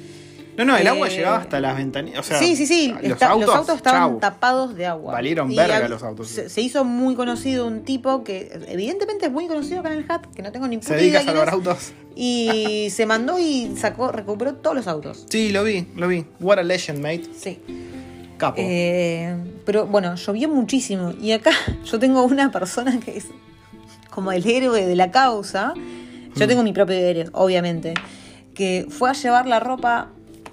No, 0.59 0.64
no, 0.64 0.76
el 0.76 0.86
Eh, 0.86 0.90
agua 0.90 1.09
llegaba 1.09 1.38
hasta 1.38 1.61
las 1.61 1.76
ventanillas. 1.76 2.18
O 2.20 2.22
sea, 2.22 2.38
sí, 2.38 2.56
sí, 2.56 2.66
sí, 2.66 2.88
Los, 3.00 3.12
está- 3.12 3.28
autos, 3.30 3.46
los 3.46 3.56
autos 3.56 3.76
estaban 3.76 4.11
chau. 4.11 4.18
tapados 4.18 4.74
de 4.74 4.86
agua. 4.86 5.12
Valieron 5.14 5.54
verga 5.54 5.88
los 5.88 6.02
autos. 6.02 6.28
Se, 6.28 6.48
se 6.50 6.61
hizo 6.61 6.84
muy 6.84 7.14
conocido 7.14 7.66
un 7.66 7.84
tipo 7.84 8.24
que 8.24 8.50
evidentemente 8.68 9.26
es 9.26 9.32
muy 9.32 9.46
conocido 9.46 9.80
acá 9.80 9.92
en 9.92 10.00
el 10.00 10.04
Hat, 10.11 10.26
que 10.34 10.42
no 10.42 10.52
tengo 10.52 10.66
ni 10.68 10.76
Se 10.76 10.82
puta 10.82 10.94
dedica 10.96 11.22
idea 11.22 11.30
a 11.30 11.34
salvar 11.34 11.50
autos. 11.54 11.92
Y 12.16 12.88
se 12.90 13.06
mandó 13.06 13.38
y 13.38 13.74
sacó, 13.76 14.11
recuperó 14.11 14.54
todos 14.54 14.74
los 14.76 14.86
autos. 14.88 15.24
Sí, 15.30 15.50
lo 15.52 15.62
vi, 15.64 15.86
lo 15.96 16.09
vi. 16.09 16.26
What 16.40 16.59
a 16.59 16.62
legend, 16.64 16.98
mate. 16.98 17.22
Sí. 17.38 17.61
Capo. 18.36 18.56
Eh, 18.61 19.36
pero 19.64 19.86
bueno, 19.86 20.14
llovió 20.16 20.48
muchísimo. 20.48 21.12
Y 21.20 21.32
acá 21.32 21.50
yo 21.84 21.98
tengo 21.98 22.22
una 22.24 22.50
persona 22.50 22.98
que 23.00 23.16
es 23.16 23.26
como 24.11 24.32
el 24.32 24.44
héroe 24.48 24.84
de 24.86 24.96
la 24.96 25.11
causa. 25.12 25.72
Yo 26.34 26.44
Mm. 26.44 26.48
tengo 26.48 26.62
mi 26.62 26.72
propio 26.72 26.96
héroe, 26.96 27.26
obviamente. 27.32 27.94
Que 28.54 28.86
fue 28.90 29.09
a 29.11 29.12
llevar 29.12 29.46
la 29.46 29.61
ropa 29.61 30.09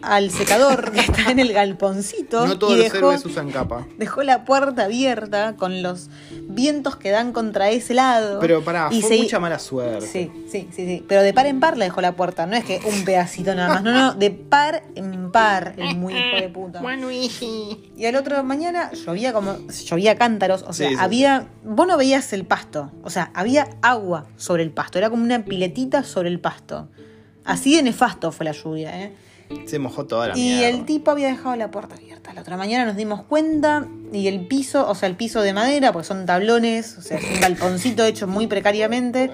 al 0.05 0.31
secador 0.31 0.91
que 0.91 0.99
está 1.01 1.31
en 1.31 1.39
el 1.39 1.51
galponcito. 1.53 2.45
no 2.47 2.57
todos 2.59 2.73
y 2.73 2.75
los 2.77 2.83
dejó, 2.85 2.97
héroes 2.97 3.25
usan 3.25 3.51
capa. 3.51 3.85
dejó 3.97 4.23
la 4.23 4.45
puerta 4.45 4.83
abierta 4.85 5.55
con 5.55 5.81
los 5.83 6.09
vientos 6.47 6.95
que 6.95 7.09
dan 7.11 7.31
contra 7.33 7.69
ese 7.69 7.93
lado. 7.93 8.39
Pero 8.39 8.63
pará, 8.63 8.89
Y 8.91 9.01
fue 9.01 9.09
se- 9.09 9.17
mucha 9.23 9.39
mala 9.39 9.59
suerte. 9.59 10.07
Sí, 10.07 10.31
sí, 10.51 10.69
sí, 10.73 10.85
sí. 10.85 11.05
Pero 11.07 11.21
de 11.21 11.33
par 11.33 11.45
en 11.47 11.59
par 11.59 11.77
la 11.77 11.85
dejó 11.85 12.01
la 12.01 12.15
puerta. 12.15 12.45
No 12.45 12.55
es 12.55 12.63
que 12.63 12.79
un 12.85 13.03
pedacito 13.05 13.53
nada 13.55 13.75
más. 13.75 13.83
No, 13.83 13.91
no, 13.91 14.13
de 14.13 14.31
par 14.31 14.83
en 14.95 15.31
par. 15.31 15.73
El 15.77 15.95
muy 15.97 16.13
hijo 16.13 16.35
de 16.41 16.49
puta. 16.49 16.81
Y 17.97 18.05
al 18.05 18.15
otro 18.15 18.43
mañana 18.43 18.91
llovía 18.93 19.33
como. 19.33 19.57
llovía 19.85 20.15
cántaros. 20.15 20.63
O 20.67 20.73
sea, 20.73 20.89
Sí, 20.89 20.95
sí, 20.95 21.01
había. 21.01 21.47
Vos 21.63 21.87
no 21.87 21.97
veías 21.97 22.31
el 22.33 22.45
pasto. 22.45 22.91
O 23.03 23.09
sea, 23.09 23.31
había 23.33 23.67
agua 23.81 24.25
sobre 24.37 24.63
el 24.63 24.71
pasto. 24.71 24.97
Era 24.97 25.09
como 25.09 25.23
una 25.23 25.43
piletita 25.45 26.03
sobre 26.03 26.29
el 26.29 26.39
pasto. 26.39 26.89
Así 27.43 27.75
de 27.75 27.83
nefasto 27.83 28.31
fue 28.31 28.43
la 28.45 28.51
lluvia, 28.53 28.99
¿eh? 29.03 29.13
Se 29.67 29.79
mojó 29.79 30.05
toda 30.05 30.29
la 30.29 30.37
Y 30.37 30.41
mierda. 30.41 30.67
el 30.69 30.85
tipo 30.85 31.11
había 31.11 31.27
dejado 31.27 31.55
la 31.55 31.69
puerta 31.71 31.95
abierta. 31.95 32.33
La 32.33 32.41
otra 32.41 32.57
mañana 32.57 32.85
nos 32.85 32.95
dimos 32.95 33.23
cuenta 33.23 33.87
y 34.11 34.27
el 34.27 34.47
piso, 34.47 34.87
o 34.89 34.95
sea, 34.95 35.07
el 35.09 35.15
piso 35.15 35.41
de 35.41 35.53
madera, 35.53 35.91
porque 35.91 36.07
son 36.07 36.25
tablones, 36.25 36.97
o 36.97 37.01
sea, 37.01 37.17
es 37.17 37.23
un 37.23 37.39
galponcito 37.41 38.03
hecho 38.05 38.27
muy 38.27 38.47
precariamente 38.47 39.29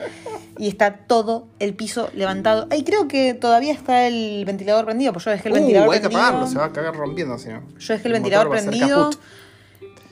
y 0.57 0.67
está 0.67 0.93
todo 1.07 1.47
el 1.59 1.73
piso 1.73 2.09
levantado. 2.13 2.67
Y 2.75 2.83
creo 2.83 3.07
que 3.07 3.33
todavía 3.33 3.73
está 3.73 4.05
el 4.07 4.43
ventilador 4.45 4.85
prendido, 4.85 5.13
pues 5.13 5.25
yo 5.25 5.31
dejé 5.31 5.47
el 5.49 5.53
ventilador 5.55 5.87
Uh, 5.87 5.91
hay 5.93 5.99
que 5.99 6.07
prendido. 6.07 6.21
apagarlo, 6.23 6.47
se 6.47 6.57
va 6.57 6.65
a 6.65 6.71
cagar 6.73 6.95
rompiendo 6.95 7.37
no. 7.37 7.63
Yo 7.79 7.93
dejé 7.93 7.93
el 7.93 8.05
El 8.07 8.11
ventilador 8.13 8.49
prendido 8.49 9.09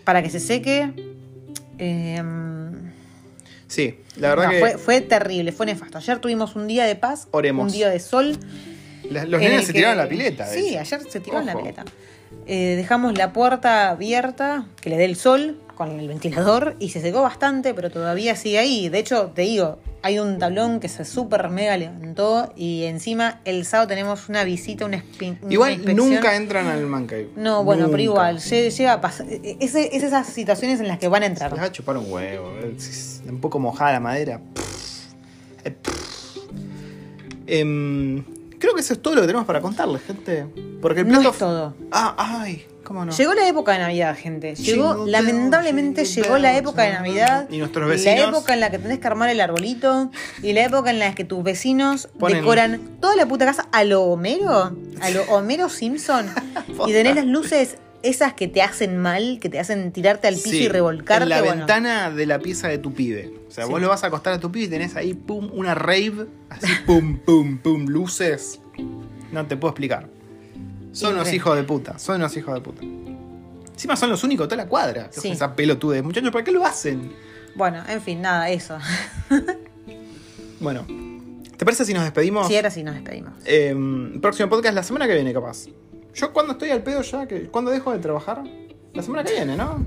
para 0.06 0.24
que 0.24 0.30
se 0.30 0.40
seque. 0.40 0.94
Eh, 1.78 2.24
Sí, 3.68 4.00
la 4.16 4.30
verdad 4.30 4.46
no, 4.46 4.50
que 4.50 4.60
fue, 4.62 4.78
fue 4.80 5.02
terrible, 5.02 5.52
fue 5.52 5.68
nefasto. 5.68 6.00
Ayer 6.00 6.18
tuvimos 6.18 6.56
un 6.56 6.66
día 6.68 6.86
de 6.86 6.96
paz, 6.96 7.28
Oremos. 7.30 7.68
un 7.68 7.72
día 7.72 7.88
de 7.90 8.00
sol. 8.00 8.36
La- 9.10 9.26
los 9.26 9.42
en 9.42 9.50
nenes 9.50 9.66
se 9.66 9.74
que- 9.74 9.80
tiraron 9.80 9.98
la 9.98 10.08
pileta. 10.10 10.48
Sí, 10.48 10.78
ayer 10.78 11.02
se 11.10 11.20
tiraron 11.20 11.44
a 11.50 11.54
la 11.54 11.54
Ojo. 11.54 11.62
pileta. 11.62 11.86
Eh, 12.46 12.76
dejamos 12.78 13.18
la 13.18 13.34
puerta 13.34 13.90
abierta, 13.90 14.66
que 14.82 14.90
le 14.90 14.98
dé 14.98 15.06
el 15.06 15.16
sol 15.16 15.58
con 15.76 16.00
el 16.00 16.08
ventilador 16.08 16.76
y 16.80 16.90
se 16.90 17.00
secó 17.02 17.22
bastante, 17.22 17.74
pero 17.74 17.90
todavía 17.90 18.36
sigue 18.36 18.60
ahí. 18.60 18.90
De 18.90 19.00
hecho, 19.00 19.32
te 19.34 19.44
digo, 19.44 19.80
hay 20.02 20.20
un 20.20 20.38
tablón 20.38 20.80
que 20.80 20.90
se 20.90 21.06
súper 21.06 21.50
mega 21.50 21.76
levantó 21.78 22.52
y 22.56 22.84
encima 22.84 23.40
el 23.46 23.66
sábado 23.66 23.88
tenemos 23.88 24.30
una 24.30 24.44
visita, 24.44 24.86
una, 24.86 25.04
una 25.22 25.38
Igual 25.54 25.74
inspección. 25.74 26.10
nunca 26.10 26.36
entran 26.36 26.68
al 26.68 26.86
man 26.86 27.06
cave. 27.08 27.30
No, 27.36 27.64
bueno, 27.64 27.88
pero 27.90 28.04
igual, 28.04 28.38
lle- 28.40 28.70
llega 28.70 28.94
a 28.94 29.02
pasar. 29.02 29.26
Es, 29.30 29.76
es 29.76 30.04
esas 30.04 30.28
situaciones 30.28 30.80
en 30.82 30.88
las 30.88 31.00
que 31.00 31.08
van 31.08 31.24
a 31.24 31.30
Les 31.30 31.40
va 31.42 31.46
entrar. 31.46 31.66
a 31.66 31.72
chupar 31.72 31.98
un 31.98 32.12
huevo. 32.12 32.52
un 33.30 33.40
poco 33.40 33.60
mojada 33.60 33.94
la 33.94 34.00
madera. 34.00 34.42
Eh, 35.66 35.74
em, 37.48 38.24
creo 38.60 38.74
que 38.76 38.82
eso 38.82 38.94
es 38.94 39.02
todo 39.02 39.16
lo 39.16 39.22
que 39.22 39.28
tenemos 39.28 39.48
para 39.48 39.62
contarles, 39.62 40.02
gente. 40.04 40.46
Porque 40.82 41.02
el 41.02 41.08
No 41.08 41.16
plato. 41.20 41.30
es 41.32 41.38
todo. 41.38 41.74
Ah, 41.92 42.16
ay, 42.18 42.66
cómo 42.84 43.04
no. 43.06 43.12
Llegó 43.12 43.34
la 43.34 43.48
época 43.48 43.74
de 43.74 43.80
Navidad, 43.80 44.16
gente. 44.18 44.56
Llegó, 44.56 44.94
Jingle 44.96 45.12
lamentablemente 45.12 46.02
bells, 46.02 46.16
llegó 46.16 46.38
la 46.38 46.56
época 46.58 46.84
de 46.84 46.94
Navidad. 46.94 47.48
Y 47.50 47.58
nuestros 47.58 47.86
La 47.88 47.92
vecinos. 47.94 48.30
época 48.30 48.54
en 48.54 48.60
la 48.62 48.70
que 48.72 48.80
tenés 48.80 49.00
que 49.00 49.08
armar 49.08 49.30
el 49.30 49.42
arbolito. 49.42 50.12
Y 50.44 50.54
la 50.54 50.64
época 50.64 50.90
en 50.92 51.00
la 51.00 51.14
que 51.16 51.24
tus 51.26 51.44
vecinos 51.44 52.10
Ponen- 52.20 52.36
decoran 52.42 52.80
toda 53.02 53.16
la 53.16 53.26
puta 53.26 53.46
casa 53.46 53.68
a 53.72 53.84
lo 53.84 54.04
Homero. 54.04 54.74
A 55.02 55.10
lo 55.10 55.24
Homero 55.30 55.68
Simpson. 55.70 56.28
y 56.88 56.92
tenés 56.94 57.16
las 57.16 57.26
luces 57.26 57.78
esas 58.04 58.34
que 58.34 58.48
te 58.48 58.62
hacen 58.62 58.98
mal, 58.98 59.40
que 59.42 59.50
te 59.50 59.60
hacen 59.60 59.92
tirarte 59.92 60.28
al 60.28 60.36
piso 60.36 60.50
Sí, 60.52 60.64
y 60.64 60.68
revolcarte. 60.70 61.24
En 61.24 61.30
la 61.30 61.40
bueno. 61.42 61.56
ventana 61.58 62.12
de 62.12 62.26
la 62.26 62.40
pieza 62.40 62.68
de 62.68 62.78
tu 62.78 62.94
pibe. 62.94 63.34
O 63.48 63.52
sea, 63.52 63.66
Sí. 63.66 63.72
vos 63.72 63.82
lo 63.82 63.90
vas 63.90 64.04
a 64.04 64.08
acostar 64.08 64.34
a 64.34 64.40
tu 64.40 64.52
pibe 64.52 64.66
y 64.66 64.70
tenés 64.70 64.96
ahí, 64.96 65.14
pum, 65.14 65.50
una 65.54 65.76
rave. 65.76 66.28
Así, 66.50 66.68
pum, 66.86 67.18
pum, 67.18 67.58
pum, 67.58 67.86
luces. 67.88 68.60
No 69.32 69.46
te 69.46 69.58
puedo 69.58 69.72
explicar. 69.72 70.08
Son 70.92 71.14
unos 71.14 71.32
hijos 71.34 71.56
de 71.56 71.64
puta. 71.64 72.00
Son 72.00 72.16
unos 72.16 72.36
hijos 72.38 72.54
de 72.54 72.62
puta. 72.62 72.82
Encima 73.74 73.96
son 73.96 74.10
los 74.10 74.24
únicos 74.24 74.46
de 74.46 74.50
toda 74.56 74.64
la 74.64 74.70
cuadra. 74.70 75.08
Sí. 75.12 75.30
Esa 75.32 75.56
pelotude. 75.56 76.02
Muchachos, 76.02 76.32
¿para 76.32 76.44
qué 76.44 76.52
lo 76.52 76.66
hacen? 76.66 77.12
Bueno, 77.56 77.84
en 77.88 78.02
fin, 78.02 78.22
nada, 78.22 78.50
eso. 78.50 78.78
Bueno, 80.60 80.86
¿te 81.58 81.64
parece 81.64 81.86
si 81.86 81.94
nos 81.94 82.04
despedimos? 82.04 82.48
Sí, 82.48 82.56
ahora 82.58 82.70
sí 82.70 82.84
nos 82.84 82.94
despedimos. 82.96 83.32
Eh, 83.46 83.74
próximo 84.22 84.50
podcast 84.50 84.76
la 84.76 84.84
semana 84.84 85.08
que 85.08 85.14
viene, 85.14 85.32
capaz. 85.34 85.68
Yo 86.20 86.34
cuando 86.34 86.54
estoy 86.54 86.70
al 86.72 86.82
pedo 86.84 87.02
ya, 87.02 87.28
que 87.28 87.44
cuando 87.48 87.72
dejo 87.72 87.92
de 87.92 88.00
trabajar, 88.00 88.44
la 88.94 89.02
semana 89.04 89.24
que 89.24 89.34
viene, 89.34 89.56
¿no? 89.56 89.86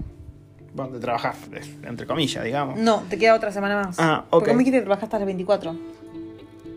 Bueno, 0.74 0.92
de 0.92 1.00
trabajar, 1.00 1.34
entre 1.82 2.06
comillas, 2.06 2.42
digamos. 2.44 2.78
No, 2.78 3.02
te 3.10 3.18
queda 3.18 3.34
otra 3.34 3.52
semana 3.52 3.82
más. 3.82 3.96
Ah, 3.98 4.24
ok. 4.26 4.30
Porque 4.30 4.52
me 4.52 4.58
dijiste 4.60 4.78
que 4.78 4.82
trabajar 4.84 5.04
hasta 5.04 5.18
las 5.18 5.26
24. 5.26 5.76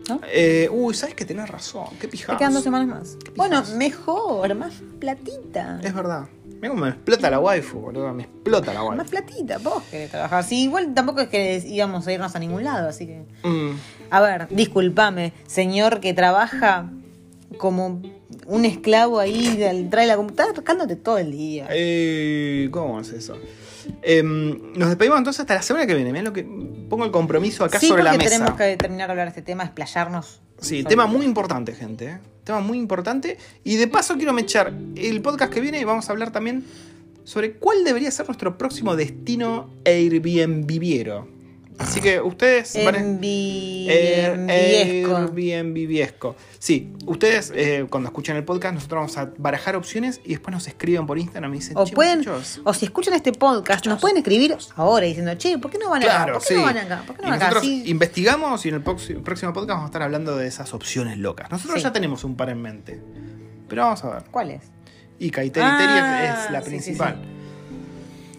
¿No? 0.08 0.20
Eh, 0.32 0.68
uy, 0.70 0.94
sabes 0.94 1.14
que 1.14 1.24
tenés 1.24 1.48
razón, 1.48 1.86
qué 1.98 2.06
Te 2.06 2.08
pijazo. 2.08 2.38
quedan 2.38 2.52
dos 2.54 2.62
semanas 2.62 2.86
más. 2.88 3.16
Bueno, 3.34 3.62
mejor, 3.76 4.54
más 4.54 4.74
platita. 5.00 5.80
Es 5.82 5.94
verdad. 5.94 6.26
Mira 6.44 6.68
cómo 6.70 6.82
me 6.84 6.90
explota 6.90 7.28
la 7.30 7.40
waifu, 7.40 7.80
boludo. 7.80 8.12
Me 8.14 8.22
explota 8.24 8.72
la 8.72 8.82
Más 8.84 8.98
waifu. 8.98 9.10
platita, 9.10 9.58
vos 9.58 9.82
querés 9.90 10.10
trabajar. 10.10 10.44
Sí, 10.44 10.62
igual 10.64 10.94
tampoco 10.94 11.20
es 11.22 11.28
que 11.28 11.62
íbamos 11.66 12.06
a 12.06 12.12
irnos 12.12 12.36
a 12.36 12.38
ningún 12.38 12.62
lado, 12.64 12.88
así 12.88 13.06
que. 13.06 13.24
Mm, 13.42 13.76
A 14.10 14.20
ver, 14.20 14.46
discúlpame, 14.50 15.32
señor 15.46 16.00
que 16.00 16.14
trabaja 16.14 16.88
como 17.56 18.02
un 18.46 18.64
esclavo 18.64 19.18
ahí, 19.18 19.62
trae 19.90 20.06
la 20.06 20.16
computadora 20.16 20.54
tocándote 20.54 20.96
todo 20.96 21.18
el 21.18 21.32
día. 21.32 21.66
eh, 21.70 22.68
¿Cómo 22.70 23.00
es 23.00 23.10
eso? 23.10 23.36
Em, 24.02 24.72
nos 24.74 24.88
despedimos 24.88 25.18
entonces 25.18 25.40
hasta 25.40 25.54
la 25.54 25.62
semana 25.62 25.86
que 25.86 25.94
viene. 25.94 26.10
Mirá 26.12 26.24
lo 26.24 26.32
que 26.32 26.42
pongo 26.88 27.04
el 27.04 27.10
compromiso 27.10 27.64
acá 27.64 27.78
sí, 27.78 27.88
sobre 27.88 28.02
la 28.02 28.14
mesa. 28.16 28.30
tenemos 28.30 28.54
que 28.56 28.76
terminar 28.76 29.08
de 29.08 29.12
hablar 29.12 29.26
de 29.26 29.30
este 29.30 29.42
tema, 29.42 29.64
explayarnos. 29.64 30.40
Sí, 30.60 30.78
sobre- 30.82 30.88
tema 30.88 31.06
muy 31.06 31.24
importante, 31.24 31.72
gente. 31.72 32.04
¿eh? 32.06 32.18
Tema 32.44 32.60
muy 32.60 32.78
importante. 32.78 33.38
Y 33.64 33.76
de 33.76 33.86
paso 33.88 34.16
quiero 34.16 34.32
mechar 34.32 34.72
el 34.96 35.20
podcast 35.22 35.52
que 35.52 35.60
viene. 35.60 35.84
Vamos 35.84 36.08
a 36.08 36.12
hablar 36.12 36.32
también 36.32 36.64
sobre 37.24 37.52
cuál 37.54 37.84
debería 37.84 38.10
ser 38.10 38.26
nuestro 38.26 38.56
próximo 38.58 38.96
destino 38.96 39.70
Airbnbiero. 39.84 41.28
Así 41.78 42.00
que 42.00 42.20
ustedes 42.22 42.74
van 42.84 42.94
a- 42.94 42.98
Envi... 42.98 43.86
Enviesco. 43.90 45.16
Airbnb 45.16 45.86
Viesco. 45.86 46.36
Sí, 46.58 46.92
ustedes 47.04 47.52
eh, 47.54 47.86
cuando 47.90 48.08
escuchan 48.08 48.36
el 48.36 48.44
podcast, 48.44 48.74
nosotros 48.74 48.98
vamos 48.98 49.16
a 49.18 49.30
barajar 49.36 49.76
opciones 49.76 50.20
y 50.24 50.30
después 50.30 50.52
nos 50.54 50.66
escriben 50.68 51.06
por 51.06 51.18
Instagram 51.18 51.52
y 51.54 51.58
dicen, 51.58 51.76
O 51.76 51.84
"Che, 51.84 51.94
pueden, 51.94 52.18
muchachos". 52.20 52.60
o 52.64 52.72
si 52.74 52.86
escuchan 52.86 53.14
este 53.14 53.32
podcast, 53.32 53.86
nos 53.86 54.00
pueden 54.00 54.16
escribir 54.16 54.56
ahora 54.76 55.04
diciendo, 55.06 55.34
che, 55.34 55.58
¿por 55.58 55.70
qué 55.70 55.78
no 55.78 55.90
van 55.90 56.02
acá? 56.02 56.12
Claro, 56.24 56.32
¿Por 56.34 56.42
qué 56.42 56.48
sí. 56.48 56.54
no 56.54 56.62
van 56.62 56.78
acá? 56.78 57.02
¿Por 57.06 57.16
qué 57.16 57.22
no 57.22 57.28
y 57.28 57.30
van 57.30 57.36
acá? 57.42 57.48
nosotros 57.50 57.64
Sí. 57.70 57.82
investigamos 57.90 58.64
y 58.64 58.68
en 58.70 58.74
el 58.76 58.82
próximo, 58.82 59.22
podcast 59.22 59.68
vamos 59.68 59.82
a 59.82 59.86
estar 59.86 60.02
hablando 60.02 60.36
de 60.36 60.46
esas 60.46 60.72
opciones 60.72 61.18
locas. 61.18 61.50
Nosotros 61.50 61.76
Sí. 61.78 61.84
ya 61.84 61.92
tenemos 61.92 62.24
un 62.24 62.36
par 62.36 62.48
en 62.50 62.62
mente. 62.62 63.00
Pero 63.68 63.82
vamos 63.82 64.02
a 64.04 64.10
ver. 64.14 64.22
¿Cuál 64.30 64.50
es? 64.52 64.62
Y 65.18 65.30
Kaiteri 65.30 65.66
Ah, 65.68 66.44
es 66.46 66.50
la 66.52 66.62
sí, 66.62 66.68
principal. 66.68 67.20
sí, 67.22 67.28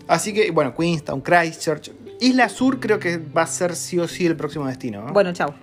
Así 0.07 0.33
que, 0.33 0.51
bueno, 0.51 0.73
Queenstown, 0.75 1.21
Christchurch. 1.21 1.91
Isla 2.19 2.49
Sur 2.49 2.79
creo 2.79 2.99
que 2.99 3.17
va 3.17 3.43
a 3.43 3.47
ser 3.47 3.75
sí 3.75 3.99
o 3.99 4.07
sí 4.07 4.25
el 4.25 4.35
próximo 4.35 4.65
destino. 4.67 5.05
¿no? 5.05 5.13
Bueno, 5.13 5.33
chau. 5.33 5.53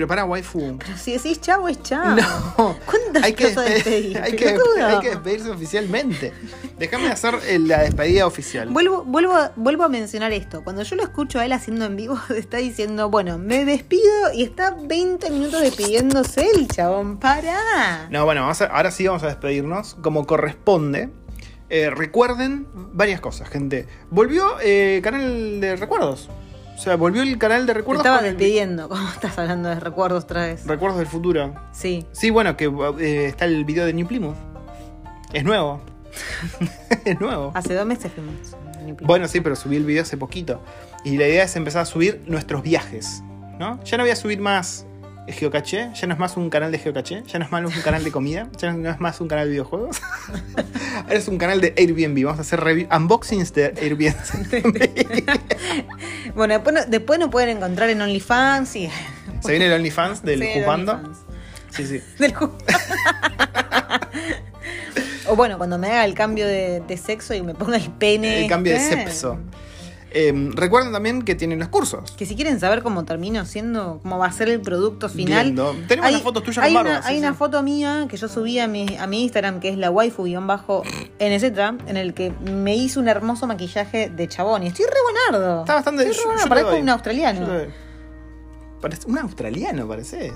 Pero 0.00 0.08
para 0.08 0.24
waifu. 0.24 0.78
Pero 0.78 0.96
si 0.96 1.12
decís 1.12 1.42
chau, 1.42 1.68
es 1.68 1.82
chau. 1.82 2.16
No. 2.16 2.74
¿Cuántas 2.86 3.22
Hay 3.22 3.34
que, 3.34 3.54
despedir- 3.54 4.18
hay, 4.22 4.32
que, 4.34 4.48
hay 4.82 4.98
que 5.00 5.10
despedirse 5.10 5.50
oficialmente. 5.50 6.32
Déjame 6.78 7.08
hacer 7.08 7.34
eh, 7.46 7.58
la 7.58 7.82
despedida 7.82 8.26
oficial. 8.26 8.70
Vuelvo, 8.70 9.04
vuelvo, 9.04 9.34
a- 9.34 9.52
vuelvo 9.56 9.84
a 9.84 9.90
mencionar 9.90 10.32
esto. 10.32 10.64
Cuando 10.64 10.84
yo 10.84 10.96
lo 10.96 11.02
escucho 11.02 11.38
a 11.38 11.44
él 11.44 11.52
haciendo 11.52 11.84
en 11.84 11.96
vivo, 11.96 12.18
está 12.34 12.56
diciendo, 12.56 13.10
bueno, 13.10 13.36
me 13.36 13.66
despido 13.66 14.32
y 14.32 14.42
está 14.42 14.74
20 14.74 15.28
minutos 15.28 15.60
despidiéndose 15.60 16.46
el 16.54 16.66
chabón. 16.66 17.18
¡Para! 17.18 18.08
No, 18.08 18.24
bueno, 18.24 18.40
vamos 18.40 18.62
a- 18.62 18.66
ahora 18.68 18.90
sí 18.90 19.06
vamos 19.06 19.22
a 19.22 19.26
despedirnos 19.26 19.96
como 19.96 20.26
corresponde. 20.26 21.10
Eh, 21.68 21.90
recuerden 21.90 22.66
varias 22.72 23.20
cosas, 23.20 23.50
gente. 23.50 23.86
Volvió 24.10 24.44
eh, 24.62 25.00
canal 25.04 25.60
de 25.60 25.76
recuerdos. 25.76 26.30
O 26.80 26.82
sea, 26.82 26.96
volvió 26.96 27.20
el 27.20 27.36
canal 27.36 27.66
de 27.66 27.74
Te 27.74 27.78
recuerdos. 27.80 28.00
estaba 28.06 28.20
con 28.20 28.26
el- 28.26 28.38
despidiendo. 28.38 28.88
¿Cómo 28.88 29.06
estás 29.10 29.38
hablando 29.38 29.68
de 29.68 29.78
recuerdos 29.78 30.24
otra 30.24 30.46
vez? 30.46 30.64
Recuerdos 30.66 30.98
del 30.98 31.08
futuro. 31.08 31.54
Sí. 31.72 32.06
Sí, 32.12 32.30
bueno, 32.30 32.56
que 32.56 32.72
eh, 33.00 33.26
está 33.26 33.44
el 33.44 33.66
video 33.66 33.84
de 33.84 33.92
New 33.92 34.06
Plymouth. 34.06 34.34
Es 35.34 35.44
nuevo. 35.44 35.82
es 37.04 37.20
nuevo. 37.20 37.52
Hace 37.54 37.74
dos 37.74 37.84
meses 37.84 38.10
fuimos. 38.10 38.56
Bueno, 39.02 39.28
sí, 39.28 39.42
pero 39.42 39.56
subí 39.56 39.76
el 39.76 39.84
video 39.84 40.04
hace 40.04 40.16
poquito. 40.16 40.62
Y 41.04 41.18
la 41.18 41.28
idea 41.28 41.44
es 41.44 41.54
empezar 41.54 41.82
a 41.82 41.84
subir 41.84 42.22
nuestros 42.26 42.62
viajes. 42.62 43.22
¿No? 43.58 43.78
Ya 43.84 43.98
no 43.98 44.04
voy 44.04 44.10
a 44.12 44.16
subir 44.16 44.40
más 44.40 44.86
Geocaché, 45.32 45.90
ya 45.94 46.06
no 46.06 46.14
es 46.14 46.20
más 46.20 46.36
un 46.36 46.50
canal 46.50 46.70
de 46.72 46.78
Geocaché, 46.78 47.22
ya 47.26 47.38
no 47.38 47.44
es 47.44 47.50
más 47.52 47.64
un 47.64 47.82
canal 47.82 48.02
de 48.04 48.10
comida, 48.12 48.48
ya 48.58 48.72
no 48.72 48.90
es 48.90 49.00
más 49.00 49.20
un 49.20 49.28
canal 49.28 49.46
de 49.46 49.50
videojuegos. 49.52 50.00
Ahora 50.96 51.14
es 51.18 51.28
un 51.28 51.38
canal 51.38 51.60
de 51.60 51.74
Airbnb. 51.76 52.24
Vamos 52.24 52.38
a 52.38 52.42
hacer 52.42 52.60
unboxings 52.90 53.52
de 53.54 53.74
Airbnb. 53.80 54.14
Bueno, 56.34 56.54
después, 56.54 56.74
no- 56.74 56.84
después 56.86 57.18
nos 57.18 57.28
pueden 57.30 57.56
encontrar 57.56 57.90
en 57.90 58.00
OnlyFans 58.00 58.76
y. 58.76 58.88
Se 59.42 59.50
viene 59.50 59.66
el 59.66 59.72
OnlyFans 59.72 60.22
del 60.22 60.40
Sí, 60.42 60.48
Jupando. 60.54 61.00
Sí, 61.70 61.86
sí. 61.86 62.00
Del 62.18 62.34
o 65.26 65.36
bueno, 65.36 65.58
cuando 65.58 65.78
me 65.78 65.88
haga 65.88 66.04
el 66.04 66.14
cambio 66.14 66.46
de, 66.46 66.80
de 66.86 66.96
sexo 66.96 67.34
y 67.34 67.42
me 67.42 67.54
ponga 67.54 67.76
el 67.76 67.90
pene. 67.90 68.42
El 68.42 68.48
cambio 68.48 68.72
de 68.72 68.78
este, 68.78 68.96
sexo. 68.96 69.38
Eh, 70.12 70.50
recuerden 70.54 70.92
también 70.92 71.22
que 71.22 71.34
tienen 71.36 71.58
los 71.60 71.68
cursos. 71.68 72.10
Que 72.12 72.26
si 72.26 72.34
quieren 72.34 72.58
saber 72.58 72.82
cómo 72.82 73.04
termino 73.04 73.44
siendo, 73.46 74.00
cómo 74.02 74.18
va 74.18 74.26
a 74.26 74.32
ser 74.32 74.48
el 74.48 74.60
producto 74.60 75.08
final. 75.08 75.44
Viendo. 75.44 75.74
Tenemos 75.86 76.10
las 76.10 76.22
fotos 76.22 76.42
tuyas 76.42 76.64
hay 76.64 76.72
con 76.72 76.80
una, 76.82 76.90
barba, 76.94 77.02
sí, 77.04 77.08
hay 77.10 77.14
sí. 77.20 77.24
una 77.24 77.34
foto 77.34 77.62
mía 77.62 78.06
que 78.10 78.16
yo 78.16 78.26
subí 78.26 78.58
a 78.58 78.66
mi, 78.66 78.96
a 78.98 79.06
mi 79.06 79.22
Instagram, 79.22 79.60
que 79.60 79.68
es 79.68 79.76
la 79.78 79.90
waifu-nz, 79.92 81.78
en 81.86 81.96
el 81.96 82.14
que 82.14 82.32
me 82.50 82.76
hizo 82.76 82.98
un 83.00 83.08
hermoso 83.08 83.46
maquillaje 83.46 84.08
de 84.10 84.26
chabón. 84.28 84.64
Y 84.64 84.66
estoy 84.68 84.86
re 84.86 84.92
buenardo. 85.30 85.60
Está 85.60 85.74
bastante. 85.74 86.02
Estoy 86.02 86.16
re 86.18 86.24
buenardo, 86.26 86.48
parezco 86.48 86.76
un 86.76 86.88
australiano. 86.88 87.46
Un 89.06 89.18
australiano 89.18 89.86
pareces. 89.86 90.32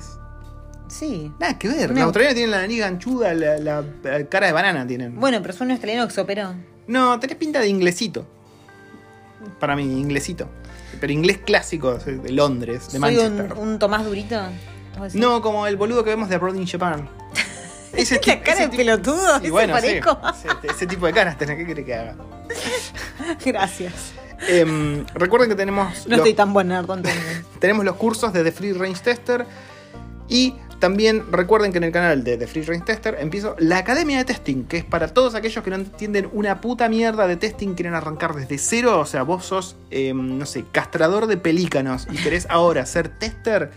Sí. 0.88 1.32
Nada 1.40 1.58
que 1.58 1.66
ver. 1.68 1.88
Un 1.90 1.94
Los 1.96 2.02
au- 2.02 2.04
australianos 2.06 2.34
tienen 2.34 2.50
la 2.50 2.58
nariz 2.60 2.78
ganchuda, 2.78 3.34
la, 3.34 3.58
la- 3.58 3.84
la 4.02 4.24
cara 4.28 4.46
de 4.48 4.52
banana 4.52 4.86
tienen. 4.86 5.18
Bueno, 5.18 5.38
pero 5.40 5.54
soy 5.54 5.64
un 5.66 5.70
australiano 5.72 6.06
que 6.06 6.12
se 6.14 6.20
operó. 6.20 6.54
No, 6.86 7.18
tenés 7.18 7.36
pinta 7.36 7.60
de 7.60 7.68
inglesito. 7.68 8.26
Para 9.58 9.76
mí, 9.76 9.82
inglesito. 10.00 10.48
Pero 11.00 11.12
inglés 11.12 11.38
clásico, 11.44 11.94
de 11.98 12.30
Londres, 12.32 12.90
de 12.92 12.98
Soy 12.98 13.16
un, 13.18 13.36
Manchester. 13.36 13.58
un 13.58 13.78
Tomás 13.78 14.04
Durito. 14.04 14.40
No, 15.14 15.42
como 15.42 15.66
el 15.66 15.76
boludo 15.76 16.04
que 16.04 16.10
vemos 16.10 16.28
de 16.28 16.36
Abroad 16.36 16.54
in 16.54 16.66
Japan. 16.66 17.08
Ese 17.92 18.14
La 18.16 18.20
ti- 18.20 18.30
cara 18.40 18.52
ese 18.54 18.68
de 18.68 18.76
pelotudo, 18.76 19.36
¿ese 19.36 19.50
bueno, 19.50 19.78
sí. 19.80 19.86
Ese, 19.86 20.66
ese 20.68 20.86
tipo 20.86 21.06
de 21.06 21.12
caras 21.12 21.38
tenés, 21.38 21.56
¿qué 21.58 21.64
querés 21.66 21.84
que 21.84 21.94
haga? 21.94 22.16
Gracias. 23.44 23.92
Em, 24.48 25.06
recuerden 25.14 25.48
que 25.48 25.54
tenemos 25.54 26.04
No 26.06 26.10
los, 26.10 26.18
estoy 26.18 26.34
tan 26.34 26.52
buena, 26.52 26.84
tenemos 27.60 27.84
los 27.84 27.94
cursos 27.96 28.32
de 28.32 28.42
The 28.42 28.52
Free 28.52 28.72
Range 28.72 29.00
Tester. 29.00 29.46
Y 30.28 30.54
también 30.84 31.24
recuerden 31.32 31.72
que 31.72 31.78
en 31.78 31.84
el 31.84 31.92
canal 31.92 32.24
de 32.24 32.36
The 32.36 32.46
Free 32.46 32.62
Range 32.62 32.84
Tester 32.84 33.16
empiezo 33.18 33.56
la 33.58 33.78
Academia 33.78 34.18
de 34.18 34.26
Testing, 34.26 34.64
que 34.64 34.76
es 34.76 34.84
para 34.84 35.08
todos 35.08 35.34
aquellos 35.34 35.64
que 35.64 35.70
no 35.70 35.76
entienden 35.76 36.28
una 36.34 36.60
puta 36.60 36.90
mierda 36.90 37.26
de 37.26 37.38
testing, 37.38 37.72
quieren 37.72 37.94
arrancar 37.94 38.34
desde 38.34 38.58
cero. 38.58 39.00
O 39.00 39.06
sea, 39.06 39.22
vos 39.22 39.46
sos, 39.46 39.76
em, 39.90 40.36
no 40.36 40.44
sé, 40.44 40.66
castrador 40.72 41.26
de 41.26 41.38
pelícanos 41.38 42.06
y 42.12 42.18
querés 42.18 42.46
ahora 42.50 42.84
ser 42.84 43.08
tester. 43.08 43.70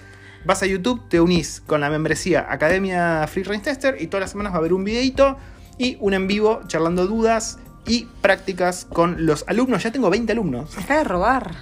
Vas 0.43 0.63
a 0.63 0.65
YouTube, 0.65 1.01
te 1.07 1.21
unís 1.21 1.63
con 1.65 1.79
la 1.79 1.89
membresía 1.89 2.45
Academia 2.49 3.25
Free 3.27 3.43
Range 3.43 3.63
Tester 3.63 3.95
y 4.01 4.07
todas 4.07 4.23
las 4.23 4.31
semanas 4.31 4.51
va 4.51 4.57
a 4.57 4.59
haber 4.59 4.73
un 4.73 4.83
videito 4.83 5.37
y 5.77 5.95
un 6.01 6.13
en 6.13 6.27
vivo 6.27 6.59
charlando 6.67 7.07
dudas 7.07 7.57
y 7.85 8.09
prácticas 8.19 8.83
con 8.83 9.25
los 9.25 9.45
alumnos. 9.47 9.81
Ya 9.81 9.93
tengo 9.93 10.09
20 10.09 10.33
alumnos. 10.33 10.75
Deja 10.75 10.97
de 10.97 11.03
robar. 11.05 11.55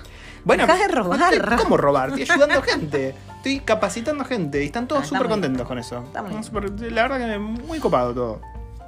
Bueno, 0.45 0.65
Dejá 0.67 0.77
de 0.87 0.93
robar. 0.93 1.57
¿cómo 1.57 1.75
robar? 1.75 2.09
Estoy 2.09 2.23
ayudando 2.29 2.61
gente. 2.61 3.15
Estoy 3.37 3.59
capacitando 3.59 4.23
gente 4.25 4.63
y 4.63 4.67
están 4.67 4.87
todos 4.87 5.03
Ah, 5.03 5.05
súper 5.07 5.27
contentos 5.27 5.67
con 5.67 5.77
eso. 5.79 6.03
Está 6.03 6.21
muy 6.23 6.35
la 6.91 7.01
verdad 7.07 7.17
que 7.17 7.37
muy 7.39 7.79
copado 7.79 8.13
todo. 8.13 8.41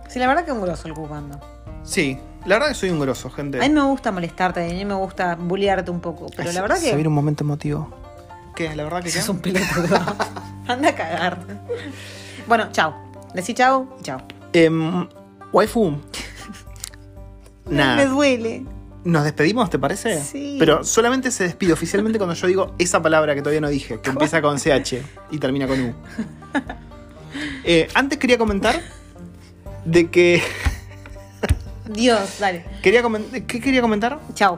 Sí, 0.08 0.20
la 0.20 0.28
verdad 0.28 0.46
que 0.46 0.52
un 0.52 0.62
grosso 0.62 0.88
el 0.88 0.94
cubando. 0.94 1.40
Sí, 1.84 2.18
la 2.46 2.56
verdad 2.56 2.70
que 2.70 2.74
soy 2.76 2.90
un 2.92 3.00
grosso, 3.00 3.30
gente. 3.30 3.58
A 3.60 3.68
mí 3.68 3.70
me 3.74 3.82
gusta 3.84 4.12
molestarte, 4.12 4.64
a 4.66 4.74
mí 4.74 4.86
me 4.86 4.94
gusta 4.94 5.36
bullearte 5.36 5.90
un 5.92 6.00
poco, 6.00 6.28
pero 6.36 6.50
Ay, 6.50 6.56
la 6.56 6.62
verdad 6.62 6.76
se- 6.78 6.84
Se 6.84 6.90
que 6.92 6.96
viene 6.96 7.08
un 7.10 7.16
momento 7.16 7.44
emotivo. 7.44 7.90
¿Qué? 8.56 8.76
¿La 8.76 8.84
verdad 8.84 9.04
que 9.04 9.12
sos 9.12 9.28
un 9.30 9.40
pelotudo. 9.40 9.98
Anda 10.68 10.90
a 10.90 10.96
cagar. 10.96 11.38
Bueno, 12.48 12.70
chao. 12.72 12.94
Decí 13.34 13.54
chao 13.54 13.96
y 14.00 14.04
chao. 14.04 14.22
Em, 14.54 15.08
waifu. 15.52 15.92
Me 17.66 17.76
Nada. 17.78 18.06
duele. 18.06 18.66
¿Nos 19.08 19.24
despedimos, 19.24 19.70
te 19.70 19.80
parece? 19.80 20.22
Sí. 20.22 20.58
Pero 20.60 20.84
solamente 20.84 21.32
se 21.32 21.46
despide 21.46 21.72
oficialmente 21.72 22.20
cuando 22.20 22.36
yo 22.36 22.46
digo 22.46 22.76
esa 22.78 23.02
palabra 23.02 23.36
que 23.36 23.42
todavía 23.42 23.62
no 23.62 23.70
dije, 23.70 24.02
que 24.02 24.10
empieza 24.10 24.42
con 24.42 24.58
CH 24.58 24.98
y 25.32 25.38
termina 25.40 25.66
con 25.68 25.82
U. 25.82 25.94
Eh, 27.64 27.88
antes 27.94 28.18
quería 28.18 28.38
comentar 28.38 28.82
de 29.86 30.10
que. 30.10 30.42
Dios, 31.86 32.40
dale. 32.40 32.66
Quería 32.82 33.04
¿Qué 33.46 33.60
quería 33.60 33.82
comentar? 33.82 34.20
Chao. 34.34 34.58